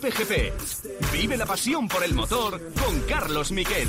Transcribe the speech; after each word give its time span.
Cope 0.00 0.12
GP. 0.12 1.12
Vive 1.12 1.36
la 1.36 1.44
pasión 1.44 1.86
por 1.86 2.02
el 2.02 2.14
motor 2.14 2.58
con 2.72 3.00
Carlos 3.00 3.52
Miquel. 3.52 3.86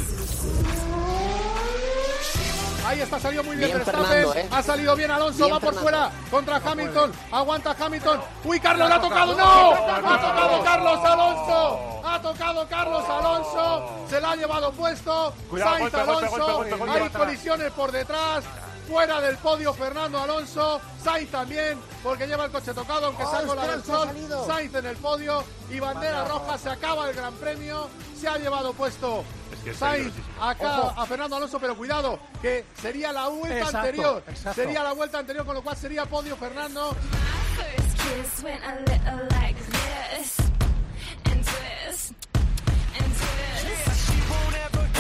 Ahí 2.86 3.00
está, 3.00 3.18
salió 3.18 3.42
muy 3.46 3.56
bien, 3.56 3.72
Verstappen. 3.72 4.26
¿eh? 4.36 4.50
Ha 4.52 4.62
salido 4.62 4.94
bien 4.98 5.10
Alonso, 5.10 5.50
va 5.50 5.62
por 5.62 5.74
fuera 5.74 6.12
contra 6.30 6.58
Hamilton. 6.58 7.14
Aguanta 7.32 7.74
Hamilton. 7.80 8.20
Uy, 8.44 8.60
Carlos 8.60 8.90
le 8.90 8.96
ha 8.96 9.00
tocado. 9.00 9.38
¡No! 9.38 9.74
Ha 9.74 10.02
tocado 10.02 10.64
Carlos 10.66 11.00
Alonso. 11.06 12.02
Ha 12.04 12.22
tocado 12.22 12.68
Carlos 12.68 13.04
Alonso. 13.08 14.08
Se 14.10 14.20
la 14.20 14.32
ha 14.32 14.36
llevado 14.36 14.72
puesto. 14.74 15.34
Sainz 15.58 15.94
Alonso. 15.94 16.66
Hay 16.90 17.10
colisiones 17.10 17.72
por 17.72 17.90
detrás. 17.94 18.44
Fuera 18.88 19.22
del 19.22 19.38
podio 19.38 19.74
Fernando 19.74 20.20
Alonso, 20.20 20.82
Sainz 21.04 21.32
también, 21.32 21.80
porque 22.04 22.28
lleva 22.28 22.46
el 22.46 22.52
coche 22.52 22.74
tocado, 22.74 23.08
aunque 23.08 23.24
oh, 23.24 23.32
sacó 23.32 23.56
la 23.56 23.68
del 23.68 23.84
sol. 23.84 24.10
Sainz 24.48 24.76
en 24.76 24.86
el 24.86 24.98
podio 24.98 25.44
y 25.70 25.80
bandera 25.80 26.26
roja, 26.26 26.58
se 26.58 26.70
acaba 26.70 27.10
el 27.10 27.16
Gran 27.16 27.34
Premio, 27.36 27.88
se 28.20 28.28
ha 28.28 28.38
llevado 28.38 28.74
puesto 28.74 29.24
Sainz 29.78 30.14
acá 30.40 30.90
a 30.90 31.06
Fernando 31.06 31.36
Alonso, 31.36 31.60
pero 31.60 31.78
cuidado, 31.78 32.20
que 32.42 32.66
sería 32.82 33.14
la 33.14 33.28
vuelta 33.28 33.80
anterior. 33.80 34.24
Sería 34.56 34.84
la 34.84 34.94
vuelta 34.94 35.20
anterior, 35.20 35.46
con 35.46 35.56
lo 35.56 35.62
cual 35.62 35.78
sería 35.78 36.06
podio 36.06 36.36
Fernando. 36.36 36.96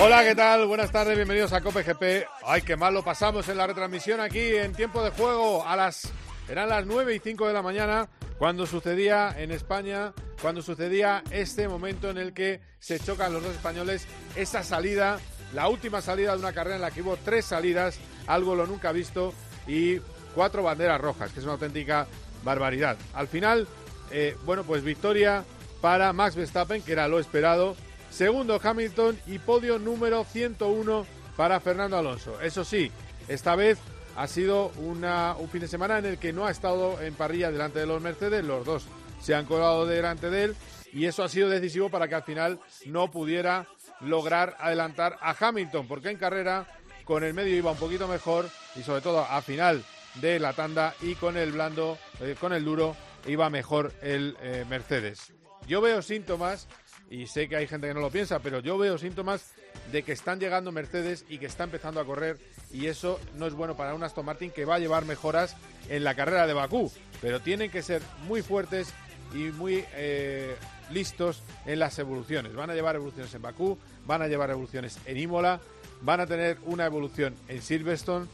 Hola, 0.03 0.23
¿qué 0.23 0.33
tal? 0.33 0.65
Buenas 0.65 0.91
tardes, 0.91 1.15
bienvenidos 1.15 1.53
a 1.53 1.61
Cope 1.61 1.83
GP. 1.83 2.27
Ay, 2.43 2.63
qué 2.63 2.75
mal 2.75 2.91
lo 2.91 3.03
pasamos 3.03 3.47
en 3.49 3.57
la 3.57 3.67
retransmisión 3.67 4.19
aquí 4.19 4.39
en 4.39 4.73
tiempo 4.73 5.03
de 5.03 5.11
juego 5.11 5.63
a 5.63 5.75
las 5.75 6.11
eran 6.49 6.69
las 6.69 6.87
9 6.87 7.13
y 7.13 7.19
5 7.19 7.45
de 7.45 7.53
la 7.53 7.61
mañana 7.61 8.09
cuando 8.39 8.65
sucedía 8.65 9.35
en 9.37 9.51
España, 9.51 10.11
cuando 10.41 10.63
sucedía 10.63 11.23
este 11.29 11.67
momento 11.67 12.09
en 12.09 12.17
el 12.17 12.33
que 12.33 12.61
se 12.79 12.99
chocan 12.99 13.31
los 13.31 13.43
dos 13.43 13.53
españoles, 13.53 14.07
esa 14.35 14.63
salida, 14.63 15.19
la 15.53 15.67
última 15.67 16.01
salida 16.01 16.33
de 16.33 16.39
una 16.39 16.51
carrera 16.51 16.77
en 16.77 16.81
la 16.81 16.89
que 16.89 17.03
hubo 17.03 17.17
tres 17.17 17.45
salidas, 17.45 17.99
algo 18.25 18.55
lo 18.55 18.65
nunca 18.65 18.91
visto, 18.91 19.35
y 19.67 19.99
cuatro 20.33 20.63
banderas 20.63 20.99
rojas, 20.99 21.31
que 21.31 21.41
es 21.41 21.43
una 21.43 21.53
auténtica 21.53 22.07
barbaridad. 22.43 22.97
Al 23.13 23.27
final, 23.27 23.67
eh, 24.09 24.35
bueno, 24.45 24.63
pues 24.63 24.83
victoria 24.83 25.43
para 25.79 26.11
Max 26.11 26.35
Verstappen, 26.35 26.81
que 26.81 26.91
era 26.91 27.07
lo 27.07 27.19
esperado. 27.19 27.75
Segundo 28.11 28.59
Hamilton 28.61 29.17
y 29.25 29.39
podio 29.39 29.79
número 29.79 30.25
101 30.25 31.05
para 31.37 31.59
Fernando 31.61 31.97
Alonso. 31.97 32.39
Eso 32.41 32.65
sí, 32.65 32.91
esta 33.29 33.55
vez 33.55 33.79
ha 34.17 34.27
sido 34.27 34.67
una, 34.77 35.35
un 35.39 35.49
fin 35.49 35.61
de 35.61 35.67
semana 35.69 35.97
en 35.97 36.05
el 36.05 36.17
que 36.17 36.33
no 36.33 36.45
ha 36.45 36.51
estado 36.51 37.01
en 37.01 37.13
parrilla 37.15 37.51
delante 37.51 37.79
de 37.79 37.85
los 37.85 38.01
Mercedes, 38.01 38.43
los 38.43 38.65
dos 38.65 38.85
se 39.21 39.33
han 39.33 39.45
colado 39.45 39.85
delante 39.85 40.29
de 40.29 40.43
él 40.43 40.55
y 40.91 41.05
eso 41.05 41.23
ha 41.23 41.29
sido 41.29 41.47
decisivo 41.47 41.89
para 41.89 42.09
que 42.09 42.15
al 42.15 42.23
final 42.23 42.59
no 42.85 43.09
pudiera 43.09 43.67
lograr 44.01 44.57
adelantar 44.59 45.17
a 45.21 45.35
Hamilton, 45.39 45.87
porque 45.87 46.09
en 46.09 46.17
carrera 46.17 46.67
con 47.05 47.23
el 47.23 47.33
medio 47.33 47.55
iba 47.55 47.71
un 47.71 47.77
poquito 47.77 48.07
mejor 48.07 48.49
y 48.75 48.83
sobre 48.83 49.01
todo 49.01 49.21
a 49.21 49.41
final 49.41 49.83
de 50.15 50.39
la 50.39 50.51
tanda 50.51 50.95
y 51.01 51.15
con 51.15 51.37
el 51.37 51.53
blando, 51.53 51.97
eh, 52.19 52.35
con 52.39 52.51
el 52.51 52.65
duro 52.65 52.95
iba 53.25 53.49
mejor 53.49 53.93
el 54.01 54.35
eh, 54.41 54.65
Mercedes. 54.67 55.31
Yo 55.67 55.79
veo 55.79 56.01
síntomas 56.01 56.67
y 57.11 57.27
sé 57.27 57.49
que 57.49 57.57
hay 57.57 57.67
gente 57.67 57.87
que 57.87 57.93
no 57.93 57.99
lo 57.99 58.09
piensa, 58.09 58.39
pero 58.39 58.61
yo 58.61 58.77
veo 58.77 58.97
síntomas 58.97 59.51
de 59.91 60.01
que 60.01 60.13
están 60.13 60.39
llegando 60.39 60.71
Mercedes 60.71 61.25
y 61.27 61.39
que 61.39 61.45
está 61.45 61.65
empezando 61.65 61.99
a 61.99 62.05
correr 62.05 62.39
y 62.71 62.87
eso 62.87 63.19
no 63.35 63.45
es 63.47 63.53
bueno 63.53 63.75
para 63.75 63.93
un 63.93 64.01
Aston 64.01 64.25
Martin 64.25 64.49
que 64.49 64.63
va 64.63 64.75
a 64.75 64.79
llevar 64.79 65.03
mejoras 65.03 65.57
en 65.89 66.05
la 66.05 66.15
carrera 66.15 66.47
de 66.47 66.53
Bakú, 66.53 66.89
pero 67.21 67.41
tienen 67.41 67.69
que 67.69 67.81
ser 67.81 68.01
muy 68.27 68.41
fuertes 68.41 68.93
y 69.33 69.51
muy 69.51 69.83
eh, 69.93 70.55
listos 70.89 71.43
en 71.65 71.79
las 71.79 71.99
evoluciones. 71.99 72.55
Van 72.55 72.69
a 72.69 72.75
llevar 72.75 72.95
evoluciones 72.95 73.33
en 73.35 73.41
Bakú, 73.41 73.77
van 74.05 74.21
a 74.21 74.27
llevar 74.29 74.49
evoluciones 74.49 74.97
en 75.05 75.17
Imola, 75.17 75.59
van 76.01 76.21
a 76.21 76.27
tener 76.27 76.59
una 76.63 76.85
evolución 76.85 77.35
en 77.49 77.61
Silverstone 77.61 78.27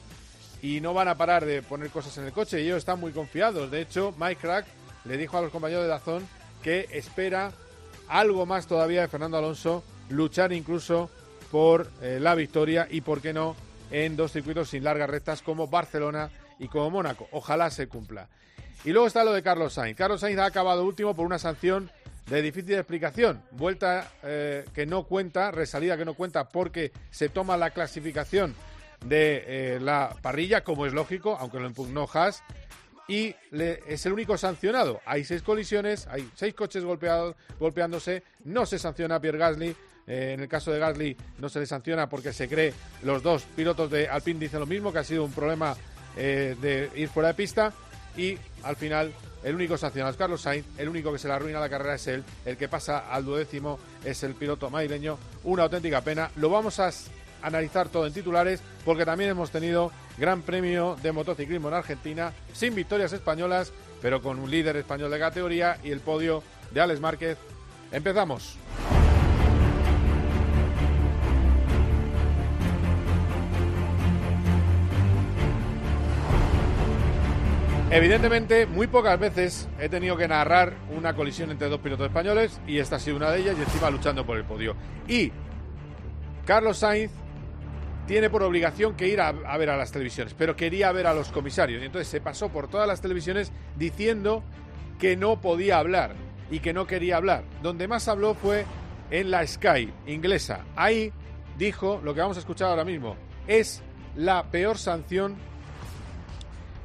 y 0.62 0.82
no 0.82 0.94
van 0.94 1.08
a 1.08 1.18
parar 1.18 1.46
de 1.46 1.64
poner 1.64 1.90
cosas 1.90 2.16
en 2.20 2.26
el 2.26 2.32
coche. 2.32 2.62
Y 2.62 2.66
ellos 2.66 2.78
están 2.78 3.00
muy 3.00 3.12
confiados. 3.12 3.72
De 3.72 3.82
hecho, 3.82 4.14
Mike 4.20 4.42
Crack 4.42 4.68
le 5.06 5.18
dijo 5.18 5.36
a 5.36 5.42
los 5.42 5.52
compañeros 5.52 5.84
de 5.84 5.90
Dazón 5.90 6.28
que 6.62 6.88
espera 6.92 7.52
algo 8.10 8.46
más 8.46 8.68
todavía 8.68 9.02
de 9.02 9.08
Fernando 9.08 9.38
Alonso, 9.38 9.84
luchar 10.10 10.54
incluso 10.54 11.10
por 11.52 11.90
eh, 12.02 12.20
la 12.22 12.36
victoria 12.36 12.88
y, 12.90 13.02
por 13.02 13.22
qué 13.22 13.34
no, 13.34 13.56
en 13.92 14.16
dos 14.16 14.32
circuitos 14.32 14.70
sin 14.70 14.84
largas 14.84 15.10
rectas 15.10 15.42
como 15.42 15.68
Barcelona 15.68 16.30
y 16.60 16.68
como 16.68 16.90
Mónaco. 16.90 17.28
Ojalá 17.32 17.70
se 17.70 17.88
cumpla. 17.88 18.28
Y 18.84 18.92
luego 18.92 19.08
está 19.08 19.24
lo 19.24 19.34
de 19.34 19.44
Carlos 19.44 19.74
Sainz. 19.74 19.98
Carlos 19.98 20.22
Sainz 20.22 20.40
ha 20.40 20.46
acabado 20.46 20.86
último 20.86 21.16
por 21.16 21.26
una 21.26 21.40
sanción 21.40 21.90
de 22.30 22.42
difícil 22.42 22.76
explicación. 22.76 23.42
Vuelta 23.52 24.12
eh, 24.24 24.66
que 24.74 24.86
no 24.86 25.04
cuenta, 25.04 25.52
resalida 25.52 25.98
que 25.98 26.06
no 26.06 26.14
cuenta 26.14 26.50
porque 26.50 26.92
se 27.10 27.30
toma 27.30 27.58
la 27.58 27.72
clasificación 27.72 28.54
de 29.06 29.44
eh, 29.48 29.80
la 29.80 30.16
parrilla, 30.22 30.64
como 30.64 30.86
es 30.86 30.94
lógico, 30.94 31.38
aunque 31.40 31.60
lo 31.60 31.68
impugnó 31.68 32.08
Haas, 32.12 32.44
y 33.08 33.36
es 33.52 34.06
el 34.06 34.14
único 34.14 34.38
sancionado. 34.38 35.02
Hay 35.06 35.24
seis 35.24 35.42
colisiones, 35.42 36.08
hay 36.08 36.30
seis 36.36 36.54
coches 36.54 36.84
golpeados, 36.84 37.36
golpeándose, 37.60 38.24
no 38.46 38.66
se 38.66 38.80
sanciona 38.80 39.16
a 39.16 39.22
Pierre 39.22 39.38
Gasly, 39.38 39.76
eh, 40.08 40.34
en 40.34 40.40
el 40.40 40.48
caso 40.48 40.72
de 40.72 40.80
Gasly 40.80 41.18
no 41.40 41.50
se 41.50 41.60
le 41.60 41.66
sanciona 41.66 42.08
porque 42.08 42.32
se 42.32 42.48
cree, 42.48 42.74
los 43.04 43.22
dos 43.22 43.44
pilotos 43.56 43.92
de 43.92 44.08
Alpine 44.08 44.40
dicen 44.40 44.60
lo 44.60 44.66
mismo, 44.66 44.94
que 44.94 45.00
ha 45.00 45.04
sido 45.04 45.24
un 45.24 45.32
problema 45.32 45.76
eh, 46.16 46.56
de 46.62 46.90
ir 46.96 47.10
fuera 47.10 47.30
de 47.30 47.34
pista 47.34 47.74
y 48.16 48.38
al 48.64 48.76
final 48.76 49.14
el 49.44 49.56
único 49.56 49.78
sancionado 49.78 50.12
es 50.12 50.18
Carlos 50.18 50.42
Sainz, 50.42 50.66
el 50.78 50.90
único 50.90 51.12
que 51.12 51.20
se 51.20 51.28
le 51.28 51.34
arruina 51.34 51.60
la 51.60 51.70
carrera 51.70 51.96
es 51.96 52.08
él, 52.08 52.24
el 52.46 52.58
que 52.58 52.68
pasa 52.68 53.12
al 53.12 53.24
duodécimo 53.24 53.80
es 54.04 54.24
el 54.24 54.34
piloto 54.34 54.70
madrileño, 54.70 55.18
una 55.44 55.64
auténtica 55.64 56.02
pena. 56.02 56.32
Lo 56.38 56.50
vamos 56.50 56.80
a 56.80 56.88
analizar 57.42 57.90
todo 57.90 58.08
en 58.08 58.14
titulares 58.14 58.62
porque 58.86 59.06
también 59.06 59.30
hemos 59.30 59.52
tenido 59.52 59.92
Gran 60.18 60.42
Premio 60.42 60.98
de 61.02 61.12
Motociclismo 61.12 61.68
en 61.68 61.76
Argentina, 61.76 62.34
sin 62.54 62.76
victorias 62.76 63.14
españolas, 63.14 63.72
pero 64.02 64.22
con 64.22 64.40
un 64.40 64.50
líder 64.50 64.78
español 64.78 65.12
de 65.12 65.20
categoría 65.20 65.78
y 65.84 65.92
el 65.92 66.00
podio 66.00 66.44
de 66.72 66.82
Alex 66.82 67.00
Márquez. 67.00 67.38
Empezamos. 67.92 68.58
Evidentemente, 77.90 78.66
muy 78.66 78.88
pocas 78.88 79.18
veces 79.18 79.70
he 79.80 79.88
tenido 79.88 80.18
que 80.18 80.28
narrar 80.28 80.74
una 80.96 81.16
colisión 81.16 81.52
entre 81.52 81.70
dos 81.70 81.80
pilotos 81.80 82.08
españoles 82.08 82.60
y 82.68 82.80
esta 82.80 82.98
ha 82.98 83.00
sido 83.00 83.16
una 83.16 83.32
de 83.32 83.40
ellas 83.40 83.56
y 83.58 83.62
encima 83.62 83.90
luchando 83.90 84.26
por 84.26 84.36
el 84.36 84.44
podio. 84.44 84.76
Y 85.08 85.32
Carlos 86.46 86.80
Sainz 86.80 87.12
tiene 88.08 88.30
por 88.30 88.42
obligación 88.42 88.96
que 88.96 89.08
ir 89.08 89.20
a, 89.20 89.32
ver 89.32 89.70
a 89.70 89.78
las 89.78 89.92
televisiones, 89.92 90.34
pero 90.34 90.56
quería 90.56 90.92
ver 90.94 91.08
a 91.08 91.14
los 91.14 91.30
comisarios 91.30 91.82
y 91.82 91.86
entonces 91.86 92.08
se 92.08 92.22
pasó 92.22 92.50
por 92.50 92.70
todas 92.70 92.88
las 92.88 93.02
televisiones 93.02 93.52
diciendo 93.76 94.44
que 94.98 95.18
no 95.18 95.42
podía 95.42 95.78
hablar 95.78 96.16
y 96.50 96.60
que 96.60 96.74
no 96.74 96.88
quería 96.88 97.18
hablar. 97.18 97.44
Donde 97.62 97.88
más 97.88 98.08
habló 98.08 98.34
fue 98.34 98.66
en 99.12 99.30
la 99.30 99.46
Sky 99.46 99.94
inglesa. 100.08 100.62
Ahí 100.76 101.12
dijo 101.58 102.00
lo 102.04 102.14
que 102.14 102.22
vamos 102.22 102.38
a 102.38 102.40
escuchar 102.40 102.70
ahora 102.70 102.86
mismo. 102.86 103.18
Es 103.46 103.84
la 104.16 104.44
peor 104.50 104.78
sanción 104.78 105.36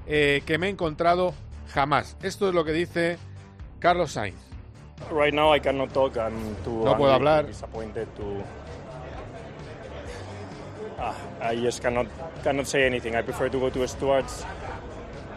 eh, 0.06 0.43
que 0.44 0.59
me 0.59 0.66
he 0.66 0.71
encontrado 0.71 1.34
jamás. 1.72 2.16
Esto 2.22 2.49
es 2.49 2.55
lo 2.55 2.65
que 2.65 2.72
dice 2.72 3.16
Carlos 3.78 4.12
Sainz. 4.12 4.37
Right 5.11 5.34
now 5.34 5.55
I 5.55 5.61
cannot 5.61 5.93
talk. 5.93 6.16
I'm 6.16 6.55
too 6.65 6.84
no 6.84 6.97
puedo 6.97 7.12
hablar. 7.12 7.47
disappointed 7.47 8.06
to. 8.16 8.62
Ah, 11.02 11.14
I 11.40 11.56
just 11.56 11.82
cannot 11.82 12.06
cannot 12.44 12.66
say 12.66 12.87
anything. 12.87 13.16
I 13.16 13.22
prefer 13.22 13.49
to 13.49 13.58
go 13.58 13.70
to 13.70 13.88
Stewards. 13.88 14.46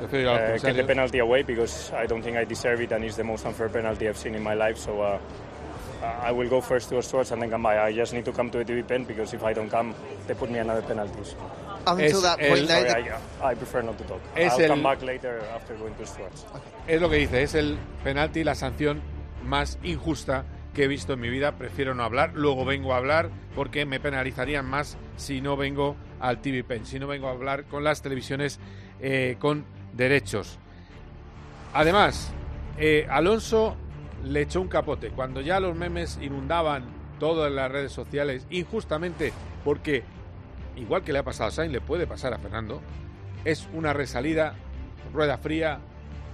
Uh, 0.02 0.58
get 0.60 0.76
the 0.76 0.84
penalty 0.84 1.20
away 1.20 1.42
because 1.42 1.92
I 1.94 2.06
don't 2.06 2.22
think 2.22 2.38
I 2.38 2.44
deserve 2.44 2.82
it 2.82 2.92
and 2.92 3.04
it's 3.04 3.16
the 3.16 3.24
most 3.24 3.46
unfair 3.46 3.70
penalty 3.70 4.08
I've 4.08 4.18
seen 4.18 4.36
in 4.36 4.44
my 4.44 4.54
life. 4.54 4.78
So 4.78 5.02
uh, 5.02 5.20
I 6.22 6.32
will 6.32 6.50
go 6.50 6.62
first 6.62 6.90
to 6.90 7.02
Stewards 7.02 7.32
and 7.32 7.42
then 7.42 7.50
come 7.50 7.64
by. 7.64 7.80
I 7.80 7.96
just 7.96 8.14
need 8.14 8.26
to 8.26 8.32
come 8.32 8.52
to 8.52 8.60
the 8.60 8.66
TV 8.66 8.86
pen 8.86 9.06
because 9.06 9.34
if 9.34 9.44
I 9.44 9.54
don't 9.54 9.70
come, 9.70 9.96
they 10.28 10.36
put 10.36 10.52
me 10.52 10.60
another 10.60 10.84
penalty. 10.84 11.24
So. 11.24 11.38
Es 16.88 17.02
lo 17.02 17.10
que 17.10 17.18
dice, 17.18 17.44
es 17.44 17.56
el 17.56 17.78
penalti, 18.04 18.44
la 18.44 18.56
sanción 18.56 19.02
más 19.44 19.78
injusta 19.84 20.46
que 20.74 20.86
he 20.86 20.88
visto 20.88 21.14
en 21.14 21.20
mi 21.20 21.30
vida. 21.30 21.52
Prefiero 21.54 21.94
no 21.94 22.04
hablar, 22.04 22.32
luego 22.34 22.66
vengo 22.66 22.94
a 22.94 22.98
hablar 22.98 23.30
porque 23.56 23.86
me 23.86 24.00
penalizarían 24.00 24.66
más 24.66 24.98
si 25.18 25.42
no 25.42 25.58
vengo 25.58 25.96
al 26.20 26.42
TV 26.42 26.64
Pen, 26.64 26.86
si 26.86 27.00
no 27.00 27.08
vengo 27.08 27.28
a 27.28 27.32
hablar 27.32 27.66
con 27.66 27.84
las 27.84 28.02
televisiones 28.02 28.60
eh, 29.00 29.38
con 29.40 29.66
derechos. 29.94 30.60
Además, 31.74 32.34
eh, 32.78 33.08
Alonso 33.10 33.76
le 34.24 34.42
echó 34.42 34.62
un 34.62 34.68
capote. 34.68 35.10
Cuando 35.10 35.42
ya 35.42 35.60
los 35.60 35.76
memes 35.76 36.20
inundaban 36.22 36.86
todo 37.20 37.48
en 37.48 37.56
las 37.56 37.72
redes 37.72 37.92
sociales, 37.92 38.46
injustamente 38.50 39.34
porque 39.64 40.04
igual 40.76 41.04
que 41.04 41.14
le 41.14 41.20
ha 41.20 41.24
pasado 41.24 41.50
a 41.50 41.52
Sainz, 41.52 41.72
le 41.72 41.82
puede 41.82 42.08
pasar 42.08 42.34
a 42.34 42.40
Fernando. 42.40 42.82
Es 43.44 43.68
una 43.74 43.94
resalida, 43.94 44.56
rueda 45.14 45.38
fría, 45.38 45.80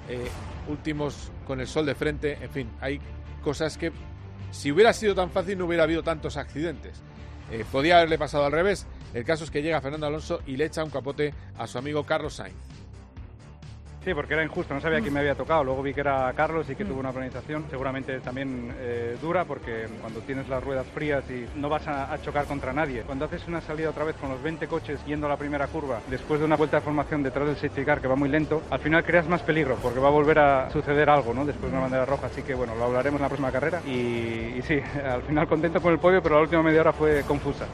eh, 0.09 0.27
últimos 0.67 1.31
con 1.45 1.59
el 1.59 1.67
sol 1.67 1.85
de 1.85 1.95
frente, 1.95 2.37
en 2.41 2.49
fin, 2.49 2.69
hay 2.79 2.99
cosas 3.43 3.77
que 3.77 3.91
Si 4.51 4.69
hubiera 4.69 4.91
sido 4.91 5.15
tan 5.15 5.29
fácil 5.29 5.57
no 5.57 5.65
hubiera 5.65 5.83
habido 5.83 6.03
tantos 6.03 6.35
accidentes. 6.35 7.01
Eh, 7.51 7.65
podía 7.69 7.97
haberle 7.97 8.17
pasado 8.17 8.45
al 8.45 8.51
revés. 8.51 8.87
El 9.13 9.25
caso 9.25 9.43
es 9.43 9.51
que 9.51 9.61
llega 9.61 9.81
Fernando 9.81 10.07
Alonso 10.07 10.39
y 10.47 10.55
le 10.55 10.65
echa 10.65 10.83
un 10.83 10.89
capote 10.89 11.33
a 11.57 11.67
su 11.67 11.77
amigo 11.77 12.05
Carlos 12.05 12.35
Sainz. 12.35 12.70
Sí, 14.03 14.15
porque 14.15 14.33
era 14.33 14.43
injusto, 14.43 14.73
no 14.73 14.81
sabía 14.81 14.99
quién 14.99 15.13
me 15.13 15.19
había 15.19 15.35
tocado. 15.35 15.63
Luego 15.63 15.83
vi 15.83 15.93
que 15.93 15.99
era 15.99 16.33
Carlos 16.33 16.67
y 16.69 16.75
que 16.75 16.85
tuvo 16.85 16.99
una 16.99 17.11
planificación 17.11 17.65
seguramente 17.69 18.19
también 18.19 18.73
eh, 18.79 19.15
dura, 19.21 19.45
porque 19.45 19.87
cuando 20.01 20.21
tienes 20.21 20.49
las 20.49 20.63
ruedas 20.63 20.87
frías 20.87 21.23
y 21.29 21.45
no 21.55 21.69
vas 21.69 21.87
a, 21.87 22.17
chocar 22.21 22.45
contra 22.45 22.73
nadie. 22.73 23.03
Cuando 23.03 23.25
haces 23.25 23.47
una 23.47 23.61
salida 23.61 23.91
otra 23.91 24.03
vez 24.03 24.15
con 24.15 24.29
los 24.29 24.41
20 24.41 24.67
coches 24.67 24.99
yendo 25.05 25.27
a 25.27 25.29
la 25.29 25.37
primera 25.37 25.67
curva, 25.67 26.01
después 26.07 26.39
de 26.39 26.45
una 26.47 26.55
vuelta 26.55 26.77
de 26.77 26.81
formación 26.81 27.21
detrás 27.21 27.45
del 27.47 27.55
safety 27.55 27.85
car 27.85 28.01
que 28.01 28.07
va 28.07 28.15
muy 28.15 28.29
lento, 28.29 28.63
al 28.71 28.79
final 28.79 29.03
creas 29.03 29.27
más 29.27 29.41
peligro, 29.43 29.75
porque 29.81 29.99
va 29.99 30.07
a 30.07 30.11
volver 30.11 30.39
a 30.39 30.69
suceder 30.71 31.09
algo, 31.09 31.33
¿no? 31.33 31.45
Después 31.45 31.71
de 31.71 31.77
una 31.77 31.81
bandera 31.83 32.05
roja. 32.05 32.27
Así 32.27 32.41
que 32.41 32.55
bueno, 32.55 32.75
lo 32.75 32.85
hablaremos 32.85 33.19
en 33.19 33.23
la 33.23 33.29
próxima 33.29 33.51
carrera. 33.51 33.81
Y, 33.85 34.55
y 34.57 34.61
sí, 34.63 34.79
al 35.05 35.21
final 35.23 35.47
contento 35.47 35.79
con 35.79 35.93
el 35.93 35.99
podio, 35.99 36.23
pero 36.23 36.35
la 36.35 36.41
última 36.41 36.63
media 36.63 36.81
hora 36.81 36.93
fue 36.93 37.21
confusa. 37.27 37.67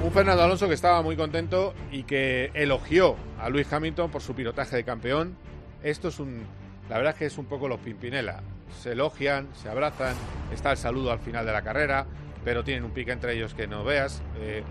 Un 0.00 0.12
Fernando 0.12 0.44
Alonso 0.44 0.68
que 0.68 0.74
estaba 0.74 1.02
muy 1.02 1.16
contento 1.16 1.74
y 1.90 2.04
que 2.04 2.52
elogió 2.54 3.16
a 3.40 3.48
Luis 3.50 3.70
Hamilton 3.72 4.12
por 4.12 4.22
su 4.22 4.32
pilotaje 4.32 4.76
de 4.76 4.84
campeón. 4.84 5.36
Esto 5.82 6.08
es 6.08 6.20
un. 6.20 6.46
La 6.88 6.98
verdad 6.98 7.14
es 7.14 7.18
que 7.18 7.26
es 7.26 7.36
un 7.36 7.46
poco 7.46 7.66
los 7.66 7.80
Pimpinela. 7.80 8.40
Se 8.80 8.92
elogian, 8.92 9.48
se 9.54 9.68
abrazan, 9.68 10.14
está 10.52 10.70
el 10.70 10.76
saludo 10.76 11.10
al 11.10 11.18
final 11.18 11.44
de 11.44 11.52
la 11.52 11.62
carrera, 11.62 12.06
pero 12.44 12.62
tienen 12.62 12.84
un 12.84 12.92
pique 12.92 13.10
entre 13.10 13.34
ellos 13.34 13.54
que 13.54 13.66
no 13.66 13.82
veas. 13.82 14.22
Eh, 14.38 14.62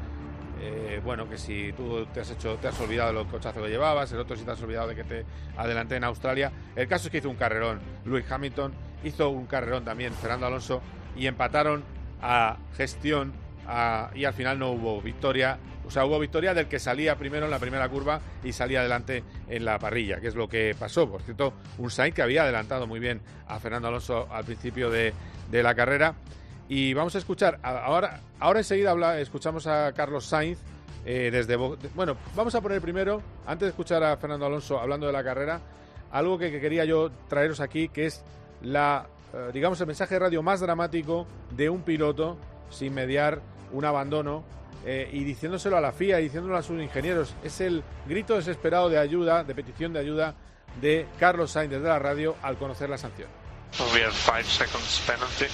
eh, 0.61 1.01
bueno, 1.03 1.29
que 1.29 1.37
si 1.37 1.73
tú 1.73 2.05
te 2.13 2.21
has 2.21 2.31
hecho, 2.31 2.55
te 2.55 2.69
has 2.69 2.79
olvidado 2.79 3.09
de 3.09 3.13
los 3.15 3.27
cochazos 3.27 3.61
que 3.61 3.69
llevabas, 3.69 4.11
el 4.13 4.19
otro 4.19 4.37
si 4.37 4.45
te 4.45 4.51
has 4.51 4.61
olvidado 4.61 4.87
de 4.87 4.95
que 4.95 5.03
te 5.03 5.25
adelanté 5.57 5.97
en 5.97 6.05
Australia. 6.05 6.53
El 6.75 6.87
caso 6.87 7.07
es 7.07 7.11
que 7.11 7.17
hizo 7.17 7.29
un 7.29 7.35
carrerón 7.35 7.79
Luis 8.05 8.25
Hamilton, 8.31 8.73
hizo 9.03 9.29
un 9.29 9.45
carrerón 9.45 9.83
también 9.83 10.13
Fernando 10.13 10.47
Alonso 10.47 10.81
y 11.17 11.27
empataron 11.27 11.83
a 12.21 12.57
gestión 12.77 13.33
y 14.15 14.25
al 14.25 14.33
final 14.33 14.59
no 14.59 14.71
hubo 14.71 15.01
victoria. 15.01 15.57
O 15.85 15.91
sea, 15.91 16.05
hubo 16.05 16.19
victoria 16.19 16.53
del 16.53 16.67
que 16.67 16.79
salía 16.79 17.15
primero 17.15 17.45
en 17.45 17.51
la 17.51 17.59
primera 17.59 17.87
curva 17.87 18.19
y 18.43 18.51
salía 18.51 18.81
adelante 18.81 19.23
en 19.47 19.63
la 19.63 19.79
parrilla, 19.79 20.19
que 20.19 20.27
es 20.27 20.35
lo 20.35 20.49
que 20.49 20.75
pasó. 20.77 21.09
Por 21.09 21.21
cierto, 21.21 21.53
un 21.77 21.89
Sainz 21.89 22.13
que 22.13 22.21
había 22.21 22.43
adelantado 22.43 22.87
muy 22.87 22.99
bien 22.99 23.21
a 23.47 23.59
Fernando 23.59 23.87
Alonso 23.87 24.27
al 24.29 24.43
principio 24.43 24.89
de, 24.89 25.13
la 25.51 25.75
carrera. 25.75 26.15
Y 26.67 26.93
vamos 26.93 27.15
a 27.15 27.19
escuchar, 27.19 27.59
ahora, 27.63 28.19
ahora 28.39 28.59
enseguida 28.59 29.19
escuchamos 29.19 29.65
a 29.67 29.93
Carlos 29.93 30.25
Sainz 30.25 30.59
eh, 31.05 31.29
desde... 31.31 31.55
Bueno, 31.55 32.17
vamos 32.35 32.53
a 32.55 32.59
poner 32.59 32.81
primero, 32.81 33.21
antes 33.45 33.67
de 33.67 33.69
escuchar 33.69 34.03
a 34.03 34.17
Fernando 34.17 34.45
Alonso 34.45 34.77
hablando 34.77 35.07
de 35.07 35.13
la 35.13 35.23
carrera, 35.23 35.61
algo 36.11 36.37
que, 36.37 36.59
quería 36.59 36.83
yo 36.83 37.11
traeros 37.29 37.61
aquí, 37.61 37.87
que 37.87 38.07
es 38.07 38.25
la, 38.61 39.07
eh, 39.33 39.51
digamos, 39.53 39.79
el 39.79 39.87
mensaje 39.87 40.15
de 40.15 40.19
radio 40.19 40.43
más 40.43 40.59
dramático 40.59 41.25
de 41.51 41.69
un 41.69 41.81
piloto 41.81 42.37
sin 42.69 42.93
mediar 42.93 43.41
un 43.71 43.85
abandono 43.85 44.43
eh, 44.85 45.09
y 45.11 45.23
diciéndoselo 45.23 45.77
a 45.77 45.81
la 45.81 45.91
FIA 45.91 46.19
y 46.19 46.23
diciéndolo 46.23 46.57
a 46.57 46.61
sus 46.61 46.81
ingenieros. 46.81 47.35
Es 47.43 47.59
el 47.61 47.83
grito 48.07 48.35
desesperado 48.35 48.89
de 48.89 48.97
ayuda, 48.97 49.43
de 49.43 49.55
petición 49.55 49.93
de 49.93 49.99
ayuda 49.99 50.35
de 50.81 51.07
Carlos 51.19 51.51
Sainz 51.51 51.71
desde 51.71 51.87
la 51.87 51.99
radio 51.99 52.35
al 52.41 52.57
conocer 52.57 52.89
la 52.89 52.97
sanción. 52.97 53.27
We 53.93 54.01
have 54.01 54.13
five 54.13 54.45
seconds 54.45 55.01
penalty. 55.05 55.47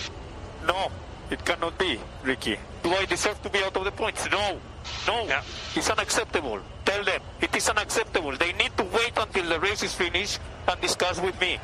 No, 0.67 0.89
it 1.31 1.43
cannot 1.43 1.77
be, 1.77 1.99
Ricky. 2.23 2.57
Do 2.83 2.91
I 2.91 3.05
deserve 3.05 3.41
to 3.41 3.49
be 3.49 3.63
out 3.63 3.75
of 3.75 3.85
the 3.85 3.91
points? 3.91 4.29
No, 4.29 4.59
no, 5.07 5.25
yeah. 5.25 5.41
it's 5.75 5.89
unacceptable. 5.89 6.59
Tell 6.85 7.03
them 7.03 7.21
it 7.41 7.55
is 7.55 7.67
unacceptable. 7.69 8.37
They 8.37 8.53
need 8.53 8.75
to 8.77 8.83
wait 8.83 9.17
until 9.17 9.49
the 9.49 9.59
race 9.59 9.83
is 9.83 9.93
finished 9.93 10.39
and 10.67 10.79
discuss 10.79 11.19
with 11.19 11.39
me. 11.41 11.59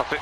Okay. 0.00 0.18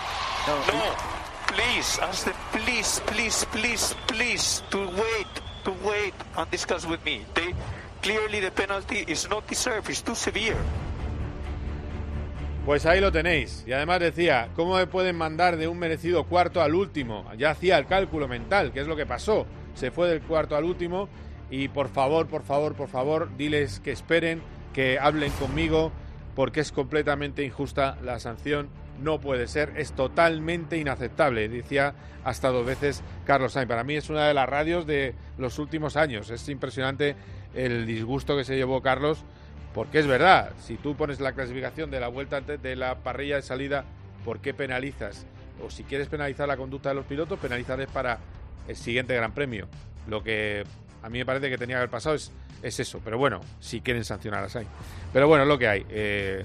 No. 0.47 0.59
no. 0.69 1.20
Please, 1.53 1.99
ask 2.01 2.25
them, 2.25 2.35
please, 2.53 3.03
please, 3.07 3.45
please, 3.51 3.97
please, 4.07 4.63
to 4.71 4.79
wait, 4.79 5.27
to 5.65 5.73
wait 5.85 6.15
and 6.37 6.49
discuss 6.49 6.87
with 6.87 7.05
me. 7.05 7.25
They 7.35 7.55
clearly 8.03 8.41
the 8.41 8.53
penalty 8.53 9.05
is 9.09 9.29
not 9.29 9.49
deserved, 9.49 9.91
it's 9.91 10.01
too 10.01 10.15
severe. 10.15 10.57
Pues 12.65 12.87
ahí 12.87 13.01
lo 13.01 13.11
tenéis. 13.11 13.65
Y 13.67 13.73
además 13.73 13.99
decía, 13.99 14.51
¿cómo 14.55 14.77
me 14.77 14.87
pueden 14.87 15.17
mandar 15.17 15.57
de 15.57 15.67
un 15.67 15.77
merecido 15.77 16.25
cuarto 16.25 16.63
al 16.63 16.75
último? 16.75 17.25
Ya 17.37 17.51
hacía 17.51 17.79
el 17.79 17.87
cálculo 17.87 18.29
mental, 18.29 18.71
que 18.73 18.81
es 18.81 18.87
lo 18.87 18.95
que 18.95 19.07
pasó. 19.07 19.45
Se 19.75 19.91
fue 19.91 20.09
del 20.09 20.23
cuarto 20.23 20.55
al 20.55 20.65
último 20.65 21.09
y 21.51 21.67
por 21.67 21.89
favor, 21.89 22.29
por 22.29 22.45
favor, 22.45 22.75
por 22.75 22.89
favor, 22.89 23.37
diles 23.37 23.81
que 23.81 23.91
esperen, 23.91 24.41
que 24.73 25.01
hablen 25.01 25.33
conmigo, 25.33 25.91
porque 26.37 26.61
es 26.61 26.71
completamente 26.71 27.43
injusta 27.43 27.99
la 28.03 28.21
sanción 28.21 28.69
no 29.01 29.21
puede 29.21 29.49
ser, 29.49 29.73
es 29.77 29.93
totalmente 29.93 30.77
inaceptable, 30.77 31.49
decía 31.49 31.95
hasta 32.25 32.49
dos 32.49 32.67
veces 32.67 33.03
Carlos 33.25 33.53
Sainz. 33.53 33.69
Para 33.69 33.85
mí 33.85 33.95
es 33.95 34.11
una 34.11 34.29
de 34.29 34.35
las 34.35 34.49
radios 34.49 34.87
de 34.87 35.15
los 35.39 35.59
últimos 35.59 35.97
años. 35.97 36.31
Es 36.31 36.49
impresionante 36.49 37.17
el 37.55 37.87
disgusto 37.87 38.37
que 38.37 38.45
se 38.45 38.57
llevó 38.57 38.83
Carlos, 38.83 39.25
porque 39.75 39.99
es 39.99 40.07
verdad, 40.07 40.53
si 40.61 40.77
tú 40.77 40.97
pones 40.97 41.21
la 41.21 41.33
clasificación 41.33 41.91
de 41.91 42.01
la 42.01 42.09
vuelta 42.09 42.41
de 42.41 42.77
la 42.77 42.97
parrilla 42.97 43.37
de 43.37 43.43
salida, 43.43 43.85
¿por 44.25 44.41
qué 44.41 44.53
penalizas? 44.53 45.27
O 45.65 45.71
si 45.71 45.85
quieres 45.85 46.09
penalizar 46.09 46.49
la 46.49 46.57
conducta 46.57 46.91
de 46.91 46.95
los 46.97 47.07
pilotos, 47.07 47.39
penalizarles 47.39 47.89
para 47.89 48.19
el 48.67 48.77
siguiente 48.77 49.15
Gran 49.15 49.33
Premio. 49.33 49.69
Lo 50.09 50.23
que 50.23 50.65
a 51.03 51.09
mí 51.09 51.19
me 51.19 51.27
parece 51.27 51.51
que 51.51 51.59
tenía 51.59 51.77
que 51.77 51.79
haber 51.79 51.91
pasado 51.91 52.17
es, 52.17 52.33
es 52.63 52.81
eso. 52.81 53.01
Pero 53.05 53.19
bueno, 53.19 53.41
si 53.61 53.81
quieren 53.81 54.05
sancionar 54.05 54.45
a 54.45 54.49
Sainz. 54.49 54.69
Pero 55.13 55.29
bueno, 55.29 55.45
lo 55.45 55.59
que 55.59 55.69
hay. 55.69 55.87
Eh, 55.89 56.45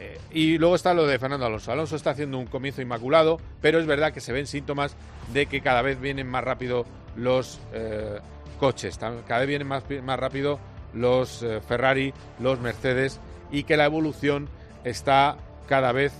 eh, 0.00 0.18
y 0.32 0.58
luego 0.58 0.74
está 0.74 0.94
lo 0.94 1.06
de 1.06 1.18
Fernando 1.18 1.46
Alonso. 1.46 1.72
Alonso 1.72 1.96
está 1.96 2.10
haciendo 2.10 2.38
un 2.38 2.46
comienzo 2.46 2.82
inmaculado, 2.82 3.38
pero 3.60 3.78
es 3.78 3.86
verdad 3.86 4.12
que 4.12 4.20
se 4.20 4.32
ven 4.32 4.46
síntomas 4.46 4.96
de 5.32 5.46
que 5.46 5.60
cada 5.60 5.82
vez 5.82 6.00
vienen 6.00 6.28
más 6.28 6.44
rápido 6.44 6.84
los 7.16 7.60
eh, 7.72 8.18
coches, 8.58 8.98
cada 8.98 9.40
vez 9.40 9.48
vienen 9.48 9.68
más, 9.68 9.84
más 10.02 10.18
rápido 10.18 10.58
los 10.92 11.42
eh, 11.42 11.60
Ferrari, 11.60 12.12
los 12.40 12.60
Mercedes 12.60 13.20
y 13.50 13.64
que 13.64 13.76
la 13.76 13.84
evolución 13.84 14.48
está 14.84 15.36
cada 15.68 15.92
vez, 15.92 16.12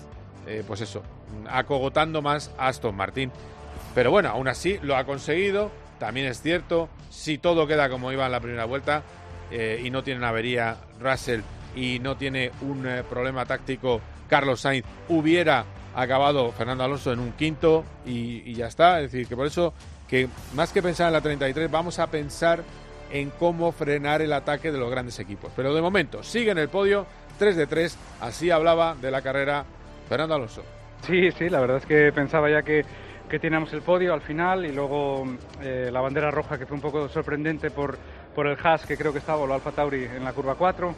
pues 0.67 0.81
eso, 0.81 1.03
acogotando 1.49 2.21
más 2.21 2.51
a 2.57 2.67
Aston 2.67 2.95
Martin. 2.95 3.31
Pero 3.93 4.09
bueno, 4.09 4.29
aún 4.29 4.47
así 4.47 4.79
lo 4.81 4.95
ha 4.95 5.03
conseguido. 5.05 5.71
También 5.99 6.27
es 6.27 6.41
cierto, 6.41 6.89
si 7.09 7.37
todo 7.37 7.67
queda 7.67 7.89
como 7.89 8.11
iba 8.11 8.25
en 8.25 8.31
la 8.31 8.39
primera 8.39 8.65
vuelta 8.65 9.03
y 9.51 9.89
no 9.91 10.03
tiene 10.03 10.25
avería 10.25 10.77
Russell 10.99 11.41
y 11.75 11.99
no 11.99 12.15
tiene 12.15 12.51
un 12.61 12.87
eh, 12.87 13.03
problema 13.03 13.45
táctico 13.45 14.01
Carlos 14.27 14.61
Sainz, 14.61 14.85
hubiera 15.09 15.65
acabado 15.95 16.51
Fernando 16.51 16.83
Alonso 16.83 17.13
en 17.13 17.19
un 17.19 17.31
quinto 17.33 17.83
y, 18.05 18.53
ya 18.53 18.67
está. 18.67 18.99
Es 19.01 19.11
decir, 19.11 19.27
que 19.27 19.35
por 19.35 19.47
eso 19.47 19.73
que 20.07 20.27
más 20.53 20.71
que 20.71 20.81
pensar 20.81 21.07
en 21.07 21.13
la 21.13 21.21
33, 21.21 21.69
vamos 21.69 21.99
a 21.99 22.07
pensar 22.07 22.63
en 23.11 23.29
cómo 23.31 23.71
frenar 23.71 24.21
el 24.21 24.33
ataque 24.33 24.71
de 24.71 24.77
los 24.77 24.89
grandes 24.89 25.19
equipos. 25.19 25.51
Pero 25.55 25.73
de 25.73 25.81
momento, 25.81 26.23
sigue 26.23 26.51
en 26.51 26.57
el 26.57 26.69
podio, 26.69 27.05
3 27.39 27.55
de 27.55 27.67
3, 27.67 27.97
así 28.21 28.51
hablaba 28.51 28.95
de 28.95 29.11
la 29.11 29.21
carrera 29.21 29.65
Fernando 30.09 30.35
Alonso. 30.35 30.63
Sí, 31.05 31.31
sí, 31.31 31.49
la 31.49 31.59
verdad 31.59 31.77
es 31.77 31.85
que 31.85 32.11
pensaba 32.11 32.49
ya 32.49 32.63
que, 32.63 32.83
que 33.29 33.39
teníamos 33.39 33.71
el 33.73 33.81
podio 33.81 34.13
al 34.13 34.21
final 34.21 34.65
y 34.65 34.71
luego 34.71 35.25
eh, 35.61 35.89
la 35.91 36.01
bandera 36.01 36.31
roja 36.31 36.57
que 36.57 36.65
fue 36.65 36.75
un 36.75 36.81
poco 36.81 37.07
sorprendente 37.09 37.69
por, 37.69 37.97
por 38.33 38.47
el 38.47 38.57
Haas 38.61 38.85
que 38.85 38.97
creo 38.97 39.11
que 39.11 39.19
estaba, 39.19 39.39
o 39.39 39.45
el 39.45 39.51
Alfa 39.51 39.71
Tauri 39.71 40.03
en 40.03 40.23
la 40.23 40.33
curva 40.33 40.55
4 40.55 40.95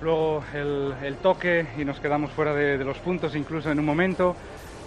luego 0.00 0.42
el, 0.54 1.16
toque 1.22 1.66
y 1.76 1.84
nos 1.84 2.00
quedamos 2.00 2.30
fuera 2.30 2.54
de, 2.54 2.78
los 2.78 2.98
puntos 2.98 3.34
incluso 3.34 3.70
en 3.70 3.78
un 3.78 3.84
momento. 3.84 4.34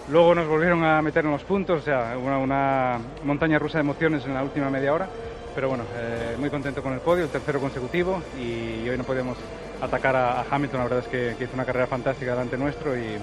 Luego 0.10 0.36
nos 0.36 0.48
volvieron 0.48 0.84
a 0.84 1.02
meter 1.02 1.24
en 1.24 1.32
los 1.32 1.44
puntos, 1.44 1.82
o 1.82 1.84
sea, 1.86 2.18
una, 2.18 3.00
montaña 3.24 3.58
rusa 3.58 3.78
de 3.78 3.84
emociones 3.84 4.26
en 4.26 4.34
la 4.34 4.44
última 4.44 4.70
media 4.70 4.94
hora. 4.94 5.08
Pero 5.56 5.70
bueno, 5.70 5.84
eh, 5.96 6.36
muy 6.40 6.50
contento 6.50 6.82
con 6.82 6.94
el 6.94 7.00
podio, 7.00 7.26
el 7.26 7.30
tercero 7.30 7.60
consecutivo 7.60 8.22
y, 8.40 8.90
hoy 8.90 8.98
no 8.98 9.04
podemos 9.04 9.38
atacar 9.82 10.16
a, 10.16 10.46
Hamilton. 10.50 10.80
La 10.80 10.84
verdad 10.86 11.00
es 11.00 11.08
que, 11.08 11.44
hizo 11.44 11.54
una 11.54 11.66
carrera 11.66 11.88
fantástica 11.88 12.32
delante 12.32 12.58
nuestro 12.58 12.98
y, 12.98 13.18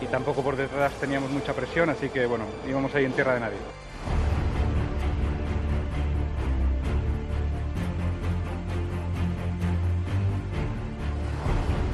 y 0.00 0.06
tampoco 0.06 0.42
por 0.42 0.56
detrás 0.56 0.92
teníamos 0.94 1.30
mucha 1.30 1.52
presión, 1.52 1.88
así 1.88 2.08
que 2.08 2.26
bueno, 2.26 2.44
íbamos 2.68 2.94
ahí 2.94 3.04
en 3.04 3.12
tierra 3.12 3.34
de 3.34 3.40
nadie. 3.40 3.85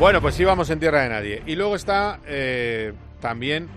Bueno, 0.02 0.21
pues 0.21 0.35
sí 0.35 0.44
vamos 0.44 0.68
en 0.71 0.80
tierra 0.80 1.02
de 1.02 1.09
nadie. 1.11 1.42
Y 1.47 1.54
luego 1.54 1.76
está 1.76 2.18
eh, 2.26 2.92
también 3.21 3.68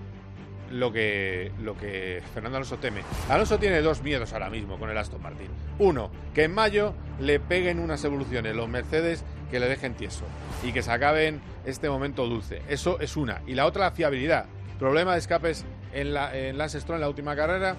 lo 0.72 0.91
que, 0.91 1.51
lo 1.62 1.77
que 1.77 2.24
Fernando 2.34 2.58
Alonso 2.58 2.77
teme. 2.77 3.01
Alonso 3.29 3.60
tiene 3.60 3.79
dos 3.84 4.01
miedos 4.01 4.34
ahora 4.34 4.50
mismo 4.50 4.79
con 4.79 4.89
el 4.89 4.98
Aston 4.98 5.22
Martin. 5.22 5.50
Uno, 5.77 6.10
que 6.34 6.46
en 6.46 6.51
mayo 6.55 6.96
le 7.20 7.39
peguen 7.39 7.79
unas 7.79 8.03
evoluciones 8.05 8.55
los 8.55 8.67
Mercedes 8.67 9.24
que 9.51 9.60
le 9.60 9.67
dejen 9.67 9.94
tieso 9.94 10.24
y 10.63 10.72
que 10.72 10.82
se 10.82 10.91
acaben 10.91 11.41
este 11.63 11.91
momento 11.91 12.25
dulce. 12.25 12.63
Eso 12.70 13.00
es 13.00 13.17
una. 13.17 13.44
Y 13.46 13.53
la 13.53 13.67
otra, 13.67 13.84
la 13.84 13.91
fiabilidad. 13.91 14.48
Problema 14.79 15.13
de 15.13 15.20
escapes 15.20 15.63
en, 15.94 16.15
la, 16.15 16.36
en 16.36 16.58
Lance 16.58 16.82
Stroll 16.82 16.96
en 16.96 17.01
la 17.01 17.10
última 17.10 17.36
carrera. 17.36 17.75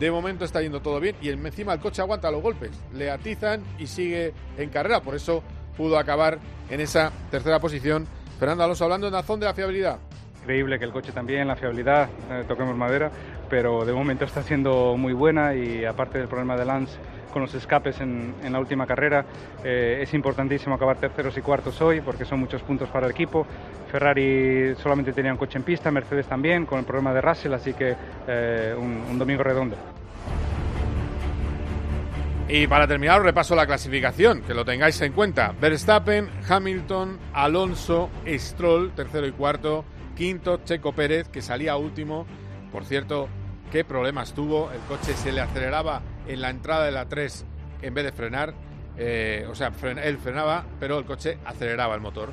De 0.00 0.10
momento 0.10 0.44
está 0.44 0.60
yendo 0.60 0.82
todo 0.82 0.98
bien 0.98 1.14
y 1.22 1.28
encima 1.28 1.72
el 1.72 1.78
coche 1.78 2.02
aguanta 2.02 2.32
los 2.32 2.42
golpes. 2.42 2.72
Le 2.92 3.12
atizan 3.12 3.62
y 3.78 3.86
sigue 3.86 4.34
en 4.58 4.70
carrera. 4.70 5.02
Por 5.02 5.14
eso 5.14 5.44
pudo 5.76 5.98
acabar 5.98 6.38
en 6.70 6.80
esa 6.80 7.12
tercera 7.30 7.60
posición. 7.60 8.06
Fernando 8.38 8.64
Alonso 8.64 8.84
hablando 8.84 9.06
en 9.06 9.12
la 9.12 9.22
zona 9.22 9.40
de 9.40 9.46
la 9.46 9.54
fiabilidad. 9.54 9.98
increíble 10.42 10.78
que 10.78 10.84
el 10.84 10.92
coche 10.92 11.12
también, 11.12 11.48
la 11.48 11.56
fiabilidad, 11.56 12.08
eh, 12.30 12.44
toquemos 12.46 12.76
madera, 12.76 13.10
pero 13.48 13.84
de 13.84 13.92
momento 13.92 14.24
está 14.24 14.42
siendo 14.42 14.96
muy 14.96 15.12
buena 15.12 15.54
y 15.54 15.84
aparte 15.84 16.18
del 16.18 16.28
problema 16.28 16.56
de 16.56 16.64
Lance 16.64 16.96
con 17.36 17.42
los 17.42 17.54
escapes 17.54 18.00
en, 18.00 18.32
la 18.50 18.58
última 18.58 18.86
carrera, 18.86 19.26
eh, 19.62 19.98
es 20.00 20.14
importantísimo 20.14 20.74
acabar 20.74 20.96
terceros 20.96 21.36
y 21.36 21.42
cuartos 21.42 21.78
hoy 21.82 22.00
porque 22.00 22.24
son 22.24 22.40
muchos 22.40 22.62
puntos 22.62 22.88
para 22.88 23.04
el 23.04 23.12
equipo. 23.12 23.46
Ferrari 23.92 24.74
solamente 24.76 25.12
tenía 25.12 25.32
un 25.32 25.36
coche 25.36 25.58
en 25.58 25.62
pista, 25.62 25.90
Mercedes 25.90 26.26
también, 26.26 26.64
con 26.64 26.78
el 26.78 26.86
problema 26.86 27.12
de 27.12 27.20
Russell, 27.20 27.52
así 27.52 27.74
que 27.74 27.94
eh, 28.26 28.74
un, 28.78 29.18
domingo 29.18 29.42
redondo. 29.42 29.76
Y 32.48 32.68
para 32.68 32.86
terminar, 32.86 33.22
repaso 33.22 33.56
la 33.56 33.66
clasificación, 33.66 34.42
que 34.42 34.54
lo 34.54 34.64
tengáis 34.64 35.00
en 35.00 35.12
cuenta. 35.12 35.52
Verstappen, 35.60 36.30
Hamilton, 36.48 37.18
Alonso, 37.32 38.08
Stroll, 38.24 38.92
tercero 38.92 39.26
y 39.26 39.32
cuarto, 39.32 39.84
quinto, 40.14 40.60
Checo 40.64 40.92
Pérez, 40.92 41.28
que 41.28 41.42
salía 41.42 41.76
último. 41.76 42.24
Por 42.70 42.84
cierto, 42.84 43.28
qué 43.72 43.84
problemas 43.84 44.32
tuvo. 44.32 44.70
El 44.70 44.78
coche 44.82 45.14
se 45.14 45.32
le 45.32 45.40
aceleraba 45.40 46.02
en 46.28 46.40
la 46.40 46.50
entrada 46.50 46.84
de 46.84 46.92
la 46.92 47.08
3 47.08 47.44
en 47.82 47.94
vez 47.94 48.04
de 48.04 48.12
frenar. 48.12 48.54
Eh, 48.98 49.46
o 49.50 49.54
sea, 49.54 49.72
él 50.02 50.18
frenaba, 50.18 50.64
pero 50.80 50.98
el 50.98 51.04
coche 51.04 51.38
aceleraba 51.44 51.94
el 51.94 52.00
motor. 52.00 52.30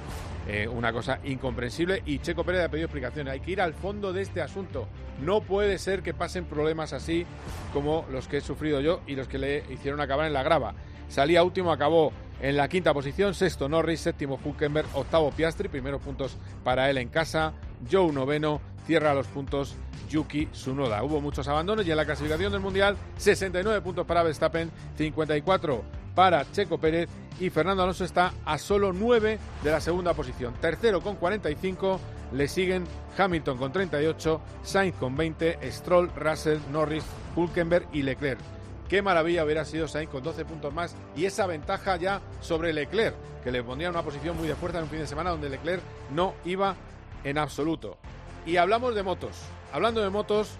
Eh, 0.47 0.67
una 0.67 0.91
cosa 0.91 1.19
incomprensible. 1.23 2.03
Y 2.05 2.19
Checo 2.19 2.43
Pérez 2.43 2.65
ha 2.65 2.69
pedido 2.69 2.85
explicaciones. 2.85 3.31
Hay 3.31 3.39
que 3.39 3.51
ir 3.51 3.61
al 3.61 3.73
fondo 3.73 4.11
de 4.11 4.21
este 4.21 4.41
asunto. 4.41 4.87
No 5.21 5.41
puede 5.41 5.77
ser 5.77 6.01
que 6.01 6.13
pasen 6.13 6.45
problemas 6.45 6.91
así 6.91 7.25
como 7.71 8.05
los 8.11 8.27
que 8.27 8.37
he 8.37 8.41
sufrido 8.41 8.81
yo 8.81 9.01
y 9.07 9.15
los 9.15 9.27
que 9.27 9.37
le 9.37 9.63
hicieron 9.69 10.01
acabar 10.01 10.27
en 10.27 10.33
la 10.33 10.43
grava. 10.43 10.73
Salía 11.07 11.43
último, 11.43 11.71
acabó 11.71 12.11
en 12.41 12.57
la 12.57 12.67
quinta 12.67 12.93
posición, 12.93 13.33
sexto 13.33 13.69
Norris, 13.69 14.01
séptimo 14.01 14.39
Hulkenberg, 14.43 14.87
octavo 14.95 15.31
Piastri, 15.31 15.69
primeros 15.69 16.01
puntos 16.01 16.37
para 16.63 16.89
él 16.89 16.97
en 16.97 17.07
casa, 17.09 17.53
Joe 17.89 18.11
noveno, 18.11 18.59
cierra 18.85 19.13
los 19.13 19.27
puntos 19.27 19.75
Yuki 20.09 20.47
Tsunoda. 20.47 21.03
Hubo 21.03 21.21
muchos 21.21 21.47
abandonos 21.47 21.85
y 21.85 21.91
en 21.91 21.97
la 21.97 22.05
clasificación 22.05 22.51
del 22.51 22.61
Mundial 22.61 22.97
69 23.17 23.81
puntos 23.81 24.05
para 24.05 24.23
Verstappen, 24.23 24.71
54 24.97 26.02
para 26.15 26.49
Checo 26.51 26.77
Pérez 26.77 27.09
y 27.39 27.49
Fernando 27.49 27.83
Alonso 27.83 28.05
está 28.05 28.33
a 28.45 28.57
solo 28.57 28.93
9 28.93 29.39
de 29.63 29.71
la 29.71 29.81
segunda 29.81 30.13
posición. 30.13 30.53
Tercero 30.61 31.01
con 31.01 31.15
45, 31.15 31.99
le 32.33 32.47
siguen 32.47 32.85
Hamilton 33.17 33.57
con 33.57 33.71
38, 33.71 34.41
Sainz 34.63 34.95
con 34.95 35.15
20, 35.15 35.59
Stroll, 35.71 36.11
Russell, 36.15 36.59
Norris, 36.71 37.03
Hulkenberg 37.35 37.87
y 37.91 38.03
Leclerc. 38.03 38.39
Qué 38.87 39.01
maravilla 39.01 39.43
hubiera 39.43 39.65
sido 39.65 39.87
Sainz 39.87 40.09
con 40.09 40.23
12 40.23 40.45
puntos 40.45 40.73
más 40.73 40.95
y 41.15 41.25
esa 41.25 41.47
ventaja 41.47 41.95
ya 41.97 42.21
sobre 42.41 42.73
Leclerc, 42.73 43.15
que 43.43 43.51
le 43.51 43.63
pondría 43.63 43.89
una 43.89 44.03
posición 44.03 44.37
muy 44.37 44.47
de 44.47 44.55
fuerza 44.55 44.77
en 44.77 44.85
un 44.85 44.89
fin 44.89 44.99
de 44.99 45.07
semana 45.07 45.31
donde 45.31 45.49
Leclerc 45.49 45.81
no 46.11 46.35
iba 46.45 46.75
en 47.23 47.37
absoluto. 47.37 47.97
Y 48.45 48.57
hablamos 48.57 48.93
de 48.93 49.03
motos. 49.03 49.31
Hablando 49.71 50.01
de 50.01 50.09
motos, 50.09 50.57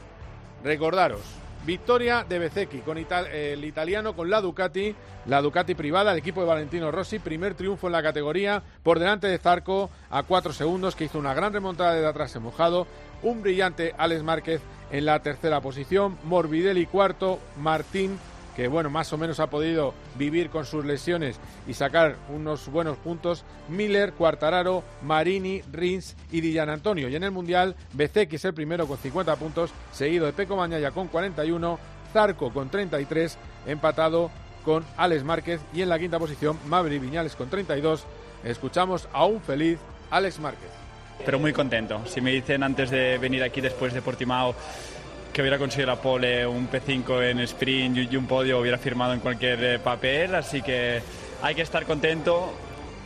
recordaros, 0.64 1.22
victoria 1.66 2.26
de 2.28 2.40
Bezzecchi 2.40 2.80
con 2.80 2.98
el 2.98 3.66
italiano 3.66 4.16
con 4.16 4.30
la 4.30 4.42
Ducati, 4.42 4.96
la 5.26 5.42
Ducati 5.42 5.76
privada, 5.76 6.12
el 6.12 6.18
equipo 6.18 6.42
de 6.42 6.48
Valentino 6.48 6.92
Rossi, 6.92 7.20
primer 7.20 7.56
triunfo 7.56 7.88
en 7.88 7.94
la 7.94 8.04
categoría 8.04 8.62
por 8.84 9.00
delante 9.00 9.28
de 9.28 9.38
Zarco 9.38 9.90
a 10.10 10.24
cuatro 10.24 10.52
segundos, 10.54 10.96
que 10.96 11.06
hizo 11.06 11.20
una 11.20 11.34
gran 11.34 11.54
remontada 11.54 11.94
de 11.94 12.06
atrás 12.06 12.36
en 12.36 12.44
mojado, 12.44 12.88
un 13.22 13.42
brillante 13.42 13.94
Alex 13.98 14.24
Márquez 14.24 14.62
en 14.92 15.06
la 15.06 15.22
tercera 15.22 15.62
posición, 15.62 16.18
Morbidelli 16.24 16.86
cuarto, 16.86 17.40
Martín 17.58 18.20
que 18.56 18.68
bueno, 18.68 18.90
más 18.90 19.12
o 19.14 19.18
menos 19.18 19.40
ha 19.40 19.48
podido 19.48 19.94
vivir 20.16 20.50
con 20.50 20.66
sus 20.66 20.86
lesiones 20.86 21.40
y 21.68 21.74
sacar 21.74 22.16
unos 22.30 22.68
buenos 22.70 22.98
puntos, 22.98 23.44
Miller, 23.70 24.14
Cuartararo, 24.14 24.84
Marini, 25.02 25.62
Rins 25.72 26.16
y 26.32 26.42
Dillan 26.42 26.70
Antonio. 26.70 27.10
Y 27.10 27.16
en 27.16 27.24
el 27.24 27.32
Mundial, 27.32 27.76
es 27.98 28.46
el 28.46 28.54
primero 28.54 28.88
con 28.88 28.98
50 28.98 29.36
puntos, 29.38 29.72
seguido 29.92 30.26
de 30.26 30.34
Peco 30.34 30.56
Mañaya 30.56 30.92
con 30.92 31.08
41, 31.08 31.80
Zarco 32.12 32.54
con 32.54 32.70
33, 32.70 33.38
empatado 33.66 34.30
con 34.64 34.86
Alex 34.98 35.24
Márquez 35.24 35.62
y 35.74 35.82
en 35.82 35.90
la 35.90 36.00
quinta 36.00 36.20
posición, 36.20 36.58
Maverick 36.68 37.02
Viñales 37.02 37.36
con 37.36 37.50
32. 37.50 38.06
Escuchamos 38.44 39.08
a 39.14 39.26
un 39.26 39.42
feliz 39.42 39.80
Alex 40.10 40.40
Márquez. 40.40 40.70
Pero 41.26 41.40
muy 41.40 41.54
contento. 41.54 42.02
Si 42.06 42.22
me 42.22 42.32
dicen 42.32 42.64
antes 42.64 42.90
de 42.90 43.18
venir 43.18 43.44
aquí 43.44 43.62
después 43.62 43.94
de 43.94 44.02
Portimao 44.02 44.56
que 45.34 45.42
hubiera 45.42 45.58
conseguido 45.58 45.88
la 45.88 45.96
pole, 45.96 46.46
un 46.46 46.70
P5 46.70 47.24
en 47.24 47.40
sprint 47.40 48.12
y 48.12 48.16
un 48.16 48.28
podio 48.28 48.60
hubiera 48.60 48.78
firmado 48.78 49.14
en 49.14 49.20
cualquier 49.20 49.64
eh, 49.64 49.80
papel, 49.80 50.36
así 50.36 50.62
que 50.62 51.02
hay 51.42 51.56
que 51.56 51.64
estar 51.64 51.86
contento. 51.86 52.54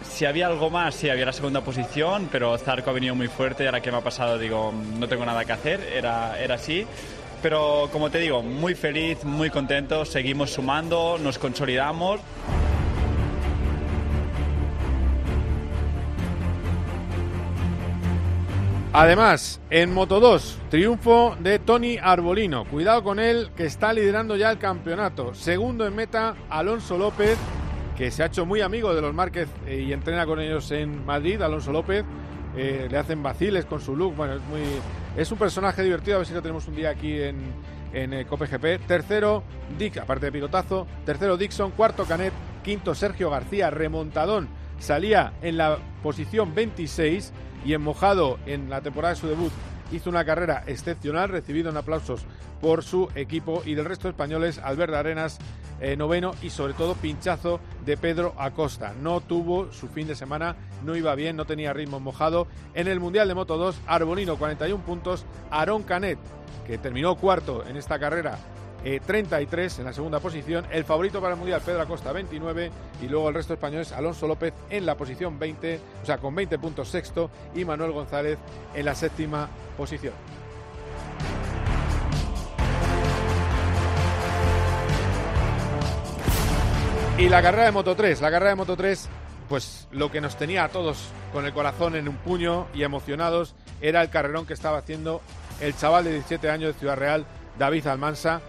Si 0.04 0.26
había 0.26 0.48
algo 0.48 0.70
más, 0.70 0.94
sí, 0.94 1.10
había 1.10 1.26
la 1.26 1.34
segunda 1.34 1.62
posición, 1.62 2.28
pero 2.32 2.58
Zarco 2.58 2.90
ha 2.90 2.94
venido 2.94 3.16
muy 3.16 3.30
fuerte 3.30 3.64
y 3.64 3.66
ahora 3.66 3.82
que 3.82 3.92
me 3.92 3.98
ha 3.98 4.02
pasado 4.02 4.38
digo, 4.38 4.74
no 5.00 5.08
tengo 5.08 5.26
nada 5.26 5.46
que 5.46 5.54
hacer, 5.54 5.80
era, 5.94 6.40
era 6.40 6.56
así. 6.56 6.86
Pero 7.42 7.90
como 7.92 8.10
te 8.10 8.20
digo, 8.20 8.44
muy 8.44 8.76
feliz, 8.76 9.24
muy 9.24 9.50
contento, 9.50 10.04
seguimos 10.04 10.52
sumando, 10.52 11.18
nos 11.18 11.40
consolidamos. 11.40 12.20
Además, 19.00 19.62
en 19.70 19.94
Moto 19.94 20.20
2, 20.20 20.58
triunfo 20.72 21.38
de 21.39 21.60
Tony 21.60 22.00
Arbolino. 22.01 22.66
Cuidado 22.66 23.04
con 23.04 23.20
él, 23.20 23.51
que 23.56 23.68
está 23.68 23.94
liderando 23.94 24.36
ya 24.36 24.50
el 24.50 24.58
campeonato. 24.58 25.36
Segundo 25.36 25.86
en 25.86 25.96
meta, 25.96 26.36
Alonso 26.50 26.98
López, 26.98 27.38
que 27.96 28.10
se 28.10 28.24
ha 28.24 28.25
hecho 28.25 28.48
muy 28.48 28.62
amigo 28.62 28.96
de 28.96 29.01
los 29.01 29.13
Márquez 29.13 29.50
eh, 29.68 29.86
y 29.88 29.94
entrena 29.94 30.25
con 30.25 30.39
ellos 30.39 30.72
en 30.72 31.06
Madrid. 31.06 31.39
Alonso 31.44 31.72
López 31.72 32.06
eh, 32.58 32.88
le 32.89 32.98
hacen 32.98 33.22
vaciles 33.22 33.68
con 33.68 33.82
su 33.82 33.96
look. 33.96 34.16
Bueno, 34.16 34.34
es 34.34 34.42
muy, 34.42 34.62
es 35.16 35.32
un 35.32 35.38
personaje 35.38 35.84
divertido. 35.84 36.16
A 36.16 36.18
ver 36.18 36.27
si 36.27 36.34
lo 36.34 36.42
tenemos 36.42 36.68
un 36.68 36.75
día 36.75 36.89
aquí 36.89 37.22
en, 37.22 37.38
en 37.94 38.13
eh, 38.13 38.25
COPGP. 38.25 38.88
Tercero, 38.88 39.44
Dick, 39.77 39.98
aparte 39.98 40.25
de 40.25 40.32
pilotazo. 40.32 40.88
Tercero, 41.06 41.38
Dixon. 41.38 41.70
Cuarto, 41.70 42.04
Canet. 42.06 42.34
Quinto, 42.63 42.96
Sergio 42.96 43.30
García, 43.30 43.70
remontadón. 43.70 44.50
Salía 44.80 45.34
en 45.44 45.58
la 45.58 45.77
posición 46.01 46.56
26 46.56 47.32
y 47.66 47.74
en 47.74 47.82
mojado 47.82 48.38
en 48.46 48.70
la 48.70 48.82
temporada 48.82 49.14
de 49.14 49.20
su 49.20 49.28
debut 49.28 49.52
hizo 49.92 50.10
una 50.10 50.26
carrera 50.26 50.64
excepcional, 50.68 51.30
recibido 51.30 51.70
en 51.70 51.78
aplausos 51.78 52.26
por 52.62 52.84
su 52.84 53.10
equipo 53.16 53.62
y 53.66 53.76
del 53.76 53.86
resto 53.86 54.08
de 54.08 54.12
españoles, 54.12 54.60
Albert 54.60 54.94
Arenas 54.94 55.40
eh, 55.80 55.96
noveno 55.96 56.34
y 56.42 56.50
sobre 56.50 56.74
todo 56.74 56.96
pinchazo 56.96 57.60
de 57.86 57.98
Pedro 57.98 58.34
Acosta. 58.38 58.94
No 59.00 59.22
tuvo 59.22 59.72
su 59.72 59.88
fin 59.88 60.08
de 60.08 60.16
semana, 60.16 60.56
no 60.84 60.96
iba 60.96 61.14
bien, 61.14 61.36
no 61.36 61.46
tenía 61.46 61.74
ritmo 61.74 62.00
mojado. 62.00 62.48
En 62.74 62.88
el 62.88 63.00
Mundial 63.00 63.28
de 63.28 63.36
Moto 63.36 63.58
2, 63.58 63.82
Arbolino 63.86 64.38
41 64.38 64.84
puntos, 64.84 65.26
Aaron 65.52 65.84
Canet, 65.84 66.18
que 66.66 66.80
terminó 66.80 67.16
cuarto 67.16 67.64
en 67.68 67.78
esta 67.78 68.00
carrera, 68.00 68.40
33 69.06 69.77
eh, 69.77 69.82
en 69.82 69.86
la 69.86 69.94
segunda 69.94 70.20
posición. 70.20 70.65
El 70.72 70.84
favorito 70.84 71.20
para 71.20 71.34
el 71.34 71.39
Mundial, 71.39 71.62
Pedro 71.65 71.82
Acosta, 71.82 72.12
29. 72.12 72.72
Y 73.01 73.08
luego 73.08 73.29
el 73.29 73.36
resto 73.36 73.53
de 73.53 73.56
españoles, 73.56 73.91
Alonso 73.91 74.27
López 74.27 74.53
en 74.70 74.86
la 74.86 74.96
posición 74.96 75.38
20, 75.38 75.79
o 76.03 76.06
sea, 76.06 76.17
con 76.17 76.34
20 76.34 76.58
puntos 76.60 76.89
sexto. 76.89 77.29
Y 77.56 77.65
Manuel 77.65 77.91
González 77.91 78.38
en 78.74 78.86
la 78.86 78.96
séptima 78.96 79.50
posición. 79.75 80.13
Y 87.17 87.29
la 87.29 87.41
carrera 87.41 87.65
de 87.65 87.72
Moto 87.72 87.96
3, 87.96 88.22
la 88.22 88.29
carrera 88.29 88.51
de 88.51 88.56
Moto 88.56 88.77
3, 88.77 89.10
pues 89.50 89.88
lo 89.91 90.12
que 90.12 90.22
nos 90.22 90.38
tenía 90.38 90.65
a 90.65 90.70
todos 90.70 91.10
con 91.34 91.46
el 91.48 91.53
corazón 91.53 91.96
en 91.96 92.08
un 92.08 92.15
puño 92.17 92.67
y 92.75 92.84
emocionados 92.84 93.56
era 93.82 94.03
el 94.03 94.12
carrerón 94.12 94.46
que 94.46 94.53
estaba 94.53 94.77
haciendo 94.77 95.22
el 95.60 95.75
chaval 95.75 96.03
de 96.03 96.12
17 96.12 96.50
años 96.51 96.74
de 96.74 96.79
Ciudad 96.79 96.96
Real, 96.96 97.25
David 97.58 97.88
Almansa, 97.88 98.41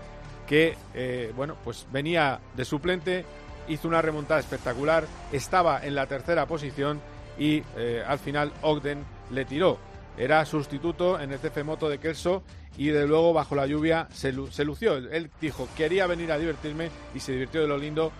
que 0.49 0.76
eh, 0.95 1.33
bueno, 1.37 1.57
pues 1.62 1.87
venía 1.93 2.40
de 2.57 2.64
suplente, 2.64 3.25
hizo 3.69 3.87
una 3.87 4.02
remontada 4.02 4.40
espectacular, 4.40 5.05
estaba 5.31 5.85
en 5.85 5.95
la 5.95 6.07
tercera 6.07 6.47
posición 6.47 7.00
y 7.38 7.62
eh, 7.76 8.02
al 8.07 8.19
final 8.19 8.52
Ogden 8.62 9.05
le 9.31 9.45
tiró. 9.45 9.78
Era 10.17 10.45
sustituto 10.45 11.21
en 11.21 11.33
el 11.33 11.38
CF 11.38 11.62
Moto 11.64 11.88
de 11.88 11.99
Kelso 11.99 12.43
y 12.76 12.88
de 12.88 13.07
luego 13.07 13.33
bajo 13.33 13.55
la 13.55 13.67
lluvia 13.67 14.09
se, 14.12 14.33
se 14.50 14.64
lució. 14.64 14.97
Él 14.97 15.31
dijo, 15.40 15.69
quería 15.76 16.07
venir 16.07 16.33
a 16.33 16.38
divertirme 16.38 16.90
y 17.14 17.21
se 17.21 17.33
divirtió 17.33 17.61
de 17.61 17.69
lo 17.69 17.78
lindo. 17.78 18.11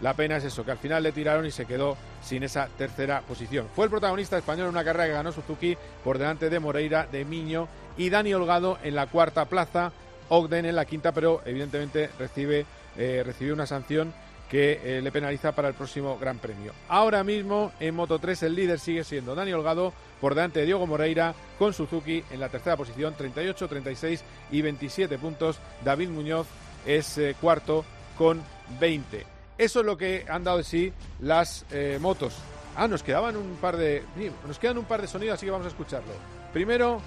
La 0.00 0.14
pena 0.14 0.36
es 0.36 0.44
eso, 0.44 0.64
que 0.64 0.72
al 0.72 0.78
final 0.78 1.02
le 1.02 1.12
tiraron 1.12 1.46
y 1.46 1.52
se 1.52 1.66
quedó 1.66 1.96
sin 2.22 2.42
esa 2.42 2.68
tercera 2.76 3.20
posición. 3.20 3.68
Fue 3.74 3.84
el 3.84 3.90
protagonista 3.90 4.36
español 4.36 4.66
en 4.66 4.72
una 4.72 4.84
carrera 4.84 5.06
que 5.06 5.12
ganó 5.12 5.30
Suzuki 5.30 5.76
por 6.02 6.18
delante 6.18 6.50
de 6.50 6.58
Moreira, 6.58 7.06
de 7.10 7.24
Miño 7.24 7.68
y 7.96 8.10
Dani 8.10 8.34
Holgado 8.34 8.78
en 8.82 8.96
la 8.96 9.06
cuarta 9.06 9.44
plaza. 9.44 9.92
Ogden 10.28 10.66
en 10.66 10.76
la 10.76 10.84
quinta, 10.84 11.12
pero 11.12 11.42
evidentemente 11.44 12.10
recibe, 12.18 12.66
eh, 12.96 13.22
recibió 13.24 13.54
una 13.54 13.66
sanción 13.66 14.12
que 14.48 14.80
eh, 14.84 15.02
le 15.02 15.10
penaliza 15.10 15.52
para 15.52 15.68
el 15.68 15.74
próximo 15.74 16.18
Gran 16.18 16.38
Premio. 16.38 16.72
Ahora 16.88 17.24
mismo 17.24 17.72
en 17.80 17.94
Moto 17.94 18.18
3 18.18 18.44
el 18.44 18.54
líder 18.54 18.78
sigue 18.78 19.04
siendo 19.04 19.34
Dani 19.34 19.52
Holgado 19.52 19.92
por 20.20 20.34
delante 20.34 20.60
de 20.60 20.66
Diego 20.66 20.86
Moreira 20.86 21.34
con 21.58 21.72
Suzuki 21.72 22.22
en 22.30 22.40
la 22.40 22.48
tercera 22.48 22.76
posición, 22.76 23.14
38, 23.14 23.68
36 23.68 24.24
y 24.52 24.62
27 24.62 25.18
puntos. 25.18 25.58
David 25.84 26.10
Muñoz 26.10 26.46
es 26.86 27.18
eh, 27.18 27.34
cuarto 27.40 27.84
con 28.16 28.42
20. 28.80 29.26
Eso 29.56 29.80
es 29.80 29.86
lo 29.86 29.96
que 29.96 30.24
han 30.28 30.44
dado 30.44 30.58
de 30.58 30.64
sí 30.64 30.92
las 31.20 31.64
motos. 32.00 32.34
Ah, 32.76 32.88
nos 32.88 33.04
quedaban 33.04 33.36
un 33.36 33.56
par 33.56 33.76
de 33.76 34.02
nos 34.48 34.58
quedan 34.58 34.78
un 34.78 34.84
par 34.84 35.00
de 35.00 35.06
sonidos, 35.06 35.34
así 35.34 35.46
que 35.46 35.52
vamos 35.52 35.66
a 35.66 35.70
escucharlo. 35.70 36.12
Primero 36.52 37.00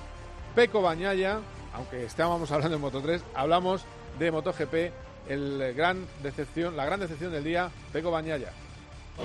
Peco 0.56 0.82
Bañaya, 0.82 1.40
aunque 1.78 2.04
estábamos 2.06 2.52
hablando 2.52 2.76
de 2.76 2.82
Moto 2.82 3.02
3, 3.02 3.24
hablamos 3.36 3.86
de 4.18 4.32
MotoGP, 4.32 4.74
el 5.30 5.74
gran 5.76 6.06
decepción, 6.24 6.76
la 6.76 6.86
gran 6.86 7.00
decepción 7.00 7.32
del 7.32 7.44
día, 7.44 7.70
Peco 7.94 8.12
Bañaya. 8.12 8.50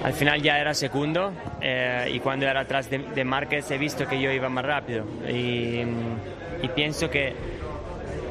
Al 0.04 0.12
final 0.12 0.40
ya 0.42 0.58
era 0.58 0.72
segundo 0.74 1.32
eh, 1.60 2.10
y 2.12 2.20
cuando 2.20 2.46
era 2.46 2.60
atrás 2.60 2.88
de, 2.88 2.98
de 2.98 3.24
Márquez 3.24 3.70
he 3.70 3.78
visto 3.78 4.06
que 4.06 4.20
yo 4.20 4.30
iba 4.30 4.48
más 4.48 4.64
rápido 4.64 5.04
y, 5.28 5.82
y 6.62 6.68
pienso 6.74 7.10
que 7.10 7.34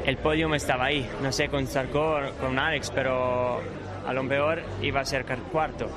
el 0.06 0.18
podium 0.18 0.56
estaba 0.56 0.86
ahí, 0.86 1.08
no 1.22 1.32
sé 1.32 1.50
con 1.50 1.68
Sarko 1.68 2.20
con 2.40 2.58
Alex, 2.58 2.92
pero 2.92 3.60
a 4.08 4.14
lo 4.14 4.28
peor 4.28 4.64
iba 4.82 5.02
a 5.02 5.06
ser 5.06 5.26
cuarto, 5.52 5.88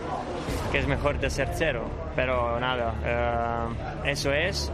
que 0.71 0.78
es 0.78 0.87
mejor 0.87 1.19
de 1.19 1.31
ser 1.31 1.49
cero, 1.54 1.88
pero 2.14 2.61
nada, 2.61 2.95
eh, 4.04 4.11
eso 4.11 4.33
es. 4.33 4.71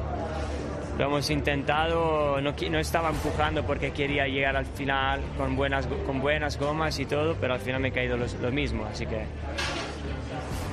Lo 1.01 1.07
hemos 1.07 1.31
intentado, 1.31 2.43
no, 2.43 2.53
no, 2.53 2.79
estaba 2.79 3.09
empujando 3.09 3.65
porque 3.65 3.91
quería 3.91 4.29
llegar 4.29 4.55
al 4.55 4.67
final 4.67 5.23
con 5.39 5.57
buenas, 5.57 5.87
con 6.05 6.21
buenas 6.21 6.59
gomas 6.59 6.99
y 6.99 7.07
todo, 7.07 7.37
pero 7.41 7.55
al 7.55 7.61
final 7.61 7.81
me 7.81 7.89
he 7.89 7.91
caído 7.91 8.19
lo, 8.19 8.27
lo 8.43 8.53
mismo, 8.53 8.85
así 8.85 9.07
que 9.07 9.25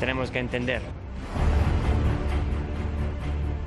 tenemos 0.02 0.30
que 0.30 0.40
entender. 0.40 0.82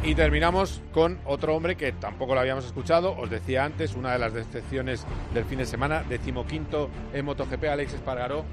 Y 0.04 0.14
terminamos 0.14 0.82
con 0.92 1.18
otro 1.24 1.56
hombre 1.56 1.76
que 1.76 1.92
tampoco 1.92 2.34
lo 2.34 2.40
habíamos 2.40 2.66
escuchado, 2.66 3.16
os 3.16 3.30
decía 3.30 3.64
antes, 3.64 3.94
una 3.94 4.12
de 4.12 4.18
las 4.18 4.34
decepciones 4.34 5.06
del 5.32 5.46
fin 5.46 5.60
de 5.60 5.64
semana, 5.64 6.02
decimoquinto 6.06 6.90
en 7.14 7.24
MotoGP, 7.24 7.64
Alex 7.70 7.94
Espargaró. 7.94 8.44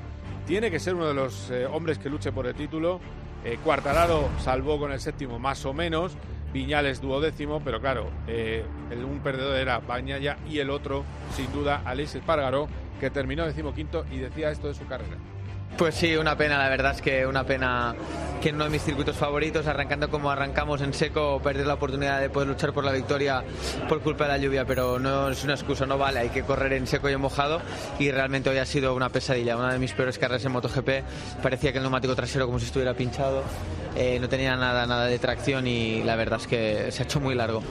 Tiene 0.45 0.71
que 0.71 0.79
ser 0.79 0.95
uno 0.95 1.09
de 1.09 1.13
los 1.13 1.51
eh, 1.51 1.65
hombres 1.65 1.99
que 1.99 2.09
luche 2.09 2.31
por 2.31 2.47
el 2.47 2.55
título. 2.55 3.01
Eh, 3.43 3.59
Cuartararo 3.65 4.29
salvó 4.39 4.79
con 4.79 4.93
el 4.93 5.01
séptimo 5.01 5.39
más 5.39 5.65
o 5.65 5.73
menos, 5.73 6.17
Viñales 6.53 7.01
duodécimo, 7.01 7.61
pero 7.63 7.81
claro, 7.81 8.09
eh, 8.27 8.63
el, 8.89 9.03
un 9.03 9.19
perdedor 9.19 9.57
era 9.57 9.79
Bañaya 9.79 10.37
y 10.49 10.59
el 10.59 10.69
otro, 10.69 11.03
sin 11.35 11.51
duda, 11.51 11.81
Alex 11.85 12.15
Espargaró, 12.15 12.67
que 12.99 13.09
terminó 13.09 13.45
decimoquinto 13.45 14.05
y 14.11 14.17
decía 14.17 14.49
esto 14.49 14.67
de 14.67 14.73
su 14.73 14.87
carrera. 14.87 15.17
Pues 15.77 15.93
sí, 15.93 16.15
una 16.15 16.36
pena, 16.36 16.57
la 16.57 16.69
verdad 16.69 16.93
es 16.96 17.01
que 17.03 17.27
una 17.27 17.43
pena 17.43 17.93
que 18.41 18.50
en 18.50 18.55
uno 18.55 18.63
de 18.63 18.72
mis 18.72 18.81
circuitos 18.81 19.15
favoritos, 19.15 19.67
arrancando 19.67 20.10
como 20.10 20.31
arrancamos 20.31 20.81
en 20.81 20.91
seco, 20.91 21.39
perder 21.39 21.67
la 21.67 21.75
oportunidad 21.75 22.19
de 22.19 22.31
poder 22.31 22.48
luchar 22.48 22.74
por 22.74 22.84
la 22.84 22.91
victoria 22.91 23.43
por 23.88 24.01
culpa 24.01 24.24
de 24.24 24.31
la 24.31 24.38
lluvia, 24.39 24.65
pero 24.65 24.98
no 24.98 25.29
es 25.29 25.43
una 25.43 25.53
excusa, 25.53 25.86
no 25.86 26.00
vale, 26.00 26.19
hay 26.19 26.29
que 26.29 26.41
correr 26.41 26.74
en 26.74 26.88
seco 26.88 27.10
y 27.10 27.13
en 27.13 27.22
mojado 27.22 27.62
y 28.00 28.10
realmente 28.10 28.50
hoy 28.50 28.57
ha 28.57 28.65
sido 28.65 28.96
una 28.96 29.10
pesadilla, 29.10 29.55
una 29.55 29.72
de 29.72 29.77
mis 29.77 29.93
peores 29.93 30.17
carreras 30.17 30.43
en 30.46 30.51
MotoGP, 30.53 30.89
parecía 31.43 31.72
que 31.72 31.77
el 31.77 31.84
neumático 31.84 32.15
trasero 32.15 32.48
como 32.48 32.57
si 32.57 32.65
estuviera 32.65 32.96
pinchado, 32.96 33.43
eh, 33.96 34.17
no 34.19 34.27
tenía 34.27 34.55
nada, 34.55 34.88
nada 34.88 35.05
de 35.05 35.19
tracción 35.19 35.67
y 35.67 36.01
la 36.01 36.15
verdad 36.15 36.39
es 36.41 36.48
que 36.48 36.91
se 36.91 37.03
ha 37.03 37.05
hecho 37.05 37.19
muy 37.19 37.36
largo. 37.36 37.62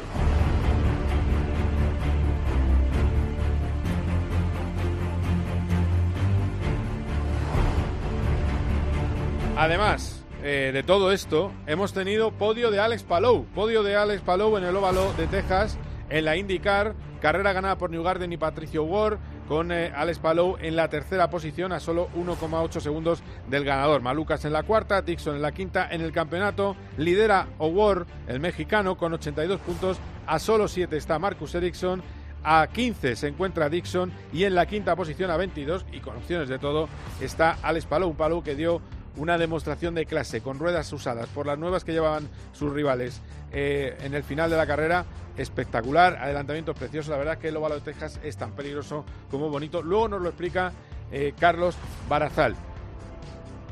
Además 9.56 10.22
eh, 10.42 10.70
de 10.74 10.82
todo 10.82 11.12
esto, 11.12 11.50
hemos 11.66 11.94
tenido 11.94 12.30
podio 12.30 12.70
de 12.70 12.78
Alex 12.78 13.02
Palou, 13.04 13.46
podio 13.54 13.82
de 13.82 13.96
Alex 13.96 14.20
Palou 14.20 14.58
en 14.58 14.64
el 14.64 14.76
óvalo 14.76 15.14
de 15.14 15.26
Texas, 15.26 15.78
en 16.10 16.26
la 16.26 16.36
IndyCar, 16.36 16.94
carrera 17.22 17.54
ganada 17.54 17.78
por 17.78 17.88
Newgarden 17.90 18.30
y 18.34 18.36
Patricio 18.36 18.84
Ward, 18.84 19.18
con 19.48 19.72
eh, 19.72 19.90
Alex 19.96 20.18
Palou 20.18 20.58
en 20.60 20.76
la 20.76 20.88
tercera 20.88 21.30
posición 21.30 21.72
a 21.72 21.80
solo 21.80 22.10
1,8 22.14 22.80
segundos 22.80 23.22
del 23.48 23.64
ganador. 23.64 24.02
Malucas 24.02 24.44
en 24.44 24.52
la 24.52 24.62
cuarta, 24.62 25.00
Dixon 25.00 25.36
en 25.36 25.42
la 25.42 25.52
quinta 25.52 25.88
en 25.90 26.02
el 26.02 26.12
campeonato. 26.12 26.76
Lidera 26.98 27.48
O'Ward, 27.56 28.06
el 28.28 28.40
mexicano, 28.40 28.98
con 28.98 29.14
82 29.14 29.58
puntos. 29.60 29.98
A 30.26 30.38
solo 30.38 30.68
7 30.68 30.98
está 30.98 31.18
Marcus 31.18 31.54
Ericsson. 31.54 32.02
A 32.44 32.68
15 32.68 33.16
se 33.16 33.26
encuentra 33.26 33.70
Dixon 33.70 34.12
y 34.32 34.44
en 34.44 34.54
la 34.54 34.66
quinta 34.66 34.94
posición 34.94 35.30
a 35.30 35.36
22 35.36 35.86
y 35.92 36.00
con 36.00 36.16
opciones 36.16 36.48
de 36.48 36.60
todo 36.60 36.88
está 37.20 37.56
Alex 37.62 37.86
Palou, 37.86 38.14
Palou 38.14 38.42
que 38.42 38.54
dio 38.54 38.80
una 39.16 39.38
demostración 39.38 39.94
de 39.94 40.06
clase 40.06 40.40
con 40.40 40.58
ruedas 40.58 40.92
usadas 40.92 41.28
por 41.28 41.46
las 41.46 41.58
nuevas 41.58 41.84
que 41.84 41.92
llevaban 41.92 42.28
sus 42.52 42.72
rivales 42.72 43.20
eh, 43.52 43.96
en 44.00 44.14
el 44.14 44.22
final 44.22 44.50
de 44.50 44.56
la 44.56 44.66
carrera. 44.66 45.04
Espectacular, 45.36 46.16
adelantamiento 46.16 46.74
precioso. 46.74 47.10
La 47.10 47.18
verdad 47.18 47.34
es 47.34 47.40
que 47.40 47.48
el 47.48 47.56
óvalo 47.56 47.76
de 47.76 47.80
Texas 47.82 48.18
es 48.22 48.36
tan 48.36 48.52
peligroso 48.52 49.04
como 49.30 49.50
bonito. 49.50 49.82
Luego 49.82 50.08
nos 50.08 50.22
lo 50.22 50.28
explica 50.28 50.72
eh, 51.10 51.34
Carlos 51.38 51.76
Barazal. 52.08 52.54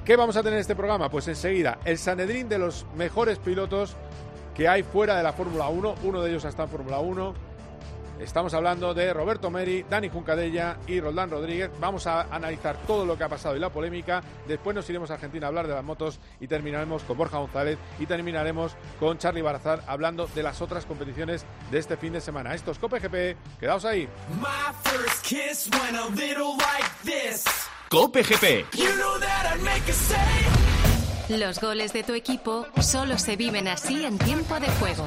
¿Qué 0.04 0.16
vamos 0.16 0.36
a 0.36 0.42
tener 0.42 0.54
en 0.54 0.60
este 0.60 0.76
programa? 0.76 1.08
Pues 1.08 1.26
enseguida, 1.28 1.78
el 1.84 1.96
Sanedrín 1.96 2.48
de 2.48 2.58
los 2.58 2.84
mejores 2.96 3.38
pilotos 3.38 3.96
que 4.54 4.68
hay 4.68 4.82
fuera 4.82 5.16
de 5.16 5.22
la 5.22 5.32
Fórmula 5.32 5.68
1. 5.68 5.94
Uno 6.04 6.22
de 6.22 6.30
ellos 6.30 6.44
está 6.44 6.64
en 6.64 6.68
Fórmula 6.68 6.98
1 6.98 7.53
Estamos 8.20 8.54
hablando 8.54 8.94
de 8.94 9.12
Roberto 9.12 9.50
Meri, 9.50 9.84
Dani 9.88 10.08
Juncadella 10.08 10.78
y 10.86 11.00
Roldán 11.00 11.30
Rodríguez. 11.30 11.70
Vamos 11.80 12.06
a 12.06 12.22
analizar 12.34 12.76
todo 12.86 13.04
lo 13.04 13.18
que 13.18 13.24
ha 13.24 13.28
pasado 13.28 13.56
y 13.56 13.58
la 13.58 13.70
polémica. 13.70 14.22
Después 14.46 14.74
nos 14.74 14.88
iremos 14.88 15.10
a 15.10 15.14
Argentina 15.14 15.46
a 15.46 15.48
hablar 15.48 15.66
de 15.66 15.74
las 15.74 15.84
motos 15.84 16.20
y 16.40 16.46
terminaremos 16.46 17.02
con 17.02 17.18
Borja 17.18 17.38
González 17.38 17.78
y 17.98 18.06
terminaremos 18.06 18.76
con 19.00 19.18
Charlie 19.18 19.42
Barazar 19.42 19.82
hablando 19.86 20.26
de 20.28 20.42
las 20.42 20.62
otras 20.62 20.86
competiciones 20.86 21.44
de 21.70 21.78
este 21.78 21.96
fin 21.96 22.12
de 22.12 22.20
semana. 22.20 22.54
Esto 22.54 22.70
es 22.70 22.78
Cope 22.78 23.00
GP. 23.00 23.36
Quedaos 23.58 23.84
ahí. 23.84 24.08
Cope 27.88 28.22
GP. 28.22 28.66
Los 31.28 31.60
goles 31.60 31.92
de 31.92 32.02
tu 32.04 32.12
equipo 32.12 32.66
solo 32.80 33.18
se 33.18 33.36
viven 33.36 33.66
así 33.66 34.04
en 34.04 34.18
tiempo 34.18 34.60
de 34.60 34.68
juego. 34.68 35.06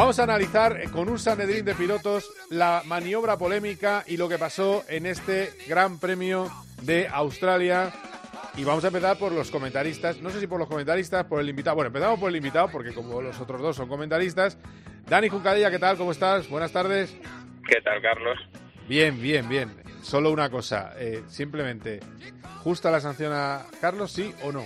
Vamos 0.00 0.18
a 0.18 0.22
analizar 0.22 0.90
con 0.92 1.10
un 1.10 1.18
Sanedrín 1.18 1.62
de 1.62 1.74
pilotos 1.74 2.32
la 2.48 2.82
maniobra 2.86 3.36
polémica 3.36 4.02
y 4.06 4.16
lo 4.16 4.30
que 4.30 4.38
pasó 4.38 4.82
en 4.88 5.04
este 5.04 5.52
Gran 5.68 5.98
Premio 5.98 6.50
de 6.80 7.06
Australia. 7.06 7.92
Y 8.56 8.64
vamos 8.64 8.82
a 8.82 8.86
empezar 8.86 9.18
por 9.18 9.30
los 9.30 9.50
comentaristas. 9.50 10.22
No 10.22 10.30
sé 10.30 10.40
si 10.40 10.46
por 10.46 10.58
los 10.58 10.68
comentaristas, 10.68 11.26
por 11.26 11.38
el 11.38 11.50
invitado. 11.50 11.76
Bueno, 11.76 11.88
empezamos 11.88 12.18
por 12.18 12.30
el 12.30 12.36
invitado, 12.36 12.70
porque 12.72 12.94
como 12.94 13.20
los 13.20 13.38
otros 13.40 13.60
dos 13.60 13.76
son 13.76 13.90
comentaristas. 13.90 14.56
Dani 15.06 15.28
Juncadilla, 15.28 15.70
¿qué 15.70 15.78
tal? 15.78 15.98
¿Cómo 15.98 16.12
estás? 16.12 16.48
Buenas 16.48 16.72
tardes. 16.72 17.14
¿Qué 17.68 17.82
tal, 17.82 18.00
Carlos? 18.00 18.38
Bien, 18.88 19.20
bien, 19.20 19.50
bien. 19.50 19.82
Solo 20.00 20.30
una 20.30 20.48
cosa, 20.48 20.94
eh, 20.96 21.24
simplemente, 21.28 22.00
¿justa 22.64 22.90
la 22.90 23.00
sanción 23.00 23.34
a 23.34 23.66
Carlos, 23.82 24.12
sí 24.12 24.34
o 24.44 24.50
no? 24.50 24.64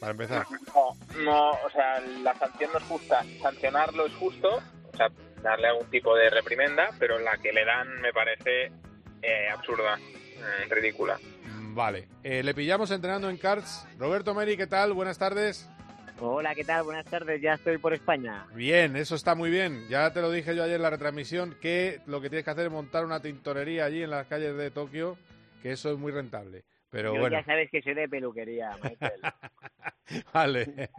Para 0.00 0.12
empezar. 0.12 0.46
No, 0.74 0.96
no, 1.22 1.50
o 1.50 1.70
sea, 1.70 2.00
la 2.00 2.34
sanción 2.34 2.70
no 2.72 2.78
es 2.78 2.84
justa. 2.84 3.22
Sancionarlo 3.42 4.06
es 4.06 4.14
justo, 4.14 4.48
o 4.92 4.96
sea, 4.96 5.10
darle 5.42 5.68
algún 5.68 5.90
tipo 5.90 6.16
de 6.16 6.30
reprimenda, 6.30 6.88
pero 6.98 7.18
la 7.18 7.36
que 7.36 7.52
le 7.52 7.66
dan 7.66 8.00
me 8.00 8.10
parece 8.12 8.72
eh, 9.20 9.48
absurda, 9.52 9.98
eh, 9.98 10.66
ridícula. 10.70 11.18
Vale, 11.72 12.08
eh, 12.24 12.42
le 12.42 12.54
pillamos 12.54 12.90
entrenando 12.90 13.28
en 13.28 13.36
karts. 13.36 13.86
Roberto 13.98 14.34
Meri, 14.34 14.56
¿qué 14.56 14.66
tal? 14.66 14.94
Buenas 14.94 15.18
tardes. 15.18 15.68
Hola, 16.18 16.54
¿qué 16.54 16.64
tal? 16.64 16.82
Buenas 16.82 17.06
tardes, 17.06 17.40
ya 17.40 17.54
estoy 17.54 17.78
por 17.78 17.94
España. 17.94 18.46
Bien, 18.54 18.96
eso 18.96 19.14
está 19.14 19.34
muy 19.34 19.50
bien. 19.50 19.86
Ya 19.88 20.12
te 20.12 20.20
lo 20.20 20.30
dije 20.30 20.56
yo 20.56 20.64
ayer 20.64 20.76
en 20.76 20.82
la 20.82 20.90
retransmisión, 20.90 21.56
que 21.60 22.00
lo 22.06 22.20
que 22.20 22.28
tienes 22.28 22.44
que 22.44 22.50
hacer 22.50 22.66
es 22.66 22.72
montar 22.72 23.04
una 23.04 23.20
tintorería 23.20 23.84
allí 23.84 24.02
en 24.02 24.10
las 24.10 24.26
calles 24.26 24.56
de 24.56 24.70
Tokio, 24.70 25.16
que 25.62 25.72
eso 25.72 25.90
es 25.92 25.98
muy 25.98 26.12
rentable. 26.12 26.64
Pero 26.90 27.14
Yo 27.14 27.20
bueno. 27.20 27.38
ya 27.38 27.44
sabes 27.44 27.70
que 27.70 27.82
soy 27.82 27.94
de 27.94 28.08
peluquería, 28.08 28.72
Michael. 28.82 29.20
vale. 30.34 30.90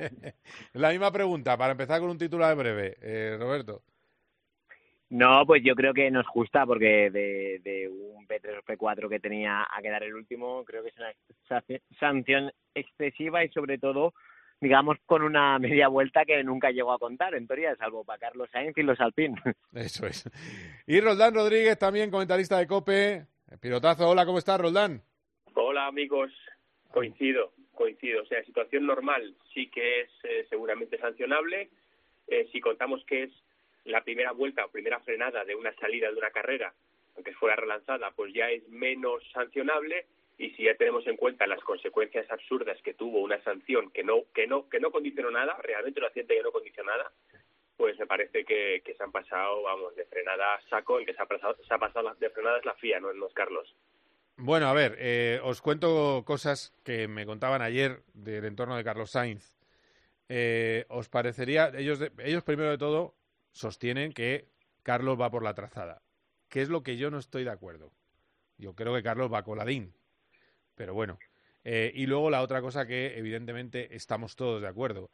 La 0.74 0.90
misma 0.90 1.12
pregunta, 1.12 1.58
para 1.58 1.74
empezar 1.74 2.00
con 2.00 2.10
un 2.10 2.18
titular 2.18 2.56
breve. 2.56 2.98
Eh, 3.02 3.36
Roberto. 3.40 3.84
No, 5.10 5.46
pues 5.46 5.62
yo 5.66 5.76
creo 5.76 5.94
que 5.94 6.10
nos 6.10 6.26
justa 6.26 6.66
porque 6.66 7.12
de, 7.12 7.60
de 7.62 7.90
un 7.90 8.26
P3 8.26 8.60
o 8.60 8.64
P4 8.64 9.10
que 9.10 9.20
tenía 9.20 9.64
a 9.64 9.82
quedar 9.82 10.04
el 10.04 10.16
último, 10.16 10.64
creo 10.64 10.82
que 10.82 10.90
es 10.90 10.96
una 10.98 11.62
sanción 12.00 12.50
excesiva 12.74 13.44
y 13.44 13.50
sobre 13.50 13.78
todo 13.78 14.14
digamos, 14.62 14.98
con 15.08 15.24
una 15.24 15.58
media 15.58 15.88
vuelta 15.88 16.24
que 16.24 16.44
nunca 16.44 16.70
llegó 16.70 16.94
a 16.94 17.00
contar, 17.00 17.34
en 17.34 17.48
teoría, 17.48 17.76
salvo 17.78 18.06
para 18.06 18.20
Carlos 18.20 18.48
Sainz 18.52 18.78
y 18.78 18.84
los 18.84 19.00
Alpín. 19.02 19.36
Eso 19.74 20.06
es. 20.06 20.30
Y 20.86 21.02
Roldán 21.02 21.34
Rodríguez, 21.34 21.78
también 21.80 22.12
comentarista 22.12 22.60
de 22.60 22.68
COPE. 22.68 23.26
Pilotazo, 23.60 24.08
hola, 24.08 24.26
¿cómo 24.26 24.38
estás, 24.38 24.62
Roldán? 24.62 25.02
Hola, 25.64 25.86
amigos. 25.86 26.32
Coincido, 26.92 27.54
coincido. 27.76 28.24
O 28.24 28.26
sea, 28.26 28.44
situación 28.44 28.88
normal 28.88 29.36
sí 29.54 29.70
que 29.70 30.02
es 30.02 30.10
eh, 30.24 30.48
seguramente 30.50 30.98
sancionable. 30.98 31.70
Eh, 32.28 32.50
si 32.52 32.60
contamos 32.60 33.06
que 33.06 33.24
es 33.24 33.32
la 33.86 34.04
primera 34.04 34.32
vuelta 34.32 34.66
o 34.66 34.72
primera 34.72 35.00
frenada 35.02 35.46
de 35.46 35.54
una 35.54 35.72
salida 35.76 36.10
de 36.10 36.18
una 36.18 36.32
carrera, 36.32 36.74
aunque 37.16 37.36
fuera 37.36 37.56
relanzada, 37.56 38.10
pues 38.10 38.34
ya 38.34 38.50
es 38.50 38.68
menos 38.70 39.22
sancionable 39.34 40.08
y 40.40 40.50
si 40.52 40.64
ya 40.64 40.74
tenemos 40.74 41.06
en 41.06 41.16
cuenta 41.16 41.46
las 41.46 41.64
consecuencias 41.64 42.26
absurdas 42.32 42.82
que 42.82 42.96
tuvo 42.96 43.20
una 43.20 43.40
sanción 43.44 43.92
que 43.92 44.04
no 44.04 44.24
que 44.34 44.48
no 44.48 44.68
que 44.68 44.80
no 44.80 44.90
condicionó 44.90 45.30
nada 45.30 45.56
realmente 45.62 46.00
un 46.00 46.08
accidente 46.08 46.38
que 46.38 46.42
no 46.42 46.52
condicionó 46.52 46.90
nada 46.90 47.12
pues 47.78 48.00
me 48.00 48.08
parece 48.08 48.46
que, 48.46 48.82
se 48.84 49.04
han 49.04 49.12
pasado 49.12 49.62
vamos 49.62 49.96
de 49.96 50.06
frenada 50.06 50.60
saco 50.70 50.98
el 50.98 51.06
que 51.06 51.14
se 51.14 51.22
ha 51.22 51.28
pasado 51.28 51.56
se 51.64 51.72
ha 51.72 51.78
pasado 51.78 52.16
de 52.20 52.30
frenada 52.32 52.58
es 52.58 52.66
la 52.66 52.74
FIA 52.74 53.00
no, 53.00 53.14
no 53.14 53.28
es 53.28 53.34
Carlos 53.34 53.72
bueno 54.42 54.68
a 54.68 54.74
ver 54.74 54.96
eh, 55.00 55.40
os 55.44 55.62
cuento 55.62 56.24
cosas 56.26 56.74
que 56.84 57.08
me 57.08 57.26
contaban 57.26 57.62
ayer 57.62 58.04
del 58.14 58.46
entorno 58.46 58.76
de 58.76 58.84
Carlos 58.84 59.12
Sainz 59.12 59.56
eh, 60.30 60.86
os 60.90 61.10
parecería 61.10 61.72
ellos 61.76 62.00
ellos 62.20 62.44
primero 62.44 62.70
de 62.72 62.78
todo 62.78 63.16
sostienen 63.52 64.14
que 64.14 64.50
Carlos 64.84 65.20
va 65.20 65.32
por 65.32 65.44
la 65.44 65.54
trazada 65.54 66.02
que 66.50 66.62
es 66.62 66.70
lo 66.70 66.84
que 66.84 66.98
yo 66.98 67.10
no 67.12 67.18
estoy 67.18 67.44
de 67.44 67.52
acuerdo 67.52 67.92
yo 68.58 68.76
creo 68.76 68.94
que 68.94 69.04
Carlos 69.04 69.32
va 69.32 69.44
coladín 69.44 69.94
pero 70.82 70.96
bueno. 70.96 71.20
Eh, 71.64 71.92
y 71.94 72.08
luego 72.08 72.32
la 72.32 72.42
otra 72.42 72.60
cosa 72.60 72.88
que 72.88 73.18
evidentemente 73.18 73.96
estamos 73.96 74.36
todos 74.36 74.64
de 74.64 74.68
acuerdo. 74.68 75.12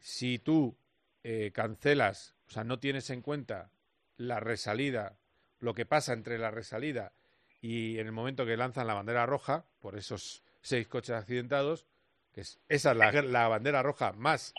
Si 0.00 0.40
tú 0.40 0.76
eh, 1.22 1.52
cancelas, 1.54 2.34
o 2.48 2.50
sea, 2.50 2.64
no 2.64 2.80
tienes 2.80 3.10
en 3.10 3.22
cuenta 3.22 3.70
la 4.16 4.40
resalida, 4.40 5.16
lo 5.60 5.74
que 5.74 5.86
pasa 5.86 6.12
entre 6.12 6.38
la 6.38 6.50
resalida 6.50 7.12
y 7.60 7.98
en 7.98 8.06
el 8.06 8.12
momento 8.12 8.46
que 8.46 8.56
lanzan 8.56 8.86
la 8.86 8.94
bandera 8.94 9.26
roja, 9.26 9.64
por 9.80 9.96
esos 9.96 10.42
seis 10.60 10.86
coches 10.88 11.16
accidentados, 11.16 11.86
que 12.32 12.42
es, 12.42 12.60
esa 12.68 12.92
es 12.92 13.24
la, 13.24 13.48
bandera 13.48 13.82
roja 13.82 14.12
más 14.12 14.54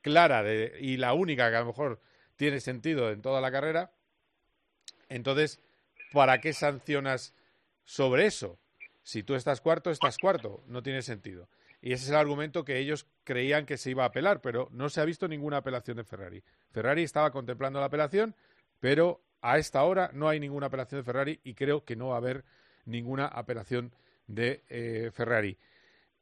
clara 0.00 0.44
y 0.80 0.96
la 0.96 1.12
única 1.12 1.50
que 1.50 1.56
a 1.56 1.60
lo 1.60 1.66
mejor 1.66 2.00
tiene 2.36 2.60
sentido 2.60 3.10
en 3.10 3.20
toda 3.20 3.40
la 3.40 3.52
carrera, 3.52 3.92
entonces, 5.10 5.60
¿para 6.12 6.40
qué 6.40 6.52
sancionas 6.52 7.34
sobre 7.84 8.26
eso? 8.26 8.58
Si 9.02 9.22
tú 9.22 9.34
estás 9.34 9.60
cuarto, 9.60 9.90
estás 9.90 10.16
cuarto. 10.16 10.62
No 10.66 10.82
tiene 10.82 11.02
sentido. 11.02 11.48
Y 11.82 11.92
ese 11.92 12.04
es 12.04 12.10
el 12.10 12.16
argumento 12.16 12.64
que 12.64 12.78
ellos 12.78 13.06
creían 13.24 13.66
que 13.66 13.76
se 13.76 13.90
iba 13.90 14.04
a 14.04 14.08
apelar, 14.08 14.40
pero 14.40 14.68
no 14.70 14.88
se 14.88 15.00
ha 15.00 15.04
visto 15.04 15.28
ninguna 15.28 15.58
apelación 15.58 15.96
de 15.96 16.04
Ferrari. 16.04 16.42
Ferrari 16.70 17.02
estaba 17.02 17.30
contemplando 17.30 17.80
la 17.80 17.86
apelación, 17.86 18.34
pero 18.78 19.22
a 19.42 19.58
esta 19.58 19.82
hora 19.84 20.10
no 20.12 20.28
hay 20.28 20.40
ninguna 20.40 20.66
apelación 20.66 21.00
de 21.00 21.04
Ferrari 21.04 21.40
y 21.44 21.54
creo 21.54 21.84
que 21.84 21.96
no 21.96 22.08
va 22.08 22.14
a 22.14 22.18
haber 22.18 22.44
ninguna 22.84 23.26
apelación 23.26 23.92
de 24.26 24.62
eh, 24.68 25.10
Ferrari. 25.12 25.58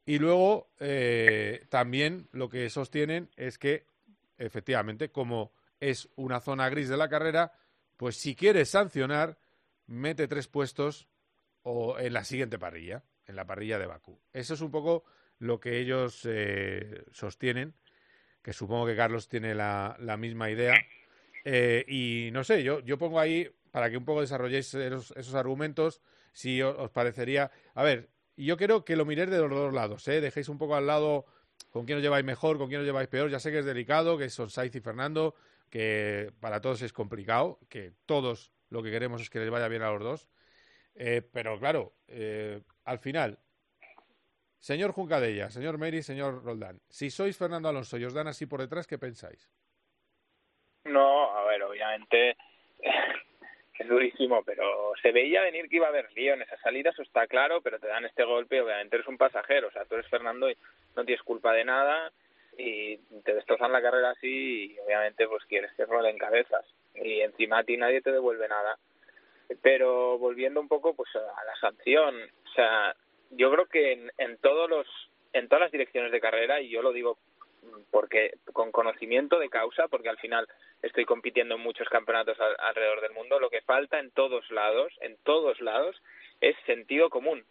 Y 0.05 0.17
luego 0.17 0.71
eh, 0.79 1.65
también 1.69 2.27
lo 2.31 2.49
que 2.49 2.69
sostienen 2.69 3.29
es 3.35 3.57
que 3.57 3.85
efectivamente, 4.37 5.09
como 5.09 5.51
es 5.79 6.09
una 6.15 6.39
zona 6.39 6.69
gris 6.69 6.89
de 6.89 6.97
la 6.97 7.09
carrera, 7.09 7.53
pues 7.97 8.15
si 8.15 8.35
quieres 8.35 8.69
sancionar, 8.69 9.37
mete 9.87 10.27
tres 10.27 10.47
puestos 10.47 11.07
o 11.63 11.99
en 11.99 12.13
la 12.13 12.23
siguiente 12.23 12.57
parrilla, 12.57 13.03
en 13.27 13.35
la 13.35 13.45
parrilla 13.45 13.77
de 13.77 13.85
Bakú. 13.85 14.19
Eso 14.33 14.53
es 14.53 14.61
un 14.61 14.71
poco 14.71 15.03
lo 15.39 15.59
que 15.59 15.79
ellos 15.79 16.21
eh, 16.25 17.03
sostienen, 17.11 17.73
que 18.41 18.53
supongo 18.53 18.85
que 18.85 18.95
Carlos 18.95 19.27
tiene 19.27 19.55
la, 19.55 19.95
misma 20.17 20.49
idea. 20.49 20.75
Eh, 21.45 21.85
y 21.87 22.29
no 22.31 22.43
sé, 22.43 22.63
yo, 22.63 22.79
yo 22.81 22.97
pongo 22.97 23.19
ahí, 23.19 23.49
para 23.71 23.89
que 23.89 23.97
un 23.97 24.05
poco 24.05 24.21
desarrolléis 24.21 24.73
esos, 24.73 25.33
argumentos, 25.33 26.01
si 26.33 26.61
os, 26.61 26.89
parecería... 26.91 27.51
A 27.73 27.83
ver, 27.83 28.09
yo 28.37 28.57
quiero 28.57 28.85
que 28.85 28.95
lo 28.95 29.05
miréis 29.05 29.29
de 29.29 29.39
los 29.39 29.49
dos 29.49 29.73
lados, 29.73 30.07
¿eh? 30.07 30.21
Dejéis 30.21 30.49
un 30.49 30.57
poco 30.57 30.75
al 30.75 30.87
lado 30.87 31.25
con 31.71 31.85
quién 31.85 31.97
os 31.97 32.03
lleváis 32.03 32.25
mejor, 32.25 32.57
con 32.57 32.69
quién 32.69 32.81
os 32.81 32.85
lleváis 32.85 33.09
peor. 33.09 33.29
Ya 33.29 33.39
sé 33.39 33.51
que 33.51 33.59
es 33.59 33.65
delicado, 33.65 34.17
que 34.17 34.29
son 34.29 34.49
Saiz 34.49 34.73
y 34.75 34.79
Fernando, 34.79 35.35
que 35.69 36.31
para 36.39 36.61
todos 36.61 36.81
es 36.81 36.93
complicado, 36.93 37.59
que 37.69 37.93
todos 38.05 38.53
lo 38.69 38.83
que 38.83 38.91
queremos 38.91 39.21
es 39.21 39.29
que 39.29 39.39
les 39.39 39.49
vaya 39.49 39.67
bien 39.67 39.81
a 39.81 39.91
los 39.91 40.01
dos. 40.01 40.27
Eh, 40.95 41.21
pero 41.31 41.59
claro, 41.59 41.95
eh, 42.07 42.61
al 42.85 42.99
final, 42.99 43.39
señor 44.59 44.91
Juncadella, 44.91 45.49
señor 45.49 45.77
Meri, 45.77 46.03
señor 46.03 46.43
Roldán, 46.43 46.81
si 46.89 47.09
sois 47.09 47.37
Fernando 47.37 47.69
Alonso 47.69 47.97
y 47.97 48.05
os 48.05 48.13
dan 48.13 48.27
así 48.27 48.45
por 48.45 48.59
detrás, 48.59 48.87
¿qué 48.87 48.97
pensáis? 48.97 49.49
No, 50.89 51.37
a 51.37 51.45
ver, 51.45 51.63
obviamente 51.63 52.35
es 53.79 53.87
durísimo, 53.87 54.43
pero 54.43 54.93
se 55.01 55.11
veía 55.11 55.41
venir 55.41 55.69
que 55.69 55.77
iba 55.77 55.85
a 55.85 55.89
haber 55.89 56.11
lío 56.13 56.33
en 56.33 56.41
esa 56.41 56.57
salida, 56.57 56.89
eso 56.89 57.01
está 57.01 57.27
claro, 57.27 57.61
pero 57.61 57.79
te 57.79 57.87
dan 57.87 58.05
este 58.05 58.23
golpe, 58.23 58.61
obviamente 58.61 58.97
eres 58.97 59.07
un 59.07 59.17
pasajero, 59.17 59.67
o 59.67 59.71
sea, 59.71 59.85
tú 59.85 59.95
eres 59.95 60.07
Fernando 60.09 60.49
y 60.49 60.57
no 60.95 61.05
tienes 61.05 61.23
culpa 61.23 61.53
de 61.53 61.63
nada 61.63 62.11
y 62.57 62.97
te 63.23 63.33
destrozan 63.33 63.71
la 63.71 63.81
carrera 63.81 64.11
así 64.11 64.73
y 64.73 64.79
obviamente 64.79 65.27
pues 65.27 65.45
quieres 65.45 65.71
que 65.73 65.85
rolen 65.85 66.17
cabezas 66.17 66.65
y 66.95 67.21
encima 67.21 67.59
a 67.59 67.63
ti 67.63 67.77
nadie 67.77 68.01
te 68.01 68.11
devuelve 68.11 68.47
nada. 68.49 68.77
Pero 69.61 70.17
volviendo 70.17 70.59
un 70.59 70.67
poco 70.67 70.93
pues 70.93 71.09
a 71.15 71.43
la 71.45 71.55
sanción, 71.59 72.15
o 72.21 72.53
sea, 72.53 72.95
yo 73.31 73.51
creo 73.51 73.65
que 73.67 73.93
en, 73.93 74.11
en 74.17 74.37
todos 74.37 74.69
los 74.69 74.87
en 75.31 75.47
todas 75.47 75.61
las 75.61 75.71
direcciones 75.71 76.11
de 76.11 76.19
carrera 76.19 76.59
y 76.59 76.69
yo 76.69 76.81
lo 76.81 76.91
digo 76.91 77.17
porque 77.91 78.33
con 78.53 78.71
conocimiento 78.71 79.39
de 79.39 79.49
causa, 79.49 79.87
porque 79.87 80.09
al 80.09 80.17
final 80.17 80.47
estoy 80.81 81.05
compitiendo 81.05 81.55
en 81.55 81.61
muchos 81.61 81.87
campeonatos 81.89 82.37
alrededor 82.59 83.01
del 83.01 83.13
mundo, 83.13 83.39
lo 83.39 83.49
que 83.49 83.61
falta 83.61 83.99
en 83.99 84.11
todos 84.11 84.49
lados, 84.51 84.93
en 85.01 85.17
todos 85.23 85.59
lados, 85.61 86.01
es 86.41 86.55
sentido 86.65 87.09
común. 87.09 87.43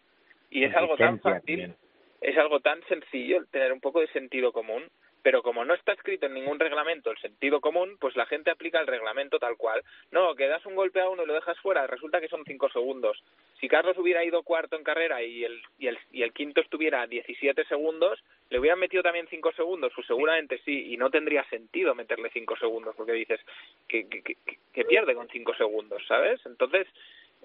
Y 0.49 0.63
es 0.63 0.75
algo 0.75 0.97
tan 0.97 1.19
fácil, 1.19 1.75
es 2.21 2.37
algo 2.37 2.59
tan 2.59 2.81
sencillo 2.87 3.45
tener 3.51 3.71
un 3.71 3.79
poco 3.79 4.01
de 4.01 4.07
sentido 4.07 4.51
común 4.51 4.83
pero 5.21 5.41
como 5.41 5.65
no 5.65 5.73
está 5.73 5.93
escrito 5.93 6.25
en 6.25 6.33
ningún 6.33 6.59
reglamento 6.59 7.11
el 7.11 7.17
sentido 7.17 7.59
común, 7.61 7.97
pues 7.99 8.15
la 8.15 8.25
gente 8.25 8.51
aplica 8.51 8.79
el 8.79 8.87
reglamento 8.87 9.39
tal 9.39 9.57
cual. 9.57 9.83
No, 10.11 10.35
que 10.35 10.47
das 10.47 10.65
un 10.65 10.75
golpe 10.75 11.01
a 11.01 11.09
uno 11.09 11.23
y 11.23 11.25
lo 11.25 11.33
dejas 11.33 11.57
fuera, 11.59 11.87
resulta 11.87 12.21
que 12.21 12.27
son 12.27 12.43
cinco 12.45 12.69
segundos. 12.69 13.21
Si 13.59 13.67
Carlos 13.67 13.97
hubiera 13.97 14.23
ido 14.23 14.43
cuarto 14.43 14.75
en 14.75 14.83
carrera 14.83 15.21
y 15.21 15.43
el, 15.43 15.61
y 15.77 15.87
el, 15.87 15.99
y 16.11 16.23
el 16.23 16.33
quinto 16.33 16.61
estuviera 16.61 17.01
a 17.01 17.07
17 17.07 17.65
segundos, 17.65 18.19
¿le 18.49 18.59
hubieran 18.59 18.79
metido 18.79 19.03
también 19.03 19.27
cinco 19.29 19.51
segundos? 19.51 19.91
Pues 19.93 20.07
seguramente 20.07 20.59
sí, 20.63 20.93
y 20.93 20.97
no 20.97 21.09
tendría 21.09 21.43
sentido 21.49 21.93
meterle 21.95 22.29
cinco 22.31 22.55
segundos, 22.57 22.95
porque 22.95 23.13
dices 23.13 23.39
que, 23.87 24.07
que, 24.07 24.21
que, 24.23 24.85
pierde 24.85 25.13
con 25.13 25.27
cinco 25.27 25.53
segundos, 25.55 26.01
¿sabes? 26.07 26.39
Entonces, 26.45 26.87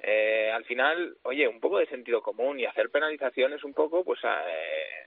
eh, 0.03 0.51
al 0.55 0.65
final, 0.65 1.17
oye, 1.25 1.49
un 1.49 1.61
poco 1.61 1.79
de 1.79 1.87
sentido 1.87 2.23
común 2.23 2.61
y 2.61 2.65
hacer 2.65 2.91
penalizaciones 2.91 3.65
un 3.65 3.75
poco, 3.75 4.05
pues... 4.05 4.21
Eh, 4.25 5.05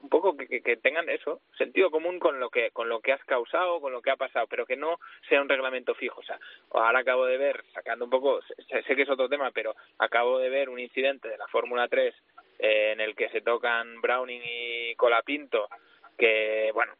un 0.00 0.08
poco 0.08 0.36
que, 0.36 0.60
tengan 0.76 1.08
eso 1.08 1.40
sentido 1.56 1.90
común 1.90 2.18
con 2.18 2.40
lo 2.40 2.50
que 2.50 2.70
con 2.70 2.88
lo 2.88 3.00
que 3.00 3.12
has 3.12 3.24
causado 3.24 3.80
con 3.80 3.92
lo 3.92 4.02
que 4.02 4.10
ha 4.10 4.16
pasado 4.16 4.46
pero 4.48 4.66
que 4.66 4.76
no 4.76 4.98
sea 5.28 5.42
un 5.42 5.48
reglamento 5.48 5.94
fijo. 5.94 6.20
O 6.20 6.24
sea 6.24 6.38
ahora 6.72 7.00
acabo 7.00 7.26
de 7.26 7.38
ver 7.38 7.64
sacando 7.72 8.04
un 8.04 8.10
poco 8.10 8.40
sé, 8.42 8.82
que 8.82 9.02
es 9.02 9.10
otro 9.10 9.28
tema 9.28 9.50
pero 9.50 9.74
acabo 9.98 10.38
de 10.38 10.48
ver 10.48 10.68
un 10.68 10.78
incidente 10.78 11.28
de 11.28 11.38
la 11.38 11.46
Fórmula 11.48 11.88
3 11.88 12.14
eh, 12.58 12.92
en 12.92 13.00
el 13.00 13.14
que 13.14 13.28
se 13.30 13.40
tocan 13.40 14.00
Browning 14.00 14.42
y 14.44 14.94
Colapinto 14.96 15.68
que 16.16 16.70
bueno 16.74 16.92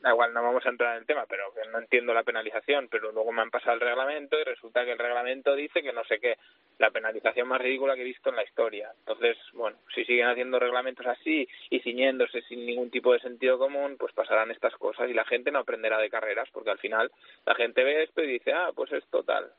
da 0.00 0.10
igual, 0.10 0.32
no 0.32 0.42
vamos 0.42 0.64
a 0.64 0.68
entrar 0.68 0.94
en 0.94 1.00
el 1.00 1.06
tema, 1.06 1.26
pero 1.28 1.52
no 1.72 1.78
entiendo 1.78 2.14
la 2.14 2.22
penalización, 2.22 2.88
pero 2.88 3.12
luego 3.12 3.32
me 3.32 3.42
han 3.42 3.50
pasado 3.50 3.74
el 3.74 3.80
reglamento 3.80 4.38
y 4.38 4.44
resulta 4.44 4.84
que 4.84 4.92
el 4.92 4.98
reglamento 4.98 5.54
dice 5.54 5.82
que 5.82 5.92
no 5.92 6.04
sé 6.04 6.18
qué, 6.18 6.36
la 6.78 6.90
penalización 6.90 7.48
más 7.48 7.60
ridícula 7.60 7.94
que 7.94 8.02
he 8.02 8.04
visto 8.04 8.30
en 8.30 8.36
la 8.36 8.44
historia. 8.44 8.90
Entonces, 9.00 9.36
bueno, 9.52 9.78
si 9.94 10.04
siguen 10.04 10.28
haciendo 10.28 10.58
reglamentos 10.58 11.06
así 11.06 11.48
y 11.68 11.80
ciñéndose 11.80 12.42
sin 12.42 12.64
ningún 12.66 12.90
tipo 12.90 13.12
de 13.12 13.20
sentido 13.20 13.58
común, 13.58 13.96
pues 13.98 14.12
pasarán 14.12 14.50
estas 14.50 14.74
cosas 14.76 15.08
y 15.10 15.14
la 15.14 15.24
gente 15.24 15.50
no 15.50 15.60
aprenderá 15.60 15.98
de 15.98 16.10
carreras, 16.10 16.48
porque 16.52 16.70
al 16.70 16.78
final 16.78 17.10
la 17.46 17.54
gente 17.54 17.84
ve 17.84 18.04
esto 18.04 18.22
y 18.22 18.26
dice, 18.26 18.52
ah, 18.52 18.70
pues 18.74 18.92
es 18.92 19.04
total. 19.06 19.52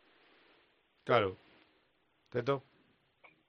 Claro. 1.03 1.35
¿Teto? 2.29 2.63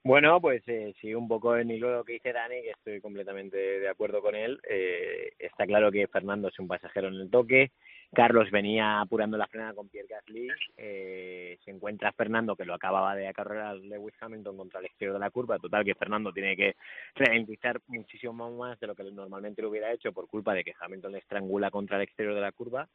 Bueno, 0.05 0.41
pues 0.41 0.61
eh, 0.67 0.93
sí, 0.99 1.15
un 1.15 1.29
poco 1.29 1.55
en 1.55 1.71
hilo 1.71 1.89
lo 1.89 2.03
que 2.03 2.13
dice 2.13 2.33
Dani, 2.33 2.61
que 2.61 2.71
estoy 2.71 2.99
completamente 2.99 3.55
de 3.55 3.87
acuerdo 3.87 4.21
con 4.21 4.35
él. 4.35 4.59
Eh, 4.69 5.31
está 5.39 5.65
claro 5.65 5.93
que 5.93 6.07
Fernando 6.07 6.49
es 6.49 6.59
un 6.59 6.67
pasajero 6.67 7.07
en 7.07 7.13
el 7.15 7.29
toque. 7.29 7.71
Carlos 8.13 8.51
venía 8.51 8.99
apurando 8.99 9.37
la 9.37 9.47
frenada 9.47 9.73
con 9.73 9.87
Pierre 9.87 10.09
Gasly. 10.09 10.49
Eh, 10.75 11.57
se 11.63 11.71
encuentra 11.71 12.11
Fernando, 12.11 12.57
que 12.57 12.65
lo 12.65 12.73
acababa 12.73 13.15
de 13.15 13.29
acarrear 13.29 13.77
Lewis 13.77 14.13
Hamilton 14.19 14.57
contra 14.57 14.81
el 14.81 14.87
exterior 14.87 15.13
de 15.13 15.21
la 15.21 15.31
curva. 15.31 15.57
Total, 15.57 15.85
que 15.85 15.95
Fernando 15.95 16.33
tiene 16.33 16.57
que 16.57 16.75
ralentizar 17.15 17.79
muchísimo 17.87 18.51
más 18.51 18.77
de 18.81 18.87
lo 18.87 18.95
que 18.95 19.03
normalmente 19.03 19.61
lo 19.61 19.69
hubiera 19.69 19.93
hecho 19.93 20.11
por 20.11 20.27
culpa 20.27 20.53
de 20.53 20.65
que 20.65 20.73
Hamilton 20.77 21.13
le 21.13 21.19
estrangula 21.19 21.71
contra 21.71 21.95
el 21.95 22.03
exterior 22.03 22.35
de 22.35 22.41
la 22.41 22.51
curva 22.51 22.89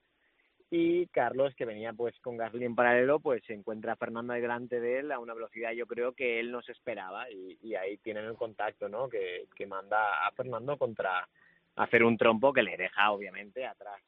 y 0.70 1.06
Carlos 1.06 1.54
que 1.54 1.64
venía 1.64 1.92
pues 1.92 2.18
con 2.20 2.36
Gasly 2.36 2.64
en 2.64 2.74
paralelo 2.74 3.20
pues 3.20 3.42
se 3.44 3.54
encuentra 3.54 3.96
Fernando 3.96 4.32
ahí 4.32 4.40
delante 4.42 4.80
de 4.80 4.98
él 4.98 5.12
a 5.12 5.18
una 5.18 5.32
velocidad 5.32 5.72
yo 5.72 5.86
creo 5.86 6.12
que 6.12 6.40
él 6.40 6.50
no 6.50 6.60
se 6.60 6.72
esperaba 6.72 7.30
y, 7.30 7.74
ahí 7.74 7.96
tienen 7.98 8.24
el 8.24 8.34
contacto 8.34 8.88
no 8.88 9.08
que, 9.08 9.46
que 9.56 9.66
manda 9.66 10.26
a 10.26 10.32
Fernando 10.32 10.76
contra 10.76 11.26
hacer 11.78 12.04
un 12.04 12.16
trompo 12.18 12.52
que 12.52 12.62
le 12.62 12.76
deja 12.76 13.10
obviamente 13.12 13.66
atrás. 13.66 14.00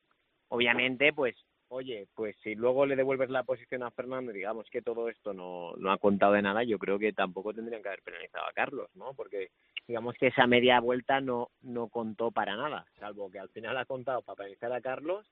Obviamente, 0.48 1.12
pues, 1.12 1.36
oye, 1.68 2.08
pues 2.14 2.36
si 2.42 2.56
luego 2.56 2.84
le 2.84 2.96
devuelves 2.96 3.30
la 3.30 3.44
posición 3.44 3.84
a 3.84 3.92
Fernando, 3.92 4.32
digamos 4.32 4.68
que 4.70 4.82
todo 4.82 5.08
esto 5.08 5.32
no, 5.32 5.74
no 5.76 5.92
ha 5.92 5.98
contado 5.98 6.32
de 6.32 6.42
nada, 6.42 6.64
yo 6.64 6.78
creo 6.78 6.98
que 6.98 7.12
tampoco 7.12 7.54
tendrían 7.54 7.82
que 7.82 7.88
haber 7.88 8.02
penalizado 8.02 8.46
a 8.46 8.52
Carlos, 8.52 8.90
¿no? 8.94 9.14
Porque 9.14 9.50
digamos 9.86 10.16
que 10.16 10.28
esa 10.28 10.48
media 10.48 10.80
vuelta 10.80 11.20
no, 11.20 11.50
no 11.62 11.88
contó 11.88 12.32
para 12.32 12.56
nada, 12.56 12.86
salvo 12.98 13.30
que 13.30 13.38
al 13.38 13.48
final 13.50 13.76
ha 13.76 13.84
contado 13.84 14.22
para 14.22 14.36
penalizar 14.36 14.72
a 14.72 14.80
Carlos 14.80 15.24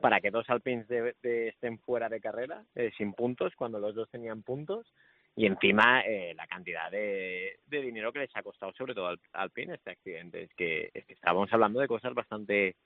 para 0.00 0.20
que 0.20 0.30
dos 0.30 0.48
Alpines 0.48 0.88
de, 0.88 1.14
estén 1.48 1.78
fuera 1.78 2.08
de 2.08 2.20
carrera, 2.20 2.64
eh, 2.74 2.90
sin 2.96 3.12
puntos, 3.12 3.54
cuando 3.56 3.78
los 3.78 3.94
dos 3.94 4.10
tenían 4.10 4.42
puntos, 4.42 4.92
y 5.36 5.46
encima 5.46 6.00
eh, 6.00 6.34
la 6.34 6.46
cantidad 6.46 6.90
de, 6.90 7.60
dinero 7.68 8.12
que 8.12 8.20
les 8.20 8.36
ha 8.36 8.42
costado, 8.42 8.72
sobre 8.72 8.94
todo 8.94 9.08
al 9.08 9.20
Alpine, 9.32 9.74
este 9.74 9.90
accidente. 9.90 10.42
Es 10.42 10.54
que, 10.54 10.90
es 10.92 11.04
que 11.06 11.12
estábamos 11.12 11.52
hablando 11.52 11.80
de 11.80 11.88
cosas 11.88 12.14
bastante 12.14 12.76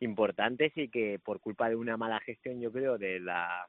importantes 0.00 0.72
y 0.76 0.88
que 0.88 1.18
por 1.18 1.40
culpa 1.40 1.68
de 1.68 1.76
una 1.76 1.96
mala 1.96 2.20
gestión, 2.20 2.60
yo 2.60 2.70
creo, 2.70 2.98
de 2.98 3.20
la 3.20 3.66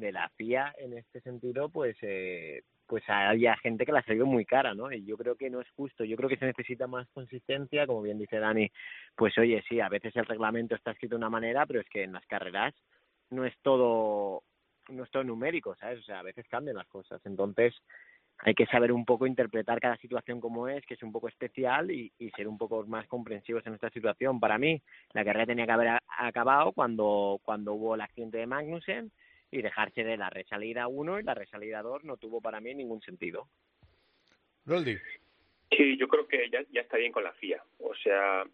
de 0.00 0.12
la 0.12 0.28
FIA 0.30 0.74
en 0.78 0.96
este 0.96 1.20
sentido, 1.20 1.68
pues 1.68 1.96
eh, 2.02 2.62
pues 2.86 3.04
había 3.08 3.56
gente 3.58 3.86
que 3.86 3.92
la 3.92 4.00
ha 4.00 4.04
salido 4.04 4.26
muy 4.26 4.44
cara, 4.44 4.74
¿no? 4.74 4.90
Y 4.90 5.04
yo 5.04 5.16
creo 5.16 5.36
que 5.36 5.48
no 5.48 5.60
es 5.60 5.70
justo, 5.76 6.02
yo 6.04 6.16
creo 6.16 6.28
que 6.28 6.36
se 6.36 6.46
necesita 6.46 6.88
más 6.88 7.08
consistencia, 7.10 7.86
como 7.86 8.02
bien 8.02 8.18
dice 8.18 8.38
Dani, 8.38 8.68
pues 9.14 9.38
oye, 9.38 9.62
sí, 9.68 9.80
a 9.80 9.88
veces 9.88 10.14
el 10.16 10.26
reglamento 10.26 10.74
está 10.74 10.90
escrito 10.90 11.14
de 11.14 11.18
una 11.18 11.30
manera, 11.30 11.66
pero 11.66 11.80
es 11.80 11.88
que 11.88 12.02
en 12.02 12.12
las 12.12 12.26
carreras 12.26 12.74
no 13.30 13.44
es 13.44 13.54
todo 13.62 14.42
no 14.88 15.04
es 15.04 15.10
todo 15.10 15.22
numérico, 15.22 15.76
¿sabes? 15.76 16.00
O 16.00 16.02
sea, 16.02 16.18
a 16.18 16.24
veces 16.24 16.48
cambian 16.48 16.76
las 16.76 16.88
cosas, 16.88 17.20
entonces 17.24 17.74
hay 18.38 18.54
que 18.54 18.66
saber 18.66 18.90
un 18.90 19.04
poco 19.04 19.26
interpretar 19.26 19.80
cada 19.80 19.96
situación 19.98 20.40
como 20.40 20.66
es, 20.66 20.84
que 20.86 20.94
es 20.94 21.02
un 21.02 21.12
poco 21.12 21.28
especial 21.28 21.90
y, 21.90 22.12
y 22.18 22.30
ser 22.30 22.48
un 22.48 22.58
poco 22.58 22.84
más 22.86 23.06
comprensivos 23.06 23.66
en 23.66 23.74
esta 23.74 23.90
situación. 23.90 24.40
Para 24.40 24.58
mí, 24.58 24.82
la 25.12 25.24
carrera 25.24 25.46
tenía 25.46 25.66
que 25.66 25.72
haber 25.72 25.98
acabado 26.18 26.72
cuando, 26.72 27.38
cuando 27.44 27.74
hubo 27.74 27.94
el 27.94 28.00
accidente 28.00 28.38
de 28.38 28.46
Magnussen, 28.46 29.12
y 29.50 29.62
dejarse 29.62 30.04
de 30.04 30.16
la 30.16 30.30
resalida 30.30 30.88
1 30.88 31.20
y 31.20 31.22
la 31.22 31.34
resalida 31.34 31.82
2 31.82 32.04
no 32.04 32.16
tuvo 32.16 32.40
para 32.40 32.60
mí 32.60 32.74
ningún 32.74 33.00
sentido. 33.00 33.48
Roldi. 34.66 34.96
Sí, 35.70 35.96
yo 35.96 36.08
creo 36.08 36.26
que 36.26 36.48
ya, 36.50 36.64
ya 36.70 36.82
está 36.82 36.96
bien 36.96 37.12
con 37.12 37.24
la 37.24 37.32
FIA. 37.32 37.62
O 37.78 37.94
sea, 37.94 38.44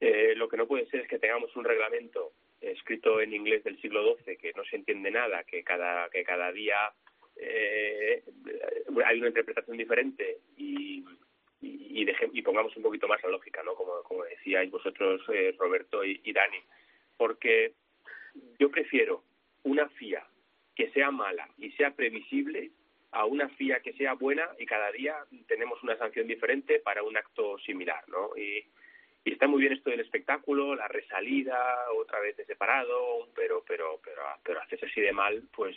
eh, 0.00 0.34
lo 0.36 0.48
que 0.48 0.56
no 0.56 0.66
puede 0.66 0.86
ser 0.86 1.00
es 1.00 1.08
que 1.08 1.18
tengamos 1.18 1.54
un 1.56 1.64
reglamento 1.64 2.32
escrito 2.60 3.20
en 3.20 3.32
inglés 3.32 3.62
del 3.64 3.80
siglo 3.80 4.16
XII 4.16 4.36
que 4.36 4.52
no 4.54 4.64
se 4.64 4.76
entiende 4.76 5.10
nada, 5.10 5.44
que 5.44 5.62
cada, 5.62 6.08
que 6.10 6.24
cada 6.24 6.50
día 6.52 6.92
eh, 7.36 8.22
hay 9.04 9.18
una 9.18 9.28
interpretación 9.28 9.76
diferente 9.76 10.38
y, 10.56 11.04
y, 11.60 12.06
y, 12.32 12.42
pongamos 12.42 12.76
un 12.76 12.82
poquito 12.82 13.06
más 13.06 13.22
la 13.22 13.30
lógica, 13.30 13.62
¿no? 13.62 13.74
Como, 13.74 14.02
como 14.02 14.24
decíais 14.24 14.70
vosotros, 14.70 15.22
eh, 15.32 15.54
Roberto 15.56 16.04
y, 16.04 16.20
y 16.24 16.32
Dani. 16.32 16.58
Porque 17.16 17.74
yo 18.58 18.70
prefiero 18.70 19.24
una 19.68 19.88
FIA 19.90 20.26
que 20.74 20.90
sea 20.90 21.10
mala 21.10 21.48
y 21.58 21.70
sea 21.72 21.90
previsible 21.90 22.70
a 23.12 23.24
una 23.24 23.48
FIA 23.48 23.80
que 23.80 23.92
sea 23.94 24.14
buena 24.14 24.48
y 24.58 24.66
cada 24.66 24.90
día 24.92 25.16
tenemos 25.46 25.82
una 25.82 25.96
sanción 25.96 26.26
diferente 26.26 26.80
para 26.80 27.02
un 27.02 27.16
acto 27.16 27.58
similar, 27.58 28.02
¿no? 28.08 28.36
Y, 28.36 28.64
está 29.24 29.46
muy 29.46 29.60
bien 29.60 29.74
esto 29.74 29.90
del 29.90 30.00
espectáculo, 30.00 30.74
la 30.74 30.88
resalida, 30.88 31.58
otra 31.94 32.18
vez 32.18 32.34
de 32.38 32.46
separado, 32.46 33.28
pero 33.34 33.62
pero 33.66 34.00
pero 34.02 34.22
pero 34.42 34.62
hacerse 34.62 34.86
así 34.86 35.02
de 35.02 35.12
mal, 35.12 35.42
pues 35.54 35.76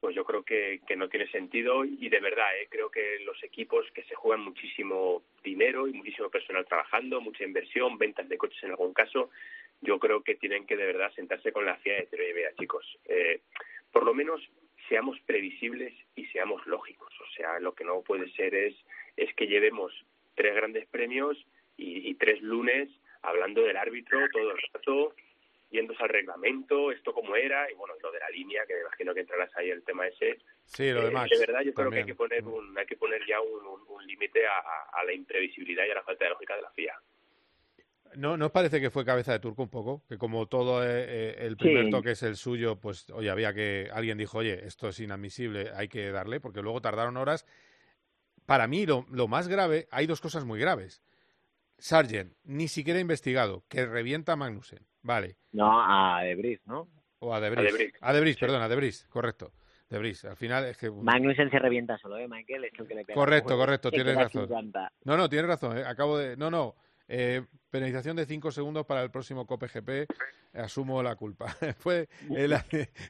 pues 0.00 0.14
yo 0.14 0.24
creo 0.24 0.44
que, 0.44 0.80
que 0.86 0.94
no 0.94 1.08
tiene 1.08 1.28
sentido 1.28 1.84
y 1.84 2.08
de 2.08 2.20
verdad 2.20 2.56
¿eh? 2.56 2.68
creo 2.70 2.88
que 2.88 3.18
los 3.24 3.42
equipos 3.42 3.84
que 3.92 4.04
se 4.04 4.14
juegan 4.14 4.44
muchísimo 4.44 5.24
dinero 5.42 5.88
y 5.88 5.92
muchísimo 5.92 6.30
personal 6.30 6.66
trabajando, 6.66 7.20
mucha 7.20 7.42
inversión, 7.42 7.98
ventas 7.98 8.28
de 8.28 8.38
coches 8.38 8.62
en 8.62 8.70
algún 8.70 8.94
caso, 8.94 9.30
yo 9.80 9.98
creo 9.98 10.22
que 10.22 10.34
tienen 10.34 10.66
que 10.66 10.76
de 10.76 10.86
verdad 10.86 11.12
sentarse 11.14 11.52
con 11.52 11.64
la 11.64 11.76
FIA 11.76 11.98
y 11.98 12.00
decir, 12.02 12.20
oye, 12.20 12.34
mira, 12.34 12.54
chicos, 12.58 12.98
eh, 13.04 13.40
por 13.92 14.04
lo 14.04 14.14
menos 14.14 14.40
seamos 14.88 15.18
previsibles 15.20 15.94
y 16.14 16.26
seamos 16.26 16.66
lógicos. 16.66 17.12
O 17.20 17.30
sea, 17.36 17.58
lo 17.60 17.74
que 17.74 17.84
no 17.84 18.02
puede 18.02 18.30
ser 18.32 18.54
es, 18.54 18.74
es 19.16 19.32
que 19.34 19.46
llevemos 19.46 19.92
tres 20.34 20.54
grandes 20.54 20.86
premios 20.86 21.36
y, 21.76 22.14
tres 22.14 22.42
lunes 22.42 22.88
hablando 23.22 23.62
del 23.62 23.76
árbitro 23.76 24.18
todo 24.32 24.50
el 24.50 24.58
rato, 24.72 25.14
yéndose 25.70 26.02
al 26.02 26.08
reglamento, 26.08 26.90
esto 26.90 27.12
como 27.12 27.36
era, 27.36 27.70
y 27.70 27.74
bueno, 27.74 27.94
lo 28.02 28.10
de 28.10 28.18
la 28.18 28.28
línea, 28.30 28.66
que 28.66 28.74
me 28.74 28.80
imagino 28.80 29.14
que 29.14 29.20
entrarás 29.20 29.54
ahí 29.56 29.70
el 29.70 29.84
tema 29.84 30.06
ese. 30.06 30.38
Sí, 30.64 30.90
lo 30.90 31.04
demás. 31.04 31.30
Eh, 31.30 31.36
de 31.36 31.46
verdad, 31.46 31.62
yo 31.62 31.72
creo 31.74 31.90
que 31.90 31.98
hay 31.98 32.06
que 32.06 32.14
poner, 32.14 32.44
un, 32.44 32.76
hay 32.76 32.86
que 32.86 32.96
poner 32.96 33.24
ya 33.26 33.40
un, 33.40 33.84
un, 33.88 34.06
límite 34.06 34.46
a, 34.46 34.58
a, 34.92 35.04
la 35.04 35.12
imprevisibilidad 35.12 35.84
y 35.86 35.90
a 35.90 35.96
la 35.96 36.02
falta 36.02 36.24
de 36.24 36.30
lógica 36.30 36.56
de 36.56 36.62
la 36.62 36.70
FIA. 36.70 37.00
¿No, 38.16 38.36
¿No 38.36 38.46
os 38.46 38.52
parece 38.52 38.80
que 38.80 38.90
fue 38.90 39.04
cabeza 39.04 39.32
de 39.32 39.38
turco 39.38 39.62
un 39.62 39.68
poco? 39.68 40.02
Que 40.08 40.18
como 40.18 40.46
todo 40.46 40.82
eh, 40.82 41.04
eh, 41.08 41.36
el 41.40 41.56
primer 41.56 41.90
toque 41.90 42.12
es 42.12 42.22
el 42.22 42.36
suyo, 42.36 42.76
pues 42.76 43.08
oye, 43.10 43.30
había 43.30 43.52
que. 43.52 43.88
Alguien 43.92 44.18
dijo, 44.18 44.38
oye, 44.38 44.66
esto 44.66 44.88
es 44.88 45.00
inadmisible, 45.00 45.70
hay 45.74 45.88
que 45.88 46.10
darle, 46.10 46.40
porque 46.40 46.62
luego 46.62 46.80
tardaron 46.80 47.16
horas. 47.16 47.46
Para 48.46 48.66
mí, 48.66 48.86
lo, 48.86 49.06
lo 49.10 49.28
más 49.28 49.48
grave, 49.48 49.88
hay 49.90 50.06
dos 50.06 50.20
cosas 50.20 50.44
muy 50.44 50.58
graves. 50.58 51.02
Sargent, 51.78 52.32
ni 52.44 52.66
siquiera 52.68 52.98
investigado, 52.98 53.64
que 53.68 53.86
revienta 53.86 54.32
a 54.32 54.36
Magnussen. 54.36 54.80
Vale. 55.02 55.36
No, 55.52 55.70
a 55.70 56.22
Debris, 56.22 56.60
¿no? 56.66 56.88
O 57.20 57.34
a 57.34 57.40
Debris. 57.40 57.92
A 58.00 58.12
Debris, 58.12 58.36
perdón, 58.36 58.62
a 58.62 58.68
Debris, 58.68 59.06
correcto. 59.10 59.52
Debris, 59.88 60.24
al 60.24 60.36
final 60.36 60.66
es 60.66 60.76
que... 60.76 60.90
Magnussen 60.90 61.50
se 61.50 61.58
revienta 61.58 61.96
solo, 61.98 62.18
¿eh? 62.18 62.28
Michael 62.28 62.64
es 62.64 62.72
el 62.78 62.86
que 62.86 62.94
le 62.94 63.04
pega. 63.04 63.14
Correcto, 63.14 63.56
correcto, 63.56 63.90
tienes 63.90 64.16
razón. 64.16 64.48
No, 65.04 65.16
no, 65.16 65.28
tienes 65.28 65.48
razón, 65.48 65.78
¿eh? 65.78 65.84
acabo 65.86 66.18
de... 66.18 66.36
No, 66.36 66.50
no, 66.50 66.74
eh, 67.08 67.44
penalización 67.70 68.16
de 68.16 68.26
5 68.26 68.52
segundos 68.52 68.86
para 68.86 69.02
el 69.02 69.10
próximo 69.10 69.46
Cope 69.46 69.68
GP. 69.68 70.06
Asumo 70.52 71.02
la 71.02 71.16
culpa. 71.16 71.48
Fue 71.78 72.08
el 72.34 72.56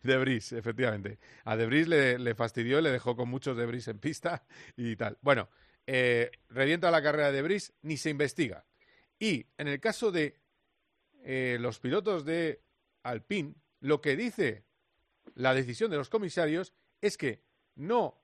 de 0.03 0.17
Bris, 0.19 0.53
efectivamente. 0.53 1.19
A 1.45 1.57
De 1.57 1.67
Bris 1.67 1.89
le, 1.89 2.19
le, 2.19 2.35
fastidió, 2.35 2.81
le 2.81 2.91
dejó 2.91 3.17
con 3.17 3.29
muchos 3.29 3.57
De 3.57 3.67
Bris 3.67 3.89
en 3.89 3.99
pista 3.99 4.45
y 4.77 4.97
tal. 4.97 5.19
Bueno, 5.21 5.49
eh, 5.87 6.31
revienta 6.51 6.91
la 6.91 7.03
carrera 7.03 7.33
de 7.33 7.43
Bris, 7.43 7.73
ni 7.83 7.97
se 7.97 8.11
investiga. 8.11 8.67
Y 9.19 9.47
en 9.57 9.69
el 9.69 9.81
caso 9.81 10.13
de 10.13 10.39
eh, 11.25 11.57
los 11.61 11.81
pilotos 11.81 12.25
de 12.25 12.63
Alpine, 13.03 13.55
lo 13.81 14.01
que 14.01 14.15
dice 14.15 14.65
la 15.35 15.55
decisión 15.55 15.91
de 15.91 15.97
los 15.97 16.09
comisarios 16.09 16.75
es 17.01 17.17
que 17.17 17.43
no 17.75 18.21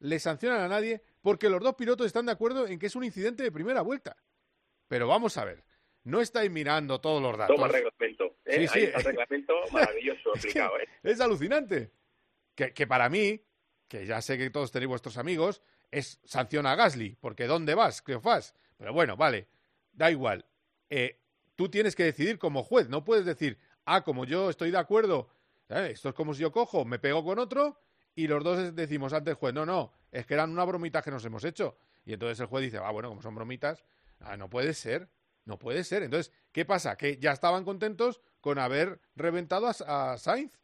le 0.00 0.18
sancionan 0.18 0.60
a 0.60 0.68
nadie 0.68 1.02
porque 1.22 1.48
los 1.48 1.60
dos 1.60 1.74
pilotos 1.74 2.06
están 2.06 2.26
de 2.26 2.32
acuerdo 2.32 2.66
en 2.66 2.78
que 2.78 2.86
es 2.86 2.96
un 2.96 3.04
incidente 3.04 3.42
de 3.42 3.52
primera 3.52 3.82
vuelta. 3.82 4.16
Pero 4.88 5.08
vamos 5.08 5.36
a 5.38 5.44
ver, 5.44 5.64
no 6.04 6.20
estáis 6.20 6.50
mirando 6.50 7.00
todos 7.00 7.20
los 7.20 7.36
datos. 7.36 7.56
Toma 7.56 7.68
reglamento. 7.68 8.36
¿eh? 8.44 8.68
Sí, 8.68 8.68
sí. 8.68 8.86
reglamento 8.86 9.54
maravilloso 9.72 10.30
aplicado. 10.36 10.78
¿eh? 10.78 10.88
Es 11.02 11.20
alucinante. 11.20 11.92
Que, 12.54 12.72
que, 12.72 12.86
para 12.86 13.08
mí, 13.08 13.44
que 13.88 14.06
ya 14.06 14.22
sé 14.22 14.38
que 14.38 14.48
todos 14.50 14.72
tenéis 14.72 14.88
vuestros 14.88 15.18
amigos, 15.18 15.62
es 15.90 16.20
sanción 16.24 16.66
a 16.66 16.74
Gasly, 16.74 17.16
porque 17.20 17.46
¿dónde 17.46 17.74
vas, 17.74 18.02
Cleofás? 18.02 18.54
Pero 18.76 18.92
bueno, 18.92 19.16
vale, 19.16 19.48
da 19.92 20.10
igual. 20.10 20.44
Eh, 20.90 21.20
tú 21.54 21.68
tienes 21.68 21.96
que 21.96 22.04
decidir 22.04 22.38
como 22.38 22.62
juez, 22.62 22.88
no 22.88 23.04
puedes 23.04 23.24
decir, 23.24 23.58
ah, 23.84 24.02
como 24.02 24.24
yo 24.24 24.50
estoy 24.50 24.70
de 24.70 24.78
acuerdo, 24.78 25.28
¿eh? 25.68 25.90
esto 25.92 26.10
es 26.10 26.14
como 26.14 26.34
si 26.34 26.42
yo 26.42 26.52
cojo, 26.52 26.84
me 26.84 26.98
pego 26.98 27.24
con 27.24 27.38
otro 27.38 27.80
y 28.14 28.28
los 28.28 28.44
dos 28.44 28.74
decimos 28.74 29.12
ante 29.12 29.30
el 29.30 29.36
juez, 29.36 29.54
no, 29.54 29.66
no, 29.66 29.92
es 30.12 30.26
que 30.26 30.34
eran 30.34 30.50
una 30.50 30.64
bromita 30.64 31.02
que 31.02 31.10
nos 31.10 31.24
hemos 31.24 31.44
hecho. 31.44 31.76
Y 32.04 32.12
entonces 32.12 32.38
el 32.40 32.46
juez 32.46 32.64
dice, 32.64 32.78
ah, 32.78 32.90
bueno, 32.90 33.08
como 33.08 33.22
son 33.22 33.34
bromitas, 33.34 33.84
Ah, 34.20 34.36
no 34.36 34.48
puede 34.48 34.74
ser, 34.74 35.08
no 35.44 35.58
puede 35.58 35.84
ser. 35.84 36.02
Entonces, 36.02 36.32
¿qué 36.52 36.64
pasa? 36.64 36.96
Que 36.96 37.18
ya 37.18 37.32
estaban 37.32 37.64
contentos 37.64 38.20
con 38.40 38.58
haber 38.58 39.00
reventado 39.14 39.66
a, 39.66 40.16
Sainz. 40.18 40.58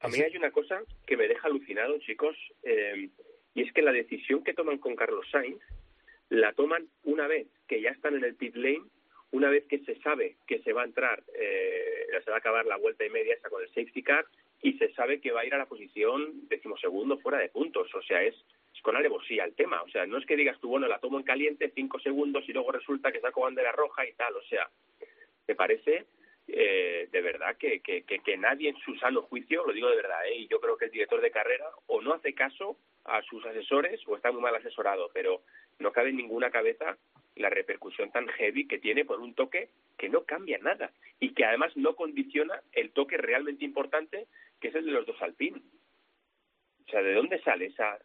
A 0.00 0.08
mí 0.08 0.20
hay 0.20 0.36
una 0.36 0.50
cosa 0.50 0.80
que 1.06 1.16
me 1.16 1.26
deja 1.26 1.48
alucinado, 1.48 1.98
chicos, 1.98 2.36
eh, 2.62 3.10
y 3.54 3.62
es 3.62 3.72
que 3.72 3.82
la 3.82 3.92
decisión 3.92 4.44
que 4.44 4.54
toman 4.54 4.78
con 4.78 4.94
Carlos 4.94 5.26
Sainz 5.30 5.60
la 6.28 6.52
toman 6.52 6.88
una 7.04 7.26
vez 7.26 7.48
que 7.66 7.80
ya 7.80 7.90
están 7.90 8.14
en 8.14 8.24
el 8.24 8.36
pit 8.36 8.54
lane, 8.54 8.84
una 9.30 9.50
vez 9.50 9.64
que 9.66 9.80
se 9.80 10.00
sabe 10.00 10.36
que 10.46 10.60
se 10.60 10.72
va 10.72 10.82
a 10.82 10.86
entrar, 10.86 11.24
eh, 11.34 12.06
se 12.24 12.30
va 12.30 12.36
a 12.36 12.40
acabar 12.40 12.66
la 12.66 12.76
vuelta 12.76 13.04
y 13.04 13.10
media 13.10 13.34
esa 13.34 13.50
con 13.50 13.62
el 13.62 13.68
safety 13.68 14.02
car 14.02 14.26
y 14.62 14.74
se 14.74 14.92
sabe 14.94 15.20
que 15.20 15.32
va 15.32 15.40
a 15.40 15.46
ir 15.46 15.54
a 15.54 15.58
la 15.58 15.66
posición 15.66 16.48
decimosegundo 16.48 17.18
fuera 17.18 17.38
de 17.38 17.48
puntos. 17.48 17.94
O 17.94 18.02
sea, 18.02 18.22
es 18.22 18.34
con 18.82 18.96
alevosía 18.96 19.44
el 19.44 19.54
tema. 19.54 19.82
O 19.82 19.88
sea, 19.88 20.06
no 20.06 20.18
es 20.18 20.26
que 20.26 20.36
digas 20.36 20.58
tú, 20.60 20.68
bueno, 20.68 20.88
la 20.88 20.98
tomo 20.98 21.18
en 21.18 21.24
caliente 21.24 21.72
cinco 21.74 21.98
segundos 22.00 22.48
y 22.48 22.52
luego 22.52 22.72
resulta 22.72 23.12
que 23.12 23.20
saco 23.20 23.42
bandera 23.42 23.72
roja 23.72 24.06
y 24.06 24.12
tal. 24.12 24.36
O 24.36 24.42
sea, 24.42 24.68
me 25.46 25.54
parece 25.54 26.06
eh, 26.50 27.08
de 27.12 27.20
verdad 27.20 27.56
que, 27.58 27.80
que, 27.80 28.02
que, 28.04 28.36
nadie 28.38 28.70
en 28.70 28.78
su 28.78 28.94
sano 28.96 29.20
juicio, 29.22 29.66
lo 29.66 29.72
digo 29.74 29.90
de 29.90 29.96
verdad, 29.96 30.26
¿eh? 30.26 30.34
y 30.34 30.48
yo 30.48 30.60
creo 30.60 30.78
que 30.78 30.86
el 30.86 30.90
director 30.90 31.20
de 31.20 31.30
carrera 31.30 31.66
o 31.88 32.00
no 32.00 32.14
hace 32.14 32.32
caso 32.34 32.78
a 33.04 33.20
sus 33.22 33.44
asesores 33.44 34.00
o 34.06 34.16
está 34.16 34.32
muy 34.32 34.40
mal 34.40 34.56
asesorado, 34.56 35.10
pero 35.12 35.42
no 35.78 35.92
cabe 35.92 36.08
en 36.08 36.16
ninguna 36.16 36.50
cabeza 36.50 36.96
la 37.36 37.50
repercusión 37.50 38.10
tan 38.10 38.26
heavy 38.28 38.66
que 38.66 38.78
tiene 38.78 39.04
por 39.04 39.20
un 39.20 39.34
toque 39.34 39.68
que 39.98 40.08
no 40.08 40.24
cambia 40.24 40.58
nada 40.58 40.90
y 41.20 41.34
que 41.34 41.44
además 41.44 41.76
no 41.76 41.94
condiciona 41.94 42.62
el 42.72 42.92
toque 42.92 43.18
realmente 43.18 43.66
importante 43.66 44.26
que 44.58 44.68
es 44.68 44.74
el 44.74 44.86
de 44.86 44.92
los 44.92 45.06
dos 45.06 45.20
alpin. 45.20 45.62
O 46.86 46.90
sea, 46.90 47.02
¿de 47.02 47.12
dónde 47.12 47.40
sale 47.42 47.66
esa 47.66 47.98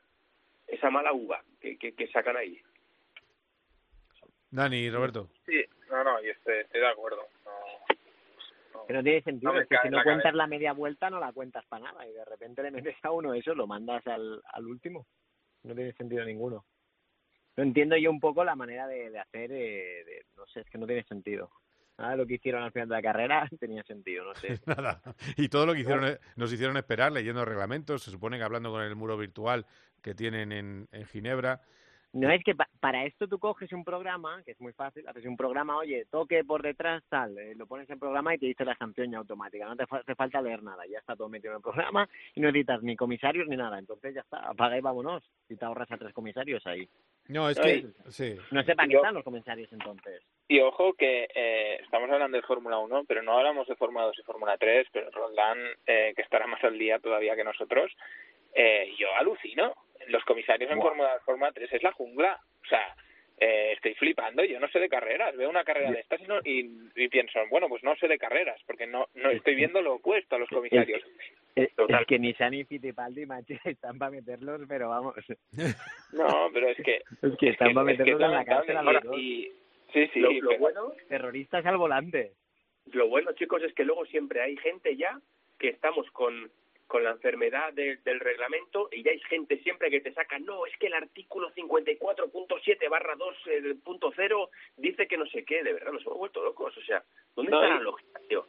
esa 0.67 0.89
mala 0.89 1.13
uva 1.13 1.43
que, 1.59 1.77
que, 1.77 2.07
sacan 2.07 2.37
ahí. 2.37 2.59
Dani, 4.51 4.89
Roberto. 4.89 5.29
Sí, 5.45 5.63
no, 5.89 6.03
no, 6.03 6.21
yo 6.21 6.31
estoy, 6.31 6.59
estoy 6.59 6.81
de 6.81 6.87
acuerdo. 6.87 7.21
No, 8.73 8.85
que 8.85 8.93
no 8.93 9.03
tiene 9.03 9.21
sentido, 9.21 9.59
es 9.59 9.67
que 9.67 9.77
si 9.81 9.89
no 9.89 10.03
cuentas 10.03 10.33
la 10.33 10.47
media 10.47 10.73
vuelta 10.73 11.09
no 11.09 11.19
la 11.19 11.31
cuentas 11.31 11.65
para 11.67 11.85
nada 11.85 12.07
y 12.07 12.13
de 12.13 12.25
repente 12.25 12.63
le 12.63 12.71
metes 12.71 12.95
a 13.03 13.11
uno 13.11 13.33
eso, 13.33 13.55
lo 13.55 13.67
mandas 13.67 14.05
al, 14.07 14.41
al 14.51 14.65
último. 14.65 15.07
No 15.63 15.73
tiene 15.73 15.93
sentido 15.93 16.25
ninguno. 16.25 16.65
No 17.55 17.63
entiendo 17.63 17.95
yo 17.97 18.09
un 18.09 18.19
poco 18.19 18.43
la 18.43 18.55
manera 18.55 18.87
de, 18.87 19.11
de 19.11 19.19
hacer, 19.19 19.51
eh, 19.51 20.03
de, 20.05 20.25
no 20.35 20.45
sé, 20.47 20.61
es 20.61 20.69
que 20.69 20.77
no 20.77 20.87
tiene 20.87 21.03
sentido. 21.03 21.51
Nada 21.97 22.11
de 22.11 22.17
lo 22.17 22.25
que 22.25 22.35
hicieron 22.35 22.63
al 22.63 22.71
final 22.71 22.89
de 22.89 22.95
la 22.95 23.01
carrera 23.01 23.49
tenía 23.59 23.83
sentido, 23.83 24.25
no 24.25 24.35
sé. 24.35 24.59
Nada. 24.65 25.01
Y 25.37 25.49
todo 25.49 25.65
lo 25.65 25.73
que 25.73 25.81
hicieron, 25.81 26.05
eh, 26.05 26.19
nos 26.35 26.51
hicieron 26.51 26.77
esperar 26.77 27.11
leyendo 27.11 27.45
reglamentos, 27.45 28.03
se 28.03 28.11
supone 28.11 28.37
que 28.37 28.43
hablando 28.43 28.71
con 28.71 28.81
el 28.81 28.95
muro 28.95 29.17
virtual 29.17 29.65
que 30.01 30.15
tienen 30.15 30.51
en, 30.51 30.87
en 30.91 31.05
Ginebra. 31.05 31.61
No 32.13 32.29
es 32.29 32.43
que 32.43 32.53
para 32.79 33.05
esto 33.05 33.27
tú 33.27 33.39
coges 33.39 33.73
un 33.73 33.83
programa, 33.83 34.43
que 34.45 34.51
es 34.51 34.61
muy 34.61 34.71
fácil, 34.73 35.07
haces 35.07 35.25
un 35.25 35.35
programa, 35.35 35.77
oye, 35.77 36.05
toque 36.11 36.43
por 36.43 36.61
detrás, 36.61 37.03
tal, 37.09 37.35
eh, 37.39 37.55
lo 37.55 37.65
pones 37.65 37.89
en 37.89 37.97
programa 37.97 38.35
y 38.35 38.37
te 38.37 38.45
dice 38.45 38.63
la 38.63 38.77
sanción 38.77 39.11
ya 39.11 39.17
automática. 39.17 39.65
No 39.65 39.75
te 39.75 39.85
hace 39.89 40.13
falta 40.13 40.39
leer 40.39 40.61
nada, 40.61 40.85
ya 40.85 40.99
está 40.99 41.15
todo 41.15 41.27
metido 41.27 41.53
en 41.53 41.57
el 41.57 41.63
programa 41.63 42.07
y 42.35 42.39
no 42.39 42.49
necesitas 42.49 42.83
ni 42.83 42.95
comisarios 42.95 43.47
ni 43.47 43.57
nada. 43.57 43.79
Entonces 43.79 44.13
ya 44.13 44.21
está, 44.21 44.47
apaga 44.47 44.77
y 44.77 44.81
vámonos. 44.81 45.23
Y 45.49 45.55
te 45.55 45.65
ahorras 45.65 45.91
a 45.91 45.97
tres 45.97 46.13
comisarios 46.13 46.65
ahí. 46.67 46.87
No, 47.29 47.49
es 47.49 47.59
que. 47.59 47.87
Sí. 48.09 48.35
No 48.51 48.61
sé 48.63 48.75
para 48.75 48.87
qué 48.87 48.95
están 48.95 49.15
los 49.15 49.23
comisarios 49.23 49.73
entonces. 49.73 50.21
Y 50.47 50.59
ojo 50.59 50.93
que 50.93 51.27
eh, 51.33 51.79
estamos 51.81 52.09
hablando 52.09 52.37
de 52.37 52.43
Fórmula 52.43 52.77
1, 52.79 53.05
pero 53.07 53.21
no 53.21 53.37
hablamos 53.37 53.67
de 53.67 53.75
Fórmula 53.75 54.05
2 54.05 54.19
y 54.19 54.23
Fórmula 54.23 54.57
3, 54.57 54.87
pero 54.91 55.09
Roldán, 55.11 55.57
eh, 55.87 56.13
que 56.15 56.21
estará 56.21 56.47
más 56.47 56.63
al 56.63 56.77
día 56.77 56.99
todavía 56.99 57.35
que 57.35 57.43
nosotros, 57.43 57.91
eh, 58.53 58.93
yo 58.97 59.07
alucino. 59.15 59.73
Los 60.07 60.23
comisarios 60.25 60.69
en 60.69 60.81
Fórmula, 60.81 61.19
Fórmula 61.25 61.51
3 61.53 61.71
es 61.71 61.83
la 61.83 61.93
jungla. 61.93 62.39
O 62.61 62.67
sea, 62.67 62.93
eh, 63.39 63.71
estoy 63.73 63.93
flipando. 63.95 64.43
Yo 64.43 64.59
no 64.59 64.67
sé 64.67 64.79
de 64.79 64.89
carreras. 64.89 65.35
Veo 65.35 65.49
una 65.49 65.63
carrera 65.63 65.91
de 65.91 65.99
estas 65.99 66.21
y, 66.21 66.25
no, 66.25 66.39
y, 66.43 66.69
y, 66.95 67.07
pienso, 67.07 67.39
bueno, 67.49 67.67
pues 67.67 67.83
no 67.83 67.95
sé 67.95 68.07
de 68.07 68.17
carreras, 68.17 68.59
porque 68.65 68.85
no, 68.85 69.07
no 69.15 69.31
estoy 69.31 69.55
viendo 69.55 69.81
lo 69.81 69.95
opuesto 69.95 70.35
a 70.35 70.39
los 70.39 70.49
comisarios. 70.49 71.01
Es, 71.55 71.69
es 71.77 72.07
que 72.07 72.19
ni 72.19 72.33
Sani 72.33 72.63
Fittipaldi, 72.63 73.25
macho, 73.25 73.53
están 73.65 73.97
para 73.97 74.11
meterlos, 74.11 74.61
pero 74.67 74.89
vamos. 74.89 75.15
No, 76.11 76.49
pero 76.53 76.69
es 76.69 76.77
que... 76.77 77.01
es 77.21 77.37
que 77.39 77.49
están 77.49 77.73
para 77.73 77.85
meterlos 77.85 78.21
en 78.21 78.31
la 78.31 78.45
cárcel 78.45 78.77
a 78.77 78.83
los 78.83 79.03
dos. 79.03 79.17
Y, 79.17 79.51
sí, 79.93 80.07
sí. 80.13 80.19
Lo, 80.19 80.57
bueno, 80.57 80.91
Terroristas 81.07 81.65
al 81.65 81.77
volante. 81.77 82.33
lo 82.91 83.07
bueno, 83.07 83.31
chicos, 83.33 83.61
es 83.63 83.73
que 83.73 83.85
luego 83.85 84.05
siempre 84.05 84.41
hay 84.41 84.57
gente 84.57 84.95
ya 84.97 85.19
que 85.59 85.69
estamos 85.69 86.09
con 86.11 86.51
con 86.85 87.03
la 87.03 87.11
enfermedad 87.11 87.73
de- 87.73 87.95
del 88.03 88.19
reglamento 88.19 88.87
y 88.91 89.01
ya 89.01 89.09
hay 89.11 89.19
gente 89.21 89.57
siempre 89.63 89.89
que 89.89 90.01
te 90.01 90.13
saca, 90.13 90.37
no, 90.37 90.67
es 90.67 90.77
que 90.77 90.87
el 90.87 90.93
artículo 90.93 91.49
54.7 91.53 92.87
barra 92.89 93.15
2.0 93.15 94.49
dice 94.77 95.07
que 95.07 95.17
no 95.17 95.25
sé 95.27 95.43
qué, 95.43 95.63
de 95.63 95.73
verdad, 95.73 95.91
nos 95.93 96.05
hemos 96.05 96.17
vuelto 96.19 96.43
locos, 96.43 96.77
o 96.77 96.81
sea, 96.81 97.03
¿dónde 97.35 97.51
No, 97.51 97.63
está 97.63 97.73
y- 97.73 97.77
la 97.77 97.83
lógica, 97.83 98.19
tío? 98.27 98.45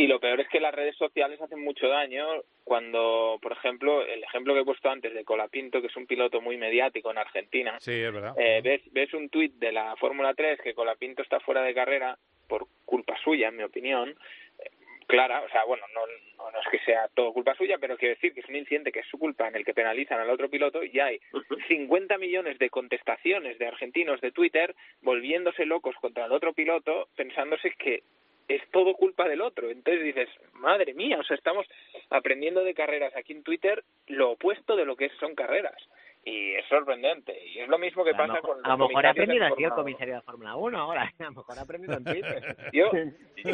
Y 0.00 0.06
lo 0.06 0.20
peor 0.20 0.40
es 0.40 0.48
que 0.48 0.60
las 0.60 0.72
redes 0.72 0.94
sociales 0.96 1.40
hacen 1.42 1.60
mucho 1.60 1.88
daño 1.88 2.24
cuando, 2.62 3.36
por 3.42 3.50
ejemplo, 3.50 4.00
el 4.06 4.22
ejemplo 4.22 4.54
que 4.54 4.60
he 4.60 4.64
puesto 4.64 4.88
antes 4.88 5.12
de 5.12 5.24
Colapinto, 5.24 5.80
que 5.80 5.88
es 5.88 5.96
un 5.96 6.06
piloto 6.06 6.40
muy 6.40 6.56
mediático 6.56 7.10
en 7.10 7.18
Argentina, 7.18 7.76
Sí, 7.80 7.94
es 7.94 8.12
verdad. 8.12 8.32
eh, 8.38 8.60
ves, 8.62 8.80
ves 8.92 9.12
un 9.12 9.28
tuit 9.28 9.54
de 9.54 9.72
la 9.72 9.96
Fórmula 9.96 10.34
3 10.34 10.60
que 10.62 10.72
Colapinto 10.74 11.22
está 11.22 11.40
fuera 11.40 11.62
de 11.62 11.74
carrera 11.74 12.16
por 12.46 12.68
culpa 12.84 13.16
suya, 13.24 13.48
en 13.48 13.56
mi 13.56 13.64
opinión, 13.64 14.10
eh, 14.60 14.70
clara, 15.08 15.40
o 15.40 15.48
sea, 15.48 15.64
bueno, 15.64 15.84
no, 15.92 16.06
no, 16.36 16.48
no 16.52 16.60
es 16.60 16.68
que 16.70 16.78
sea 16.84 17.08
todo 17.08 17.32
culpa 17.32 17.56
suya, 17.56 17.78
pero 17.80 17.96
quiero 17.96 18.14
decir 18.14 18.32
que 18.32 18.40
es 18.40 18.48
un 18.48 18.54
incidente 18.54 18.92
que 18.92 19.00
es 19.00 19.06
su 19.08 19.18
culpa 19.18 19.48
en 19.48 19.56
el 19.56 19.64
que 19.64 19.74
penalizan 19.74 20.20
al 20.20 20.30
otro 20.30 20.48
piloto 20.48 20.84
y 20.84 21.00
hay 21.00 21.18
50 21.66 22.18
millones 22.18 22.56
de 22.60 22.70
contestaciones 22.70 23.58
de 23.58 23.66
argentinos 23.66 24.20
de 24.20 24.30
Twitter 24.30 24.76
volviéndose 25.02 25.66
locos 25.66 25.96
contra 25.96 26.26
el 26.26 26.32
otro 26.32 26.52
piloto 26.52 27.08
pensándose 27.16 27.72
que 27.72 28.04
es 28.48 28.62
todo 28.70 28.94
culpa 28.94 29.28
del 29.28 29.42
otro. 29.42 29.70
Entonces 29.70 30.02
dices, 30.02 30.28
madre 30.54 30.94
mía, 30.94 31.18
o 31.20 31.24
sea, 31.24 31.36
estamos 31.36 31.66
aprendiendo 32.10 32.64
de 32.64 32.74
carreras 32.74 33.14
aquí 33.14 33.32
en 33.32 33.42
Twitter 33.42 33.84
lo 34.06 34.32
opuesto 34.32 34.74
de 34.74 34.86
lo 34.86 34.96
que 34.96 35.10
son 35.20 35.34
carreras. 35.34 35.76
Y 36.24 36.54
es 36.54 36.66
sorprendente. 36.66 37.38
Y 37.46 37.60
es 37.60 37.68
lo 37.68 37.78
mismo 37.78 38.04
que 38.04 38.10
a 38.10 38.16
pasa 38.16 38.40
con 38.40 38.58
a 38.64 38.76
lo 38.76 38.88
mejor 38.88 39.06
ha 39.06 39.10
aprendido 39.10 39.46
así 39.46 39.64
el 39.64 39.70
comisario 39.70 40.16
de 40.16 40.20
Fórmula 40.22 40.56
1 40.56 40.78
ahora. 40.78 41.12
A 41.18 41.24
lo 41.24 41.30
mejor 41.30 41.58
ha 41.58 41.62
aprendido 41.62 41.96
en 41.96 42.04
Twitter. 42.04 42.56
Yo, 42.72 42.90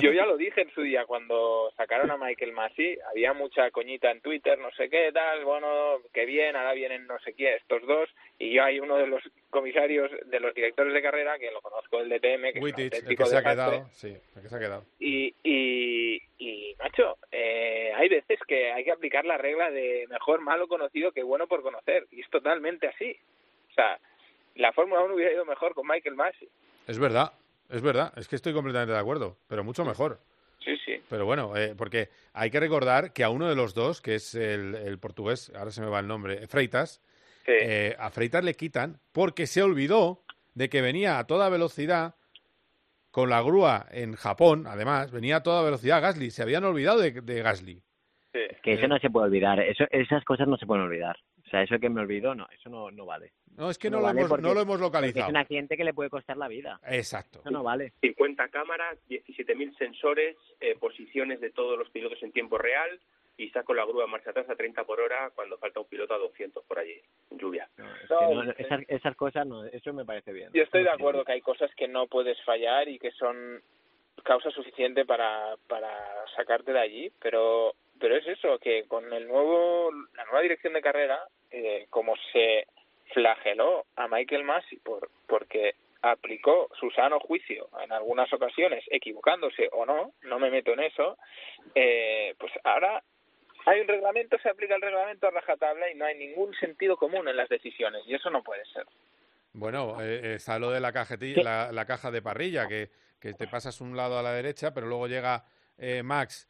yo 0.00 0.12
ya 0.12 0.26
lo 0.26 0.36
dije 0.36 0.62
en 0.62 0.70
su 0.70 0.80
día 0.82 1.04
cuando 1.04 1.70
sacaron 1.76 2.10
a 2.10 2.16
Michael 2.16 2.52
Massey, 2.52 2.98
había 3.10 3.32
mucha 3.32 3.70
coñita 3.70 4.10
en 4.10 4.22
Twitter, 4.22 4.58
no 4.58 4.70
sé 4.72 4.88
qué 4.88 5.12
tal, 5.12 5.44
bueno, 5.44 5.98
qué 6.12 6.24
bien, 6.24 6.56
ahora 6.56 6.72
vienen 6.72 7.06
no 7.06 7.18
sé 7.20 7.34
qué, 7.34 7.54
estos 7.56 7.86
dos, 7.86 8.08
y 8.38 8.54
yo 8.54 8.64
hay 8.64 8.80
uno 8.80 8.96
de 8.96 9.06
los 9.06 9.22
comisarios, 9.54 10.10
de 10.26 10.40
los 10.40 10.52
directores 10.52 10.92
de 10.92 11.00
carrera, 11.00 11.38
que 11.38 11.50
lo 11.52 11.62
conozco, 11.62 12.00
el 12.00 12.08
DTM, 12.08 12.52
que 12.52 12.58
es 12.58 12.62
Wittich, 12.62 12.78
el 12.78 12.94
auténtico 12.94 13.24
que 13.24 13.30
se 13.30 13.36
ha 13.36 13.42
quedado. 13.42 13.88
Sí, 13.92 14.08
el 14.08 14.42
que 14.42 14.48
se 14.48 14.56
ha 14.56 14.58
quedado. 14.58 14.84
Y, 14.98 15.32
y, 15.44 16.20
y 16.38 16.74
macho, 16.78 17.16
eh, 17.30 17.92
hay 17.94 18.08
veces 18.08 18.40
que 18.48 18.72
hay 18.72 18.84
que 18.84 18.90
aplicar 18.90 19.24
la 19.24 19.38
regla 19.38 19.70
de 19.70 20.06
mejor 20.10 20.40
malo 20.40 20.66
conocido 20.66 21.12
que 21.12 21.22
bueno 21.22 21.46
por 21.46 21.62
conocer, 21.62 22.06
y 22.10 22.20
es 22.20 22.28
totalmente 22.30 22.88
así. 22.88 23.16
O 23.70 23.74
sea, 23.74 23.98
la 24.56 24.72
Fórmula 24.72 25.02
1 25.02 25.14
hubiera 25.14 25.32
ido 25.32 25.44
mejor 25.44 25.74
con 25.74 25.86
Michael 25.86 26.16
Massey. 26.16 26.48
Es 26.88 26.98
verdad, 26.98 27.32
es 27.70 27.80
verdad. 27.80 28.12
Es 28.16 28.26
que 28.26 28.36
estoy 28.36 28.52
completamente 28.52 28.92
de 28.92 28.98
acuerdo, 28.98 29.36
pero 29.48 29.62
mucho 29.62 29.84
mejor. 29.84 30.18
Sí, 30.64 30.76
sí. 30.84 31.00
Pero 31.08 31.26
bueno, 31.26 31.56
eh, 31.56 31.74
porque 31.76 32.08
hay 32.32 32.50
que 32.50 32.58
recordar 32.58 33.12
que 33.12 33.22
a 33.22 33.30
uno 33.30 33.48
de 33.48 33.54
los 33.54 33.74
dos, 33.74 34.00
que 34.00 34.16
es 34.16 34.34
el, 34.34 34.74
el 34.74 34.98
portugués, 34.98 35.52
ahora 35.54 35.70
se 35.70 35.80
me 35.80 35.88
va 35.88 36.00
el 36.00 36.08
nombre, 36.08 36.46
Freitas, 36.48 37.00
eh, 37.46 37.96
a 37.98 38.10
Freitas 38.10 38.44
le 38.44 38.54
quitan 38.54 38.98
porque 39.12 39.46
se 39.46 39.62
olvidó 39.62 40.22
de 40.54 40.68
que 40.68 40.80
venía 40.82 41.18
a 41.18 41.26
toda 41.26 41.48
velocidad 41.48 42.14
con 43.10 43.30
la 43.30 43.40
grúa 43.42 43.86
en 43.92 44.14
Japón, 44.14 44.64
además, 44.66 45.12
venía 45.12 45.36
a 45.36 45.42
toda 45.42 45.62
velocidad 45.62 46.02
Gasly. 46.02 46.30
Se 46.30 46.42
habían 46.42 46.64
olvidado 46.64 46.98
de, 47.00 47.12
de 47.12 47.42
Gasly. 47.42 47.82
Que 48.62 48.72
eso 48.72 48.88
no 48.88 48.98
se 48.98 49.10
puede 49.10 49.26
olvidar. 49.26 49.60
Eso, 49.60 49.84
esas 49.90 50.24
cosas 50.24 50.48
no 50.48 50.56
se 50.56 50.66
pueden 50.66 50.84
olvidar. 50.84 51.16
O 51.46 51.48
sea, 51.50 51.62
eso 51.62 51.78
que 51.78 51.88
me 51.90 52.00
olvidó, 52.00 52.34
no, 52.34 52.48
eso 52.50 52.68
no, 52.70 52.90
no 52.90 53.04
vale. 53.06 53.32
No, 53.56 53.70
es 53.70 53.78
que 53.78 53.90
No 53.90 53.98
no, 53.98 54.02
vale 54.04 54.14
lo, 54.14 54.20
hemos, 54.20 54.28
porque- 54.30 54.42
no 54.42 54.54
lo 54.54 54.60
hemos 54.62 54.78
Porque 54.80 54.86
es 54.86 54.92
localizado. 54.92 55.28
un 55.30 55.36
accidente 55.36 55.76
que 55.76 55.84
le 55.84 55.94
puede 55.94 56.10
costar 56.10 56.36
la 56.38 56.48
vida. 56.48 56.80
Exacto. 56.88 57.40
Eso 57.40 57.50
no 57.50 57.62
vale. 57.62 57.92
50 58.00 58.48
cámaras, 58.48 58.98
17.000 59.08 59.76
sensores, 59.76 60.36
eh, 60.60 60.74
posiciones 60.80 61.40
de 61.40 61.50
todos 61.50 61.78
los 61.78 61.88
pilotos 61.90 62.20
en 62.22 62.32
tiempo 62.32 62.58
real 62.58 62.98
y 63.36 63.50
saco 63.50 63.74
la 63.74 63.84
grúa 63.84 64.04
en 64.04 64.10
marcha 64.10 64.30
atrás 64.30 64.48
a 64.48 64.56
30 64.56 64.84
por 64.84 65.00
hora 65.00 65.30
cuando 65.34 65.58
falta 65.58 65.80
un 65.80 65.86
piloto 65.86 66.14
a 66.14 66.18
200 66.18 66.64
por 66.64 66.78
allí, 66.78 67.00
lluvia. 67.30 67.68
Es 67.76 68.08
que 68.08 68.34
no, 68.34 68.42
esas, 68.52 68.80
esas 68.88 69.16
cosas, 69.16 69.46
no, 69.46 69.64
eso 69.64 69.92
me 69.92 70.04
parece 70.04 70.32
bien. 70.32 70.50
Yo 70.52 70.62
estoy 70.62 70.84
de 70.84 70.90
acuerdo 70.90 71.24
que 71.24 71.32
hay 71.32 71.40
cosas 71.40 71.74
que 71.74 71.88
no 71.88 72.06
puedes 72.06 72.40
fallar 72.44 72.88
y 72.88 72.98
que 72.98 73.10
son 73.12 73.62
causa 74.22 74.50
suficiente 74.50 75.04
para, 75.04 75.56
para 75.68 75.90
sacarte 76.36 76.72
de 76.72 76.80
allí, 76.80 77.12
pero 77.20 77.74
pero 78.00 78.16
es 78.16 78.26
eso, 78.26 78.58
que 78.58 78.84
con 78.86 79.12
el 79.12 79.26
nuevo 79.26 79.90
la 80.14 80.24
nueva 80.24 80.40
dirección 80.42 80.72
de 80.72 80.82
carrera, 80.82 81.20
eh, 81.50 81.86
como 81.90 82.14
se 82.32 82.66
flageló 83.12 83.84
a 83.96 84.08
Michael 84.08 84.44
Massey 84.44 84.78
por 84.78 85.08
porque 85.26 85.74
aplicó 86.02 86.68
su 86.78 86.90
sano 86.90 87.18
juicio 87.18 87.68
en 87.82 87.92
algunas 87.92 88.30
ocasiones, 88.32 88.84
equivocándose 88.90 89.68
o 89.72 89.86
no, 89.86 90.12
no 90.22 90.38
me 90.38 90.50
meto 90.50 90.72
en 90.72 90.80
eso, 90.80 91.16
eh, 91.74 92.34
pues 92.38 92.52
ahora 92.62 93.02
hay 93.66 93.80
un 93.80 93.88
reglamento, 93.88 94.36
se 94.38 94.48
aplica 94.48 94.74
el 94.76 94.82
reglamento 94.82 95.26
a 95.26 95.30
rajatabla 95.30 95.90
y 95.90 95.94
no 95.94 96.04
hay 96.04 96.18
ningún 96.18 96.54
sentido 96.54 96.96
común 96.96 97.26
en 97.28 97.36
las 97.36 97.48
decisiones 97.48 98.02
y 98.06 98.14
eso 98.14 98.30
no 98.30 98.42
puede 98.42 98.64
ser. 98.66 98.84
Bueno, 99.52 100.00
eh, 100.02 100.34
está 100.34 100.58
lo 100.58 100.70
de 100.70 100.80
la, 100.80 100.92
cajetilla, 100.92 101.42
la, 101.42 101.72
la 101.72 101.84
caja 101.86 102.10
de 102.10 102.20
parrilla, 102.22 102.66
que, 102.66 102.90
que 103.20 103.34
te 103.34 103.46
pasas 103.46 103.80
un 103.80 103.96
lado 103.96 104.18
a 104.18 104.22
la 104.22 104.32
derecha, 104.32 104.74
pero 104.74 104.86
luego 104.88 105.06
llega 105.06 105.44
eh, 105.78 106.02
Max 106.02 106.48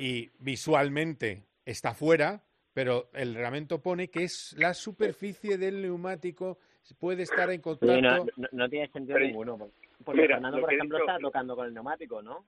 y 0.00 0.28
visualmente 0.38 1.44
está 1.64 1.94
fuera, 1.94 2.42
pero 2.74 3.08
el 3.14 3.34
reglamento 3.34 3.80
pone 3.80 4.08
que 4.10 4.24
es 4.24 4.54
la 4.58 4.74
superficie 4.74 5.56
del 5.58 5.80
neumático, 5.82 6.58
puede 6.98 7.22
estar 7.22 7.48
en 7.50 7.56
Sí, 7.56 7.62
contacto. 7.62 8.00
no, 8.00 8.24
no, 8.36 8.48
no 8.50 8.68
tiene 8.68 8.88
sentido 8.88 9.14
Pero- 9.14 9.26
ninguno. 9.26 9.58
porque- 10.04 10.22
Mira, 10.22 10.36
Fernando, 10.36 10.60
por 10.60 10.72
ejemplo, 10.72 10.98
dicho- 10.98 11.10
está 11.10 11.20
tocando 11.20 11.54
con 11.56 11.66
el 11.66 11.74
neumático, 11.74 12.22
¿no? 12.22 12.46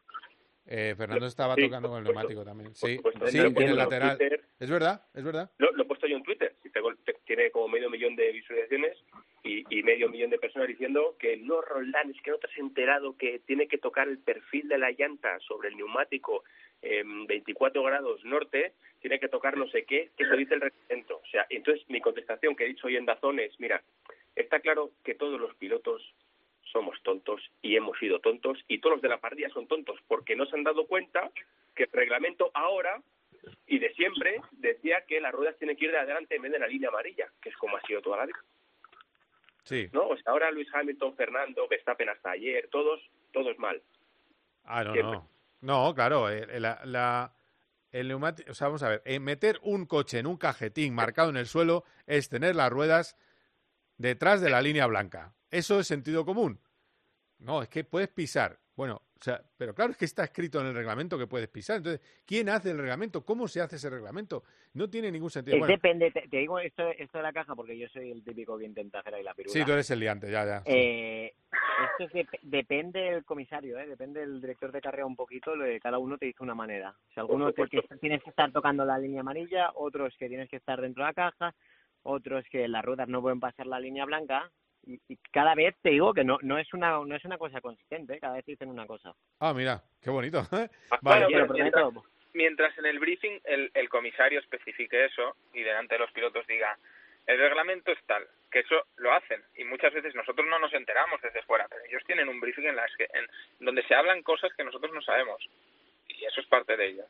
Eh, 0.67 0.95
Fernando 0.97 1.27
estaba 1.27 1.55
Sí, 1.57 1.63
tocando 1.65 1.89
con 1.89 1.99
el 1.99 2.05
neumático 2.05 2.45
también. 2.45 2.75
Sí, 2.75 2.97
supuesto. 2.97 3.27
sí, 3.29 3.39
Lo 3.39 3.47
en 3.49 3.63
el 3.63 3.77
lateral. 3.77 4.17
Twitter- 4.19 4.41
Es 4.61 4.71
verdad, 4.71 5.03
es 5.15 5.25
verdad. 5.25 5.51
Lo, 5.59 5.73
lo 5.73 5.83
he 5.83 5.87
puesto 5.87 6.07
yo 6.07 6.17
en 6.17 6.23
Twitter, 6.23 6.55
tiene 7.25 7.51
como 7.51 7.69
medio 7.69 7.89
millón 7.91 8.17
de 8.17 8.31
visualizaciones 8.33 8.97
y, 9.43 9.65
y 9.75 9.83
medio 9.83 10.09
millón 10.09 10.31
de 10.31 10.39
personas 10.39 10.69
diciendo 10.69 11.17
que 11.19 11.37
no, 11.37 11.61
Roldán, 11.63 12.11
es 12.11 12.21
que 12.23 12.31
no 12.31 12.39
te 12.39 12.47
has 12.49 12.59
enterado 12.59 13.17
que 13.17 13.39
tiene 13.47 13.69
que 13.69 13.79
tocar 13.79 14.09
el 14.09 14.19
perfil 14.19 14.69
de 14.69 14.79
la 14.79 14.91
llanta 14.91 15.39
sobre 15.41 15.69
el 15.69 15.77
neumático 15.77 16.45
en 16.83 17.27
24 17.27 17.83
grados 17.83 18.25
norte, 18.25 18.73
tiene 19.01 19.19
que 19.21 19.29
tocar 19.29 19.57
no 19.57 19.69
sé 19.69 19.85
qué, 19.85 20.11
que 20.17 20.25
eso 20.25 20.35
dice 20.37 20.55
el 20.55 20.61
reglamento. 20.61 21.19
O 21.19 21.27
sea, 21.31 21.47
entonces 21.51 21.85
mi 21.89 22.01
contestación 22.01 22.57
que 22.57 22.65
he 22.65 22.69
dicho 22.69 22.87
hoy 22.87 22.97
en 22.97 23.07
Dazón 23.07 23.39
es, 23.41 23.59
mira, 23.61 23.83
está 24.35 24.61
claro 24.61 24.91
que 25.05 25.15
todos 25.15 25.41
los 25.41 25.55
pilotos 25.57 26.03
somos 26.73 27.01
tontos 27.03 27.41
y 27.62 27.77
hemos 27.77 27.99
sido 27.99 28.21
tontos 28.21 28.59
y 28.68 28.79
todos 28.79 28.97
los 28.97 29.03
de 29.03 29.09
la 29.09 29.21
parrilla 29.21 29.49
son 29.51 29.66
tontos 29.66 29.99
porque 30.09 30.37
no 30.37 30.47
se 30.47 30.57
han 30.57 30.64
dado 30.64 30.87
cuenta 30.87 31.31
que 31.75 31.85
el 31.85 31.93
reglamento 31.93 32.51
ahora 32.55 33.03
y 33.66 33.79
de 33.79 33.93
siempre 33.95 34.41
decía 34.53 35.05
que 35.07 35.21
las 35.21 35.33
ruedas 35.33 35.57
tienen 35.57 35.77
que 35.77 35.87
ir 35.87 35.93
de 35.93 35.99
adelante 35.99 36.37
en 36.37 36.43
vez 36.43 36.53
de 36.53 36.59
la 36.59 36.66
línea 36.66 36.89
amarilla, 36.89 37.29
que 37.41 37.49
es 37.49 37.57
como 37.57 37.77
ha 37.77 37.81
sido 37.83 38.03
toda 38.03 38.18
la 38.18 38.27
vida. 38.27 38.39
Sí. 39.64 39.89
¿no? 39.93 40.09
O 40.09 40.16
sea, 40.16 40.33
ahora 40.33 40.51
Luis 40.51 40.68
Hamilton, 40.73 41.14
Fernando, 41.16 41.68
Verstappen 41.68 42.09
hasta 42.09 42.33
ayer, 42.33 42.68
todos, 42.71 43.01
todos 43.33 43.59
mal. 43.59 43.81
Ah, 44.64 44.85
no, 44.85 44.95
no. 44.95 45.29
No, 45.61 45.95
claro, 45.95 46.27
la, 46.31 47.35
el 47.93 48.09
neumático, 48.09 48.51
o 48.51 48.55
sea, 48.55 48.68
vamos 48.68 48.83
a 48.83 48.89
ver, 48.89 49.03
eh, 49.05 49.21
meter 49.21 49.59
un 49.62 49.85
coche 49.85 50.18
en 50.18 50.27
un 50.27 50.37
cajetín 50.37 50.95
marcado 50.95 51.29
en 51.29 51.37
el 51.37 51.47
suelo 51.47 51.85
es 52.07 52.29
tener 52.29 52.57
las 52.57 52.71
ruedas 52.71 53.16
detrás 54.01 54.40
de 54.40 54.48
la 54.48 54.62
línea 54.62 54.86
blanca. 54.86 55.34
Eso 55.51 55.78
es 55.78 55.86
sentido 55.86 56.24
común. 56.24 56.59
No, 57.38 57.62
es 57.62 57.68
que 57.68 57.84
puedes 57.84 58.09
pisar. 58.09 58.59
Bueno, 58.74 58.94
o 58.94 59.22
sea, 59.22 59.42
pero 59.59 59.74
claro, 59.74 59.90
es 59.92 59.98
que 59.98 60.07
está 60.07 60.24
escrito 60.24 60.59
en 60.61 60.68
el 60.68 60.74
reglamento 60.74 61.18
que 61.18 61.26
puedes 61.26 61.48
pisar. 61.48 61.76
Entonces, 61.76 62.01
¿quién 62.24 62.48
hace 62.48 62.70
el 62.70 62.78
reglamento? 62.78 63.26
¿Cómo 63.26 63.46
se 63.46 63.61
hace 63.61 63.76
ese 63.76 63.90
reglamento? 63.90 64.42
No 64.72 64.88
tiene 64.88 65.12
ningún 65.12 65.28
sentido. 65.28 65.66
Depende, 65.66 66.11
te, 66.11 66.26
digo 66.30 66.59
esto, 66.59 66.88
esto, 66.96 67.18
de 67.18 67.24
la 67.24 67.32
caja 67.32 67.55
porque 67.55 67.76
yo 67.76 67.88
soy 67.88 68.11
el 68.11 68.24
típico 68.24 68.57
que 68.57 68.64
intenta 68.64 69.01
hacer 69.01 69.14
ahí 69.14 69.22
la 69.22 69.34
pirula. 69.34 69.53
Sí, 69.53 69.64
tú 69.66 69.72
eres 69.72 69.90
el 69.90 70.01
liante, 70.01 70.30
ya, 70.30 70.46
ya. 70.46 70.62
Eh, 70.64 71.34
esto 71.98 72.18
depende 72.42 73.01
del 73.01 73.24
comisario, 73.26 73.78
¿eh? 73.78 73.86
depende 73.86 74.20
del 74.20 74.40
director 74.40 74.72
de 74.72 74.80
carrera 74.80 75.05
un 75.05 75.16
poquito, 75.16 75.55
lo 75.55 75.64
de 75.64 75.78
cada 75.78 75.98
uno 75.98 76.16
te 76.16 76.24
dice 76.24 76.42
una 76.42 76.55
manera. 76.55 76.96
O 77.11 77.12
sea, 77.12 77.22
algunos 77.22 77.53
que 77.55 77.66
tienes 78.01 78.22
que 78.22 78.30
estar 78.30 78.51
tocando 78.51 78.86
la 78.86 78.98
línea 78.98 79.20
amarilla, 79.20 79.72
otros 79.74 80.16
que 80.18 80.28
tienes 80.28 80.48
que 80.48 80.57
estar 80.57 80.80
dentro 80.80 81.05
de 81.05 81.09
la 81.11 81.14
caja, 81.14 81.55
otros 82.03 82.44
que 82.51 82.68
las 82.68 82.84
ruedas 82.84 83.09
no 83.09 83.20
pueden 83.20 83.40
pasar 83.40 83.66
la 83.66 83.80
línea 83.80 84.05
blanca, 84.05 84.51
y, 84.86 84.98
cada 85.30 85.55
vez 85.55 85.76
te 85.82 85.90
digo 85.90 86.14
que 86.14 86.24
no, 86.24 86.38
no 86.42 86.59
es 86.59 86.72
una 86.72 86.92
no 87.05 87.14
es 87.14 87.24
una 87.24 87.38
cosa 87.38 87.61
consistente, 87.61 88.14
¿eh? 88.14 88.20
cada 88.20 88.36
vez 88.36 88.46
dicen 88.46 88.68
una 88.68 88.86
cosa. 88.86 89.12
Ah, 89.38 89.53
mira, 89.53 89.82
qué 90.01 90.11
bonito. 90.11 90.40
¿eh? 90.53 90.68
Vale, 91.03 91.26
mientras, 92.32 92.78
en 92.78 92.86
el 92.86 92.98
briefing 92.98 93.40
el, 93.44 93.70
el 93.74 93.88
comisario 93.88 94.40
especifique 94.40 95.05
eso 95.05 95.36
y 95.53 95.62
delante 95.62 95.96
de 95.96 96.01
los 96.01 96.12
pilotos 96.12 96.46
diga 96.46 96.78
el 97.26 97.38
reglamento 97.38 97.92
es 97.92 97.98
tal, 98.07 98.26
que 98.51 98.61
eso 98.61 98.86
lo 98.96 99.12
hacen 99.12 99.42
y 99.55 99.64
muchas 99.64 99.92
veces 99.92 100.14
nosotros 100.14 100.46
no 100.48 100.59
nos 100.59 100.72
enteramos 100.72 101.20
desde 101.22 101.42
fuera, 101.42 101.66
pero 101.68 101.82
ellos 101.84 102.03
tienen 102.07 102.28
un 102.28 102.40
briefing 102.40 102.66
en 102.66 102.76
las 102.76 102.90
que 102.96 103.05
en 103.05 103.26
donde 103.64 103.82
se 103.84 103.94
hablan 103.94 104.22
cosas 104.22 104.53
que 104.57 104.64
nosotros 104.64 104.92
no 104.92 105.03
sabemos 105.03 105.46
y 106.09 106.24
eso 106.24 106.40
es 106.40 106.46
parte 106.46 106.76
de 106.76 106.88
ello. 106.88 107.05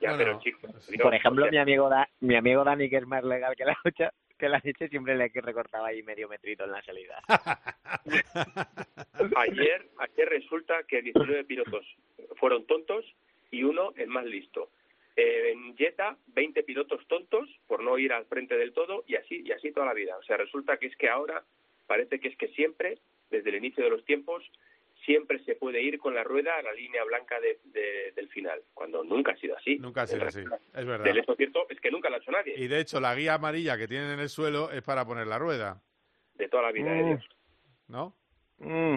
Ya, 0.00 0.16
pero 0.16 0.40
chicos, 0.40 0.70
por 1.00 1.14
ejemplo, 1.14 1.46
mi 1.48 1.58
amigo 1.58 1.88
da, 1.88 2.08
mi 2.20 2.34
amigo 2.34 2.64
Dani 2.64 2.90
que 2.90 2.96
es 2.96 3.06
más 3.06 3.22
legal 3.22 3.54
que 3.54 3.64
la 3.64 3.78
lucha, 3.84 4.12
que 4.42 4.48
la 4.48 4.60
leche 4.64 4.88
siempre 4.88 5.14
le 5.14 5.30
recortaba 5.32 5.86
ahí 5.86 6.02
medio 6.02 6.28
metrito 6.28 6.64
en 6.64 6.72
la 6.72 6.82
salida. 6.82 7.22
ayer, 9.36 9.86
ayer 9.98 10.28
resulta 10.28 10.82
que 10.82 11.00
19 11.00 11.44
pilotos 11.44 11.86
fueron 12.40 12.66
tontos 12.66 13.04
y 13.52 13.62
uno 13.62 13.92
el 13.94 14.08
más 14.08 14.24
listo. 14.24 14.70
Eh, 15.14 15.52
en 15.52 15.76
Jetta, 15.76 16.16
20 16.34 16.64
pilotos 16.64 17.06
tontos 17.06 17.48
por 17.68 17.84
no 17.84 17.96
ir 17.98 18.12
al 18.12 18.24
frente 18.24 18.56
del 18.56 18.72
todo 18.72 19.04
y 19.06 19.14
así 19.14 19.42
y 19.44 19.52
así 19.52 19.70
toda 19.70 19.86
la 19.86 19.94
vida. 19.94 20.16
O 20.16 20.24
sea, 20.24 20.38
resulta 20.38 20.76
que 20.76 20.88
es 20.88 20.96
que 20.96 21.08
ahora 21.08 21.44
parece 21.86 22.18
que 22.18 22.26
es 22.26 22.36
que 22.36 22.48
siempre, 22.48 22.98
desde 23.30 23.50
el 23.50 23.54
inicio 23.54 23.84
de 23.84 23.90
los 23.90 24.04
tiempos, 24.04 24.42
siempre 25.04 25.42
se 25.44 25.54
puede 25.54 25.82
ir 25.82 25.98
con 25.98 26.14
la 26.14 26.24
rueda 26.24 26.56
a 26.56 26.62
la 26.62 26.72
línea 26.72 27.04
blanca 27.04 27.36
de, 27.40 27.58
del 28.14 28.28
final, 28.28 28.62
cuando 28.74 29.04
nunca 29.04 29.32
ha 29.32 29.36
sido 29.36 29.56
así. 29.56 29.78
Nunca 29.78 30.02
ha 30.02 30.06
sido 30.06 30.26
así, 30.26 30.40
es 30.40 30.86
verdad. 30.86 31.06
El 31.06 31.18
hecho 31.18 31.34
cierto 31.34 31.66
es 31.68 31.80
que 31.80 31.90
nunca 31.90 32.08
lo 32.08 32.16
ha 32.16 32.18
hecho 32.18 32.30
nadie. 32.30 32.54
Y 32.56 32.68
de 32.68 32.80
hecho, 32.80 33.00
la 33.00 33.14
guía 33.14 33.34
amarilla 33.34 33.76
que 33.76 33.88
tienen 33.88 34.10
en 34.10 34.20
el 34.20 34.28
suelo 34.28 34.70
es 34.70 34.82
para 34.82 35.04
poner 35.04 35.26
la 35.26 35.38
rueda. 35.38 35.82
De 36.34 36.48
toda 36.48 36.64
la 36.64 36.72
vida 36.72 36.92
de 36.92 37.04
Dios. 37.04 37.28
¿No? 37.88 38.14
Mm. 38.58 38.96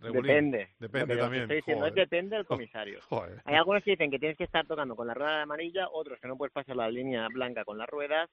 Depende. 0.00 0.70
Depende 0.78 1.16
también. 1.16 1.48
depende 1.48 2.36
del 2.36 2.46
comisario. 2.46 3.00
Hay 3.44 3.54
algunos 3.54 3.84
que 3.84 3.92
dicen 3.92 4.10
que 4.10 4.18
tienes 4.18 4.38
que 4.38 4.44
estar 4.44 4.66
tocando 4.66 4.96
con 4.96 5.06
la 5.06 5.14
rueda 5.14 5.42
amarilla, 5.42 5.88
otros 5.90 6.18
que 6.20 6.28
no 6.28 6.36
puedes 6.36 6.52
pasar 6.52 6.76
la 6.76 6.90
línea 6.90 7.28
blanca 7.28 7.64
con 7.64 7.76
las 7.76 7.88
ruedas. 7.88 8.30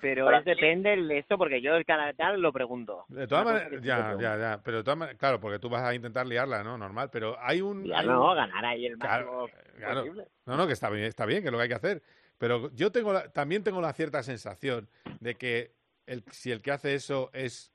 Pero 0.00 0.30
es 0.30 0.44
depende 0.44 0.96
de 0.96 1.18
esto 1.18 1.36
porque 1.38 1.60
yo 1.60 1.72
cada 1.86 2.12
tal 2.14 2.40
lo 2.40 2.52
pregunto. 2.52 3.04
De 3.08 3.26
todas 3.26 3.44
maneras, 3.44 3.70
ya, 3.82 4.16
ya, 4.18 4.36
ya. 4.36 4.60
Pero 4.62 4.78
de 4.78 4.84
todas 4.84 4.98
maneras, 4.98 5.18
claro, 5.18 5.40
porque 5.40 5.58
tú 5.58 5.68
vas 5.68 5.82
a 5.82 5.94
intentar 5.94 6.26
liarla, 6.26 6.62
¿no? 6.62 6.78
Normal. 6.78 7.10
Pero 7.12 7.36
hay 7.40 7.60
un. 7.60 7.86
no, 7.86 8.34
ganar 8.34 8.64
ahí 8.64 8.86
el 8.86 8.96
máximo 8.96 9.48
claro, 9.76 10.04
No, 10.46 10.56
no, 10.56 10.66
que 10.66 10.72
está 10.72 10.90
bien, 10.90 11.04
está 11.04 11.26
bien, 11.26 11.42
que 11.42 11.48
es 11.48 11.52
lo 11.52 11.58
que 11.58 11.62
hay 11.62 11.68
que 11.68 11.74
hacer. 11.74 12.02
Pero 12.38 12.70
yo 12.74 12.90
tengo 12.90 13.20
también 13.30 13.62
tengo 13.62 13.80
la 13.80 13.92
cierta 13.92 14.22
sensación 14.22 14.88
de 15.20 15.34
que 15.34 15.74
el, 16.06 16.24
si 16.30 16.50
el 16.50 16.62
que 16.62 16.70
hace 16.70 16.94
eso 16.94 17.30
es, 17.32 17.72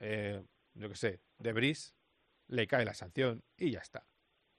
eh, 0.00 0.42
yo 0.74 0.88
qué 0.88 0.96
sé, 0.96 1.20
de 1.38 1.52
Bris, 1.52 1.94
le 2.48 2.66
cae 2.66 2.84
la 2.84 2.94
sanción 2.94 3.42
y 3.56 3.70
ya 3.70 3.80
está. 3.80 4.04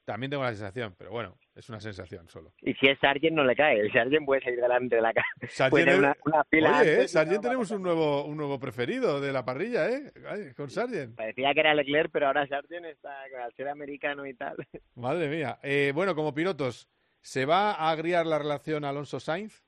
También 0.06 0.32
tengo 0.32 0.44
la 0.44 0.50
sensación, 0.50 0.96
pero 0.98 1.12
bueno, 1.12 1.38
es 1.56 1.70
una 1.70 1.80
sensación 1.80 2.28
solo. 2.28 2.54
Y 2.62 2.74
si 2.76 2.88
es 2.88 3.00
Sargent 3.00 3.36
no 3.36 3.44
le 3.44 3.56
cae, 3.56 3.80
el 3.80 3.92
Sargent 3.92 4.26
puede 4.26 4.42
salir 4.42 4.60
delante 4.60 4.96
de 4.96 5.02
la 5.02 5.14
casa. 5.14 5.28
Sargent 5.50 6.00
una, 6.00 6.18
una 6.26 6.44
pila 6.44 6.80
Oye, 6.80 7.04
¿eh? 7.04 7.08
Sargent 7.08 7.42
tenemos 7.42 7.72
un 7.72 7.84
nuevo, 7.84 8.26
un 8.26 8.38
nuevo 8.38 8.60
preferido 8.60 9.22
de 9.22 9.32
la 9.32 9.46
parrilla, 9.46 9.90
¿eh? 9.90 10.12
con 10.56 10.70
Sargent. 10.70 11.16
Parecía 11.16 11.54
que 11.54 11.60
era 11.60 11.74
Leclerc, 11.74 12.12
pero 12.12 12.28
ahora 12.28 12.48
Sargent 12.48 12.86
está 12.86 13.24
al 13.24 13.54
ser 13.54 13.70
americano 13.70 14.26
y 14.26 14.34
tal. 14.34 14.56
Madre 14.96 15.28
mía. 15.28 15.60
Eh, 15.64 15.92
bueno, 15.94 16.16
como 16.16 16.34
pilotos, 16.34 16.90
¿se 17.22 17.46
va 17.46 17.72
a 17.72 17.92
agriar 17.92 18.26
la 18.26 18.40
relación 18.40 18.86
Alonso-Sainz? 18.86 19.64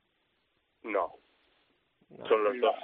No. 0.84 1.14
Son 2.28 2.44
los 2.44 2.60
dos 2.60 2.76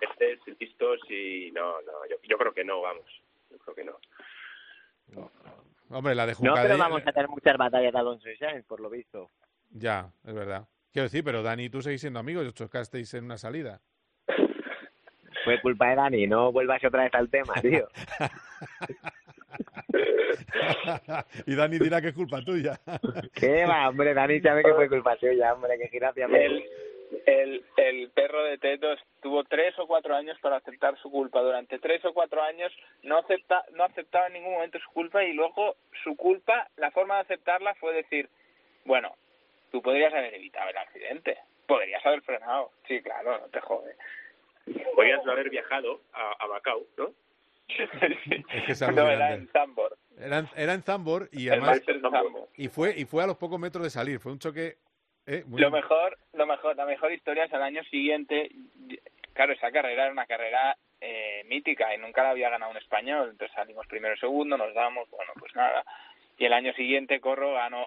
estés 0.00 0.40
listos 0.58 1.00
y 1.08 1.50
no, 1.52 1.80
no, 1.82 1.92
yo, 2.08 2.16
yo 2.22 2.38
creo 2.38 2.52
que 2.52 2.64
no, 2.64 2.80
vamos. 2.80 3.06
Yo 3.50 3.58
creo 3.58 3.74
que 3.74 3.84
no. 3.84 3.98
no. 5.08 5.30
Hombre, 5.90 6.14
la 6.14 6.24
de 6.24 6.34
No, 6.40 6.54
pero 6.54 6.78
vamos 6.78 7.02
a 7.04 7.12
tener 7.12 7.28
muchas 7.28 7.56
batallas 7.56 7.92
de 7.92 7.98
Alonso 7.98 8.30
y 8.30 8.36
Sainz, 8.36 8.64
por 8.64 8.80
lo 8.80 8.88
visto. 8.88 9.30
Ya, 9.70 10.10
es 10.24 10.34
verdad. 10.34 10.68
Quiero 10.92 11.04
decir, 11.04 11.24
pero 11.24 11.42
Dani 11.42 11.64
y 11.64 11.70
tú 11.70 11.82
seguís 11.82 12.00
siendo 12.00 12.20
amigos 12.20 12.46
y 12.46 12.52
chocasteis 12.52 13.12
en 13.14 13.24
una 13.24 13.38
salida. 13.38 13.80
Fue 15.44 15.60
culpa 15.60 15.88
de 15.88 15.96
Dani, 15.96 16.26
no 16.26 16.52
vuelvas 16.52 16.82
otra 16.84 17.04
vez 17.04 17.14
al 17.14 17.28
tema, 17.28 17.54
tío. 17.60 17.88
y 21.46 21.54
Dani 21.54 21.78
dirá 21.78 22.00
que 22.00 22.08
es 22.08 22.14
culpa 22.14 22.42
tuya. 22.44 22.80
¿Qué 23.32 23.64
va, 23.66 23.88
hombre? 23.88 24.14
Dani 24.14 24.40
sabe 24.40 24.62
que 24.62 24.74
fue 24.74 24.88
culpa 24.88 25.16
suya, 25.18 25.54
hombre, 25.54 25.78
que 25.78 25.88
gira 25.88 26.10
hacia 26.10 26.28
el, 27.26 27.64
el 27.76 28.10
perro 28.10 28.44
de 28.44 28.58
Teto 28.58 28.94
tuvo 29.22 29.44
tres 29.44 29.78
o 29.78 29.86
cuatro 29.86 30.14
años 30.14 30.38
para 30.40 30.56
aceptar 30.56 30.96
su 30.98 31.10
culpa. 31.10 31.40
Durante 31.40 31.78
tres 31.78 32.04
o 32.04 32.12
cuatro 32.12 32.42
años 32.42 32.72
no, 33.02 33.18
acepta, 33.18 33.64
no 33.72 33.84
aceptaba 33.84 34.26
en 34.26 34.34
ningún 34.34 34.52
momento 34.52 34.78
su 34.78 34.90
culpa 34.90 35.24
y 35.24 35.32
luego 35.32 35.76
su 36.04 36.16
culpa, 36.16 36.68
la 36.76 36.90
forma 36.90 37.16
de 37.16 37.20
aceptarla 37.22 37.74
fue 37.74 37.94
decir, 37.94 38.28
bueno, 38.84 39.14
tú 39.70 39.82
podrías 39.82 40.12
haber 40.12 40.34
evitado 40.34 40.70
el 40.70 40.76
accidente, 40.76 41.38
podrías 41.66 42.04
haber 42.04 42.22
frenado. 42.22 42.72
Sí, 42.86 43.00
claro, 43.02 43.38
no 43.38 43.46
te 43.48 43.60
jode. 43.60 43.96
Podrías 44.94 45.26
haber 45.26 45.50
viajado 45.50 46.00
a, 46.12 46.44
a 46.44 46.48
Macao, 46.48 46.84
¿no? 46.96 47.12
Es 48.68 48.78
que 48.78 48.92
no, 48.92 49.08
era 49.08 49.34
en 49.34 49.48
Zambor. 49.48 49.96
Era, 50.18 50.44
era 50.56 50.74
en 50.74 50.82
Zambor 50.82 51.28
y 51.32 51.48
además... 51.48 51.82
Y 52.56 52.68
fue, 52.68 52.94
y 52.96 53.04
fue 53.04 53.24
a 53.24 53.26
los 53.26 53.36
pocos 53.36 53.58
metros 53.58 53.84
de 53.84 53.90
salir. 53.90 54.18
Fue 54.18 54.32
un 54.32 54.38
choque 54.38 54.76
eh, 55.30 55.44
lo 55.48 55.70
mejor, 55.70 56.18
lo 56.32 56.44
mejor, 56.44 56.76
la 56.76 56.86
mejor 56.86 57.12
historia 57.12 57.44
es 57.44 57.52
el 57.52 57.62
año 57.62 57.84
siguiente. 57.84 58.50
Claro, 59.32 59.52
esa 59.52 59.70
carrera 59.70 60.04
era 60.04 60.12
una 60.12 60.26
carrera 60.26 60.76
eh, 61.00 61.44
mítica 61.46 61.94
y 61.94 61.98
nunca 61.98 62.24
la 62.24 62.30
había 62.30 62.50
ganado 62.50 62.72
un 62.72 62.78
español. 62.78 63.28
Entonces 63.30 63.54
salimos 63.54 63.86
primero 63.86 64.16
segundo, 64.16 64.56
nos 64.56 64.74
damos, 64.74 65.08
bueno, 65.08 65.32
pues 65.38 65.54
nada. 65.54 65.84
Y 66.36 66.46
el 66.46 66.52
año 66.52 66.72
siguiente 66.72 67.20
Corro 67.20 67.54
ganó 67.54 67.86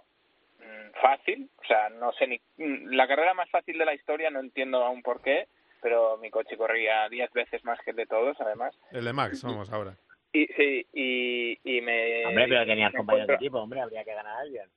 mm, 0.59 1.01
fácil, 1.01 1.49
o 1.61 1.65
sea, 1.65 1.89
no 1.89 2.13
sé 2.13 2.27
ni 2.27 2.37
mm, 2.57 2.93
la 2.93 3.09
carrera 3.09 3.33
más 3.33 3.49
fácil 3.49 3.77
de 3.77 3.85
la 3.85 3.93
historia, 3.93 4.29
no 4.29 4.39
entiendo 4.39 4.81
aún 4.81 5.01
por 5.01 5.21
qué, 5.21 5.47
pero 5.81 6.17
mi 6.17 6.29
coche 6.29 6.55
corría 6.55 7.09
diez 7.09 7.29
veces 7.33 7.61
más 7.65 7.77
que 7.81 7.91
el 7.91 7.97
de 7.97 8.05
todos, 8.05 8.39
además. 8.39 8.73
El 8.91 9.03
de 9.03 9.11
Max, 9.11 9.43
vamos 9.43 9.69
ahora. 9.69 9.97
Y 10.31 10.47
sí, 10.47 10.87
y, 10.93 11.59
y 11.63 11.81
me. 11.81 12.25
Hombre, 12.25 12.47
pero 12.47 12.65
tenías 12.65 12.93
compañeros 12.93 13.27
de 13.27 13.33
equipo, 13.35 13.59
hombre, 13.59 13.81
habría 13.81 14.05
que 14.05 14.13
ganar 14.13 14.37
a 14.37 14.39
alguien. 14.39 14.69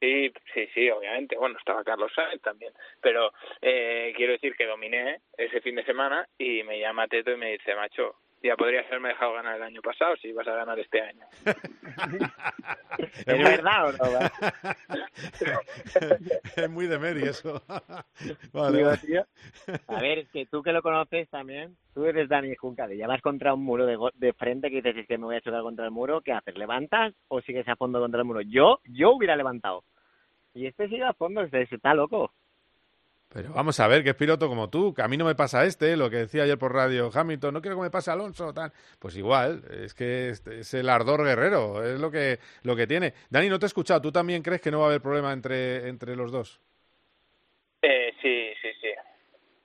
Sí, 0.00 0.30
sí, 0.52 0.68
sí, 0.74 0.90
obviamente. 0.90 1.36
Bueno, 1.36 1.56
estaba 1.58 1.82
Carlos 1.82 2.12
Sainz 2.14 2.42
también. 2.42 2.72
Pero 3.00 3.32
eh, 3.62 4.12
quiero 4.16 4.32
decir 4.32 4.54
que 4.54 4.66
dominé 4.66 5.20
ese 5.36 5.60
fin 5.60 5.76
de 5.76 5.84
semana 5.84 6.28
y 6.38 6.62
me 6.64 6.78
llama 6.78 7.08
Teto 7.08 7.32
y 7.32 7.36
me 7.36 7.52
dice, 7.52 7.74
macho, 7.74 8.16
ya 8.46 8.56
podrías 8.56 8.86
haberme 8.86 9.10
dejado 9.10 9.34
ganar 9.34 9.56
el 9.56 9.62
año 9.62 9.82
pasado 9.82 10.16
si 10.16 10.32
vas 10.32 10.48
a 10.48 10.54
ganar 10.54 10.78
este 10.78 11.00
año. 11.00 11.26
¿Es 12.98 13.26
verdad 13.26 13.88
o 13.88 13.92
no? 13.92 14.06
es 16.56 16.70
muy 16.70 16.86
de 16.86 16.98
Mary 16.98 17.24
eso. 17.24 17.62
vale. 18.52 18.84
A 19.88 20.00
ver, 20.00 20.18
es 20.18 20.28
que 20.30 20.46
tú 20.46 20.62
que 20.62 20.72
lo 20.72 20.82
conoces 20.82 21.28
también, 21.28 21.76
tú 21.94 22.04
eres 22.04 22.28
Dani 22.28 22.54
Junca, 22.56 22.92
ya 22.92 23.06
vas 23.06 23.22
contra 23.22 23.54
un 23.54 23.64
muro 23.64 23.86
de, 23.86 23.98
de 24.14 24.32
frente 24.32 24.70
que 24.70 24.76
dices, 24.76 24.96
es 24.96 25.06
que 25.06 25.18
me 25.18 25.24
voy 25.24 25.36
a 25.36 25.40
chocar 25.40 25.62
contra 25.62 25.84
el 25.84 25.90
muro, 25.90 26.20
¿qué 26.20 26.32
haces? 26.32 26.56
¿Levantas 26.56 27.14
o 27.28 27.40
sigues 27.40 27.68
a 27.68 27.76
fondo 27.76 28.00
contra 28.00 28.20
el 28.20 28.26
muro? 28.26 28.40
Yo, 28.42 28.80
yo 28.84 29.12
hubiera 29.12 29.36
levantado. 29.36 29.84
Y 30.54 30.66
este 30.66 30.88
sigue 30.88 31.04
a 31.04 31.12
fondo, 31.12 31.42
este 31.42 31.62
está 31.62 31.94
loco. 31.94 32.32
Pero 33.28 33.52
vamos 33.52 33.78
a 33.80 33.88
ver, 33.88 34.02
que 34.04 34.10
es 34.10 34.16
piloto 34.16 34.48
como 34.48 34.70
tú, 34.70 34.94
que 34.94 35.02
a 35.02 35.08
mí 35.08 35.16
no 35.16 35.24
me 35.24 35.34
pasa 35.34 35.64
este, 35.64 35.96
lo 35.96 36.08
que 36.08 36.16
decía 36.16 36.44
ayer 36.44 36.58
por 36.58 36.72
radio 36.72 37.10
Hamilton, 37.12 37.54
no 37.54 37.60
quiero 37.60 37.76
que 37.76 37.82
me 37.82 37.90
pase 37.90 38.10
Alonso, 38.10 38.54
tal. 38.54 38.72
Pues 38.98 39.16
igual, 39.16 39.62
es 39.70 39.94
que 39.94 40.30
es, 40.30 40.74
el 40.74 40.88
ardor 40.88 41.24
guerrero, 41.24 41.84
es 41.84 41.98
lo 42.00 42.10
que, 42.10 42.38
lo 42.62 42.76
que 42.76 42.86
tiene. 42.86 43.14
Dani, 43.28 43.48
no 43.48 43.58
te 43.58 43.66
he 43.66 43.68
escuchado, 43.68 44.00
¿tú 44.00 44.12
también 44.12 44.42
crees 44.42 44.60
que 44.60 44.70
no 44.70 44.78
va 44.78 44.86
a 44.86 44.88
haber 44.88 45.02
problema 45.02 45.32
entre, 45.32 45.88
entre 45.88 46.14
los 46.14 46.30
dos? 46.30 46.60
Eh, 47.82 48.14
sí, 48.22 48.52
sí, 48.62 48.68
sí. 48.80 48.90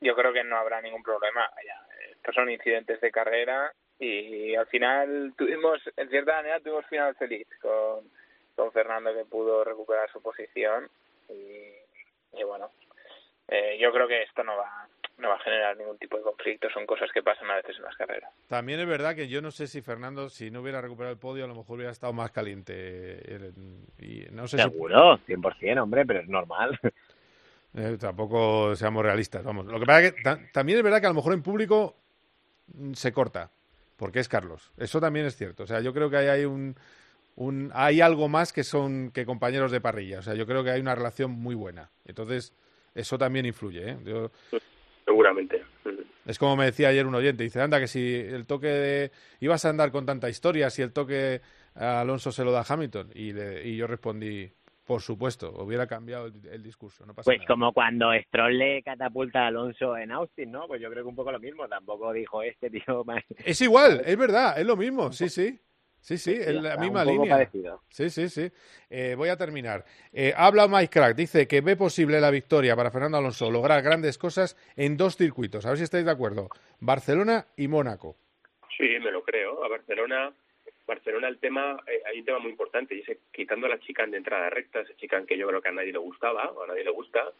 Yo 0.02 0.16
creo 0.16 0.34
que 0.34 0.44
no 0.44 0.58
habrá 0.58 0.82
ningún 0.82 1.04
problema. 1.04 1.50
estos 2.12 2.34
son 2.34 2.50
incidentes 2.50 3.00
de 3.00 3.12
carrera 3.12 3.72
y 4.00 4.56
al 4.56 4.66
final 4.68 5.34
tuvimos, 5.38 5.80
en 5.96 6.10
cierta 6.10 6.34
manera, 6.38 6.60
tuvimos 6.60 6.86
final 6.88 7.16
feliz 7.16 7.48
con, 7.62 8.10
con 8.56 8.72
Fernando 8.72 9.14
que 9.14 9.26
pudo 9.26 9.64
recuperar 9.64 10.12
su 10.12 10.22
posición 10.22 10.90
y 11.30 12.44
bueno, 12.44 12.72
eh, 13.52 13.78
yo 13.80 13.92
creo 13.92 14.08
que 14.08 14.24
esto 14.24 14.44
no 14.44 14.58
va 14.58 14.88
no 15.22 15.30
va 15.30 15.36
a 15.36 15.40
generar 15.40 15.78
ningún 15.78 15.98
tipo 15.98 16.18
de 16.18 16.24
conflicto, 16.24 16.68
son 16.74 16.86
cosas 16.86 17.10
que 17.14 17.22
pasan 17.22 17.50
a 17.50 17.56
veces 17.56 17.78
en 17.78 17.84
las 17.84 17.96
carreras. 17.96 18.32
También 18.48 18.80
es 18.80 18.88
verdad 18.88 19.16
que 19.16 19.28
yo 19.28 19.42
no 19.42 19.52
sé 19.52 19.68
si 19.68 19.82
Fernando, 19.82 20.30
si 20.30 20.50
no 20.50 20.62
hubiera 20.62 20.82
recuperado 20.82 21.14
el 21.14 21.20
podio, 21.20 21.46
a 21.46 21.48
lo 21.48 21.56
mejor 21.56 21.76
hubiera 21.76 21.92
estado 21.92 22.12
más 22.12 22.32
caliente. 22.32 23.54
Y 24.00 24.26
no 24.32 24.48
sé 24.48 24.58
Seguro, 24.58 25.20
100%, 25.20 25.82
hombre, 25.82 26.06
pero 26.06 26.20
es 26.20 26.28
normal. 26.28 26.78
Eh, 27.74 27.96
tampoco 27.98 28.76
seamos 28.76 29.02
realistas, 29.02 29.46
vamos. 29.46 29.66
Lo 29.66 29.80
que 29.80 29.86
pasa 29.86 30.02
es 30.02 30.12
que 30.12 30.22
también 30.52 30.78
es 30.78 30.84
verdad 30.84 31.00
que 31.00 31.06
a 31.06 31.10
lo 31.12 31.16
mejor 31.16 31.32
en 31.32 31.42
público 31.42 31.96
mm, 32.74 32.92
se 32.92 33.14
corta, 33.14 33.50
porque 33.96 34.20
es 34.20 34.28
Carlos. 34.28 34.74
Eso 34.76 35.00
también 35.00 35.26
es 35.26 35.38
cierto. 35.38 35.64
O 35.64 35.66
sea, 35.66 35.80
yo 35.80 35.94
creo 35.94 36.10
que 36.10 36.18
hay 36.18 36.44
un, 36.44 36.76
un, 37.38 37.72
hay 37.74 38.02
algo 38.02 38.28
más 38.28 38.52
que 38.52 38.66
son 38.66 39.12
que 39.12 39.26
compañeros 39.26 39.72
de 39.72 39.80
parrilla. 39.80 40.20
O 40.20 40.22
sea, 40.22 40.34
yo 40.34 40.46
creo 40.46 40.66
que 40.66 40.72
hay 40.72 40.82
una 40.82 40.96
relación 40.96 41.32
muy 41.32 41.56
buena. 41.56 41.92
Entonces, 42.04 42.54
eso 42.94 43.18
también 43.18 43.46
influye. 43.46 43.92
¿eh? 43.92 43.98
Yo... 44.04 44.32
Seguramente. 45.06 45.64
Es 46.26 46.38
como 46.38 46.56
me 46.56 46.66
decía 46.66 46.90
ayer 46.90 47.06
un 47.08 47.16
oyente, 47.16 47.44
dice, 47.44 47.62
anda, 47.62 47.80
que 47.80 47.88
si 47.88 48.16
el 48.16 48.46
toque 48.46 48.68
de... 48.68 49.12
ibas 49.40 49.66
a 49.66 49.70
andar 49.70 49.92
con 49.92 50.06
tanta 50.06 50.30
historia, 50.30 50.70
si 50.70 50.82
el 50.82 50.94
toque 50.94 51.42
a 51.76 52.02
Alonso 52.02 52.32
se 52.32 52.44
lo 52.44 52.52
da 52.52 52.62
a 52.62 52.66
Hamilton. 52.68 53.10
Y, 53.16 53.32
y 53.32 53.76
yo 53.76 53.88
respondí, 53.88 54.52
por 54.86 55.02
supuesto, 55.02 55.52
hubiera 55.64 55.88
cambiado 55.88 56.28
el, 56.28 56.64
discurso. 56.64 57.06
No 57.06 57.14
pasa 57.14 57.26
pues 57.26 57.40
como 57.48 57.72
cuando 57.74 58.12
Stroll 58.28 58.58
le 58.58 58.84
catapulta 58.84 59.44
a 59.44 59.48
Alonso 59.48 59.96
en 59.96 60.12
Austin, 60.12 60.52
¿no? 60.52 60.68
Pues 60.68 60.82
yo 60.82 60.90
creo 60.90 61.04
que 61.04 61.10
un 61.10 61.16
poco 61.16 61.32
lo 61.32 61.40
mismo. 61.40 61.68
Tampoco 61.68 62.12
dijo 62.12 62.44
este 62.44 62.70
tío. 62.70 63.06
Es 63.44 63.62
igual, 63.62 64.02
es 64.06 64.18
verdad, 64.18 64.60
es 64.60 64.66
lo 64.66 64.76
mismo, 64.76 65.12
sí, 65.12 65.30
sí. 65.30 65.60
Sí, 66.02 66.18
sí, 66.18 66.36
en 66.36 66.64
la 66.64 66.78
misma 66.78 67.06
línea. 67.06 67.48
Sí, 67.90 68.10
sí, 68.10 68.28
sí. 68.28 68.52
Eh, 68.90 69.14
voy 69.16 69.30
a 69.30 69.38
terminar. 69.38 69.86
Eh, 70.12 70.34
habla 70.36 70.68
Mike 70.68 70.90
Crack, 70.90 71.16
dice 71.16 71.48
que 71.48 71.62
ve 71.62 71.76
posible 71.76 72.20
la 72.20 72.32
victoria 72.32 72.76
para 72.76 72.92
Fernando 72.92 73.18
Alonso 73.18 73.52
lograr 73.52 73.82
grandes 73.84 74.18
cosas 74.18 74.58
en 74.76 74.98
dos 74.98 75.16
circuitos. 75.16 75.66
A 75.66 75.70
ver 75.70 75.78
si 75.78 75.84
estáis 75.84 76.06
de 76.06 76.12
acuerdo. 76.12 76.50
Barcelona 76.80 77.46
y 77.56 77.68
Mónaco. 77.68 78.16
Sí, 78.78 78.98
me 79.00 79.12
lo 79.12 79.24
creo. 79.24 79.64
A 79.64 79.70
Barcelona 79.70 80.34
Barcelona 80.92 81.30
el 81.30 81.38
tema, 81.38 81.78
eh, 81.88 82.02
hay 82.06 82.20
un 82.20 82.26
tema 82.26 82.40
muy 82.40 82.52
importante, 82.52 82.96
y 82.96 83.00
es 83.00 83.18
quitando 83.32 83.68
la 83.68 83.80
chicane 83.80 84.12
de 84.12 84.18
entrada 84.18 84.50
recta, 84.50 84.82
esa 84.82 84.94
chicane 84.98 85.26
que 85.26 85.38
yo 85.38 85.48
creo 85.48 85.62
que 85.62 85.70
a 85.70 85.72
nadie 85.72 85.94
le 85.94 86.00
gustaba, 86.00 86.52
o 86.52 86.64
a 86.64 86.68
nadie 86.68 86.84
le 86.84 86.92
gusta, 86.92 87.32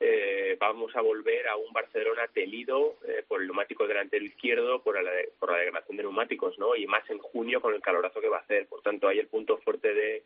eh, 0.00 0.56
vamos 0.58 0.94
a 0.96 1.00
volver 1.00 1.48
a 1.48 1.56
un 1.56 1.72
Barcelona 1.72 2.26
temido 2.32 2.96
eh, 3.06 3.24
por 3.26 3.40
el 3.40 3.46
neumático 3.46 3.86
delantero 3.86 4.24
izquierdo, 4.24 4.82
por 4.82 5.02
la, 5.02 5.10
por 5.38 5.52
la 5.52 5.58
degradación 5.58 5.96
de 5.96 6.02
neumáticos, 6.02 6.58
¿no? 6.58 6.74
Y 6.76 6.86
más 6.86 7.08
en 7.10 7.18
junio 7.18 7.60
con 7.60 7.74
el 7.74 7.80
calorazo 7.80 8.20
que 8.20 8.28
va 8.28 8.38
a 8.38 8.40
hacer. 8.40 8.66
Por 8.66 8.82
tanto, 8.82 9.08
hay 9.08 9.18
el 9.18 9.28
punto 9.28 9.58
fuerte 9.58 9.94
de, 9.94 10.22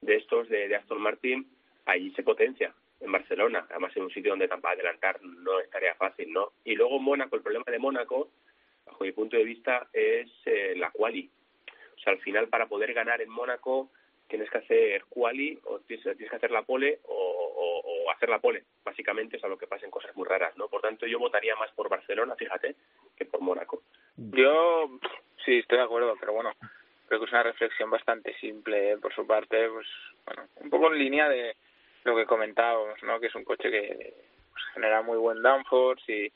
de 0.00 0.16
estos, 0.16 0.48
de, 0.48 0.68
de 0.68 0.76
Aston 0.76 1.00
Martin, 1.00 1.46
allí 1.86 2.12
se 2.12 2.22
potencia 2.22 2.74
en 3.00 3.12
Barcelona, 3.12 3.66
además 3.70 3.96
en 3.96 4.02
un 4.02 4.10
sitio 4.10 4.32
donde 4.32 4.48
para 4.48 4.74
adelantar 4.74 5.22
no 5.22 5.58
es 5.58 5.70
tarea 5.70 5.94
fácil, 5.94 6.32
¿no? 6.32 6.52
Y 6.64 6.74
luego 6.74 6.98
Mónaco, 6.98 7.36
el 7.36 7.42
problema 7.42 7.64
de 7.66 7.78
Mónaco, 7.78 8.28
bajo 8.84 9.04
mi 9.04 9.12
punto 9.12 9.36
de 9.36 9.44
vista, 9.44 9.88
es 9.92 10.28
la 10.76 10.90
quali. 10.90 11.30
O 11.96 12.02
sea, 12.02 12.12
al 12.12 12.20
final 12.20 12.48
para 12.48 12.66
poder 12.66 12.92
ganar 12.94 13.20
en 13.20 13.30
Mónaco 13.30 13.90
tienes 14.30 14.48
que 14.48 14.58
hacer 14.58 15.04
quali 15.08 15.58
o 15.64 15.80
tienes, 15.80 16.16
que 16.16 16.36
hacer 16.36 16.50
la 16.50 16.62
pole 16.62 17.00
o, 17.04 17.49
hacer 18.12 18.28
la 18.28 18.38
pole. 18.38 18.64
Básicamente 18.84 19.36
es 19.36 19.44
a 19.44 19.48
lo 19.48 19.58
que 19.58 19.66
pasen 19.66 19.90
cosas 19.90 20.14
muy 20.16 20.26
raras, 20.26 20.56
¿no? 20.56 20.68
Por 20.68 20.80
tanto, 20.80 21.06
yo 21.06 21.18
votaría 21.18 21.56
más 21.56 21.70
por 21.72 21.88
Barcelona, 21.88 22.34
fíjate, 22.36 22.76
que 23.16 23.24
por 23.24 23.40
Mónaco. 23.40 23.82
Yo 24.16 24.98
sí 25.44 25.58
estoy 25.58 25.78
de 25.78 25.84
acuerdo, 25.84 26.16
pero 26.18 26.32
bueno, 26.32 26.52
creo 27.06 27.20
que 27.20 27.26
es 27.26 27.32
una 27.32 27.42
reflexión 27.42 27.90
bastante 27.90 28.34
simple 28.38 28.92
¿eh? 28.92 28.98
por 28.98 29.14
su 29.14 29.26
parte, 29.26 29.68
pues 29.68 29.86
bueno, 30.26 30.48
un 30.56 30.70
poco 30.70 30.92
en 30.92 30.98
línea 30.98 31.28
de 31.28 31.56
lo 32.04 32.16
que 32.16 32.26
comentábamos, 32.26 33.02
¿no? 33.02 33.20
Que 33.20 33.26
es 33.26 33.34
un 33.34 33.44
coche 33.44 33.70
que 33.70 34.14
pues, 34.52 34.64
genera 34.74 35.02
muy 35.02 35.18
buen 35.18 35.42
downforce 35.42 36.12
y, 36.12 36.32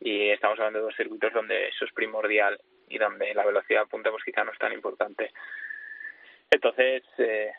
y 0.00 0.30
estamos 0.30 0.58
hablando 0.58 0.80
de 0.80 0.84
dos 0.86 0.96
circuitos 0.96 1.32
donde 1.32 1.68
eso 1.68 1.84
es 1.84 1.92
primordial 1.92 2.58
y 2.88 2.98
donde 2.98 3.32
la 3.34 3.44
velocidad 3.44 3.86
punta 3.86 4.10
pues 4.10 4.24
quizá 4.24 4.44
no 4.44 4.52
es 4.52 4.58
tan 4.58 4.72
importante. 4.72 5.32
Entonces, 6.50 7.02
eh, 7.18 7.52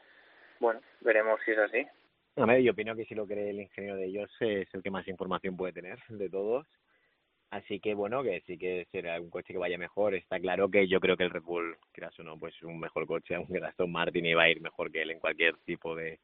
bueno, 0.59 0.82
veremos 1.01 1.41
si 1.43 1.51
es 1.51 1.57
así. 1.57 1.88
A 2.36 2.45
ver, 2.45 2.61
yo 2.61 2.71
opino 2.71 2.95
que 2.95 3.05
si 3.05 3.13
lo 3.13 3.27
cree 3.27 3.51
el 3.51 3.61
ingeniero 3.61 3.95
de 3.95 4.05
ellos 4.05 4.29
es 4.39 4.67
el 4.73 4.81
que 4.81 4.89
más 4.89 5.07
información 5.07 5.55
puede 5.55 5.73
tener 5.73 5.99
de 6.09 6.29
todos. 6.29 6.67
Así 7.51 7.79
que 7.79 7.93
bueno, 7.93 8.23
que 8.23 8.41
sí 8.47 8.57
que 8.57 8.88
será 8.91 9.21
un 9.21 9.29
coche 9.29 9.53
que 9.53 9.59
vaya 9.59 9.77
mejor. 9.77 10.15
Está 10.15 10.39
claro 10.39 10.69
que 10.69 10.88
yo 10.88 10.99
creo 10.99 11.15
que 11.15 11.23
el 11.23 11.29
Red 11.29 11.43
Bull, 11.43 11.77
quieras 11.91 12.17
o 12.19 12.23
no, 12.23 12.39
pues 12.39 12.55
es 12.55 12.63
un 12.63 12.79
mejor 12.79 13.05
coche, 13.05 13.36
aunque 13.36 13.57
el 13.57 13.65
Aston 13.65 13.91
Martin 13.91 14.25
iba 14.25 14.41
a 14.41 14.49
ir 14.49 14.59
mejor 14.59 14.91
que 14.91 15.03
él 15.03 15.11
en 15.11 15.19
cualquier 15.19 15.55
tipo 15.57 15.95
de, 15.95 16.19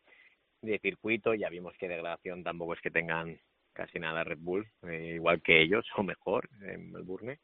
de 0.63 0.79
circuito. 0.79 1.35
Ya 1.35 1.49
vimos 1.49 1.75
que 1.77 1.87
degradación 1.87 2.43
tampoco 2.43 2.73
es 2.73 2.81
que 2.81 2.89
tengan 2.89 3.39
casi 3.73 3.99
nada 3.99 4.23
Red 4.23 4.39
Bull, 4.39 4.67
eh, 4.87 5.13
igual 5.15 5.43
que 5.43 5.61
ellos, 5.61 5.85
o 5.95 6.01
mejor 6.01 6.49
en 6.63 6.91
Melbourne. 6.91 7.39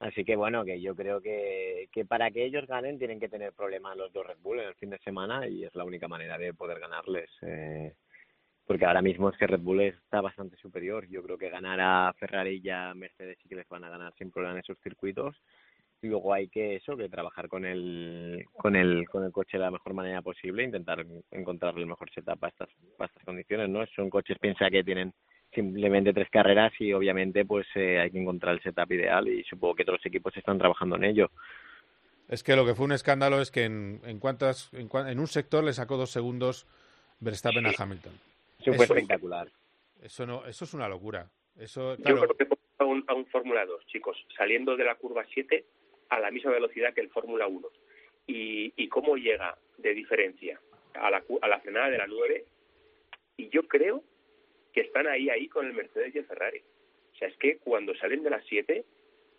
Así 0.00 0.24
que 0.24 0.34
bueno, 0.34 0.64
que 0.64 0.80
yo 0.80 0.96
creo 0.96 1.20
que, 1.20 1.88
que 1.92 2.06
para 2.06 2.30
que 2.30 2.44
ellos 2.44 2.66
ganen 2.66 2.98
tienen 2.98 3.20
que 3.20 3.28
tener 3.28 3.52
problemas 3.52 3.98
los 3.98 4.10
dos 4.12 4.26
Red 4.26 4.38
Bull 4.42 4.60
en 4.60 4.68
el 4.68 4.74
fin 4.76 4.88
de 4.88 4.98
semana 4.98 5.46
y 5.46 5.64
es 5.64 5.74
la 5.74 5.84
única 5.84 6.08
manera 6.08 6.38
de 6.38 6.54
poder 6.54 6.80
ganarles. 6.80 7.30
Eh, 7.42 7.92
porque 8.66 8.86
ahora 8.86 9.02
mismo 9.02 9.28
es 9.28 9.36
que 9.36 9.46
Red 9.46 9.60
Bull 9.60 9.82
está 9.82 10.22
bastante 10.22 10.56
superior. 10.56 11.06
Yo 11.08 11.22
creo 11.22 11.36
que 11.36 11.50
ganar 11.50 11.78
a 11.82 12.14
Ferrari 12.14 12.62
y 12.64 12.70
a 12.70 12.94
Mercedes 12.94 13.36
sí 13.42 13.48
que 13.48 13.56
les 13.56 13.68
van 13.68 13.84
a 13.84 13.90
ganar 13.90 14.14
sin 14.16 14.30
problema 14.30 14.54
en 14.54 14.60
esos 14.60 14.78
circuitos. 14.80 15.36
Y 16.00 16.06
luego 16.06 16.32
hay 16.32 16.48
que 16.48 16.76
eso, 16.76 16.96
que 16.96 17.10
trabajar 17.10 17.48
con 17.48 17.66
el, 17.66 18.46
con 18.54 18.76
el, 18.76 19.06
con 19.06 19.22
el 19.24 19.32
coche 19.32 19.58
de 19.58 19.64
la 19.64 19.70
mejor 19.70 19.92
manera 19.92 20.22
posible, 20.22 20.64
intentar 20.64 21.04
encontrar 21.30 21.76
el 21.76 21.84
mejor 21.84 22.10
setup 22.10 22.38
para 22.38 22.52
estas, 22.52 22.68
para 22.96 23.08
estas 23.08 23.24
condiciones, 23.24 23.68
¿no? 23.68 23.84
Son 23.88 24.08
coches, 24.08 24.38
piensa 24.38 24.70
que 24.70 24.82
tienen 24.82 25.12
simplemente 25.52 26.12
tres 26.12 26.28
carreras 26.30 26.72
y 26.78 26.92
obviamente 26.92 27.44
pues 27.44 27.66
eh, 27.74 27.98
hay 28.00 28.10
que 28.10 28.20
encontrar 28.20 28.54
el 28.54 28.62
setup 28.62 28.90
ideal 28.92 29.28
y 29.28 29.42
supongo 29.44 29.74
que 29.74 29.84
todos 29.84 29.98
los 29.98 30.06
equipos 30.06 30.36
están 30.36 30.58
trabajando 30.58 30.96
en 30.96 31.04
ello. 31.04 31.30
Es 32.28 32.44
que 32.44 32.54
lo 32.54 32.64
que 32.64 32.74
fue 32.74 32.86
un 32.86 32.92
escándalo 32.92 33.40
es 33.40 33.50
que 33.50 33.64
en, 33.64 34.00
en, 34.04 34.20
cuantas, 34.20 34.70
en, 34.72 35.18
un 35.18 35.26
sector 35.26 35.64
le 35.64 35.72
sacó 35.72 35.96
dos 35.96 36.10
segundos 36.10 36.66
Verstappen 37.18 37.66
a 37.66 37.72
Hamilton. 37.76 38.12
Eso 38.60 38.72
fue 38.74 38.84
espectacular. 38.84 39.48
Eso, 40.00 40.26
no, 40.26 40.46
eso 40.46 40.64
es 40.64 40.74
una 40.74 40.88
locura. 40.88 41.28
Eso, 41.58 41.96
Yo 41.96 42.16
creo 42.16 42.36
que 42.36 42.46
a 42.78 42.84
un, 42.84 43.04
a 43.08 43.14
un 43.14 43.26
Fórmula 43.26 43.66
2, 43.66 43.86
chicos, 43.86 44.16
saliendo 44.36 44.76
de 44.76 44.84
la 44.84 44.94
curva 44.94 45.24
7 45.34 45.64
a 46.08 46.20
la 46.20 46.30
misma 46.30 46.52
velocidad 46.52 46.94
que 46.94 47.00
el 47.00 47.10
Fórmula 47.10 47.46
1. 47.46 47.68
Y, 48.28 48.72
y 48.76 48.88
cómo 48.88 49.16
llega 49.16 49.58
de 49.78 49.92
diferencia 49.92 50.60
a 50.94 51.10
la, 51.10 51.22
a 51.42 51.48
la 51.48 51.60
frenada 51.60 51.90
de 51.90 51.98
la 51.98 52.06
9. 52.06 52.44
Y 53.36 53.48
yo 53.48 53.66
creo 53.66 54.04
que 54.72 54.82
están 54.82 55.06
ahí, 55.06 55.28
ahí 55.28 55.48
con 55.48 55.66
el 55.66 55.72
Mercedes 55.72 56.14
y 56.14 56.18
el 56.18 56.26
Ferrari. 56.26 56.62
O 57.12 57.16
sea, 57.16 57.28
es 57.28 57.36
que 57.36 57.58
cuando 57.58 57.94
salen 57.96 58.22
de 58.22 58.30
las 58.30 58.44
7, 58.46 58.84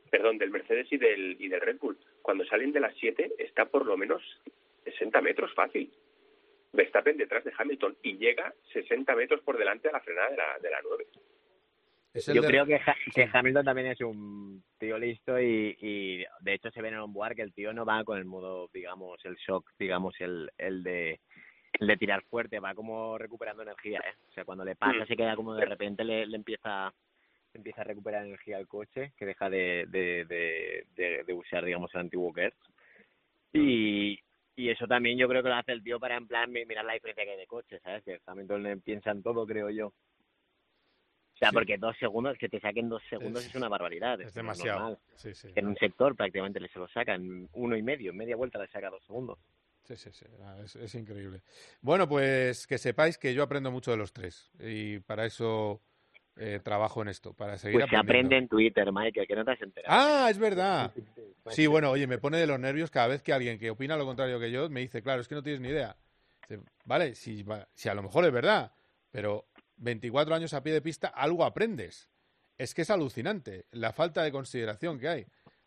perdón, 0.09 0.37
del 0.37 0.51
Mercedes 0.51 0.87
y 0.91 0.97
del, 0.97 1.37
y 1.39 1.47
del 1.47 1.61
Red 1.61 1.77
Bull, 1.79 1.97
cuando 2.21 2.45
salen 2.45 2.71
de 2.71 2.79
las 2.79 2.95
7 2.97 3.33
está 3.39 3.65
por 3.65 3.85
lo 3.85 3.97
menos 3.97 4.21
60 4.83 5.21
metros 5.21 5.53
fácil. 5.53 5.91
Verstappen 6.73 7.17
detrás 7.17 7.43
de 7.43 7.51
Hamilton 7.57 7.97
y 8.01 8.17
llega 8.17 8.53
60 8.73 9.15
metros 9.15 9.41
por 9.41 9.57
delante 9.57 9.89
a 9.89 9.93
la 9.93 9.99
frenada 9.99 10.29
de 10.29 10.37
la, 10.37 10.59
de 10.61 10.69
la 10.69 10.81
9. 10.81 11.05
Yo 12.33 12.41
creo 12.43 12.65
que, 12.65 12.79
que, 13.15 13.29
Hamilton 13.31 13.63
también 13.63 13.87
es 13.87 14.01
un 14.01 14.61
tío 14.77 14.97
listo 14.97 15.39
y, 15.39 15.77
y 15.79 16.25
de 16.41 16.53
hecho 16.53 16.69
se 16.69 16.81
ve 16.81 16.89
en 16.89 16.95
el 16.95 16.99
onboard 17.01 17.35
que 17.35 17.41
el 17.41 17.53
tío 17.53 17.71
no 17.71 17.85
va 17.85 18.03
con 18.03 18.17
el 18.17 18.25
modo, 18.25 18.69
digamos, 18.73 19.23
el 19.23 19.35
shock, 19.35 19.69
digamos, 19.79 20.19
el, 20.19 20.51
el 20.57 20.83
de 20.83 21.21
de 21.87 21.97
tirar 21.97 22.21
fuerte, 22.23 22.59
va 22.59 22.75
como 22.75 23.17
recuperando 23.17 23.63
energía, 23.63 23.99
¿eh? 23.99 24.13
O 24.29 24.33
sea, 24.33 24.45
cuando 24.45 24.63
le 24.63 24.75
pasa 24.75 25.03
mm. 25.03 25.07
se 25.07 25.17
queda 25.17 25.35
como 25.35 25.55
de 25.55 25.65
repente 25.65 26.03
le, 26.03 26.25
le 26.27 26.37
empieza 26.37 26.93
empieza 27.53 27.81
a 27.81 27.85
recuperar 27.85 28.25
energía 28.25 28.57
al 28.57 28.67
coche, 28.67 29.11
que 29.17 29.25
deja 29.25 29.49
de, 29.49 29.85
de, 29.89 30.25
de, 30.95 31.23
de, 31.25 31.33
usar, 31.33 31.65
digamos, 31.65 31.93
el 31.93 32.01
antiguo 32.01 32.31
Kerr. 32.31 32.53
Y, 33.51 34.17
y 34.55 34.69
eso 34.69 34.87
también 34.87 35.17
yo 35.17 35.27
creo 35.27 35.43
que 35.43 35.49
lo 35.49 35.55
hace 35.55 35.73
el 35.73 35.83
tío 35.83 35.99
para, 35.99 36.15
en 36.15 36.27
plan, 36.27 36.49
mirar 36.49 36.85
la 36.85 36.93
diferencia 36.93 37.25
que 37.25 37.31
hay 37.31 37.37
de 37.37 37.47
coche, 37.47 37.79
¿sabes? 37.79 38.03
Que 38.03 38.21
Hamilton 38.25 38.81
piensa 38.85 39.11
en 39.11 39.21
todo, 39.21 39.45
creo 39.45 39.69
yo. 39.69 39.87
O 39.87 41.37
sea, 41.37 41.51
porque 41.51 41.77
dos 41.77 41.97
segundos, 41.97 42.37
que 42.37 42.47
te 42.47 42.59
saquen 42.59 42.87
dos 42.87 43.01
segundos 43.09 43.45
es, 43.45 43.55
una 43.55 43.67
barbaridad. 43.67 44.21
Es, 44.21 44.33
demasiado. 44.33 44.99
En 45.55 45.67
un 45.67 45.75
sector 45.75 46.15
prácticamente 46.15 46.59
le 46.59 46.69
se 46.69 46.79
lo 46.79 46.87
sacan 46.87 47.49
uno 47.53 47.75
y 47.75 47.81
medio, 47.81 48.13
media 48.13 48.35
vuelta 48.35 48.59
le 48.59 48.67
saca 48.67 48.91
dos 48.91 49.03
segundos. 49.05 49.39
Sí, 49.95 50.09
sí, 50.09 50.09
sí, 50.11 50.25
ah, 50.43 50.57
es, 50.63 50.95
increíble. 50.95 51.41
Bueno, 51.81 52.07
pues 52.07 52.65
que 52.65 52.77
sepáis 52.77 53.17
que 53.17 53.33
yo 53.33 53.43
aprendo 53.43 53.71
mucho 53.71 53.91
de 53.91 53.97
los 53.97 54.13
tres 54.13 54.49
y 54.59 54.99
para 54.99 55.25
eso 55.25 55.81
eh, 56.37 56.61
trabajo 56.63 57.01
en 57.01 57.09
esto, 57.09 57.33
para 57.33 57.57
seguir 57.57 57.79
pues 57.79 57.89
se 57.89 57.97
aprende 57.97 58.37
en 58.37 58.47
Twitter, 58.47 58.89
Michael, 58.91 59.27
que 59.27 59.35
no 59.35 59.43
te 59.43 59.51
has 59.51 59.61
enterado. 59.61 59.93
Ah, 59.93 60.29
es 60.29 60.37
verdad. 60.37 60.93
Sí, 61.49 61.67
bueno, 61.67 61.91
oye, 61.91 62.07
me 62.07 62.19
pone 62.19 62.37
de 62.37 62.47
los 62.47 62.59
nervios 62.59 62.89
cada 62.89 63.07
vez 63.07 63.21
que 63.21 63.33
alguien 63.33 63.59
que 63.59 63.69
opina 63.69 63.97
lo 63.97 64.05
contrario 64.05 64.39
que 64.39 64.49
yo 64.49 64.69
me 64.69 64.79
dice, 64.79 65.01
claro, 65.01 65.21
es 65.21 65.27
que 65.27 65.35
no 65.35 65.43
tienes 65.43 65.59
ni 65.61 65.69
idea. 65.69 65.97
Vale, 66.85 67.15
si, 67.15 67.45
si 67.73 67.89
a 67.89 67.93
lo 67.93 68.03
mejor 68.03 68.25
es 68.25 68.31
verdad, 68.31 68.71
pero 69.11 69.47
24 69.77 70.35
años 70.35 70.53
a 70.53 70.63
pie 70.63 70.71
de 70.73 70.81
pista, 70.81 71.09
algo 71.09 71.43
aprendes. 71.43 72.09
es 72.57 72.73
que 72.73 72.83
es 72.83 72.89
alucinante 72.89 73.65
la 73.71 73.91
falta 73.91 74.23
de 74.23 74.31
consideración 74.31 74.99
que 74.99 75.09
hay. 75.09 75.25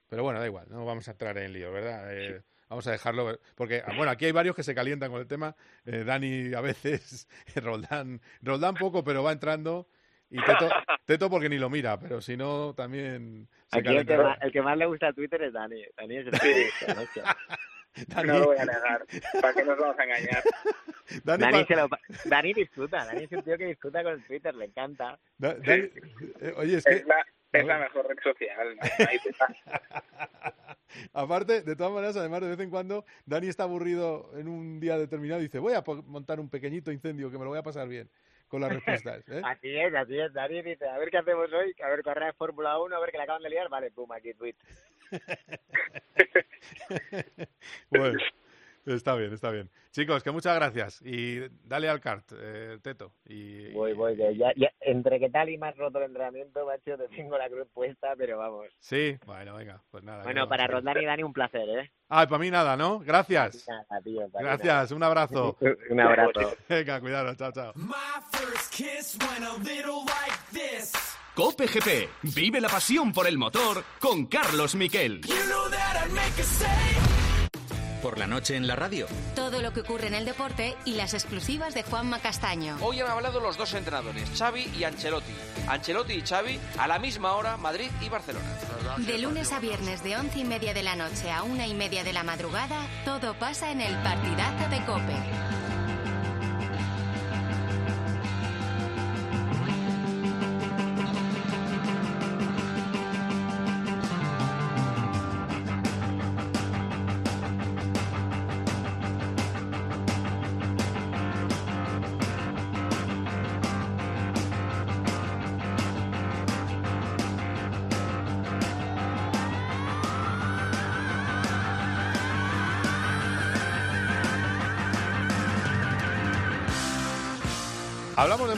Pero 0.08 0.22
bueno, 0.22 0.40
da 0.40 0.46
igual, 0.46 0.66
no 0.70 0.84
vamos 0.86 1.08
a 1.08 1.10
entrar 1.10 1.36
en 1.38 1.52
lío, 1.52 1.72
¿verdad? 1.72 2.14
Eh, 2.14 2.42
vamos 2.68 2.86
a 2.86 2.92
dejarlo, 2.92 3.38
porque, 3.54 3.82
ah, 3.84 3.92
bueno, 3.96 4.10
aquí 4.10 4.26
hay 4.26 4.32
varios 4.32 4.56
que 4.56 4.62
se 4.62 4.74
calientan 4.74 5.10
con 5.10 5.20
el 5.20 5.26
tema. 5.26 5.56
Eh, 5.84 6.04
Dani 6.04 6.54
a 6.54 6.60
veces, 6.60 7.28
Roldán, 7.56 8.20
Roldán 8.42 8.74
poco, 8.74 9.04
pero 9.04 9.22
va 9.22 9.32
entrando. 9.32 9.88
Y 10.30 10.42
Teto, 10.42 10.68
Teto 11.04 11.30
porque 11.30 11.48
ni 11.48 11.58
lo 11.58 11.70
mira, 11.70 11.98
pero 11.98 12.20
si 12.20 12.36
no, 12.36 12.74
también... 12.74 13.48
Aquí 13.70 13.94
el 13.94 14.06
que, 14.06 14.16
más, 14.16 14.38
el 14.40 14.52
que, 14.52 14.62
más, 14.62 14.76
le 14.76 14.86
gusta 14.86 15.08
a 15.08 15.12
Twitter 15.12 15.42
es 15.42 15.52
Dani. 15.52 15.84
Dani 15.96 16.16
es 16.16 16.26
el 16.26 16.32
que 17.14 17.22
Dani... 18.08 18.28
No 18.28 18.38
lo 18.40 18.46
voy 18.46 18.56
a 18.56 18.64
negar. 18.64 19.06
¿Para 19.40 19.54
qué 19.54 19.64
nos 19.64 19.78
vamos 19.78 19.98
a 19.98 20.04
engañar? 20.04 20.42
Dani, 21.24 21.42
Dani, 21.42 21.64
se 21.66 21.76
lo... 21.76 21.88
Dani 22.24 22.52
disfruta. 22.52 23.04
Dani 23.04 23.24
es 23.24 23.32
un 23.32 23.42
tío 23.42 23.56
que 23.56 23.66
disfruta 23.66 24.02
con 24.02 24.14
el 24.14 24.24
Twitter. 24.24 24.54
Le 24.54 24.64
encanta. 24.64 25.18
Dani... 25.38 25.62
Eh, 26.40 26.54
oye, 26.56 26.78
es 26.78 26.84
que... 26.84 26.94
Es 26.94 27.06
la, 27.06 27.24
es 27.58 27.66
la 27.66 27.78
mejor 27.78 28.08
red 28.08 28.18
social. 28.22 28.76
Aparte, 31.12 31.62
de 31.62 31.76
todas 31.76 31.92
maneras, 31.92 32.16
además, 32.16 32.40
de 32.40 32.48
vez 32.48 32.60
en 32.60 32.70
cuando, 32.70 33.04
Dani 33.26 33.48
está 33.48 33.64
aburrido 33.64 34.30
en 34.36 34.48
un 34.48 34.80
día 34.80 34.96
determinado 34.96 35.40
y 35.40 35.44
dice, 35.44 35.58
voy 35.58 35.74
a 35.74 35.82
montar 36.06 36.40
un 36.40 36.48
pequeñito 36.48 36.92
incendio 36.92 37.30
que 37.30 37.38
me 37.38 37.44
lo 37.44 37.50
voy 37.50 37.58
a 37.58 37.62
pasar 37.62 37.88
bien 37.88 38.08
con 38.48 38.60
las 38.60 38.72
respuestas. 38.72 39.28
¿eh? 39.28 39.40
Así 39.44 39.76
es, 39.76 39.94
así 39.94 40.18
es. 40.18 40.32
Dani 40.32 40.62
dice, 40.62 40.88
a 40.88 40.98
ver 40.98 41.10
qué 41.10 41.18
hacemos 41.18 41.52
hoy, 41.52 41.74
a 41.82 41.88
ver 41.88 42.02
carrera 42.02 42.26
de 42.26 42.32
Fórmula 42.34 42.78
1, 42.78 42.94
a 42.94 43.00
ver 43.00 43.10
que 43.10 43.18
la 43.18 43.24
acaban 43.24 43.42
de 43.42 43.50
liar, 43.50 43.68
vale, 43.68 43.90
pum, 43.90 44.10
aquí 44.12 44.34
tweet. 44.34 44.54
bueno, 47.90 48.18
está 48.86 49.14
bien, 49.14 49.32
está 49.32 49.50
bien. 49.50 49.70
Chicos, 49.90 50.22
que 50.22 50.30
muchas 50.30 50.56
gracias. 50.56 51.00
Y 51.02 51.40
dale 51.64 51.88
al 51.88 52.00
kart, 52.00 52.24
eh, 52.36 52.78
Teto. 52.82 53.12
Y, 53.26 53.72
voy, 53.72 53.92
voy, 53.92 54.16
ya, 54.16 54.52
ya, 54.56 54.70
entre 54.80 55.18
que 55.20 55.30
tal 55.30 55.48
y 55.48 55.58
más 55.58 55.76
roto 55.76 55.98
el 55.98 56.04
entrenamiento, 56.04 56.66
macho, 56.66 56.96
te 56.96 57.08
tengo 57.08 57.38
la 57.38 57.48
cruz 57.48 57.68
puesta, 57.72 58.14
pero 58.16 58.38
vamos. 58.38 58.66
Sí, 58.80 59.16
bueno, 59.24 59.56
venga, 59.56 59.80
pues 59.90 60.02
nada. 60.04 60.24
Bueno, 60.24 60.48
para 60.48 60.66
Roldán 60.66 61.00
y 61.00 61.04
Dani 61.04 61.22
un 61.22 61.32
placer, 61.32 61.68
¿eh? 61.68 61.90
Ah, 62.08 62.26
para 62.26 62.38
mí 62.38 62.50
nada, 62.50 62.76
¿no? 62.76 63.00
Gracias. 63.00 63.66
Nada, 63.68 64.02
tío, 64.02 64.28
gracias, 64.32 64.90
un 64.90 65.02
abrazo. 65.02 65.56
un 65.90 66.00
abrazo. 66.00 66.56
venga, 66.68 67.00
cuidado, 67.00 67.34
chao, 67.34 67.52
chao. 67.52 67.72
Cope 71.34 71.66
GP, 71.66 72.32
vive 72.34 72.60
la 72.60 72.68
pasión 72.68 73.12
por 73.12 73.26
el 73.26 73.38
motor 73.38 73.82
con 73.98 74.26
Carlos 74.26 74.76
Miquel. 74.76 75.20
Por 78.04 78.18
la 78.18 78.26
noche 78.26 78.54
en 78.54 78.66
la 78.66 78.76
radio. 78.76 79.06
Todo 79.34 79.62
lo 79.62 79.72
que 79.72 79.80
ocurre 79.80 80.08
en 80.08 80.14
el 80.14 80.26
deporte 80.26 80.76
y 80.84 80.92
las 80.92 81.14
exclusivas 81.14 81.72
de 81.72 81.84
Juanma 81.84 82.18
Castaño. 82.18 82.76
Hoy 82.82 83.00
han 83.00 83.08
hablado 83.08 83.40
los 83.40 83.56
dos 83.56 83.72
entrenadores, 83.72 84.28
Xavi 84.36 84.70
y 84.78 84.84
Ancelotti. 84.84 85.32
Ancelotti 85.66 86.12
y 86.12 86.20
Xavi 86.20 86.60
a 86.76 86.86
la 86.86 86.98
misma 86.98 87.32
hora, 87.32 87.56
Madrid 87.56 87.90
y 88.02 88.10
Barcelona. 88.10 88.44
De 88.98 89.16
lunes 89.16 89.52
a 89.52 89.58
viernes 89.58 90.04
de 90.04 90.18
once 90.18 90.38
y 90.38 90.44
media 90.44 90.74
de 90.74 90.82
la 90.82 90.96
noche 90.96 91.30
a 91.30 91.44
una 91.44 91.66
y 91.66 91.72
media 91.72 92.04
de 92.04 92.12
la 92.12 92.24
madrugada, 92.24 92.86
todo 93.06 93.32
pasa 93.38 93.72
en 93.72 93.80
el 93.80 93.96
partidazo 94.02 94.68
de 94.68 94.84
Cope. 94.84 95.63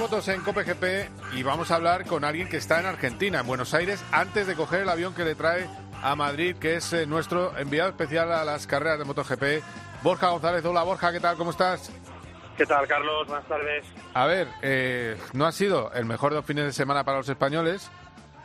Motos 0.09 0.29
en 0.29 0.41
COPGP 0.41 1.35
y 1.35 1.43
vamos 1.43 1.73
a 1.73 1.75
hablar 1.75 2.07
con 2.07 2.25
alguien 2.25 2.49
que 2.49 2.59
está 2.59 2.79
en 2.79 2.87
Argentina, 2.87 3.41
en 3.41 3.47
Buenos 3.49 3.75
Aires, 3.75 4.05
antes 4.13 4.47
de 4.47 4.55
coger 4.55 4.83
el 4.83 4.89
avión 4.89 5.17
que 5.17 5.25
le 5.25 5.35
trae 5.35 5.67
a 6.01 6.15
Madrid, 6.15 6.55
que 6.61 6.77
es 6.77 6.93
eh, 6.93 7.07
nuestro 7.07 7.59
enviado 7.59 7.91
especial 7.91 8.31
a 8.31 8.45
las 8.45 8.69
carreras 8.69 9.01
de 9.01 9.05
MotoGP, 9.05 9.65
Borja 10.05 10.29
González. 10.29 10.65
Hola 10.65 10.85
Borja, 10.85 11.11
¿qué 11.11 11.19
tal? 11.19 11.37
¿Cómo 11.37 11.51
estás? 11.51 11.91
¿Qué 12.57 12.65
tal, 12.67 12.87
Carlos? 12.87 13.27
Buenas 13.27 13.49
tardes. 13.49 13.85
A 14.15 14.27
ver, 14.27 14.47
eh, 14.63 15.17
no 15.33 15.45
ha 15.45 15.51
sido 15.51 15.93
el 15.93 16.05
mejor 16.05 16.31
de 16.31 16.37
los 16.37 16.47
fines 16.47 16.67
de 16.67 16.73
semana 16.73 17.03
para 17.03 17.17
los 17.17 17.29
españoles, 17.29 17.91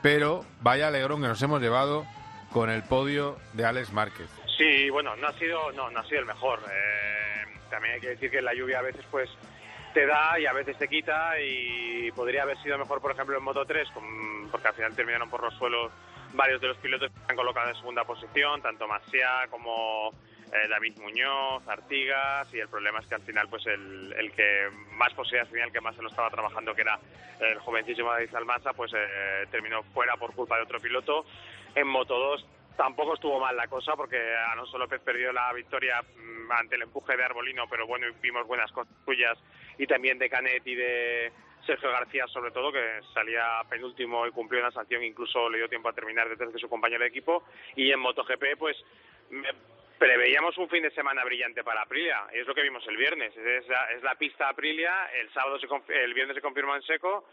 pero 0.01 0.43
vaya 0.62 0.88
alegrón 0.88 1.22
que 1.22 1.28
nos 1.28 1.43
hemos 1.43 1.62
llevado 1.62 2.07
con 2.51 2.72
el 2.72 2.82
podio 2.82 3.38
de 3.53 3.66
Alex 3.66 3.93
Márquez. 3.93 4.32
Sí, 4.57 4.89
bueno, 4.89 5.16
no 5.18 5.28
ha 5.28 5.34
sido, 5.34 5.72
no, 5.74 5.91
no 5.91 5.99
ha 5.99 6.05
sido 6.07 6.22
el 6.22 6.26
mejor. 6.26 6.59
Eh, 6.62 7.59
también 7.70 7.93
hay 7.93 8.01
que 8.01 8.09
decir 8.09 8.32
que 8.32 8.41
la 8.41 8.55
lluvia 8.55 8.80
a 8.80 8.82
veces, 8.82 9.05
pues, 9.12 9.30
te 9.93 10.05
da 10.05 10.39
y 10.39 10.45
a 10.45 10.53
veces 10.53 10.77
te 10.77 10.87
quita 10.87 11.39
y 11.39 12.11
podría 12.11 12.43
haber 12.43 12.57
sido 12.61 12.77
mejor, 12.77 13.01
por 13.01 13.11
ejemplo, 13.11 13.37
en 13.37 13.43
Moto 13.43 13.65
3, 13.65 13.89
porque 14.51 14.67
al 14.67 14.73
final 14.73 14.95
terminaron 14.95 15.29
por 15.29 15.43
los 15.43 15.53
suelos 15.55 15.91
varios 16.33 16.61
de 16.61 16.67
los 16.67 16.77
pilotos 16.77 17.11
que 17.11 17.17
han 17.27 17.35
colocado 17.35 17.69
en 17.69 17.75
segunda 17.75 18.03
posición, 18.03 18.61
tanto 18.61 18.87
Masia 18.87 19.47
como 19.49 20.11
eh, 20.51 20.67
David 20.69 20.97
Muñoz, 20.99 21.67
Artigas, 21.67 22.47
y 22.53 22.59
el 22.59 22.69
problema 22.69 22.99
es 22.99 23.07
que 23.07 23.15
al 23.15 23.21
final 23.21 23.47
pues 23.49 23.65
el, 23.67 24.13
el 24.17 24.31
que 24.31 24.69
más 24.93 25.13
posibilidades 25.13 25.49
tenía, 25.49 25.65
el 25.65 25.71
que 25.71 25.81
más 25.81 25.95
se 25.95 26.01
lo 26.01 26.09
estaba 26.09 26.29
trabajando, 26.29 26.73
que 26.73 26.81
era 26.81 26.99
el 27.39 27.59
jovencísimo 27.59 28.11
David 28.11 28.35
Almanza, 28.35 28.73
pues 28.73 28.93
eh, 28.95 29.45
terminó 29.49 29.83
fuera 29.83 30.15
por 30.15 30.33
culpa 30.33 30.57
de 30.57 30.63
otro 30.63 30.79
piloto. 30.79 31.25
En 31.75 31.87
Moto 31.87 32.17
2 32.17 32.45
tampoco 32.82 33.13
estuvo 33.13 33.39
mal 33.39 33.55
la 33.55 33.67
cosa 33.67 33.95
porque 33.95 34.17
Alonso 34.51 34.75
López 34.75 34.99
perdió 35.01 35.32
la 35.32 35.53
victoria 35.53 36.01
mm, 36.01 36.51
ante 36.51 36.77
el 36.77 36.82
empuje 36.82 37.15
de 37.15 37.23
Arbolino, 37.23 37.67
pero 37.69 37.86
bueno, 37.86 38.07
vimos 38.19 38.47
buenas 38.47 38.71
cosas 38.71 38.91
suyas 39.05 39.38
y 39.77 39.86
también 39.86 40.17
de 40.17 40.27
Canet 40.27 40.65
y 40.65 40.73
de 40.73 41.32
Sergio 41.63 41.91
García 41.91 42.25
sobre 42.25 42.49
todo, 42.49 42.71
que 42.71 43.01
salía 43.13 43.61
penúltimo 43.69 44.25
y 44.25 44.32
cumplió 44.32 44.61
una 44.61 44.71
sanción, 44.71 45.03
incluso 45.03 45.47
le 45.47 45.59
dio 45.59 45.69
tiempo 45.69 45.89
a 45.89 45.93
terminar 45.93 46.27
detrás 46.27 46.51
de 46.51 46.57
su 46.57 46.67
compañero 46.67 47.03
de 47.03 47.09
equipo. 47.09 47.43
Y 47.75 47.91
en 47.91 47.99
MotoGP, 47.99 48.57
pues 48.57 48.75
preveíamos 49.99 50.57
un 50.57 50.67
fin 50.67 50.82
de 50.82 50.89
semana 50.89 51.23
brillante 51.23 51.63
para 51.63 51.84
Aprilia, 51.84 52.25
y 52.34 52.39
es 52.39 52.47
lo 52.47 52.55
que 52.55 52.63
vimos 52.63 52.84
el 52.88 52.97
viernes. 52.97 53.38
Es 53.38 53.67
la, 53.67 53.91
es 53.91 54.01
la 54.01 54.15
pista 54.15 54.49
Aprilia, 54.49 55.05
el 55.19 55.32
sábado 55.34 55.59
el 55.88 56.13
viernes 56.15 56.34
se 56.34 56.41
confirmó 56.41 56.75
en 56.75 56.82
seco, 56.82 57.27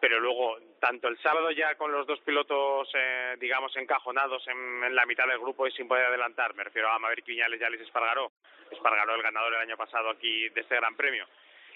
pero 0.00 0.20
luego, 0.20 0.58
tanto 0.80 1.08
el 1.08 1.18
sábado 1.18 1.50
ya 1.50 1.74
con 1.76 1.92
los 1.92 2.06
dos 2.06 2.20
pilotos, 2.20 2.88
eh, 2.94 3.36
digamos, 3.38 3.74
encajonados 3.76 4.46
en, 4.48 4.94
la 4.94 5.06
mitad 5.06 5.26
del 5.26 5.38
grupo 5.38 5.66
y 5.66 5.72
sin 5.72 5.88
poder 5.88 6.06
adelantar, 6.06 6.54
me 6.54 6.64
refiero 6.64 6.90
a 6.90 6.98
Maverick 6.98 7.26
Viñales 7.26 7.60
y 7.60 7.64
Alex 7.64 7.82
Espargaró, 7.84 8.32
Espargaró 8.70 9.14
el 9.14 9.22
ganador 9.22 9.54
el 9.54 9.60
año 9.60 9.76
pasado 9.76 10.10
aquí 10.10 10.48
de 10.50 10.60
este 10.60 10.76
gran 10.76 10.96
premio, 10.96 11.26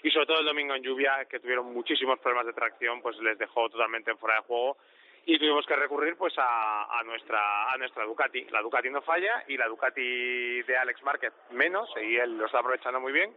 y 0.03 0.11
sobre 0.11 0.27
todo 0.27 0.39
el 0.39 0.45
domingo 0.45 0.75
en 0.75 0.83
lluvia, 0.83 1.25
que 1.25 1.39
tuvieron 1.39 1.73
muchísimos 1.73 2.19
problemas 2.19 2.45
de 2.45 2.53
tracción, 2.53 3.01
pues 3.01 3.17
les 3.19 3.37
dejó 3.37 3.69
totalmente 3.69 4.15
fuera 4.15 4.35
de 4.37 4.41
juego. 4.43 4.77
Y 5.25 5.37
tuvimos 5.37 5.65
que 5.65 5.75
recurrir 5.75 6.15
pues 6.15 6.33
a, 6.37 7.01
nuestra 7.05 7.71
a 7.71 7.77
nuestra 7.77 8.05
Ducati. 8.05 8.45
La 8.45 8.61
Ducati 8.61 8.89
no 8.89 9.01
falla 9.01 9.43
y 9.47 9.57
la 9.57 9.67
Ducati 9.67 10.61
de 10.63 10.77
Alex 10.77 11.03
Márquez 11.03 11.33
menos, 11.51 11.89
y 12.01 12.15
él 12.15 12.37
lo 12.37 12.45
está 12.45 12.59
aprovechando 12.59 13.01
muy 13.01 13.11
bien 13.11 13.35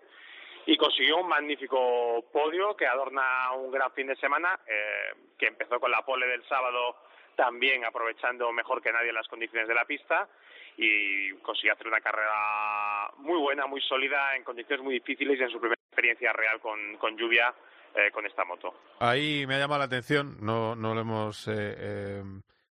y 0.67 0.77
consiguió 0.77 1.19
un 1.19 1.29
magnífico 1.29 2.25
podio 2.33 2.77
que 2.77 2.87
adorna 2.87 3.53
un 3.53 3.71
gran 3.71 3.93
fin 3.93 4.07
de 4.07 4.17
semana 4.17 4.59
eh, 4.67 5.15
que 5.39 5.49
empezó 5.49 5.81
con 5.81 5.91
la 5.91 6.03
pole 6.03 6.27
del 6.27 6.47
sábado 6.49 6.97
también 7.37 7.85
aprovechando 7.85 8.53
mejor 8.53 8.83
que 8.83 8.93
nadie 8.93 9.13
las 9.13 9.27
condiciones 9.29 9.69
de 9.69 9.75
la 9.75 9.85
pista 9.85 10.29
y 10.77 11.33
consiguió 11.43 11.73
hacer 11.73 11.87
una 11.87 12.01
carrera 12.01 13.11
muy 13.19 13.39
buena, 13.39 13.67
muy 13.67 13.81
sólida 13.81 14.37
en 14.37 14.45
condiciones 14.45 14.85
muy 14.85 14.95
difíciles 14.95 15.39
y 15.39 15.43
en 15.43 15.51
su 15.51 15.59
primera 15.59 15.81
experiencia 15.89 16.33
real 16.33 16.61
con, 16.61 16.97
con 16.99 17.17
lluvia 17.17 17.55
eh, 17.95 18.11
con 18.11 18.25
esta 18.27 18.45
moto. 18.45 18.75
Ahí 19.01 19.47
me 19.47 19.57
ha 19.57 19.59
llamado 19.59 19.81
la 19.81 19.87
atención, 19.87 20.37
no, 20.41 20.75
no 20.75 20.95
lo 20.95 21.01
hemos... 21.01 21.49
Eh, 21.49 21.53
eh, 21.55 22.23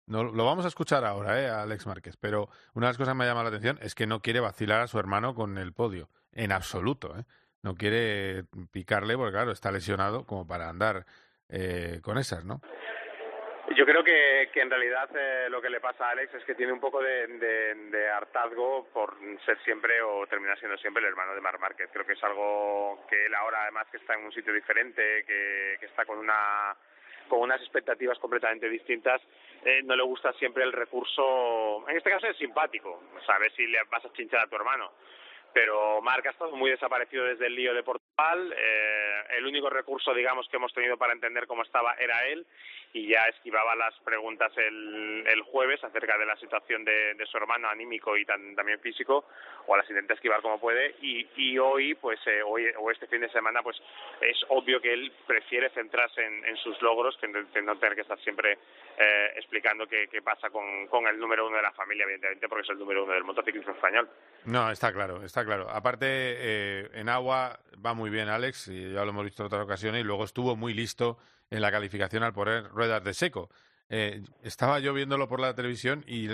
no, 0.06 0.24
lo 0.24 0.44
vamos 0.44 0.64
a 0.64 0.68
escuchar 0.68 1.04
ahora, 1.04 1.40
eh, 1.40 1.48
Alex 1.48 1.86
Márquez, 1.86 2.16
pero 2.16 2.48
una 2.74 2.86
de 2.86 2.90
las 2.90 2.98
cosas 2.98 3.14
que 3.14 3.18
me 3.18 3.24
ha 3.24 3.28
llamado 3.28 3.44
la 3.44 3.56
atención 3.56 3.78
es 3.80 3.94
que 3.94 4.08
no 4.08 4.20
quiere 4.20 4.40
vacilar 4.40 4.80
a 4.80 4.88
su 4.88 4.98
hermano 4.98 5.36
con 5.36 5.56
el 5.56 5.72
podio, 5.72 6.08
en 6.32 6.50
absoluto. 6.50 7.16
¿eh? 7.16 7.22
No 7.62 7.74
quiere 7.74 8.44
picarle 8.72 9.16
porque, 9.16 9.32
claro, 9.32 9.52
está 9.52 9.70
lesionado 9.70 10.24
como 10.24 10.46
para 10.46 10.68
andar 10.68 11.04
eh, 11.48 12.00
con 12.02 12.18
esas, 12.18 12.44
¿no? 12.44 12.60
Yo 13.76 13.86
creo 13.86 14.02
que, 14.02 14.50
que 14.52 14.62
en 14.62 14.70
realidad 14.70 15.08
eh, 15.14 15.48
lo 15.48 15.62
que 15.62 15.70
le 15.70 15.80
pasa 15.80 16.08
a 16.08 16.10
Alex 16.10 16.34
es 16.34 16.44
que 16.44 16.56
tiene 16.56 16.72
un 16.72 16.80
poco 16.80 17.00
de, 17.00 17.28
de, 17.28 18.08
hartazgo 18.08 18.88
por 18.92 19.14
ser 19.44 19.58
siempre 19.62 20.02
o 20.02 20.26
terminar 20.26 20.58
siendo 20.58 20.76
siempre 20.78 21.02
el 21.02 21.08
hermano 21.08 21.34
de 21.34 21.40
Mar 21.40 21.58
Márquez. 21.60 21.88
Creo 21.92 22.04
que 22.04 22.14
es 22.14 22.24
algo 22.24 23.06
que 23.08 23.26
él 23.26 23.34
ahora, 23.34 23.62
además, 23.62 23.86
que 23.90 23.98
está 23.98 24.14
en 24.14 24.24
un 24.24 24.32
sitio 24.32 24.52
diferente, 24.52 25.24
que, 25.24 25.76
que 25.78 25.86
está 25.86 26.04
con 26.04 26.18
una 26.18 26.76
con 27.30 27.40
unas 27.40 27.60
expectativas 27.60 28.18
completamente 28.18 28.68
distintas, 28.68 29.22
eh, 29.64 29.82
no 29.84 29.94
le 29.94 30.02
gusta 30.02 30.32
siempre 30.32 30.64
el 30.64 30.72
recurso, 30.72 31.88
en 31.88 31.96
este 31.96 32.10
caso 32.10 32.26
es 32.26 32.36
simpático, 32.36 33.04
sabes 33.24 33.52
si 33.54 33.66
le 33.68 33.78
vas 33.84 34.04
a 34.04 34.12
chinchar 34.12 34.40
a 34.40 34.48
tu 34.48 34.56
hermano, 34.56 34.90
pero 35.52 36.00
Marc 36.02 36.26
ha 36.26 36.30
estado 36.30 36.56
muy 36.56 36.70
desaparecido 36.70 37.24
desde 37.24 37.46
el 37.46 37.54
lío 37.54 37.74
de 37.74 37.82
Portugal. 37.82 38.54
Eh, 38.56 39.22
el 39.38 39.46
único 39.46 39.70
recurso, 39.70 40.14
digamos, 40.14 40.48
que 40.48 40.56
hemos 40.56 40.72
tenido 40.72 40.96
para 40.96 41.12
entender 41.12 41.46
cómo 41.46 41.62
estaba 41.62 41.94
era 41.94 42.26
él 42.26 42.46
y 42.92 43.08
ya 43.08 43.20
esquivaba 43.28 43.76
las 43.76 43.94
preguntas 44.00 44.52
el, 44.56 45.42
jueves 45.42 45.82
acerca 45.82 46.18
de 46.18 46.26
la 46.26 46.36
situación 46.36 46.84
de, 46.84 47.16
su 47.30 47.36
hermano 47.36 47.68
anímico 47.68 48.16
y 48.16 48.24
también 48.24 48.80
físico, 48.80 49.24
o 49.66 49.76
las 49.76 49.88
intenta 49.88 50.14
esquivar 50.14 50.42
como 50.42 50.60
puede 50.60 50.96
y, 51.00 51.58
hoy, 51.58 51.94
pues 51.94 52.18
eh, 52.26 52.42
hoy 52.42 52.66
o 52.78 52.90
este 52.90 53.06
fin 53.06 53.20
de 53.20 53.28
semana, 53.30 53.62
pues 53.62 53.80
es 54.20 54.44
obvio 54.48 54.80
que 54.80 54.92
él 54.92 55.12
prefiere 55.26 55.70
centrarse 55.70 56.24
en, 56.24 56.56
sus 56.58 56.80
logros 56.82 57.16
que 57.18 57.28
no 57.62 57.76
tener 57.76 57.94
que 57.94 58.02
estar 58.02 58.18
siempre 58.20 58.58
eh, 59.02 59.32
explicando 59.36 59.86
qué, 59.86 60.08
qué 60.10 60.20
pasa 60.20 60.50
con, 60.50 61.06
el 61.06 61.18
número 61.18 61.46
uno 61.46 61.56
de 61.56 61.62
la 61.62 61.72
familia, 61.72 62.04
evidentemente, 62.04 62.46
porque 62.50 62.64
es 62.64 62.68
el 62.68 62.78
número 62.78 63.04
uno 63.04 63.14
del 63.14 63.24
motociclismo 63.24 63.72
español. 63.72 64.10
No, 64.44 64.70
está 64.70 64.92
claro, 64.92 65.24
está 65.24 65.42
claro. 65.42 65.70
Aparte, 65.70 66.06
eh, 66.06 66.90
en 66.92 67.08
agua 67.08 67.58
va 67.84 67.94
muy 67.94 68.10
bien 68.10 68.28
Alex, 68.28 68.68
y 68.68 68.92
ya 68.92 69.02
lo 69.04 69.10
hemos 69.12 69.24
visto 69.24 69.42
en 69.42 69.46
otras 69.46 69.64
ocasiones, 69.64 70.02
y 70.02 70.04
luego 70.04 70.24
estuvo 70.24 70.54
muy 70.54 70.74
listo 70.74 71.16
en 71.48 71.62
la 71.62 71.70
calificación 71.70 72.24
al 72.24 72.34
poner 72.34 72.64
ruedas 72.68 73.02
de 73.02 73.14
seco. 73.14 73.48
Eh, 73.88 74.20
estaba 74.42 74.80
yo 74.80 74.92
viéndolo 74.92 75.28
por 75.28 75.40
la 75.40 75.54
televisión 75.54 76.04
y 76.06 76.28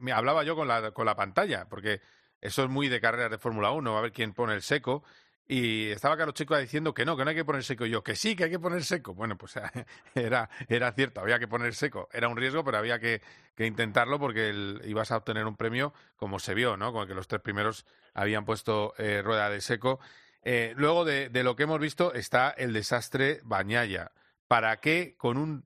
me 0.00 0.12
hablaba 0.12 0.44
yo 0.44 0.56
con 0.56 0.68
la, 0.68 0.90
con 0.90 1.06
la 1.06 1.16
pantalla, 1.16 1.66
porque 1.70 2.02
eso 2.42 2.64
es 2.64 2.68
muy 2.68 2.88
de 2.88 3.00
carreras 3.00 3.30
de 3.30 3.38
Fórmula 3.38 3.70
1, 3.70 3.96
a 3.96 4.02
ver 4.02 4.12
quién 4.12 4.34
pone 4.34 4.52
el 4.52 4.60
seco. 4.60 5.04
Y 5.46 5.90
estaba 5.90 6.16
Carlos 6.16 6.34
Checo 6.34 6.56
diciendo 6.56 6.94
que 6.94 7.04
no, 7.04 7.16
que 7.16 7.24
no 7.24 7.30
hay 7.30 7.36
que 7.36 7.44
poner 7.44 7.62
seco. 7.62 7.84
Y 7.84 7.90
yo, 7.90 8.02
que 8.02 8.16
sí, 8.16 8.34
que 8.34 8.44
hay 8.44 8.50
que 8.50 8.58
poner 8.58 8.82
seco. 8.82 9.14
Bueno, 9.14 9.36
pues 9.36 9.56
era, 10.14 10.48
era 10.68 10.92
cierto, 10.92 11.20
había 11.20 11.38
que 11.38 11.48
poner 11.48 11.74
seco. 11.74 12.08
Era 12.12 12.28
un 12.28 12.36
riesgo, 12.36 12.64
pero 12.64 12.78
había 12.78 12.98
que, 12.98 13.20
que 13.54 13.66
intentarlo 13.66 14.18
porque 14.18 14.48
el, 14.48 14.80
ibas 14.84 15.12
a 15.12 15.18
obtener 15.18 15.46
un 15.46 15.56
premio 15.56 15.92
como 16.16 16.38
se 16.38 16.54
vio, 16.54 16.76
¿no? 16.76 16.92
Con 16.92 17.06
que 17.06 17.14
los 17.14 17.28
tres 17.28 17.42
primeros 17.42 17.86
habían 18.14 18.44
puesto 18.44 18.94
eh, 18.96 19.20
rueda 19.22 19.50
de 19.50 19.60
seco. 19.60 20.00
Eh, 20.42 20.72
luego 20.76 21.04
de, 21.04 21.28
de, 21.28 21.42
lo 21.42 21.56
que 21.56 21.64
hemos 21.64 21.80
visto 21.80 22.14
está 22.14 22.50
el 22.50 22.72
desastre 22.72 23.40
Bañaya. 23.44 24.12
¿Para 24.48 24.78
qué 24.78 25.14
con 25.16 25.36
un 25.36 25.64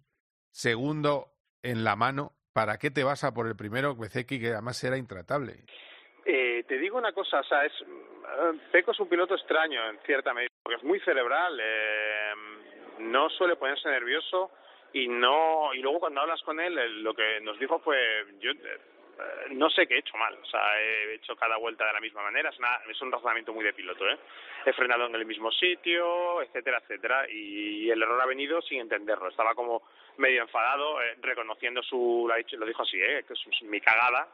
segundo 0.51 1.35
en 1.63 1.85
la 1.85 1.95
mano, 1.95 2.33
para 2.53 2.79
qué 2.79 2.91
te 2.91 3.05
vas 3.05 3.23
a 3.23 3.33
por 3.33 3.47
el 3.47 3.57
primero 3.57 3.95
Bezeki, 3.95 4.41
que 4.41 4.53
además 4.53 4.83
era 4.83 4.97
intratable? 4.97 5.65
Eh, 6.25 6.65
te 6.67 6.79
digo 6.79 6.99
una 6.99 7.13
cosa, 7.13 7.41
o 7.41 7.45
sea, 7.45 7.65
es, 7.65 7.73
Peco 8.73 8.93
es 8.93 9.01
un 9.01 9.09
piloto 9.09 9.35
extraño 9.35 9.89
en 9.89 9.99
cierta 10.01 10.35
medida, 10.35 10.51
porque 10.63 10.77
es 10.77 10.85
muy 10.85 11.01
cerebral, 11.01 11.59
eh, 11.61 12.33
no 12.99 13.29
suele 13.31 13.57
ponerse 13.57 13.89
nervioso 13.89 14.51
y 14.93 15.09
no 15.09 15.75
y 15.75 15.81
luego 15.81 16.01
cuando 16.01 16.21
hablas 16.21 16.43
con 16.43 16.61
él, 16.61 17.03
lo 17.03 17.15
que 17.15 17.41
nos 17.41 17.59
dijo 17.59 17.79
fue, 17.81 18.27
yo 18.41 18.53
eh, 19.19 19.49
no 19.51 19.69
sé 19.71 19.87
qué 19.87 19.95
he 19.95 19.99
hecho 19.99 20.17
mal, 20.17 20.35
o 20.41 20.47
sea, 20.47 20.81
he 20.81 21.15
hecho 21.15 21.35
cada 21.37 21.57
vuelta 21.57 21.87
de 21.87 21.93
la 21.93 22.01
misma 22.01 22.23
manera, 22.23 22.51
es, 22.89 23.03
un 23.03 23.11
razonamiento 23.11 23.53
muy 23.53 23.65
de 23.65 23.73
piloto, 23.73 24.09
¿eh? 24.09 24.19
He 24.65 24.73
frenado 24.73 25.07
en 25.07 25.15
el 25.15 25.27
mismo 25.27 25.51
sitio, 25.51 26.41
etcétera, 26.43 26.79
etcétera, 26.79 27.29
y 27.29 27.91
el 27.91 28.01
error 28.01 28.21
ha 28.21 28.27
venido 28.27 28.63
sin 28.63 28.81
entenderlo, 28.81 29.29
estaba 29.29 29.55
como 29.55 29.83
medio 30.19 30.43
enfadado, 30.43 31.03
eh, 31.03 31.17
reconociendo 31.21 31.83
su, 31.83 32.27
lo, 32.29 32.35
dicho, 32.37 32.57
lo 32.57 32.67
dijo 32.67 32.83
así, 32.83 33.01
¿eh? 33.01 33.25
Que 33.27 33.35
es 33.35 33.63
mi 33.63 33.81
cagada, 33.81 34.29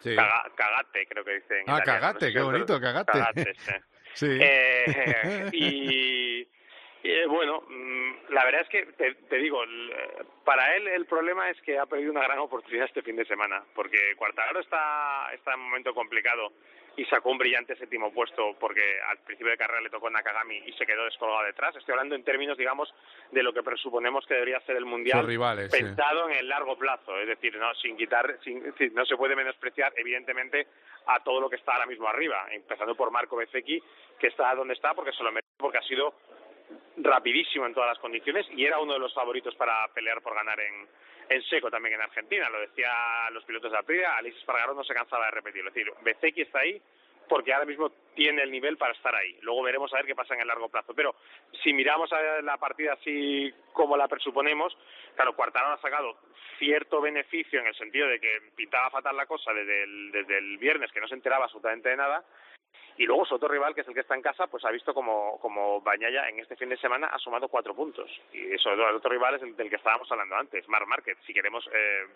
sí. 0.00 0.14
Caga, 0.14 0.44
cagate, 0.54 1.06
creo 1.08 1.24
que 1.24 1.34
dicen. 1.34 1.64
Ah, 1.66 1.78
italiano, 1.80 1.84
cagate, 1.84 2.14
no 2.14 2.20
sé 2.20 2.32
qué 2.32 2.40
bonito, 2.42 2.80
cagate. 2.80 3.12
Cagate, 3.12 3.54
sí. 3.58 3.72
sí. 4.14 4.38
Eh, 4.40 5.50
y 5.52 6.48
eh, 7.10 7.26
bueno, 7.26 7.62
mm, 7.68 8.32
la 8.32 8.44
verdad 8.44 8.62
es 8.62 8.68
que 8.68 8.86
te, 8.92 9.14
te 9.14 9.36
digo, 9.36 9.62
para 10.44 10.76
él 10.76 10.88
el 10.88 11.06
problema 11.06 11.50
es 11.50 11.60
que 11.62 11.78
ha 11.78 11.86
perdido 11.86 12.12
una 12.12 12.22
gran 12.22 12.38
oportunidad 12.38 12.86
este 12.86 13.02
fin 13.02 13.16
de 13.16 13.24
semana, 13.24 13.62
porque 13.74 14.14
Cuartararo 14.16 14.60
está, 14.60 15.30
está 15.34 15.54
en 15.54 15.60
un 15.60 15.66
momento 15.66 15.94
complicado 15.94 16.52
y 16.96 17.04
sacó 17.04 17.30
un 17.30 17.38
brillante 17.38 17.76
séptimo 17.76 18.12
puesto 18.12 18.56
porque 18.58 18.82
al 19.08 19.18
principio 19.18 19.50
de 19.50 19.58
carrera 19.58 19.82
le 19.82 19.90
tocó 19.90 20.08
Nakagami 20.08 20.62
y 20.66 20.72
se 20.72 20.86
quedó 20.86 21.04
descolgado 21.04 21.44
detrás. 21.44 21.76
Estoy 21.76 21.92
hablando 21.92 22.14
en 22.14 22.24
términos, 22.24 22.56
digamos, 22.56 22.92
de 23.30 23.42
lo 23.42 23.52
que 23.52 23.62
presuponemos 23.62 24.24
que 24.26 24.34
debería 24.34 24.60
ser 24.60 24.76
el 24.76 24.86
mundial 24.86 25.26
rivales, 25.26 25.70
pensado 25.70 26.26
sí. 26.26 26.32
en 26.32 26.38
el 26.38 26.48
largo 26.48 26.78
plazo, 26.78 27.18
es 27.18 27.28
decir, 27.28 27.56
no 27.58 27.74
sin 27.74 27.96
quitar, 27.96 28.38
sin, 28.42 28.62
no 28.94 29.04
se 29.04 29.16
puede 29.16 29.36
menospreciar 29.36 29.92
evidentemente 29.96 30.66
a 31.06 31.22
todo 31.22 31.40
lo 31.40 31.50
que 31.50 31.56
está 31.56 31.74
ahora 31.74 31.86
mismo 31.86 32.08
arriba, 32.08 32.46
empezando 32.50 32.94
por 32.94 33.10
Marco 33.10 33.36
Bezzecchi 33.36 33.82
que 34.18 34.28
está 34.28 34.54
donde 34.54 34.74
está 34.74 34.94
porque 34.94 35.12
se 35.12 35.22
lo 35.22 35.30
merece 35.30 35.52
porque 35.58 35.78
ha 35.78 35.82
sido 35.82 36.14
rapidísimo 36.98 37.66
en 37.66 37.74
todas 37.74 37.90
las 37.90 37.98
condiciones 37.98 38.46
y 38.50 38.64
era 38.64 38.78
uno 38.78 38.94
de 38.94 38.98
los 38.98 39.14
favoritos 39.14 39.54
para 39.54 39.86
pelear 39.88 40.22
por 40.22 40.34
ganar 40.34 40.58
en, 40.60 40.88
en 41.28 41.42
seco 41.44 41.70
también 41.70 41.94
en 41.94 42.02
Argentina. 42.02 42.48
Lo 42.50 42.60
decía 42.60 42.90
los 43.32 43.44
pilotos 43.44 43.72
de 43.72 43.78
Aprilia, 43.78 44.16
Alice 44.16 44.38
Espargaró 44.38 44.74
no 44.74 44.84
se 44.84 44.94
cansaba 44.94 45.26
de 45.26 45.32
repetirlo. 45.32 45.68
Es 45.68 45.74
decir, 45.74 45.92
Bezeki 46.02 46.42
está 46.42 46.60
ahí 46.60 46.80
porque 47.28 47.52
ahora 47.52 47.66
mismo 47.66 47.90
tiene 48.14 48.42
el 48.42 48.50
nivel 48.50 48.76
para 48.76 48.92
estar 48.92 49.14
ahí. 49.14 49.36
Luego 49.42 49.62
veremos 49.62 49.92
a 49.92 49.96
ver 49.96 50.06
qué 50.06 50.14
pasa 50.14 50.34
en 50.34 50.40
el 50.40 50.46
largo 50.46 50.68
plazo. 50.68 50.94
Pero 50.94 51.14
si 51.62 51.72
miramos 51.72 52.12
a 52.12 52.40
la 52.42 52.56
partida 52.56 52.94
así 52.94 53.52
como 53.72 53.96
la 53.96 54.08
presuponemos, 54.08 54.76
claro, 55.14 55.34
Cuartararo 55.34 55.74
ha 55.74 55.80
sacado 55.80 56.16
cierto 56.58 57.00
beneficio 57.00 57.60
en 57.60 57.66
el 57.66 57.74
sentido 57.74 58.08
de 58.08 58.20
que 58.20 58.40
pintaba 58.54 58.90
fatal 58.90 59.16
la 59.16 59.26
cosa 59.26 59.52
desde 59.52 59.82
el, 59.82 60.12
desde 60.12 60.38
el 60.38 60.58
viernes, 60.58 60.90
que 60.92 61.00
no 61.00 61.08
se 61.08 61.14
enteraba 61.14 61.44
absolutamente 61.44 61.88
de 61.88 61.96
nada, 61.96 62.24
y 62.98 63.04
luego 63.04 63.26
su 63.26 63.34
otro 63.34 63.48
rival, 63.48 63.74
que 63.74 63.82
es 63.82 63.88
el 63.88 63.94
que 63.94 64.00
está 64.00 64.14
en 64.14 64.22
casa, 64.22 64.46
pues 64.46 64.64
ha 64.64 64.70
visto 64.70 64.94
como, 64.94 65.38
como 65.40 65.80
Bañaya 65.82 66.28
en 66.28 66.40
este 66.40 66.56
fin 66.56 66.70
de 66.70 66.78
semana 66.78 67.08
ha 67.08 67.18
sumado 67.18 67.48
cuatro 67.48 67.74
puntos. 67.74 68.10
Y 68.32 68.56
todo 68.56 68.72
el 68.72 68.96
otro 68.96 69.10
rival 69.10 69.34
es 69.34 69.42
el 69.42 69.54
del 69.54 69.68
que 69.68 69.76
estábamos 69.76 70.10
hablando 70.10 70.36
antes, 70.36 70.66
Mar 70.68 70.86
Márquez. 70.86 71.18
Si 71.26 71.34
queremos 71.34 71.68
eh, 71.72 72.06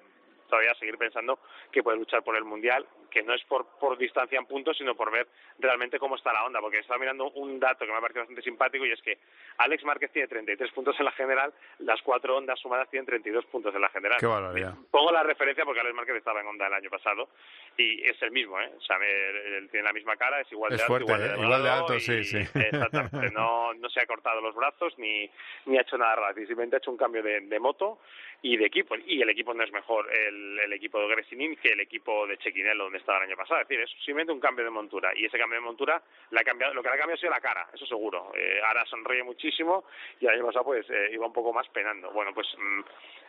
todavía 0.49 0.75
seguir 0.77 0.97
pensando 0.97 1.39
que 1.71 1.83
puede 1.83 1.99
luchar 1.99 2.23
por 2.23 2.37
el 2.37 2.45
Mundial, 2.45 2.87
que 3.11 3.23
no 3.23 3.35
es 3.35 3.43
por, 3.45 3.67
por 3.79 3.99
distancia 3.99 4.39
en 4.39 4.47
puntos, 4.47 4.77
sino 4.79 4.95
por 4.95 5.11
ver 5.11 5.27
realmente 5.59 5.99
cómo 5.99 6.17
está 6.17 6.33
la 6.33 6.45
onda. 6.45 6.61
Porque 6.61 6.79
estaba 6.79 6.99
mirando 6.99 7.31
un 7.33 7.61
dato 7.61 7.85
que 7.85 7.93
me 7.93 7.99
ha 7.99 8.01
parecido 8.01 8.23
bastante 8.23 8.43
simpático 8.43 8.87
y 8.87 8.93
es 8.93 9.03
que 9.03 9.19
Alex 9.59 9.85
Márquez 9.85 10.11
tiene 10.13 10.29
33 10.29 10.73
puntos 10.73 10.97
en 10.99 11.05
la 11.05 11.13
general, 11.13 11.53
las 11.81 12.01
cuatro 12.03 12.37
ondas 12.37 12.59
sumadas 12.59 12.89
tienen 12.89 13.07
32 13.07 13.45
puntos 13.47 13.75
en 13.75 13.81
la 13.81 13.89
general. 13.91 14.19
Qué 14.19 14.27
barbaridad. 14.27 14.75
Pongo 14.91 15.13
la 15.13 15.23
referencia 15.23 15.65
porque 15.65 15.81
Alex 15.81 15.95
Márquez 15.95 16.17
estaba 16.17 16.41
en 16.41 16.47
onda 16.47 16.67
el 16.67 16.75
año 16.75 16.91
pasado 16.91 17.29
y 17.77 18.03
es 18.09 18.21
el 18.23 18.31
mismo, 18.31 18.61
¿eh? 18.61 18.71
O 18.77 18.81
sea, 18.81 18.97
él 18.97 19.69
tiene 19.71 19.87
la 19.87 19.93
misma 19.93 20.17
cara, 20.17 20.41
es 20.41 20.51
igual 20.53 20.73
es 20.73 20.79
de 20.79 20.85
alto, 20.85 20.93
fuerte, 20.93 21.13
igual 21.13 21.21
de, 21.21 21.29
¿eh? 21.29 21.45
igual 21.45 21.63
de 21.63 21.69
alto, 21.69 21.95
y, 21.95 22.01
sí, 22.01 22.25
sí. 22.25 22.39
Exactamente, 22.55 23.31
no, 23.33 23.75
no 23.75 23.89
se 23.89 24.01
ha 24.01 24.07
cortado 24.07 24.41
los 24.41 24.55
brazos 24.55 24.99
ni, 24.99 25.31
ni 25.67 25.79
ha 25.79 25.83
hecho 25.83 25.99
nada 25.99 26.17
raro, 26.17 26.35
simplemente 26.35 26.77
ha 26.77 26.79
hecho 26.79 26.91
un 26.91 26.97
cambio 26.97 27.23
de, 27.23 27.41
de 27.41 27.61
moto 27.61 27.99
y 28.43 28.57
de 28.57 28.67
equipo. 28.67 28.95
Y 29.07 29.21
el 29.21 29.31
equipo 29.31 29.55
no 29.55 29.65
es 29.65 29.73
mejor 29.73 30.09
el, 30.13 30.59
el 30.61 30.73
equipo 30.73 31.01
de 31.01 31.09
Gresinin 31.09 31.57
que 31.57 31.73
el 31.73 31.81
equipo 31.81 32.27
de 32.27 32.39
Chequinello 32.39 32.85
donde 32.85 32.99
estaba 33.01 33.19
el 33.19 33.25
año 33.25 33.37
pasado. 33.37 33.61
Es 33.61 33.69
decir, 33.69 33.83
es 33.83 33.91
simplemente 34.05 34.33
un 34.33 34.41
cambio 34.41 34.65
de 34.65 34.71
montura. 34.71 35.11
Y 35.15 35.27
ese 35.27 35.39
cambio 35.39 35.59
de 35.59 35.65
montura, 35.65 36.03
la 36.31 36.41
ha 36.41 36.45
cambiado, 36.45 36.75
lo 36.75 36.83
que 36.83 36.89
le 36.89 36.95
ha 36.95 36.99
cambiado 36.99 37.19
ha 37.19 37.21
sido 37.21 37.33
la 37.33 37.41
cara, 37.41 37.69
eso 37.73 37.87
seguro. 37.87 38.33
Eh, 38.37 38.61
ahora 38.67 38.85
sonríe 38.87 39.23
muchísimo 39.23 39.85
y 40.21 40.27
el 40.27 40.35
año 40.35 40.47
pasado 40.47 40.65
pues 40.65 40.89
eh, 40.91 41.11
iba 41.13 41.27
un 41.27 41.33
poco 41.33 41.53
más 41.53 41.69
penando. 41.69 42.11
Bueno, 42.13 42.33
pues 42.33 42.47
mmm, 42.57 42.81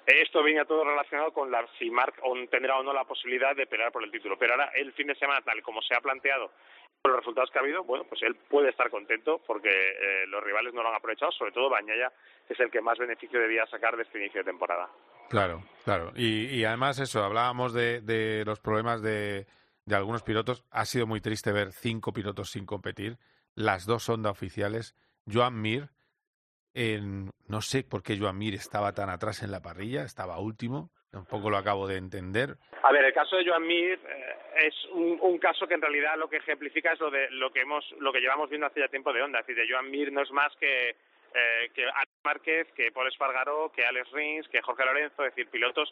esto 0.06 0.44
viene 0.44 0.66
todo 0.66 0.84
relacionado 0.84 1.32
con 1.32 1.50
la, 1.52 1.66
si 1.78 1.90
Mark 1.90 2.16
tendrá 2.50 2.78
o 2.78 2.84
no 2.84 2.94
la 2.94 3.06
posibilidad 3.06 3.56
de 3.56 3.68
pelear 3.68 3.92
por 3.92 4.04
el 4.04 4.12
título. 4.12 4.38
Pero 4.38 4.54
ahora 4.54 4.72
el 4.76 4.94
fin 4.94 5.08
de 5.08 5.16
semana, 5.16 5.42
tal 5.42 5.62
como 5.62 5.82
se 5.82 5.96
ha 5.96 6.02
planteado, 6.02 6.52
con 7.02 7.14
los 7.14 7.22
resultados 7.22 7.50
que 7.50 7.58
ha 7.58 7.62
habido, 7.62 7.84
bueno, 7.84 8.04
pues 8.04 8.22
él 8.22 8.36
puede 8.36 8.70
estar 8.70 8.90
contento 8.90 9.42
porque 9.48 9.70
eh, 9.70 10.28
los 10.28 10.44
rivales 10.44 10.74
no 10.74 10.84
lo 10.84 10.90
han 10.90 10.96
aprovechado, 10.96 11.32
sobre 11.32 11.52
todo 11.52 11.70
Bañaya, 11.70 12.12
que 12.48 12.54
es 12.54 12.60
el 12.60 12.70
que 12.70 12.82
más 12.82 12.98
beneficio 13.00 13.40
debía 13.40 13.66
sacar 13.68 13.96
de 13.96 14.04
este 14.04 14.20
inicio 14.20 14.42
de 14.42 14.52
temporada. 14.52 14.88
Claro, 15.30 15.64
claro. 15.84 16.12
Y, 16.16 16.46
y 16.60 16.66
además 16.66 17.00
eso, 17.00 17.24
hablábamos 17.24 17.74
de, 17.74 18.02
de 18.02 18.44
los 18.46 18.60
problemas 18.60 19.02
de, 19.02 19.48
de 19.92 19.98
algunos 19.98 20.24
pilotos. 20.24 20.64
Ha 20.72 20.86
sido 20.86 21.06
muy 21.06 21.22
triste 21.22 21.52
ver 21.52 21.72
cinco 21.74 22.14
pilotos 22.14 22.50
sin 22.52 22.66
competir, 22.66 23.18
las 23.56 23.86
dos 23.86 24.08
Honda 24.10 24.30
oficiales. 24.30 24.96
Joan 25.32 25.62
Mir, 25.62 25.90
en, 26.74 27.30
no 27.48 27.62
sé 27.62 27.84
por 27.84 28.02
qué 28.02 28.18
Joan 28.18 28.38
Mir 28.38 28.54
estaba 28.54 28.94
tan 28.94 29.10
atrás 29.10 29.44
en 29.44 29.52
la 29.52 29.62
parrilla, 29.62 30.04
estaba 30.04 30.40
último, 30.40 30.92
tampoco 31.12 31.50
lo 31.50 31.58
acabo 31.58 31.88
de 31.88 31.98
entender. 31.98 32.56
A 32.84 32.92
ver, 32.92 33.04
el 33.04 33.14
caso 33.14 33.36
de 33.36 33.46
Joan 33.46 33.68
Mir 33.68 34.00
eh, 34.08 34.68
es 34.68 34.76
un, 34.94 35.20
un, 35.22 35.38
caso 35.38 35.68
que 35.68 35.74
en 35.74 35.82
realidad 35.82 36.18
lo 36.18 36.30
que 36.30 36.38
ejemplifica 36.38 36.94
es 36.94 37.00
lo 37.00 37.12
de 37.12 37.30
lo 37.32 37.52
que 37.52 37.62
hemos, 37.62 37.84
lo 38.00 38.14
que 38.14 38.22
llevamos 38.22 38.50
viendo 38.50 38.68
hace 38.68 38.80
ya 38.80 38.88
tiempo 38.88 39.12
de 39.12 39.22
Honda, 39.22 39.40
es 39.40 39.48
decir, 39.48 39.62
de 39.62 39.72
Joan 39.72 39.92
Mir 39.92 40.12
no 40.12 40.22
es 40.22 40.32
más 40.32 40.56
que 40.56 40.96
eh, 41.34 41.70
que 41.74 41.84
Alex 41.84 42.12
Márquez, 42.24 42.68
que 42.76 42.92
Paul 42.92 43.08
Espargaró, 43.08 43.72
que 43.72 43.86
Alex 43.86 44.12
Rins, 44.12 44.48
que 44.50 44.62
Jorge 44.62 44.86
Lorenzo, 44.86 45.26
es 45.26 45.36
decir, 45.36 45.50
pilotos 45.50 45.92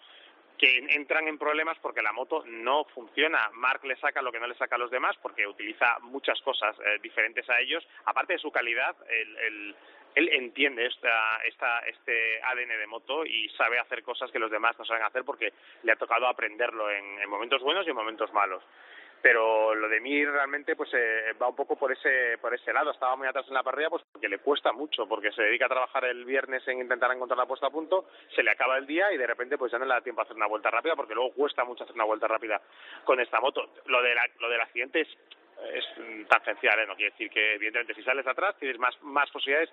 que 0.60 0.78
entran 0.90 1.28
en 1.28 1.38
problemas 1.38 1.78
porque 1.80 2.02
la 2.02 2.12
moto 2.12 2.44
no 2.46 2.84
funciona. 2.94 3.50
Mark 3.54 3.84
le 3.86 3.96
saca 3.96 4.22
lo 4.22 4.32
que 4.32 4.40
no 4.40 4.48
le 4.48 4.56
saca 4.56 4.76
a 4.76 4.80
los 4.80 4.92
demás 4.92 5.16
porque 5.22 5.48
utiliza 5.48 5.98
muchas 6.02 6.40
cosas 6.42 6.76
eh, 6.80 7.00
diferentes 7.02 7.50
a 7.50 7.60
ellos. 7.60 7.88
Aparte 8.06 8.34
de 8.34 8.40
su 8.40 8.52
calidad, 8.52 8.96
el, 9.10 9.38
el, 9.38 9.76
él 10.16 10.30
entiende 10.34 10.86
esta, 10.86 11.38
esta, 11.46 11.80
este 11.88 12.44
ADN 12.44 12.78
de 12.78 12.88
moto 12.88 13.26
y 13.26 13.48
sabe 13.50 13.80
hacer 13.80 14.04
cosas 14.04 14.30
que 14.32 14.40
los 14.40 14.52
demás 14.52 14.78
no 14.78 14.84
saben 14.84 15.04
hacer 15.04 15.24
porque 15.24 15.54
le 15.84 15.94
ha 15.94 15.96
tocado 15.96 16.28
aprenderlo 16.28 16.92
en, 16.92 17.22
en 17.22 17.30
momentos 17.30 17.62
buenos 17.62 17.88
y 17.88 17.92
en 17.92 17.96
momentos 17.96 18.34
malos 18.34 18.62
pero 19.22 19.76
lo 19.76 19.90
de 19.90 20.00
mí 20.00 20.26
realmente 20.26 20.76
pues 20.76 20.90
eh, 20.94 21.34
va 21.42 21.50
un 21.50 21.56
poco 21.56 21.76
por 21.76 21.92
ese 21.92 22.38
por 22.40 22.54
ese 22.54 22.72
lado 22.74 22.92
estaba 22.92 23.16
muy 23.16 23.28
atrás 23.28 23.46
en 23.48 23.54
la 23.54 23.64
parrilla 23.64 23.90
pues 23.90 24.04
porque 24.12 24.30
le 24.30 24.40
cuesta 24.40 24.72
mucho 24.72 25.08
porque 25.08 25.32
se 25.32 25.44
dedica 25.44 25.66
a 25.66 25.70
trabajar 25.70 26.06
el 26.06 26.26
viernes 26.26 26.68
en 26.68 26.80
intentar 26.80 27.12
encontrar 27.12 27.38
la 27.38 27.46
puesta 27.46 27.68
a 27.68 27.72
punto 27.72 28.08
se 28.36 28.44
le 28.44 28.52
acaba 28.52 28.78
el 28.78 28.88
día 28.88 29.12
y 29.12 29.18
de 29.18 29.28
repente 29.28 29.58
pues 29.58 29.72
ya 29.72 29.80
no 29.80 29.86
le 29.86 29.94
da 29.94 30.02
tiempo 30.02 30.22
a 30.22 30.24
hacer 30.24 30.36
una 30.36 30.48
vuelta 30.48 30.72
rápida 30.72 30.96
porque 30.96 31.16
luego 31.16 31.34
cuesta 31.34 31.64
mucho 31.64 31.84
hacer 31.84 31.96
una 31.96 32.06
vuelta 32.06 32.28
rápida 32.28 32.62
con 33.04 33.20
esta 33.20 33.40
moto 33.40 33.70
lo 33.86 34.02
de 34.02 34.16
la, 34.16 34.28
lo 34.40 34.50
del 34.50 34.62
accidente 34.62 35.02
es 35.02 35.10
es 35.74 35.86
tangencial, 36.30 36.80
¿eh? 36.80 36.88
no 36.88 36.96
quiere 36.96 37.12
decir 37.12 37.30
que 37.30 37.56
evidentemente 37.56 37.94
si 37.94 38.04
sales 38.04 38.26
atrás 38.26 38.56
tienes 38.58 38.80
más, 38.80 38.96
más 39.02 39.30
posibilidades 39.30 39.70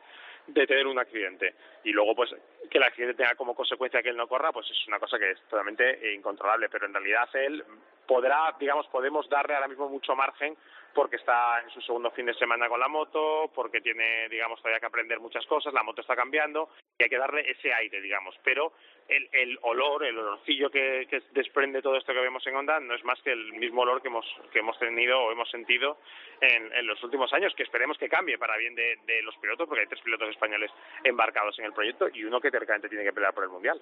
de 0.47 0.67
tener 0.67 0.87
un 0.87 0.99
accidente. 0.99 1.55
Y 1.85 1.93
luego, 1.93 2.15
pues, 2.15 2.35
que 2.71 2.79
el 2.79 2.85
accidente 2.85 3.15
tenga 3.15 3.35
como 3.35 3.55
consecuencia 3.55 4.03
que 4.03 4.09
él 4.09 4.17
no 4.17 4.29
corra, 4.29 4.53
pues 4.53 4.69
es 4.71 4.89
una 4.89 4.99
cosa 4.99 5.19
que 5.19 5.31
es 5.31 5.41
totalmente 5.43 6.13
incontrolable. 6.13 6.69
Pero 6.69 6.87
en 6.87 6.95
realidad 6.95 7.29
él 7.35 7.65
podrá, 8.07 8.55
digamos, 8.59 8.87
podemos 8.89 9.29
darle 9.29 9.55
ahora 9.55 9.69
mismo 9.69 9.89
mucho 9.89 10.15
margen 10.15 10.57
porque 10.97 11.17
está 11.17 11.61
en 11.61 11.69
su 11.69 11.83
segundo 11.83 12.11
fin 12.11 12.25
de 12.25 12.33
semana 12.33 12.71
con 12.71 12.81
la 12.81 12.89
moto, 12.89 13.51
porque 13.55 13.83
tiene, 13.83 14.31
digamos, 14.31 14.59
todavía 14.61 14.81
que 14.81 14.87
aprender 14.87 15.21
muchas 15.21 15.45
cosas, 15.45 15.75
la 15.75 15.83
moto 15.83 16.01
está 16.01 16.17
cambiando 16.17 16.71
y 16.99 17.03
hay 17.03 17.11
que 17.11 17.19
darle 17.19 17.51
ese 17.51 17.71
aire, 17.71 18.01
digamos. 18.01 18.35
Pero 18.43 18.73
el, 19.07 19.29
el 19.31 19.59
olor, 19.61 20.07
el 20.07 20.17
olorcillo 20.19 20.71
que, 20.71 21.07
que, 21.11 21.23
desprende 21.33 21.83
todo 21.83 21.97
esto 21.97 22.15
que 22.15 22.21
vemos 22.21 22.47
en 22.47 22.57
Honda 22.57 22.81
no 22.81 22.95
es 22.95 23.05
más 23.05 23.21
que 23.21 23.33
el 23.33 23.53
mismo 23.53 23.83
olor 23.83 24.01
que 24.01 24.09
hemos, 24.09 24.25
que 24.51 24.61
hemos 24.61 24.79
tenido 24.79 25.21
o 25.21 25.31
hemos 25.31 25.51
sentido 25.51 25.99
en, 26.41 26.73
en 26.73 26.87
los 26.87 27.05
últimos 27.05 27.31
años, 27.35 27.55
que 27.55 27.65
esperemos 27.65 27.99
que 27.99 28.09
cambie 28.09 28.39
para 28.39 28.57
bien 28.57 28.75
de, 28.75 28.97
de, 29.05 29.21
los 29.21 29.37
pilotos, 29.37 29.69
porque 29.69 29.83
hay 29.83 29.89
tres 29.89 30.01
pilotos 30.01 30.31
españoles 30.31 30.71
embarcados 31.05 31.59
en 31.59 31.67
el 31.67 31.75
proyecto 31.75 32.09
y 32.09 32.25
uno 32.25 32.41
que 32.41 32.51
teóricamente 32.51 32.89
tiene 32.89 33.05
que 33.05 33.13
pelear 33.13 33.35
por 33.35 33.45
el 33.45 33.51
Mundial. 33.51 33.79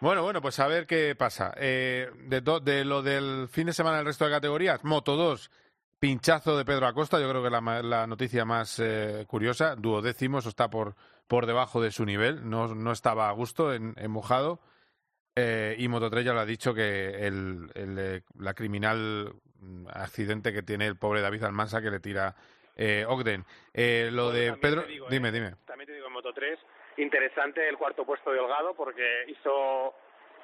Bueno, 0.00 0.22
bueno, 0.22 0.40
pues 0.40 0.58
a 0.60 0.68
ver 0.68 0.86
qué 0.86 1.14
pasa. 1.16 1.52
Eh, 1.56 2.08
de, 2.26 2.40
de 2.62 2.84
lo 2.84 3.02
del 3.02 3.48
fin 3.48 3.66
de 3.66 3.72
semana 3.72 3.96
del 3.96 4.06
resto 4.06 4.24
de 4.24 4.30
categorías, 4.30 4.84
Moto 4.84 5.16
2 5.16 5.50
Pinchazo 5.98 6.56
de 6.56 6.64
Pedro 6.64 6.86
Acosta, 6.86 7.18
yo 7.20 7.28
creo 7.28 7.42
que 7.42 7.50
la, 7.50 7.60
la 7.82 8.06
noticia 8.06 8.44
más 8.44 8.78
eh, 8.78 9.24
curiosa, 9.26 9.74
duodécimo, 9.74 10.38
eso 10.38 10.48
está 10.48 10.70
por, 10.70 10.94
por 11.26 11.46
debajo 11.46 11.82
de 11.82 11.90
su 11.90 12.04
nivel, 12.04 12.48
no, 12.48 12.72
no 12.74 12.92
estaba 12.92 13.28
a 13.28 13.32
gusto 13.32 13.74
en, 13.74 13.94
en 13.96 14.10
mojado. 14.10 14.60
Eh, 15.34 15.74
y 15.78 15.88
Moto3 15.88 16.22
ya 16.22 16.32
lo 16.32 16.40
ha 16.40 16.46
dicho 16.46 16.72
que 16.74 17.26
el, 17.26 17.70
el, 17.74 17.98
eh, 17.98 18.22
la 18.38 18.54
criminal 18.54 19.32
accidente 19.88 20.52
que 20.52 20.62
tiene 20.62 20.86
el 20.86 20.96
pobre 20.96 21.20
David 21.20 21.44
Almansa 21.44 21.80
que 21.82 21.90
le 21.90 21.98
tira 22.00 22.36
eh, 22.76 23.04
Ogden. 23.06 23.44
Eh, 23.74 24.10
lo 24.12 24.30
de 24.30 24.52
Pedro, 24.54 24.82
digo, 24.82 25.06
dime, 25.10 25.32
dime. 25.32 25.54
También 25.66 25.86
te 25.88 25.94
digo 25.94 26.06
en 26.06 26.14
Moto3, 26.14 26.58
interesante 26.98 27.66
el 27.68 27.78
cuarto 27.78 28.04
puesto 28.04 28.32
de 28.32 28.40
Holgado 28.40 28.74
porque 28.74 29.24
hizo 29.28 29.94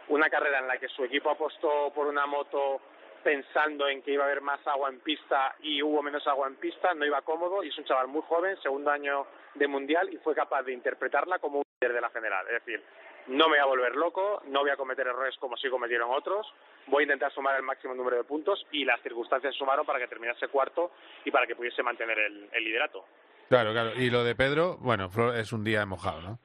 una 0.08 0.28
carrera 0.28 0.58
en 0.60 0.68
la 0.68 0.78
que 0.78 0.88
su 0.88 1.04
equipo 1.04 1.30
apostó 1.30 1.92
por 1.94 2.06
una 2.06 2.26
moto 2.26 2.80
pensando 3.22 3.88
en 3.88 4.02
que 4.02 4.12
iba 4.12 4.24
a 4.24 4.26
haber 4.26 4.42
más 4.42 4.64
agua 4.66 4.90
en 4.90 5.00
pista 5.00 5.56
y 5.60 5.82
hubo 5.82 6.02
menos 6.02 6.26
agua 6.26 6.46
en 6.46 6.56
pista, 6.56 6.92
no 6.92 7.06
iba 7.06 7.22
cómodo 7.22 7.64
y 7.64 7.68
es 7.68 7.78
un 7.78 7.84
chaval 7.84 8.06
muy 8.06 8.22
joven, 8.22 8.56
segundo 8.62 8.90
año 8.90 9.26
de 9.54 9.66
mundial 9.66 10.12
y 10.12 10.18
fue 10.18 10.34
capaz 10.34 10.62
de 10.62 10.74
interpretarla 10.74 11.38
como 11.38 11.58
un 11.58 11.64
líder 11.80 11.94
de 11.94 12.00
la 12.02 12.10
general. 12.10 12.46
Es 12.48 12.64
decir, 12.64 12.84
no 13.28 13.48
me 13.48 13.56
voy 13.56 13.58
a 13.58 13.64
volver 13.64 13.96
loco, 13.96 14.42
no 14.46 14.60
voy 14.60 14.70
a 14.70 14.76
cometer 14.76 15.06
errores 15.06 15.36
como 15.38 15.56
sí 15.56 15.70
cometieron 15.70 16.10
otros, 16.10 16.46
voy 16.86 17.02
a 17.02 17.04
intentar 17.04 17.32
sumar 17.32 17.56
el 17.56 17.62
máximo 17.62 17.94
número 17.94 18.18
de 18.18 18.24
puntos 18.24 18.66
y 18.70 18.84
las 18.84 19.00
circunstancias 19.00 19.54
sumaron 19.54 19.86
para 19.86 19.98
que 19.98 20.06
terminase 20.06 20.48
cuarto 20.48 20.92
y 21.24 21.30
para 21.30 21.46
que 21.46 21.56
pudiese 21.56 21.82
mantener 21.82 22.18
el, 22.18 22.50
el 22.52 22.64
liderato. 22.64 23.06
Claro, 23.48 23.72
claro. 23.72 23.92
Y 23.96 24.10
lo 24.10 24.24
de 24.24 24.34
Pedro, 24.34 24.78
bueno, 24.78 25.10
es 25.34 25.52
un 25.52 25.64
día 25.64 25.84
mojado, 25.86 26.20
¿no? 26.22 26.38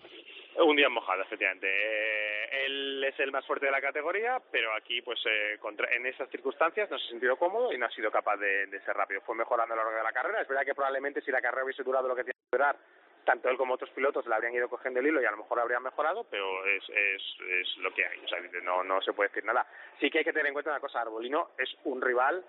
Un 0.63 0.75
día 0.75 0.89
mojado, 0.89 1.21
efectivamente. 1.21 1.67
Eh, 1.67 2.65
él 2.65 3.03
es 3.03 3.17
el 3.19 3.31
más 3.31 3.45
fuerte 3.45 3.67
de 3.67 3.71
la 3.71 3.81
categoría, 3.81 4.41
pero 4.51 4.73
aquí, 4.75 5.01
pues, 5.01 5.19
eh, 5.25 5.57
contra, 5.59 5.91
en 5.93 6.05
esas 6.05 6.29
circunstancias 6.29 6.89
no 6.89 6.97
se 6.97 7.05
ha 7.05 7.09
sentido 7.09 7.37
cómodo 7.37 7.71
y 7.71 7.77
no 7.77 7.85
ha 7.85 7.91
sido 7.91 8.11
capaz 8.11 8.37
de, 8.37 8.67
ser 8.85 8.95
rápido. 8.95 9.21
Fue 9.21 9.35
mejorando 9.35 9.73
a 9.73 9.77
lo 9.77 9.83
largo 9.83 9.97
de 9.97 10.03
la 10.03 10.11
carrera. 10.11 10.41
Es 10.41 10.47
verdad 10.47 10.65
que 10.65 10.75
probablemente 10.75 11.21
si 11.21 11.31
la 11.31 11.41
carrera 11.41 11.63
hubiese 11.63 11.83
durado 11.83 12.07
lo 12.07 12.15
que 12.15 12.23
tiene 12.23 12.39
que 12.39 12.57
durar, 12.57 12.75
tanto 13.23 13.49
él 13.49 13.57
como 13.57 13.75
otros 13.75 13.89
pilotos 13.91 14.25
le 14.27 14.35
habrían 14.35 14.53
ido 14.53 14.67
cogiendo 14.67 14.99
el 14.99 15.07
hilo 15.07 15.21
y 15.21 15.25
a 15.25 15.31
lo 15.31 15.37
mejor 15.37 15.59
habrían 15.59 15.83
mejorado, 15.83 16.25
pero 16.29 16.65
es, 16.65 16.83
es, 16.89 17.23
es 17.47 17.77
lo 17.77 17.93
que 17.93 18.05
hay. 18.05 18.19
O 18.19 18.27
sea, 18.27 18.39
no, 18.63 18.83
no 18.83 19.01
se 19.01 19.13
puede 19.13 19.29
decir 19.29 19.45
nada. 19.45 19.65
Sí 19.99 20.09
que 20.09 20.19
hay 20.19 20.23
que 20.25 20.33
tener 20.33 20.47
en 20.47 20.53
cuenta 20.53 20.71
una 20.71 20.79
cosa. 20.79 21.01
Arbolino 21.01 21.51
es 21.57 21.69
un 21.85 22.01
rival 22.01 22.43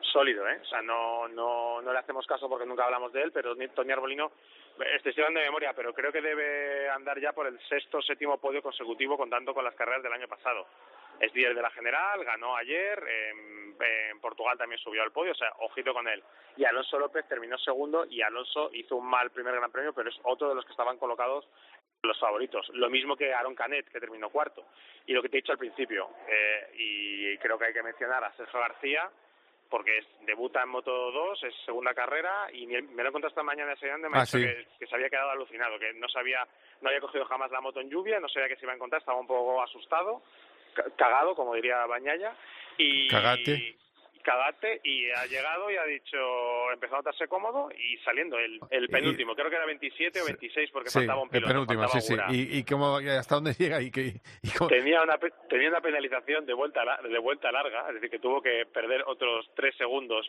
sólido, 0.00 0.48
¿eh? 0.48 0.58
O 0.62 0.64
sea, 0.66 0.82
no, 0.82 1.28
no, 1.28 1.82
no 1.82 1.92
le 1.92 1.98
hacemos 1.98 2.26
caso 2.26 2.48
porque 2.48 2.66
nunca 2.66 2.84
hablamos 2.84 3.12
de 3.12 3.22
él, 3.22 3.32
pero 3.32 3.54
Tony 3.74 3.92
Arbolino, 3.92 4.32
estoy 4.94 5.12
hablando 5.16 5.40
de 5.40 5.46
memoria, 5.46 5.72
pero 5.74 5.92
creo 5.92 6.12
que 6.12 6.20
debe 6.20 6.88
andar 6.90 7.20
ya 7.20 7.32
por 7.32 7.46
el 7.46 7.58
sexto 7.68 7.98
o 7.98 8.02
séptimo 8.02 8.38
podio 8.38 8.62
consecutivo 8.62 9.16
contando 9.16 9.54
con 9.54 9.64
las 9.64 9.74
carreras 9.74 10.02
del 10.02 10.12
año 10.12 10.28
pasado. 10.28 10.66
Es 11.20 11.34
líder 11.34 11.54
de 11.54 11.62
la 11.62 11.70
general, 11.70 12.24
ganó 12.24 12.56
ayer, 12.56 13.02
en, 13.02 13.66
Portugal 14.20 14.58
también 14.58 14.80
subió 14.80 15.02
al 15.02 15.12
podio, 15.12 15.32
o 15.32 15.36
sea, 15.36 15.52
ojito 15.60 15.92
con 15.92 16.08
él. 16.08 16.22
Y 16.56 16.64
Alonso 16.64 16.98
López 16.98 17.28
terminó 17.28 17.56
segundo 17.58 18.06
y 18.06 18.22
Alonso 18.22 18.70
hizo 18.72 18.96
un 18.96 19.06
mal 19.06 19.30
primer 19.30 19.54
gran 19.54 19.70
premio, 19.70 19.92
pero 19.92 20.08
es 20.08 20.18
otro 20.24 20.48
de 20.48 20.54
los 20.54 20.64
que 20.64 20.72
estaban 20.72 20.98
colocados 20.98 21.46
los 22.02 22.18
favoritos. 22.18 22.68
Lo 22.70 22.88
mismo 22.88 23.16
que 23.16 23.32
Aaron 23.32 23.54
Canet, 23.54 23.88
que 23.90 24.00
terminó 24.00 24.30
cuarto. 24.30 24.64
Y 25.06 25.12
lo 25.12 25.22
que 25.22 25.28
te 25.28 25.36
he 25.36 25.40
dicho 25.42 25.52
al 25.52 25.58
principio, 25.58 26.08
eh, 26.26 26.70
y 26.74 27.38
creo 27.38 27.58
que 27.58 27.66
hay 27.66 27.72
que 27.72 27.82
mencionar 27.82 28.24
a 28.24 28.32
Sergio 28.36 28.58
García, 28.58 29.10
porque 29.70 29.98
es, 29.98 30.06
debuta 30.26 30.62
en 30.62 30.68
Moto 30.68 31.10
2, 31.10 31.42
es 31.44 31.54
segunda 31.64 31.94
carrera 31.94 32.48
y 32.52 32.66
me, 32.66 32.82
me 32.82 33.02
lo 33.02 33.12
contado 33.12 33.28
esta 33.30 33.42
mañana 33.42 33.72
enseñando 33.72 34.08
me 34.10 34.18
ha 34.18 34.22
Ah, 34.22 34.26
sí. 34.26 34.38
que, 34.40 34.66
que 34.78 34.86
se 34.86 34.94
había 34.94 35.10
quedado 35.10 35.30
alucinado, 35.30 35.78
que 35.78 35.92
no 35.94 36.08
sabía, 36.08 36.46
no 36.80 36.88
había 36.88 37.00
cogido 37.00 37.24
jamás 37.24 37.50
la 37.50 37.60
moto 37.60 37.80
en 37.80 37.90
lluvia, 37.90 38.20
no 38.20 38.28
sabía 38.28 38.48
que 38.48 38.56
se 38.56 38.64
iba 38.64 38.72
a 38.72 38.76
encontrar, 38.76 39.00
estaba 39.00 39.18
un 39.18 39.26
poco 39.26 39.62
asustado, 39.62 40.22
ca- 40.74 40.84
cagado, 40.96 41.34
como 41.34 41.54
diría 41.54 41.84
Bañaya, 41.86 42.34
y 42.78 43.08
Cagate. 43.08 43.76
Cagate 44.26 44.80
y 44.82 45.08
ha 45.12 45.24
llegado 45.26 45.70
y 45.70 45.76
ha 45.76 45.84
dicho, 45.84 46.16
empezó 46.72 46.94
a 46.94 46.98
notarse 46.98 47.28
cómodo 47.28 47.68
y 47.70 47.96
saliendo 47.98 48.36
el, 48.38 48.58
el 48.70 48.88
penúltimo, 48.88 49.36
creo 49.36 49.48
que 49.48 49.54
era 49.54 49.66
27 49.66 50.20
o 50.20 50.24
26 50.24 50.70
porque 50.72 50.90
Sí, 50.90 50.98
faltaba 50.98 51.20
un 51.22 51.28
el 51.28 51.30
piloto, 51.30 51.48
penúltimo, 51.52 51.82
faltaba 51.88 52.00
sí, 52.00 52.34
sí. 52.34 52.48
¿Y, 52.56 52.58
y 52.58 52.64
cómo, 52.64 52.96
hasta 52.96 53.36
dónde 53.36 53.52
llega? 53.58 53.80
¿Y, 53.80 53.92
qué, 53.92 54.20
y 54.42 54.50
cómo- 54.50 54.68
Tenía 54.68 55.00
una, 55.02 55.16
tenía 55.48 55.68
una 55.68 55.80
penalización 55.80 56.44
de 56.44 56.54
vuelta, 56.54 56.82
de 57.08 57.18
vuelta 57.20 57.52
larga, 57.52 57.86
es 57.88 57.94
decir, 57.94 58.10
que 58.10 58.18
tuvo 58.18 58.42
que 58.42 58.66
perder 58.66 59.04
otros 59.06 59.48
tres 59.54 59.76
segundos 59.76 60.28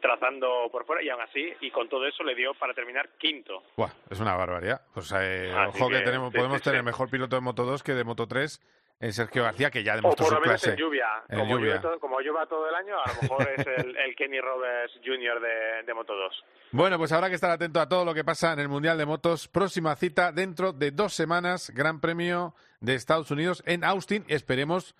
trazando 0.00 0.68
por 0.70 0.84
fuera 0.84 1.02
y 1.02 1.08
aún 1.08 1.22
así, 1.22 1.52
y 1.60 1.70
con 1.70 1.88
todo 1.88 2.06
eso 2.06 2.22
le 2.22 2.34
dio 2.34 2.54
para 2.54 2.74
terminar 2.74 3.08
quinto. 3.18 3.62
Buah, 3.76 3.90
es 4.10 4.20
una 4.20 4.36
barbaridad. 4.36 4.82
Pues 4.94 5.12
eh, 5.18 5.52
ojo 5.68 5.88
que, 5.88 5.96
que, 5.98 6.02
tenemos, 6.02 6.30
sí, 6.32 6.36
podemos 6.36 6.58
sí, 6.58 6.64
tener 6.64 6.80
sí. 6.80 6.84
mejor 6.84 7.10
piloto 7.10 7.34
de 7.36 7.40
Moto 7.42 7.64
2 7.64 7.82
que 7.82 7.94
de 7.94 8.04
Moto 8.04 8.26
3 8.28 8.60
en 9.00 9.12
Sergio 9.12 9.44
García, 9.44 9.70
que 9.70 9.82
ya 9.84 9.92
O 9.92 9.96
demostró 9.96 10.24
por 10.24 10.28
su 10.28 10.34
lo 10.34 10.40
menos 10.40 10.60
clase. 10.60 10.70
en 10.70 10.76
lluvia. 10.76 11.06
En 11.28 11.38
como, 11.38 11.50
lluvia. 11.52 11.66
Llueve 11.66 11.80
todo, 11.80 12.00
como 12.00 12.20
llueva 12.20 12.46
todo 12.46 12.68
el 12.68 12.74
año, 12.74 12.96
a 12.98 13.12
lo 13.14 13.22
mejor 13.22 13.48
es 13.56 13.66
el, 13.66 13.96
el 14.04 14.16
Kenny 14.16 14.40
Roberts 14.40 14.98
Jr. 15.04 15.40
de, 15.40 15.82
de 15.84 15.94
Moto 15.94 16.14
2. 16.14 16.44
Bueno, 16.72 16.98
pues 16.98 17.12
habrá 17.12 17.28
que 17.28 17.34
estar 17.36 17.50
atento 17.50 17.80
a 17.80 17.88
todo 17.88 18.04
lo 18.04 18.12
que 18.14 18.24
pasa 18.24 18.52
en 18.52 18.58
el 18.58 18.68
Mundial 18.68 18.98
de 18.98 19.06
Motos. 19.06 19.46
Próxima 19.48 19.94
cita 19.96 20.32
dentro 20.32 20.72
de 20.72 20.90
dos 20.90 21.14
semanas, 21.14 21.70
Gran 21.74 22.00
Premio 22.00 22.54
de 22.80 22.94
Estados 22.94 23.30
Unidos 23.30 23.62
en 23.66 23.84
Austin. 23.84 24.24
Esperemos 24.28 24.94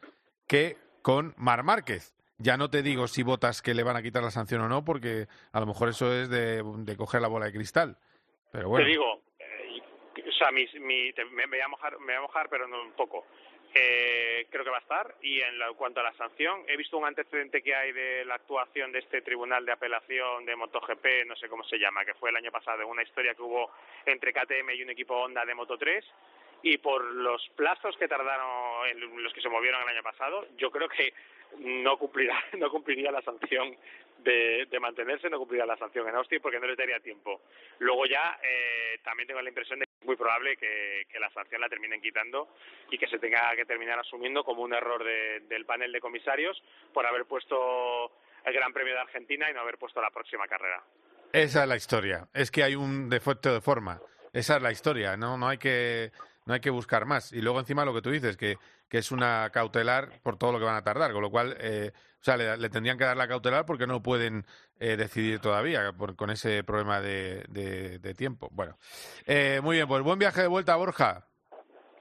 que 0.47 0.77
con 1.03 1.35
Mar 1.37 1.63
Márquez. 1.65 2.15
Ya 2.41 2.57
no 2.57 2.71
te 2.71 2.83
digo 2.83 3.09
si 3.09 3.25
votas 3.25 3.63
que 3.63 3.75
le 3.75 3.83
van 3.83 3.97
a 3.97 4.03
quitar 4.03 4.23
la 4.23 4.31
sanción 4.31 4.61
o 4.61 4.69
no, 4.69 4.85
porque 4.85 5.27
a 5.51 5.59
lo 5.59 5.67
mejor 5.67 5.89
eso 5.89 6.13
es 6.15 6.29
de, 6.31 6.63
de 6.65 6.97
coger 6.97 7.21
la 7.21 7.27
bola 7.27 7.47
de 7.47 7.53
cristal. 7.53 7.97
Pero 8.53 8.69
bueno. 8.69 8.85
Te 8.87 8.91
digo, 8.93 9.23
eh, 9.41 9.83
o 10.29 10.33
sea, 10.39 10.53
mi, 10.53 10.65
mi- 10.81 11.13
te- 11.15 11.25
me, 11.25 11.49
me 11.49 11.57
voy 11.57 11.61
a 11.61 11.69
mojar, 11.69 11.99
me 11.99 12.07
voy 12.07 12.15
a 12.15 12.21
mojar, 12.21 12.49
pero 12.49 12.69
no 12.69 12.81
un 12.81 12.93
poco. 12.93 13.27
Eh, 13.75 14.47
creo 14.51 14.65
que 14.65 14.71
va 14.71 14.79
a 14.79 14.81
estar. 14.81 15.15
Y 15.23 15.41
en 15.41 15.59
la- 15.59 15.73
cuanto 15.75 16.01
a 16.01 16.03
la 16.03 16.13
sanción, 16.15 16.65
he 16.67 16.77
visto 16.77 16.97
un 16.99 17.05
antecedente 17.07 17.63
que 17.63 17.75
hay 17.75 17.93
de 17.93 18.25
la 18.25 18.35
actuación 18.37 18.93
de 18.93 19.01
este 19.01 19.21
tribunal 19.23 19.65
de 19.67 19.73
apelación 19.73 20.45
de 20.47 20.57
MotoGP, 20.57 21.25
no 21.27 21.37
sé 21.37 21.49
cómo 21.49 21.65
se 21.65 21.79
llama, 21.79 22.05
que 22.05 22.15
fue 22.15 22.31
el 22.31 22.37
año 22.37 22.51
pasado, 22.51 22.87
una 22.87 23.03
historia 23.03 23.35
que 23.35 23.43
hubo 23.43 23.71
entre 24.07 24.33
KTM 24.33 24.71
y 24.75 24.83
un 24.83 24.91
equipo 24.91 25.15
Honda 25.17 25.45
de 25.45 25.55
Moto 25.55 25.77
3. 25.77 26.05
Y 26.63 26.79
por 26.79 27.05
los 27.05 27.47
plazos 27.51 27.97
que 27.99 28.09
tardaron, 28.09 28.89
en 28.89 29.23
los 29.23 29.33
que 29.33 29.41
se 29.41 29.49
movieron 29.49 29.81
el 29.83 29.89
año 29.89 30.03
pasado, 30.03 30.47
yo 30.57 30.71
creo 30.73 30.89
que 30.89 31.13
no 31.59 31.97
cumplirá, 31.99 32.43
no 32.59 32.71
cumpliría 32.71 33.13
la 33.13 33.23
sanción 33.23 33.77
de, 34.19 34.67
de 34.67 34.81
mantenerse, 34.81 35.31
no 35.31 35.39
cumpliría 35.39 35.67
la 35.67 35.77
sanción 35.77 36.09
en 36.09 36.17
Austin 36.17 36.41
porque 36.41 36.59
no 36.59 36.67
les 36.67 36.77
daría 36.77 36.99
tiempo. 37.01 37.43
Luego 37.79 38.07
ya 38.07 38.39
eh, 38.43 38.99
también 39.05 39.29
tengo 39.29 39.41
la 39.41 39.49
impresión 39.51 39.79
de 39.79 39.88
muy 40.05 40.17
probable 40.17 40.57
que, 40.57 41.07
la 41.19 41.31
sanción 41.31 41.61
la 41.61 41.69
terminen 41.69 42.01
quitando 42.01 42.49
y 42.91 42.99
que 42.99 43.09
se 43.09 43.19
tenga 43.19 43.55
que 43.57 43.65
terminar 43.65 43.99
asumiendo 43.99 44.45
como 44.45 44.63
un 44.63 44.73
error 44.73 45.03
de- 45.03 45.41
del 45.49 45.65
panel 45.67 45.91
de 45.93 46.01
comisarios 46.01 46.63
por 46.95 47.05
haber 47.07 47.25
puesto 47.27 48.13
el 48.45 48.53
Gran 48.53 48.73
Premio 48.73 48.95
de 48.95 49.01
Argentina 49.01 49.51
y 49.51 49.55
no 49.55 49.61
haber 49.61 49.79
puesto 49.79 50.01
la 50.01 50.11
próxima 50.11 50.47
carrera. 50.47 50.83
Esa 51.33 51.63
es 51.63 51.69
la 51.69 51.77
historia. 51.77 52.29
Es 52.33 52.51
que 52.51 52.63
hay 52.63 52.75
un 52.77 53.09
defecto 53.11 53.53
de 53.53 53.61
forma. 53.61 54.01
Esa 54.33 54.57
es 54.57 54.63
la 54.63 54.71
historia. 54.71 55.17
No, 55.17 55.37
no 55.37 55.49
hay 55.49 55.59
que 55.59 56.11
no 56.47 56.55
hay 56.55 56.61
que 56.61 56.71
buscar 56.71 57.05
más. 57.05 57.33
Y 57.33 57.43
luego 57.43 57.59
encima 57.61 57.85
lo 57.85 57.93
que 57.93 58.01
tú 58.01 58.11
dices, 58.11 58.39
que, 58.39 58.57
que 58.89 58.99
es 58.99 59.11
una 59.13 59.51
cautelar 59.53 60.21
por 60.23 60.39
todo 60.39 60.53
lo 60.53 60.59
que 60.59 60.65
van 60.65 60.77
a 60.77 60.83
tardar, 60.83 61.13
con 61.13 61.21
lo 61.21 61.31
cual, 61.31 61.55
eh, 61.61 61.93
o 62.21 62.25
sea, 62.25 62.37
le, 62.37 62.57
le 62.57 62.69
tendrían 62.71 62.99
que 62.99 63.05
dar 63.05 63.17
la 63.17 63.29
cautelar 63.29 63.65
porque 63.65 63.87
no 63.87 64.03
pueden 64.03 64.45
eh, 64.81 64.97
decidir 64.97 65.41
todavía 65.41 65.93
por- 65.93 66.17
con 66.17 66.31
ese 66.31 66.65
problema 66.65 67.01
de, 67.01 67.45
de- 67.49 67.99
de 67.99 68.15
tiempo. 68.15 68.49
Bueno, 68.53 68.77
eh, 69.27 69.61
muy 69.63 69.77
bien, 69.77 69.89
pues 69.89 70.03
buen 70.03 70.19
viaje 70.19 70.43
de 70.43 70.49
vuelta, 70.49 70.77
Borja. 70.77 71.29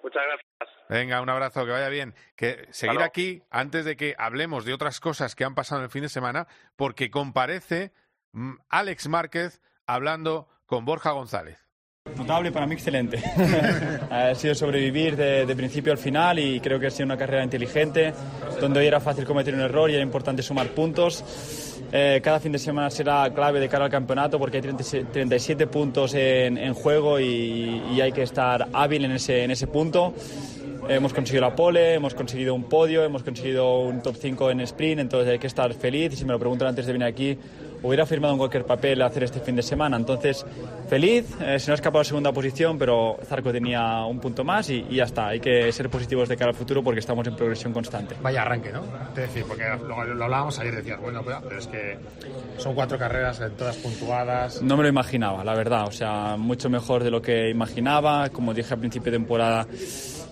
Muchas 0.03 0.23
gracias. 0.25 0.47
Venga, 0.89 1.21
un 1.21 1.29
abrazo, 1.29 1.65
que 1.65 1.71
vaya 1.71 1.89
bien. 1.89 2.15
Que 2.37 2.65
seguir 2.71 3.01
aquí 3.01 3.43
antes 3.51 3.83
de 3.83 3.97
que 3.97 4.15
hablemos 4.17 4.63
de 4.63 4.73
otras 4.73 4.99
cosas 5.01 5.35
que 5.35 5.43
han 5.43 5.53
pasado 5.53 5.81
en 5.81 5.85
el 5.85 5.91
fin 5.91 6.03
de 6.03 6.09
semana, 6.09 6.47
porque 6.77 7.11
comparece 7.11 7.91
mm, 8.31 8.53
Alex 8.69 9.07
Márquez 9.09 9.61
hablando 9.85 10.47
con 10.65 10.85
Borja 10.85 11.11
González. 11.11 11.66
Notable, 12.15 12.51
para 12.51 12.65
mí 12.65 12.73
excelente. 12.73 13.21
ha 14.09 14.33
sido 14.35 14.55
sobrevivir 14.55 15.15
de, 15.15 15.45
de, 15.45 15.55
principio 15.55 15.91
al 15.91 15.97
final 15.97 16.39
y 16.39 16.59
creo 16.59 16.79
que 16.79 16.87
ha 16.87 16.91
sido 16.91 17.05
una 17.05 17.17
carrera 17.17 17.43
inteligente, 17.43 18.13
donde 18.59 18.79
hoy 18.79 18.87
era 18.87 18.99
fácil 18.99 19.25
cometer 19.25 19.53
un 19.53 19.61
error 19.61 19.89
y 19.89 19.95
era 19.95 20.03
importante 20.03 20.41
sumar 20.41 20.67
puntos. 20.69 21.23
Eh, 21.91 22.19
cada 22.21 22.39
fin 22.39 22.51
de 22.51 22.59
semana 22.59 22.89
será 22.89 23.29
clave 23.33 23.61
de 23.61 23.69
cara 23.69 23.85
al 23.85 23.91
campeonato 23.91 24.37
porque 24.37 24.57
hay 24.57 24.63
37 24.63 25.67
puntos 25.67 26.13
en, 26.15 26.57
en 26.57 26.73
juego 26.73 27.19
y, 27.19 27.81
y, 27.93 28.01
hay 28.01 28.11
que 28.11 28.23
estar 28.23 28.67
hábil 28.73 29.05
en 29.05 29.11
ese, 29.11 29.43
en 29.43 29.51
ese 29.51 29.67
punto. 29.67 30.13
Hemos 30.89 31.13
conseguido 31.13 31.41
la 31.41 31.55
pole, 31.55 31.95
hemos 31.95 32.13
conseguido 32.13 32.53
un 32.53 32.63
podio, 32.63 33.03
hemos 33.03 33.23
conseguido 33.23 33.81
un 33.81 34.01
top 34.01 34.15
5 34.19 34.51
en 34.51 34.61
sprint, 34.61 35.01
entonces 35.01 35.31
hay 35.31 35.39
que 35.39 35.47
estar 35.47 35.73
feliz. 35.73 36.13
Y 36.13 36.17
si 36.17 36.25
me 36.25 36.31
lo 36.31 36.39
preguntan 36.39 36.69
antes 36.69 36.85
de 36.85 36.93
venir 36.93 37.07
aquí, 37.07 37.37
hubiera 37.83 38.05
firmado 38.05 38.33
en 38.33 38.39
cualquier 38.39 38.65
papel 38.65 39.01
hacer 39.01 39.23
este 39.23 39.39
fin 39.39 39.55
de 39.55 39.63
semana. 39.63 39.97
Entonces, 39.97 40.45
feliz, 40.89 41.25
eh, 41.41 41.59
se 41.59 41.69
nos 41.69 41.69
ha 41.69 41.73
escapado 41.75 41.99
la 41.99 42.05
segunda 42.05 42.31
posición, 42.31 42.77
pero 42.77 43.17
Zarco 43.25 43.51
tenía 43.51 44.05
un 44.05 44.19
punto 44.19 44.43
más 44.43 44.69
y, 44.69 44.85
y, 44.89 44.95
ya 44.95 45.05
está. 45.05 45.27
Hay 45.29 45.39
que 45.39 45.71
ser 45.71 45.89
positivos 45.89 46.29
de 46.29 46.37
cara 46.37 46.51
al 46.51 46.57
futuro 46.57 46.83
porque 46.83 46.99
estamos 46.99 47.27
en 47.27 47.35
progresión 47.35 47.73
constante. 47.73 48.15
Vaya 48.21 48.41
arranque, 48.41 48.71
¿no? 48.71 48.81
Te 49.13 49.21
decir, 49.21 49.43
porque 49.47 49.63
lo, 49.87 50.03
lo, 50.03 50.23
hablábamos 50.23 50.59
ayer, 50.59 50.75
decías, 50.75 50.99
bueno, 50.99 51.23
pero 51.23 51.57
es 51.57 51.67
que 51.67 51.97
son 52.57 52.75
cuatro 52.75 52.97
carreras, 52.97 53.41
todas 53.57 53.77
puntuadas. 53.77 54.61
No 54.61 54.77
me 54.77 54.83
lo 54.83 54.89
imaginaba, 54.89 55.43
la 55.43 55.53
verdad. 55.53 55.87
O 55.87 55.91
sea, 55.91 56.35
mucho 56.37 56.69
mejor 56.69 57.03
de 57.03 57.11
lo 57.11 57.21
que 57.21 57.49
imaginaba. 57.49 58.29
Como 58.29 58.53
dije 58.53 58.73
al 58.73 58.79
principio 58.79 59.11
de 59.11 59.17
temporada, 59.17 59.67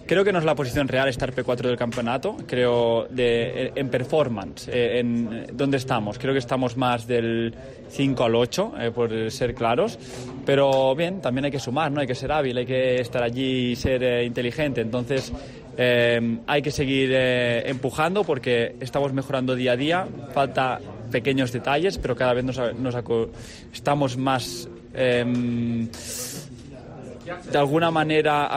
Creo 0.07 0.23
que 0.23 0.31
no 0.31 0.37
es 0.37 0.45
la 0.45 0.53
posición 0.53 0.87
real 0.87 1.07
estar 1.07 1.33
P4 1.33 1.63
del 1.63 1.77
campeonato, 1.77 2.37
creo 2.45 3.07
de, 3.09 3.71
en 3.73 3.89
performance, 3.89 4.67
eh, 4.67 4.99
en 4.99 5.47
dónde 5.53 5.77
estamos. 5.77 6.19
Creo 6.19 6.31
que 6.31 6.39
estamos 6.39 6.77
más 6.77 7.07
del 7.07 7.51
5 7.89 8.23
al 8.23 8.35
8, 8.35 8.73
eh, 8.79 8.91
por 8.91 9.31
ser 9.31 9.55
claros. 9.55 9.97
Pero 10.45 10.93
bien, 10.95 11.21
también 11.21 11.45
hay 11.45 11.51
que 11.51 11.59
sumar, 11.59 11.91
¿no? 11.91 12.01
Hay 12.01 12.07
que 12.07 12.13
ser 12.13 12.31
hábil, 12.31 12.55
hay 12.55 12.67
que 12.67 13.01
estar 13.01 13.23
allí 13.23 13.71
y 13.71 13.75
ser 13.75 14.03
eh, 14.03 14.23
inteligente. 14.23 14.81
Entonces, 14.81 15.33
eh, 15.75 16.37
hay 16.45 16.61
que 16.61 16.69
seguir 16.69 17.09
eh, 17.11 17.67
empujando 17.67 18.23
porque 18.23 18.75
estamos 18.79 19.11
mejorando 19.11 19.55
día 19.55 19.71
a 19.71 19.75
día. 19.75 20.07
Falta 20.33 20.79
pequeños 21.11 21.51
detalles, 21.51 21.97
pero 21.97 22.15
cada 22.15 22.33
vez 22.33 22.45
nos, 22.45 22.59
nos 22.75 22.95
estamos 23.73 24.17
más 24.17 24.69
de 27.51 27.57
alguna 27.57 27.91
manera 27.91 28.55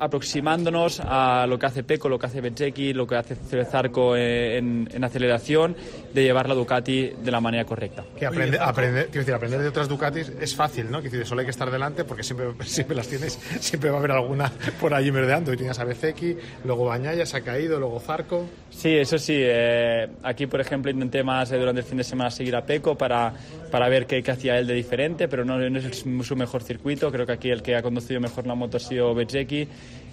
aproximándonos 0.00 1.00
a 1.04 1.46
lo 1.46 1.58
que 1.58 1.66
hace 1.66 1.84
Peco, 1.84 2.08
lo 2.08 2.18
que 2.18 2.26
hace 2.26 2.40
Bezzecchi, 2.40 2.92
lo 2.92 3.06
que 3.06 3.16
hace 3.16 3.36
Zarco 3.64 4.16
en, 4.16 4.88
en, 4.92 5.04
aceleración, 5.04 5.76
de 6.12 6.22
llevar 6.22 6.48
la 6.48 6.54
Ducati 6.54 7.12
de 7.22 7.30
la 7.30 7.40
manera 7.40 7.64
correcta. 7.64 8.04
Que 8.18 8.26
aprende, 8.26 8.58
aprender, 8.58 9.06
quiero 9.06 9.20
decir, 9.20 9.34
aprender 9.34 9.60
de 9.60 9.68
otras 9.68 9.88
Ducatis 9.88 10.32
es 10.40 10.56
fácil, 10.56 10.90
¿no? 10.90 11.00
Quiero 11.00 11.12
decir, 11.12 11.26
solo 11.26 11.40
hay 11.40 11.46
que 11.46 11.50
estar 11.50 11.70
delante 11.70 12.04
porque 12.04 12.22
siempre, 12.22 12.46
siempre 12.64 12.96
las 12.96 13.08
tienes, 13.08 13.34
siempre 13.60 13.90
va 13.90 13.96
a 13.96 13.98
haber 13.98 14.12
alguna 14.12 14.50
por 14.80 14.94
allí 14.94 15.12
merdeando. 15.12 15.52
Y 15.52 15.56
tienes 15.56 15.78
a 15.78 15.84
Bezzecchi, 15.84 16.36
luego 16.64 16.86
Bañaya 16.86 17.26
se 17.26 17.36
ha 17.36 17.40
caído, 17.42 17.78
luego 17.78 18.00
Zarco. 18.00 18.46
Sí, 18.70 18.96
eso 18.96 19.18
sí. 19.18 19.36
Eh, 19.36 20.08
aquí, 20.22 20.46
por 20.46 20.60
ejemplo, 20.60 20.90
intenté 20.90 21.22
más 21.22 21.52
eh, 21.52 21.58
durante 21.58 21.82
el 21.82 21.86
fin 21.86 21.98
de 21.98 22.04
semana 22.04 22.30
seguir 22.30 22.56
a 22.56 22.64
Peco 22.64 22.96
para, 22.96 23.34
para 23.70 23.88
ver 23.88 24.06
qué, 24.06 24.22
qué 24.22 24.30
hacía 24.30 24.58
él 24.58 24.66
de 24.66 24.74
diferente, 24.74 25.28
pero 25.28 25.44
no, 25.44 25.58
no 25.58 25.78
es 25.78 26.04
su 26.22 26.36
mejor 26.36 26.62
circuito. 26.62 27.12
Creo 27.12 27.26
que 27.26 27.32
aquí 27.32 27.50
el 27.50 27.62
que 27.62 27.76
ha 27.76 27.82
conducido 27.82 28.20
mejor 28.20 28.46
la 28.46 28.54
moto 28.54 28.78
ha 28.78 28.80
sido 28.80 29.14
Bezzecchi. 29.14 29.68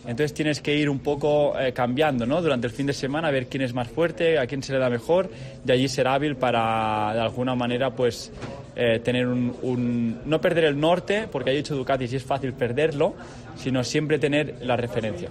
Entonces 0.07 0.33
tienes 0.33 0.61
que 0.61 0.73
ir 0.73 0.89
un 0.89 0.99
poco 0.99 1.59
eh, 1.59 1.73
cambiando 1.73 2.25
¿no? 2.25 2.41
durante 2.41 2.65
el 2.65 2.73
fin 2.73 2.87
de 2.87 2.93
semana, 2.93 3.27
a 3.27 3.31
ver 3.31 3.47
quién 3.47 3.61
es 3.61 3.73
más 3.73 3.89
fuerte, 3.89 4.39
a 4.39 4.47
quién 4.47 4.63
se 4.63 4.71
le 4.71 4.79
da 4.79 4.89
mejor, 4.89 5.29
de 5.65 5.73
allí 5.73 5.89
ser 5.89 6.07
hábil 6.07 6.37
para 6.37 7.11
de 7.13 7.19
alguna 7.19 7.55
manera 7.55 7.91
pues 7.91 8.31
eh, 8.77 8.99
tener 9.03 9.27
un, 9.27 9.53
un, 9.61 10.21
no 10.25 10.39
perder 10.39 10.63
el 10.63 10.79
norte, 10.79 11.27
porque 11.29 11.49
ha 11.49 11.53
dicho 11.53 11.75
Ducati 11.75 12.07
si 12.07 12.15
es 12.15 12.23
fácil 12.23 12.53
perderlo, 12.53 13.15
sino 13.57 13.83
siempre 13.83 14.17
tener 14.17 14.55
la 14.61 14.77
referencia. 14.77 15.29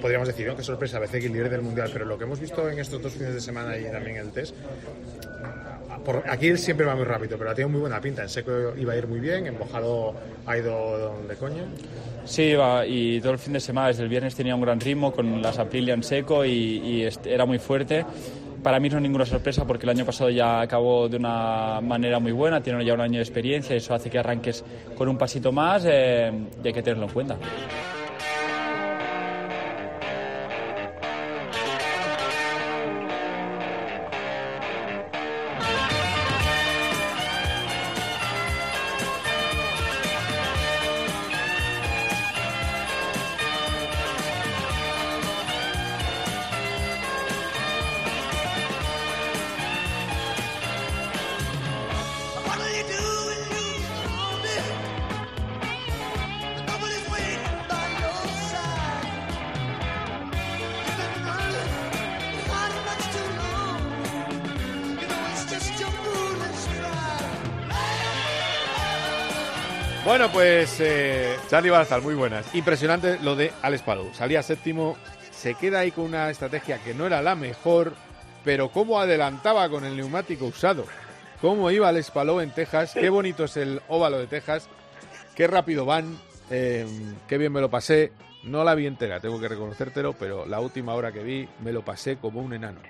Podríamos 0.00 0.28
decir, 0.28 0.46
¿no? 0.46 0.56
qué 0.56 0.62
sorpresa, 0.62 0.96
a 0.96 1.00
veces 1.00 1.24
el 1.24 1.32
líder 1.32 1.50
del 1.50 1.62
mundial, 1.62 1.90
pero 1.92 2.04
lo 2.04 2.16
que 2.16 2.24
hemos 2.24 2.40
visto 2.40 2.68
en 2.68 2.78
estos 2.78 3.02
dos 3.02 3.12
fines 3.12 3.34
de 3.34 3.40
semana 3.40 3.76
y 3.76 3.84
también 3.84 4.16
el 4.16 4.30
test, 4.30 4.54
por, 6.04 6.22
aquí 6.28 6.48
él 6.48 6.58
siempre 6.58 6.86
va 6.86 6.94
muy 6.94 7.04
rápido, 7.04 7.36
pero 7.36 7.50
ha 7.50 7.54
tenido 7.54 7.68
muy 7.68 7.80
buena 7.80 8.00
pinta. 8.00 8.22
En 8.22 8.28
seco 8.28 8.74
iba 8.76 8.92
a 8.92 8.96
ir 8.96 9.06
muy 9.06 9.20
bien, 9.20 9.46
en 9.46 9.58
mojado 9.58 10.14
ha 10.46 10.56
ido 10.56 11.20
de 11.28 11.34
coña. 11.36 11.64
Sí, 12.24 12.42
iba, 12.42 12.86
y 12.86 13.20
todo 13.20 13.32
el 13.32 13.38
fin 13.38 13.52
de 13.52 13.60
semana, 13.60 13.88
desde 13.88 14.02
el 14.02 14.08
viernes 14.08 14.34
tenía 14.34 14.54
un 14.54 14.60
gran 14.60 14.80
ritmo 14.80 15.12
con 15.12 15.42
las 15.42 15.58
Aprilia 15.58 15.94
en 15.94 16.02
seco 16.02 16.44
y, 16.44 16.50
y 16.50 17.08
era 17.24 17.44
muy 17.44 17.58
fuerte. 17.58 18.04
Para 18.62 18.78
mí 18.78 18.90
no 18.90 18.96
es 18.96 19.02
ninguna 19.02 19.24
sorpresa 19.24 19.66
porque 19.66 19.86
el 19.86 19.90
año 19.90 20.04
pasado 20.04 20.28
ya 20.28 20.60
acabó 20.60 21.08
de 21.08 21.16
una 21.16 21.80
manera 21.80 22.18
muy 22.18 22.32
buena, 22.32 22.62
tiene 22.62 22.84
ya 22.84 22.92
un 22.92 23.00
año 23.00 23.16
de 23.16 23.22
experiencia 23.22 23.74
eso 23.74 23.94
hace 23.94 24.10
que 24.10 24.18
arranques 24.18 24.62
con 24.96 25.08
un 25.08 25.16
pasito 25.16 25.50
más 25.50 25.84
eh, 25.86 26.30
y 26.62 26.66
hay 26.66 26.72
que 26.72 26.82
tenerlo 26.82 27.06
en 27.06 27.12
cuenta. 27.12 27.36
Pues 70.60 70.78
eh, 70.80 71.36
Charlie 71.48 71.70
Balzar, 71.70 72.02
muy 72.02 72.14
buenas. 72.14 72.54
Impresionante 72.54 73.18
lo 73.22 73.34
de 73.34 73.50
Alex 73.62 73.82
Palou. 73.82 74.12
Salía 74.12 74.42
séptimo, 74.42 74.98
se 75.30 75.54
queda 75.54 75.78
ahí 75.78 75.90
con 75.90 76.04
una 76.04 76.28
estrategia 76.28 76.76
que 76.84 76.92
no 76.92 77.06
era 77.06 77.22
la 77.22 77.34
mejor, 77.34 77.94
pero 78.44 78.68
cómo 78.68 79.00
adelantaba 79.00 79.70
con 79.70 79.86
el 79.86 79.96
neumático 79.96 80.44
usado. 80.44 80.84
Cómo 81.40 81.70
iba 81.70 81.88
Alex 81.88 82.10
Palou 82.10 82.40
en 82.40 82.50
Texas, 82.50 82.92
qué 82.92 83.08
bonito 83.08 83.44
es 83.44 83.56
el 83.56 83.80
óvalo 83.88 84.18
de 84.18 84.26
Texas, 84.26 84.68
qué 85.34 85.46
rápido 85.46 85.86
van, 85.86 86.18
eh, 86.50 86.84
qué 87.26 87.38
bien 87.38 87.54
me 87.54 87.62
lo 87.62 87.70
pasé. 87.70 88.12
No 88.44 88.62
la 88.62 88.74
vi 88.74 88.86
entera, 88.86 89.18
tengo 89.18 89.40
que 89.40 89.48
reconocértelo, 89.48 90.12
pero 90.12 90.44
la 90.44 90.60
última 90.60 90.92
hora 90.92 91.10
que 91.10 91.22
vi 91.22 91.48
me 91.64 91.72
lo 91.72 91.80
pasé 91.86 92.18
como 92.18 92.42
un 92.42 92.52
enano. 92.52 92.80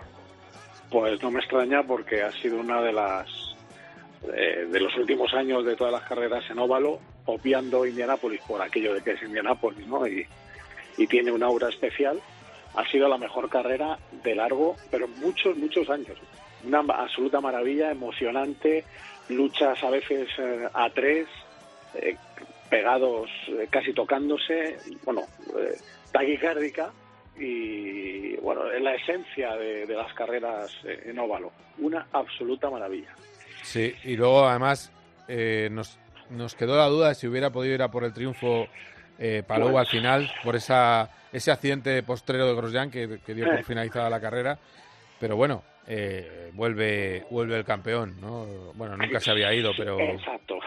Pues 0.91 1.23
no 1.23 1.31
me 1.31 1.39
extraña 1.39 1.85
porque 1.85 2.25
ha 2.25 2.33
sido 2.33 2.59
una 2.59 2.83
de 2.83 2.93
las 2.93 3.49
eh, 4.35 4.66
de 4.71 4.81
los 4.81 4.97
últimos 4.97 5.33
años 5.35 5.64
de 5.64 5.77
todas 5.77 5.93
las 5.93 6.03
carreras 6.03 6.49
en 6.51 6.59
óvalo, 6.59 7.01
obviando 7.27 7.87
Indianápolis 7.87 8.41
por 8.43 8.61
aquello 8.61 8.95
de 8.95 9.03
que 9.03 9.12
es 9.12 9.23
Indianápolis, 9.23 9.87
¿no? 9.87 10.07
Y, 10.07 10.27
tiene 11.09 11.33
una 11.33 11.47
aura 11.47 11.71
especial. 11.71 12.21
Ha 12.75 12.87
sido 12.91 13.09
la 13.09 13.16
mejor 13.16 13.49
carrera 13.49 13.99
de 14.23 14.35
largo, 14.35 14.77
pero 14.91 15.09
muchos, 15.09 15.57
muchos 15.57 15.89
años. 15.89 16.18
Una 16.62 16.81
absoluta 16.81 17.41
maravilla, 17.41 17.91
emocionante, 17.91 18.85
luchas 19.31 19.83
a 19.83 19.89
veces 19.89 20.29
eh, 20.37 20.68
a 20.75 20.91
tres, 20.91 21.27
eh, 21.95 22.16
pegados, 22.71 23.29
eh, 23.49 23.66
casi 23.68 23.93
tocándose, 23.93 24.79
bueno, 25.05 25.23
eh, 25.59 25.77
taquicárdica 26.12 26.91
y, 27.37 28.37
bueno, 28.37 28.71
en 28.73 28.85
la 28.85 28.95
esencia 28.95 29.57
de, 29.57 29.87
de 29.87 29.95
las 29.95 30.14
carreras 30.14 30.73
eh, 30.85 31.03
en 31.07 31.18
óvalo. 31.18 31.53
Una 31.79 32.07
absoluta 32.12 32.71
maravilla. 32.71 33.14
Sí, 33.63 33.95
y 34.05 34.17
luego 34.17 34.47
además 34.47 34.93
eh, 35.29 35.69
nos, 35.71 35.99
nos 36.31 36.55
quedó 36.55 36.77
la 36.77 36.87
duda 36.87 37.09
de 37.09 37.15
si 37.15 37.27
hubiera 37.27 37.51
podido 37.51 37.75
ir 37.75 37.83
a 37.83 37.91
por 37.91 38.05
el 38.05 38.13
triunfo 38.13 38.69
eh, 39.19 39.43
Palou 39.47 39.79
al 39.79 39.87
final, 39.87 40.31
por 40.43 40.57
esa, 40.57 41.11
ese 41.33 41.51
accidente 41.51 42.03
postrero 42.03 42.47
de 42.47 42.55
Grosjean 42.55 42.91
que, 42.91 43.21
que 43.25 43.35
dio 43.35 43.47
por 43.47 43.65
finalizada 43.65 44.09
la 44.09 44.21
carrera. 44.21 44.59
Pero 45.19 45.37
bueno, 45.37 45.63
eh, 45.87 46.51
vuelve, 46.55 47.27
vuelve 47.31 47.57
el 47.57 47.65
campeón, 47.65 48.21
¿no? 48.21 48.73
Bueno, 48.75 48.97
nunca 48.97 49.21
se 49.21 49.31
había 49.31 49.53
ido, 49.53 49.73
pero... 49.77 49.99
Exacto. 49.99 50.59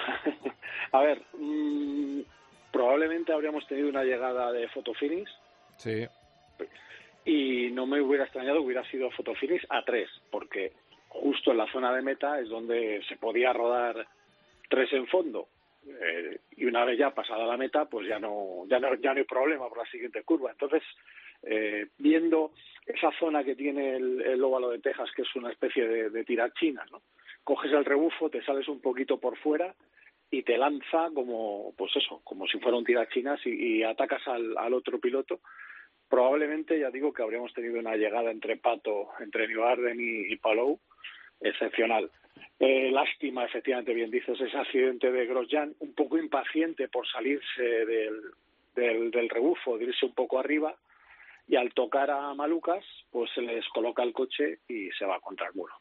a 0.91 1.01
ver, 1.01 1.21
mmm, 1.39 2.19
probablemente 2.71 3.33
habríamos 3.33 3.65
tenido 3.67 3.89
una 3.89 4.03
llegada 4.03 4.51
de 4.51 4.67
fotofinish. 4.69 5.29
Sí. 5.77 6.07
Y 7.25 7.71
no 7.71 7.85
me 7.85 8.01
hubiera 8.01 8.25
extrañado 8.25 8.59
que 8.59 8.65
hubiera 8.65 8.83
sido 8.91 9.09
fotofinish 9.11 9.65
a 9.69 9.83
tres, 9.83 10.09
porque 10.29 10.73
justo 11.13 11.51
en 11.51 11.57
la 11.57 11.71
zona 11.71 11.93
de 11.93 12.01
meta 12.01 12.39
es 12.39 12.49
donde 12.49 13.01
se 13.07 13.17
podía 13.17 13.53
rodar 13.53 14.07
tres 14.69 14.91
en 14.93 15.07
fondo. 15.07 15.47
Eh, 15.85 16.39
y 16.57 16.65
una 16.65 16.85
vez 16.85 16.97
ya 16.97 17.13
pasada 17.13 17.45
la 17.45 17.57
meta, 17.57 17.85
pues 17.85 18.07
ya 18.07 18.19
no, 18.19 18.65
ya 18.67 18.79
no, 18.79 18.95
ya 18.95 19.13
no 19.13 19.19
hay 19.19 19.25
problema 19.25 19.67
por 19.69 19.79
la 19.79 19.91
siguiente 19.91 20.23
curva. 20.23 20.51
Entonces, 20.51 20.81
eh, 21.43 21.87
viendo 21.97 22.51
esa 22.85 23.11
zona 23.19 23.43
que 23.43 23.55
tiene 23.55 23.95
el, 23.95 24.21
el, 24.21 24.43
óvalo 24.43 24.69
de 24.69 24.79
Texas, 24.79 25.09
que 25.15 25.23
es 25.23 25.35
una 25.35 25.51
especie 25.51 25.87
de, 25.87 26.09
de 26.09 26.23
tirachina, 26.23 26.85
¿no? 26.91 27.01
Coges 27.43 27.71
el 27.73 27.85
rebufo, 27.85 28.29
te 28.29 28.43
sales 28.43 28.67
un 28.69 28.81
poquito 28.81 29.19
por 29.19 29.37
fuera 29.37 29.75
y 30.31 30.43
te 30.43 30.57
lanza 30.57 31.09
como, 31.13 31.73
pues 31.77 31.95
eso, 31.97 32.21
como 32.23 32.47
si 32.47 32.59
fuera 32.59 32.77
un 32.77 32.85
tirachinas 32.85 33.45
y, 33.45 33.49
y 33.49 33.83
atacas 33.83 34.25
al, 34.27 34.57
al 34.57 34.73
otro 34.73 34.99
piloto 34.99 35.41
probablemente 36.13 36.79
ya 36.79 36.91
digo 36.91 37.11
que 37.11 37.23
habríamos 37.23 37.51
tenido 37.53 37.79
una 37.79 37.95
llegada 37.95 38.29
entre 38.29 38.57
Pato, 38.57 39.09
entre 39.19 39.47
New 39.47 39.63
Arden 39.63 39.99
y, 39.99 40.31
y 40.31 40.37
excepcional. 41.41 42.09
Eh, 42.59 42.91
lástima, 42.91 43.45
efectivamente, 43.45 43.93
bien 43.93 44.11
dices, 44.11 44.39
ese 44.39 44.57
accidente 44.57 45.11
de 45.11 45.25
Grosjean, 45.25 45.75
un 45.79 45.93
poco 45.93 46.17
impaciente 46.17 46.87
por 46.87 47.07
salirse 47.07 47.61
del, 47.61 49.11
del, 49.11 49.29
rebufo, 49.29 49.77
de 49.77 49.85
irse 49.85 50.05
un 50.05 50.13
poco 50.13 50.39
arriba, 50.39 50.75
y 51.47 51.55
al 51.55 51.73
tocar 51.73 52.09
a 52.09 52.33
Malucas, 52.33 52.85
pues 53.11 53.29
se 53.33 53.41
le 53.41 53.55
descoloca 53.55 54.01
el 54.03 54.13
coche 54.13 54.59
y 54.67 54.89
se 54.91 55.05
va 55.05 55.19
contra 55.19 55.47
el 55.47 55.55
muro. 55.55 55.73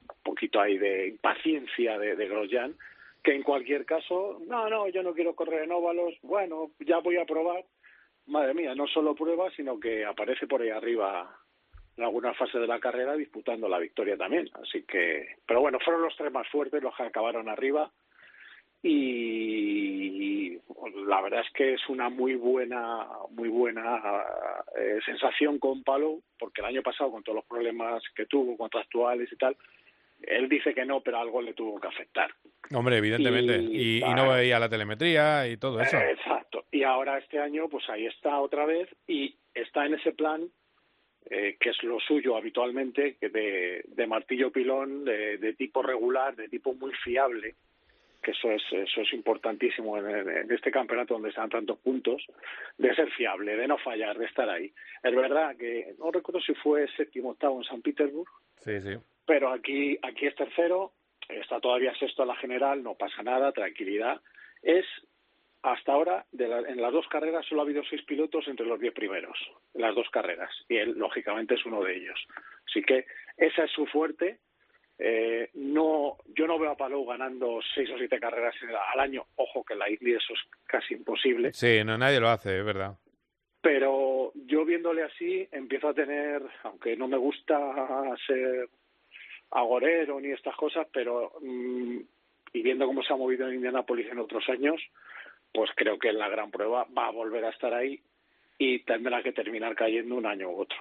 Un 0.00 0.22
poquito 0.22 0.60
ahí 0.60 0.78
de 0.78 1.08
impaciencia 1.08 1.98
de, 1.98 2.16
de 2.16 2.28
Grosjean, 2.28 2.74
que 3.22 3.34
en 3.34 3.42
cualquier 3.42 3.84
caso, 3.84 4.40
no, 4.46 4.68
no, 4.68 4.88
yo 4.88 5.02
no 5.02 5.12
quiero 5.12 5.34
correr 5.34 5.64
en 5.64 5.72
óvalos, 5.72 6.14
bueno, 6.22 6.70
ya 6.80 6.98
voy 6.98 7.18
a 7.18 7.26
probar, 7.26 7.64
madre 8.26 8.54
mía, 8.54 8.74
no 8.74 8.86
solo 8.86 9.14
prueba, 9.14 9.50
sino 9.50 9.78
que 9.78 10.04
aparece 10.04 10.46
por 10.46 10.62
ahí 10.62 10.70
arriba 10.70 11.41
en 11.96 12.04
alguna 12.04 12.34
fase 12.34 12.58
de 12.58 12.66
la 12.66 12.80
carrera 12.80 13.14
disputando 13.14 13.68
la 13.68 13.78
victoria 13.78 14.16
también. 14.16 14.48
Así 14.54 14.82
que, 14.84 15.36
pero 15.46 15.60
bueno, 15.60 15.78
fueron 15.84 16.02
los 16.02 16.16
tres 16.16 16.32
más 16.32 16.48
fuertes 16.48 16.82
los 16.82 16.96
que 16.96 17.02
acabaron 17.02 17.48
arriba 17.48 17.90
y 18.82 20.58
la 21.06 21.20
verdad 21.20 21.40
es 21.46 21.52
que 21.52 21.74
es 21.74 21.88
una 21.88 22.08
muy 22.08 22.34
buena, 22.34 23.06
muy 23.30 23.48
buena 23.48 24.02
eh, 24.76 24.98
sensación 25.04 25.58
con 25.58 25.84
Palo, 25.84 26.18
porque 26.38 26.62
el 26.62 26.68
año 26.68 26.82
pasado 26.82 27.12
con 27.12 27.22
todos 27.22 27.36
los 27.36 27.44
problemas 27.44 28.02
que 28.16 28.26
tuvo 28.26 28.56
contractuales 28.56 29.30
y 29.30 29.36
tal, 29.36 29.56
él 30.22 30.48
dice 30.48 30.74
que 30.74 30.84
no, 30.84 31.00
pero 31.00 31.18
algo 31.18 31.42
le 31.42 31.54
tuvo 31.54 31.80
que 31.80 31.88
afectar. 31.88 32.30
Hombre, 32.74 32.96
evidentemente. 32.96 33.58
Y, 33.58 33.98
y, 33.98 34.14
no 34.14 34.30
veía 34.30 34.58
la 34.58 34.68
telemetría 34.68 35.46
y 35.48 35.56
todo 35.56 35.80
eso. 35.80 35.96
Exacto. 35.96 36.64
Y 36.70 36.82
ahora 36.82 37.18
este 37.18 37.38
año, 37.38 37.68
pues 37.68 37.88
ahí 37.88 38.06
está 38.06 38.40
otra 38.40 38.66
vez 38.66 38.88
y 39.06 39.36
está 39.54 39.86
en 39.86 39.94
ese 39.94 40.12
plan 40.12 40.48
eh, 41.30 41.56
que 41.58 41.70
es 41.70 41.82
lo 41.82 42.00
suyo 42.00 42.36
habitualmente, 42.36 43.16
que 43.20 43.28
de, 43.28 43.84
de 43.86 44.06
martillo 44.06 44.50
pilón, 44.50 45.04
de, 45.04 45.38
de, 45.38 45.54
tipo 45.54 45.82
regular, 45.82 46.36
de 46.36 46.48
tipo 46.48 46.74
muy 46.74 46.92
fiable, 47.04 47.54
que 48.22 48.32
eso 48.32 48.50
es, 48.50 48.62
eso 48.72 49.00
es 49.00 49.12
importantísimo 49.12 49.98
en, 49.98 50.28
en 50.28 50.52
este 50.52 50.70
campeonato 50.70 51.14
donde 51.14 51.30
están 51.30 51.50
tantos 51.50 51.78
puntos, 51.78 52.24
de 52.78 52.94
ser 52.94 53.10
fiable, 53.10 53.56
de 53.56 53.66
no 53.66 53.78
fallar, 53.78 54.18
de 54.18 54.26
estar 54.26 54.48
ahí. 54.48 54.72
Es 55.02 55.14
verdad 55.14 55.56
que 55.56 55.94
no 55.98 56.10
recuerdo 56.10 56.40
si 56.40 56.54
fue 56.54 56.86
séptimo 56.96 57.30
octavo 57.30 57.58
en 57.58 57.64
San 57.64 57.82
Petersburg, 57.82 58.28
sí, 58.60 58.80
sí 58.80 58.96
pero 59.26 59.50
aquí, 59.50 59.98
aquí 60.02 60.26
es 60.26 60.34
tercero, 60.34 60.92
está 61.28 61.60
todavía 61.60 61.94
sexto 61.94 62.22
a 62.22 62.26
la 62.26 62.36
general, 62.36 62.82
no 62.82 62.94
pasa 62.94 63.22
nada, 63.22 63.52
tranquilidad. 63.52 64.20
Es 64.62 64.84
hasta 65.62 65.92
ahora, 65.92 66.26
de 66.32 66.48
la, 66.48 66.58
en 66.60 66.80
las 66.80 66.92
dos 66.92 67.06
carreras 67.08 67.46
solo 67.46 67.60
ha 67.60 67.64
habido 67.64 67.82
seis 67.84 68.02
pilotos 68.02 68.48
entre 68.48 68.66
los 68.66 68.80
diez 68.80 68.92
primeros, 68.92 69.38
en 69.74 69.82
las 69.82 69.94
dos 69.94 70.08
carreras, 70.10 70.50
y 70.68 70.76
él, 70.76 70.94
lógicamente, 70.98 71.54
es 71.54 71.64
uno 71.64 71.82
de 71.82 71.96
ellos. 71.96 72.18
Así 72.68 72.82
que 72.82 73.06
esa 73.36 73.64
es 73.64 73.70
su 73.70 73.86
fuerte. 73.86 74.40
Eh, 74.98 75.50
no, 75.54 76.18
yo 76.36 76.46
no 76.46 76.58
veo 76.58 76.70
a 76.70 76.76
Palou 76.76 77.04
ganando 77.06 77.60
seis 77.74 77.90
o 77.90 77.98
siete 77.98 78.20
carreras 78.20 78.54
al 78.92 79.00
año. 79.00 79.24
Ojo 79.36 79.64
que 79.64 79.74
la 79.74 79.88
Igli 79.88 80.14
eso 80.14 80.32
es 80.34 80.40
casi 80.64 80.94
imposible. 80.94 81.52
Sí, 81.52 81.82
no, 81.84 81.96
nadie 81.96 82.20
lo 82.20 82.28
hace, 82.28 82.58
es 82.58 82.64
verdad. 82.64 82.96
Pero 83.60 84.32
yo 84.34 84.64
viéndole 84.64 85.02
así, 85.02 85.48
empiezo 85.50 85.88
a 85.88 85.94
tener, 85.94 86.42
aunque 86.64 86.96
no 86.96 87.08
me 87.08 87.16
gusta 87.16 88.14
ser 88.26 88.68
agorero 89.50 90.20
ni 90.20 90.30
estas 90.30 90.56
cosas, 90.56 90.86
pero 90.92 91.32
mmm, 91.40 91.98
y 92.52 92.62
viendo 92.62 92.86
cómo 92.86 93.02
se 93.02 93.12
ha 93.12 93.16
movido 93.16 93.48
en 93.48 93.54
Indianápolis 93.54 94.08
en 94.10 94.18
otros 94.18 94.48
años, 94.48 94.80
pues 95.52 95.70
creo 95.76 95.98
que 95.98 96.08
en 96.08 96.18
la 96.18 96.28
gran 96.28 96.50
prueba 96.50 96.86
va 96.96 97.06
a 97.06 97.10
volver 97.10 97.44
a 97.44 97.50
estar 97.50 97.72
ahí 97.74 98.00
y 98.58 98.80
tendrá 98.80 99.22
que 99.22 99.32
terminar 99.32 99.74
cayendo 99.74 100.16
un 100.16 100.26
año 100.26 100.50
u 100.50 100.60
otro. 100.60 100.76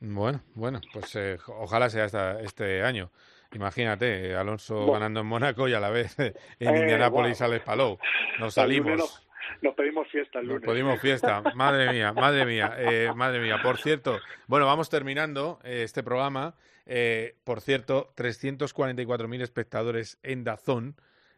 Bueno, 0.00 0.40
bueno, 0.54 0.80
pues 0.92 1.14
eh, 1.16 1.38
ojalá 1.46 1.88
sea 1.88 2.04
hasta 2.04 2.40
este 2.40 2.82
año. 2.82 3.10
Imagínate, 3.52 4.34
Alonso 4.34 4.76
bueno. 4.76 4.92
ganando 4.92 5.20
en 5.20 5.26
Mónaco 5.26 5.68
y 5.68 5.74
a 5.74 5.80
la 5.80 5.90
vez 5.90 6.18
en 6.18 6.34
eh, 6.58 6.80
Indianápolis 6.80 7.38
bueno. 7.38 7.54
al 7.54 7.60
Palou. 7.62 7.98
Nos 8.38 8.54
salimos. 8.54 8.98
Nos, 8.98 9.28
nos, 9.62 9.74
pedimos 9.74 10.08
fiesta 10.08 10.40
el 10.40 10.46
lunes. 10.46 10.62
Nos 10.62 10.72
pedimos 10.72 11.00
fiesta. 11.00 11.42
Madre 11.54 11.92
mía, 11.92 12.12
madre 12.12 12.44
mía, 12.44 12.74
eh, 12.78 13.10
madre 13.14 13.40
mía. 13.40 13.60
Por 13.62 13.78
cierto, 13.78 14.18
bueno, 14.46 14.66
vamos 14.66 14.90
terminando 14.90 15.58
eh, 15.64 15.82
este 15.84 16.02
programa. 16.02 16.54
Eh, 16.86 17.34
por 17.44 17.60
cierto, 17.60 18.12
344.000 18.16 19.42
espectadores 19.42 20.18
en 20.22 20.44
Dazón, 20.44 20.96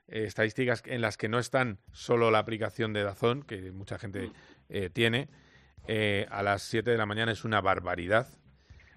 eh, 0.08 0.24
estadísticas 0.24 0.82
en 0.86 1.00
las 1.00 1.16
que 1.16 1.28
no 1.28 1.38
están 1.38 1.78
solo 1.92 2.30
la 2.30 2.38
aplicación 2.38 2.92
de 2.92 3.02
Dazón, 3.02 3.42
que 3.42 3.72
mucha 3.72 3.98
gente 3.98 4.30
eh, 4.68 4.90
tiene. 4.92 5.28
a 6.30 6.42
las 6.42 6.62
7 6.62 6.90
de 6.90 6.98
la 6.98 7.06
mañana 7.06 7.32
es 7.32 7.44
una 7.44 7.60
barbaridad. 7.60 8.28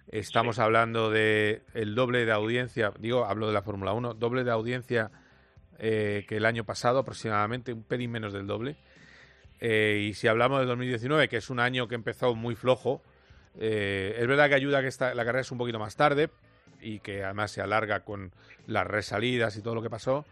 Estamos 0.07 0.57
sí. 0.57 0.61
hablando 0.61 1.09
de 1.09 1.61
el 1.73 1.95
doble 1.95 2.25
de 2.25 2.31
audiencia, 2.31 2.91
digo, 2.99 3.25
hablo 3.25 3.47
de 3.47 3.53
la 3.53 3.61
Fórmula 3.61 3.93
1, 3.93 4.15
doble 4.15 4.43
de 4.43 4.51
audiencia 4.51 5.11
que 5.79 6.27
el 6.29 6.45
año 6.45 6.63
pasado 6.63 6.99
aproximadamente, 6.99 7.73
un 7.73 7.83
pelín 7.83 8.11
menos 8.11 8.33
del 8.33 8.45
doble. 8.45 8.75
y 9.59 10.13
si 10.13 10.27
hablamos 10.27 10.59
de 10.59 10.67
2019, 10.67 11.27
que 11.27 11.37
es 11.37 11.49
un 11.49 11.59
año 11.59 11.87
que 11.87 11.95
empezó 11.95 12.35
muy 12.35 12.55
flojo, 12.55 13.01
eh, 13.59 14.15
es 14.17 14.27
verdad 14.27 14.49
que 14.49 14.55
ayuda 14.55 14.81
que 14.81 14.87
esta, 14.87 15.13
la 15.13 15.25
carrera 15.25 15.41
es 15.41 15.51
un 15.51 15.57
poquito 15.57 15.79
más 15.79 15.95
tarde 15.95 16.29
y 16.79 16.99
que 16.99 17.23
además 17.23 17.51
se 17.51 17.61
alarga 17.61 18.01
con 18.01 18.31
las 18.67 18.87
resalidas 18.87 19.55
y 19.57 19.61
todo 19.61 19.75
lo 19.75 19.81
que 19.81 19.89
pasó. 19.89 20.25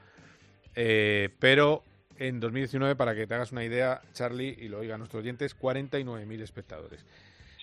Eh, 0.76 1.30
pero 1.39 1.84
en 2.17 2.39
2019, 2.39 2.95
para 2.95 3.15
que 3.15 3.28
te 3.28 3.34
hagas 3.34 3.51
una 3.51 3.63
idea, 3.63 4.01
Charlie, 4.13 4.55
y 4.59 4.67
lo 4.67 4.80
oigan 4.80 4.99
nuestros 4.99 5.22
oyentes, 5.22 5.57
49.000 5.57 6.41
espectadores. 6.41 7.05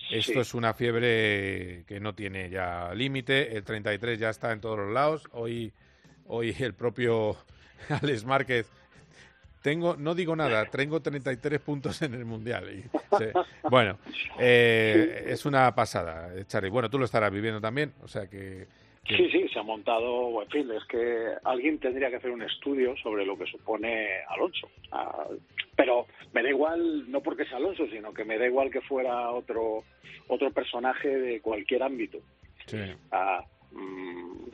Esto 0.09 0.33
sí. 0.33 0.39
es 0.39 0.53
una 0.53 0.73
fiebre 0.73 1.83
que 1.85 1.99
no 1.99 2.15
tiene 2.15 2.49
ya 2.49 2.93
límite. 2.93 3.55
El 3.55 3.63
33 3.63 4.19
ya 4.19 4.29
está 4.29 4.51
en 4.51 4.61
todos 4.61 4.77
los 4.77 4.93
lados. 4.93 5.23
Hoy, 5.31 5.73
hoy 6.27 6.55
el 6.59 6.73
propio 6.73 7.37
Alex 7.89 8.23
Márquez 8.25 8.67
tengo, 9.61 9.97
no 9.97 10.15
digo 10.15 10.33
nada, 10.33 10.65
tengo 10.65 11.01
33 11.01 11.59
puntos 11.59 12.01
en 12.01 12.13
el 12.13 12.23
Mundial. 12.23 12.69
Y. 12.71 12.85
Bueno, 13.69 13.99
eh, 14.39 15.25
es 15.27 15.45
una 15.45 15.75
pasada, 15.75 16.29
Charlie. 16.47 16.69
Bueno, 16.69 16.89
tú 16.89 16.97
lo 16.97 17.03
estarás 17.03 17.31
viviendo 17.31 17.59
también, 17.59 17.93
o 18.01 18.07
sea 18.07 18.27
que... 18.27 18.67
Sí, 19.07 19.29
sí, 19.31 19.47
se 19.47 19.59
ha 19.59 19.63
montado, 19.63 20.41
en 20.41 20.49
fin, 20.49 20.69
es 20.71 20.83
que 20.85 21.33
alguien 21.43 21.79
tendría 21.79 22.09
que 22.09 22.17
hacer 22.17 22.31
un 22.31 22.41
estudio 22.41 22.95
sobre 22.97 23.25
lo 23.25 23.37
que 23.37 23.45
supone 23.45 24.21
Alonso. 24.27 24.69
Ah, 24.91 25.27
pero 25.75 26.07
me 26.33 26.43
da 26.43 26.49
igual, 26.49 27.09
no 27.09 27.21
porque 27.21 27.45
sea 27.45 27.57
Alonso, 27.57 27.87
sino 27.87 28.13
que 28.13 28.25
me 28.25 28.37
da 28.37 28.45
igual 28.45 28.69
que 28.69 28.81
fuera 28.81 29.31
otro, 29.31 29.83
otro 30.27 30.51
personaje 30.51 31.07
de 31.07 31.39
cualquier 31.41 31.83
ámbito. 31.83 32.19
Sí. 32.65 32.79
Ah, 33.11 33.45
mmm, 33.71 34.47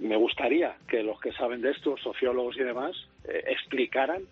me 0.00 0.16
gustaría 0.16 0.76
que 0.88 1.02
los 1.02 1.20
que 1.20 1.32
saben 1.32 1.60
de 1.60 1.70
esto, 1.70 1.96
sociólogos 1.98 2.56
y 2.56 2.64
demás, 2.64 2.96
eh, 3.28 3.44
explicaran 3.46 4.24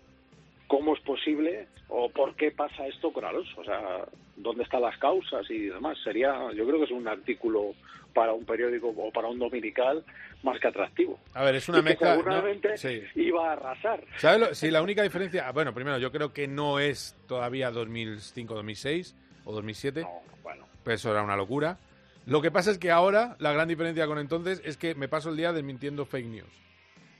cómo 0.69 0.95
es 0.95 1.01
posible 1.01 1.67
o 1.89 2.09
por 2.09 2.35
qué 2.35 2.51
pasa 2.51 2.85
esto 2.87 3.11
con 3.11 3.25
Alonso, 3.25 3.59
o 3.59 3.63
sea, 3.63 4.05
dónde 4.37 4.63
están 4.63 4.83
las 4.83 4.97
causas 4.99 5.49
y 5.49 5.65
demás. 5.65 5.97
Sería, 6.03 6.31
yo 6.53 6.65
creo 6.65 6.77
que 6.77 6.85
es 6.85 6.91
un 6.91 7.07
artículo 7.07 7.73
para 8.13 8.33
un 8.33 8.45
periódico 8.45 8.89
o 8.95 9.11
para 9.11 9.27
un 9.27 9.39
dominical 9.39 10.05
más 10.43 10.59
que 10.59 10.67
atractivo. 10.67 11.19
A 11.33 11.43
ver, 11.43 11.55
es 11.55 11.67
una 11.67 11.81
mezcla. 11.81 12.15
Seguramente 12.15 12.69
no, 12.69 12.77
sí. 12.77 13.01
iba 13.15 13.49
a 13.49 13.53
arrasar. 13.53 14.03
¿Sabes? 14.17 14.39
Lo, 14.39 14.53
sí, 14.53 14.69
la 14.69 14.83
única 14.83 15.01
diferencia, 15.01 15.51
bueno, 15.51 15.73
primero, 15.73 15.97
yo 15.97 16.11
creo 16.11 16.33
que 16.33 16.47
no 16.47 16.79
es 16.79 17.17
todavía 17.27 17.71
2005, 17.71 18.53
2006 18.53 19.15
o 19.45 19.53
2007. 19.53 20.01
No, 20.01 20.21
bueno. 20.43 20.67
Pues 20.83 21.01
eso 21.01 21.11
era 21.11 21.23
una 21.23 21.35
locura. 21.35 21.79
Lo 22.27 22.43
que 22.43 22.51
pasa 22.51 22.69
es 22.69 22.77
que 22.77 22.91
ahora 22.91 23.35
la 23.39 23.51
gran 23.53 23.67
diferencia 23.67 24.05
con 24.05 24.19
entonces 24.19 24.61
es 24.63 24.77
que 24.77 24.93
me 24.93 25.07
paso 25.07 25.31
el 25.31 25.37
día 25.37 25.51
desmintiendo 25.51 26.05
fake 26.05 26.27
news. 26.27 26.61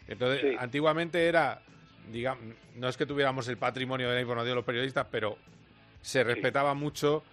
Entonces, 0.08 0.42
sí. 0.42 0.56
antiguamente 0.60 1.28
era 1.28 1.64
digamos, 2.12 2.56
no 2.76 2.88
es 2.88 2.98
que 2.98 3.06
tuviéramos 3.06 3.48
el 3.48 3.58
patrimonio 3.58 4.10
de 4.10 4.16
la 4.16 4.22
información 4.22 4.52
de 4.52 4.56
los 4.56 4.66
periodistas, 4.66 5.08
pero 5.12 5.38
se 6.02 6.24
respetaba 6.24 6.74
sí. 6.74 6.80
mucho 6.80 7.24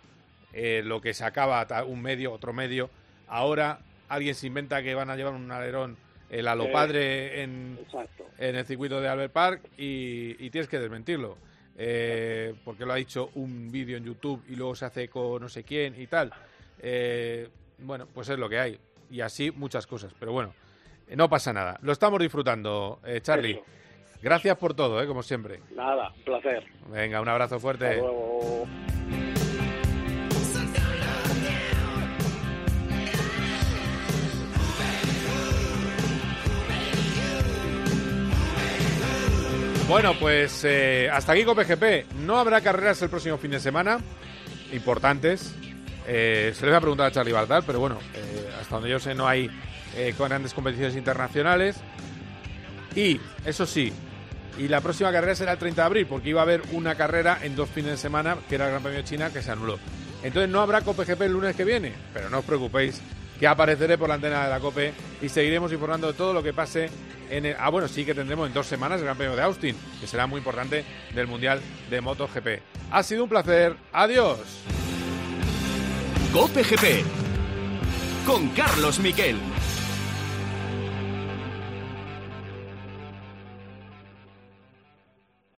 eh, 0.52 0.82
lo 0.84 1.00
que 1.00 1.14
sacaba 1.14 1.66
un 1.84 2.02
medio, 2.02 2.32
otro 2.32 2.52
medio. 2.52 2.90
Ahora 3.28 3.80
alguien 4.08 4.34
se 4.34 4.46
inventa 4.46 4.82
que 4.82 4.94
van 4.94 5.10
a 5.10 5.16
llevar 5.16 5.34
un 5.34 5.50
alerón 5.50 5.96
el 6.28 6.48
alopadre 6.48 7.40
eh, 7.40 7.42
en, 7.42 7.78
en, 8.38 8.56
el 8.56 8.66
circuito 8.66 9.00
de 9.00 9.08
Albert 9.08 9.32
Park 9.32 9.62
y, 9.78 10.36
y 10.44 10.50
tienes 10.50 10.68
que 10.68 10.78
desmentirlo. 10.78 11.38
Eh, 11.78 12.54
porque 12.64 12.86
lo 12.86 12.94
ha 12.94 12.96
dicho 12.96 13.30
un 13.34 13.70
vídeo 13.70 13.98
en 13.98 14.04
YouTube 14.04 14.42
y 14.48 14.56
luego 14.56 14.74
se 14.74 14.86
hace 14.86 15.08
con 15.08 15.42
no 15.42 15.48
sé 15.48 15.62
quién 15.62 16.00
y 16.00 16.06
tal. 16.06 16.32
Eh, 16.80 17.48
bueno, 17.78 18.06
pues 18.12 18.28
es 18.28 18.38
lo 18.38 18.48
que 18.48 18.58
hay. 18.58 18.78
Y 19.10 19.20
así 19.20 19.50
muchas 19.50 19.86
cosas. 19.86 20.12
Pero 20.18 20.32
bueno, 20.32 20.54
no 21.14 21.28
pasa 21.28 21.52
nada. 21.52 21.78
Lo 21.82 21.92
estamos 21.92 22.20
disfrutando, 22.20 23.00
eh, 23.04 23.20
Charlie. 23.20 23.52
Eso. 23.52 23.64
Gracias 24.22 24.56
por 24.56 24.74
todo, 24.74 25.02
¿eh? 25.02 25.06
como 25.06 25.22
siempre. 25.22 25.60
Nada, 25.74 26.12
un 26.16 26.24
placer. 26.24 26.64
Venga, 26.88 27.20
un 27.20 27.28
abrazo 27.28 27.60
fuerte. 27.60 27.86
Hasta 27.86 28.00
luego. 28.00 28.66
Bueno, 39.88 40.14
pues 40.18 40.64
eh, 40.64 41.08
hasta 41.12 41.32
aquí 41.32 41.44
con 41.44 41.56
PGP. 41.56 42.12
No 42.16 42.38
habrá 42.38 42.60
carreras 42.60 43.00
el 43.02 43.08
próximo 43.08 43.38
fin 43.38 43.52
de 43.52 43.60
semana, 43.60 44.00
importantes. 44.72 45.54
Eh, 46.08 46.50
se 46.54 46.64
les 46.64 46.74
va 46.74 46.78
a 46.78 46.80
preguntar 46.80 47.06
a 47.06 47.10
Charlie 47.12 47.32
Bardal, 47.32 47.62
pero 47.64 47.78
bueno, 47.78 47.98
eh, 48.14 48.50
hasta 48.60 48.74
donde 48.74 48.90
yo 48.90 48.98
sé 48.98 49.14
no 49.14 49.28
hay 49.28 49.48
grandes 50.18 50.52
competiciones 50.54 50.96
internacionales. 50.96 51.80
Y, 52.96 53.20
eso 53.44 53.66
sí, 53.66 53.92
y 54.58 54.68
la 54.68 54.80
próxima 54.80 55.12
carrera 55.12 55.34
será 55.34 55.52
el 55.52 55.58
30 55.58 55.82
de 55.82 55.86
abril, 55.86 56.06
porque 56.06 56.30
iba 56.30 56.40
a 56.40 56.44
haber 56.44 56.62
una 56.72 56.94
carrera 56.94 57.38
en 57.42 57.54
dos 57.54 57.68
fines 57.68 57.92
de 57.92 57.96
semana, 57.96 58.36
que 58.48 58.54
era 58.54 58.64
el 58.64 58.70
Gran 58.70 58.82
Premio 58.82 58.98
de 59.00 59.04
China, 59.04 59.30
que 59.30 59.42
se 59.42 59.50
anuló. 59.50 59.78
Entonces 60.22 60.50
no 60.50 60.60
habrá 60.60 60.80
COPE 60.80 61.12
el 61.24 61.32
lunes 61.32 61.54
que 61.54 61.64
viene, 61.64 61.92
pero 62.12 62.30
no 62.30 62.38
os 62.38 62.44
preocupéis, 62.44 63.00
que 63.38 63.46
apareceré 63.46 63.98
por 63.98 64.08
la 64.08 64.14
antena 64.14 64.44
de 64.44 64.50
la 64.50 64.60
COPE 64.60 64.94
y 65.20 65.28
seguiremos 65.28 65.72
informando 65.72 66.06
de 66.06 66.14
todo 66.14 66.32
lo 66.32 66.42
que 66.42 66.54
pase 66.54 66.88
en 67.30 67.46
el... 67.46 67.56
Ah, 67.58 67.68
bueno, 67.68 67.86
sí 67.86 68.04
que 68.04 68.14
tendremos 68.14 68.48
en 68.48 68.54
dos 68.54 68.66
semanas 68.66 68.98
el 68.98 69.04
Gran 69.04 69.16
Premio 69.18 69.36
de 69.36 69.42
Austin, 69.42 69.76
que 70.00 70.06
será 70.06 70.26
muy 70.26 70.38
importante 70.38 70.84
del 71.14 71.26
Mundial 71.26 71.60
de 71.90 72.00
MotoGP. 72.00 72.48
Ha 72.90 73.02
sido 73.02 73.24
un 73.24 73.28
placer. 73.28 73.76
Adiós. 73.92 74.38
COPE 76.32 76.62
GP 76.62 77.04
con 78.26 78.48
Carlos 78.48 78.98
Miquel. 78.98 79.36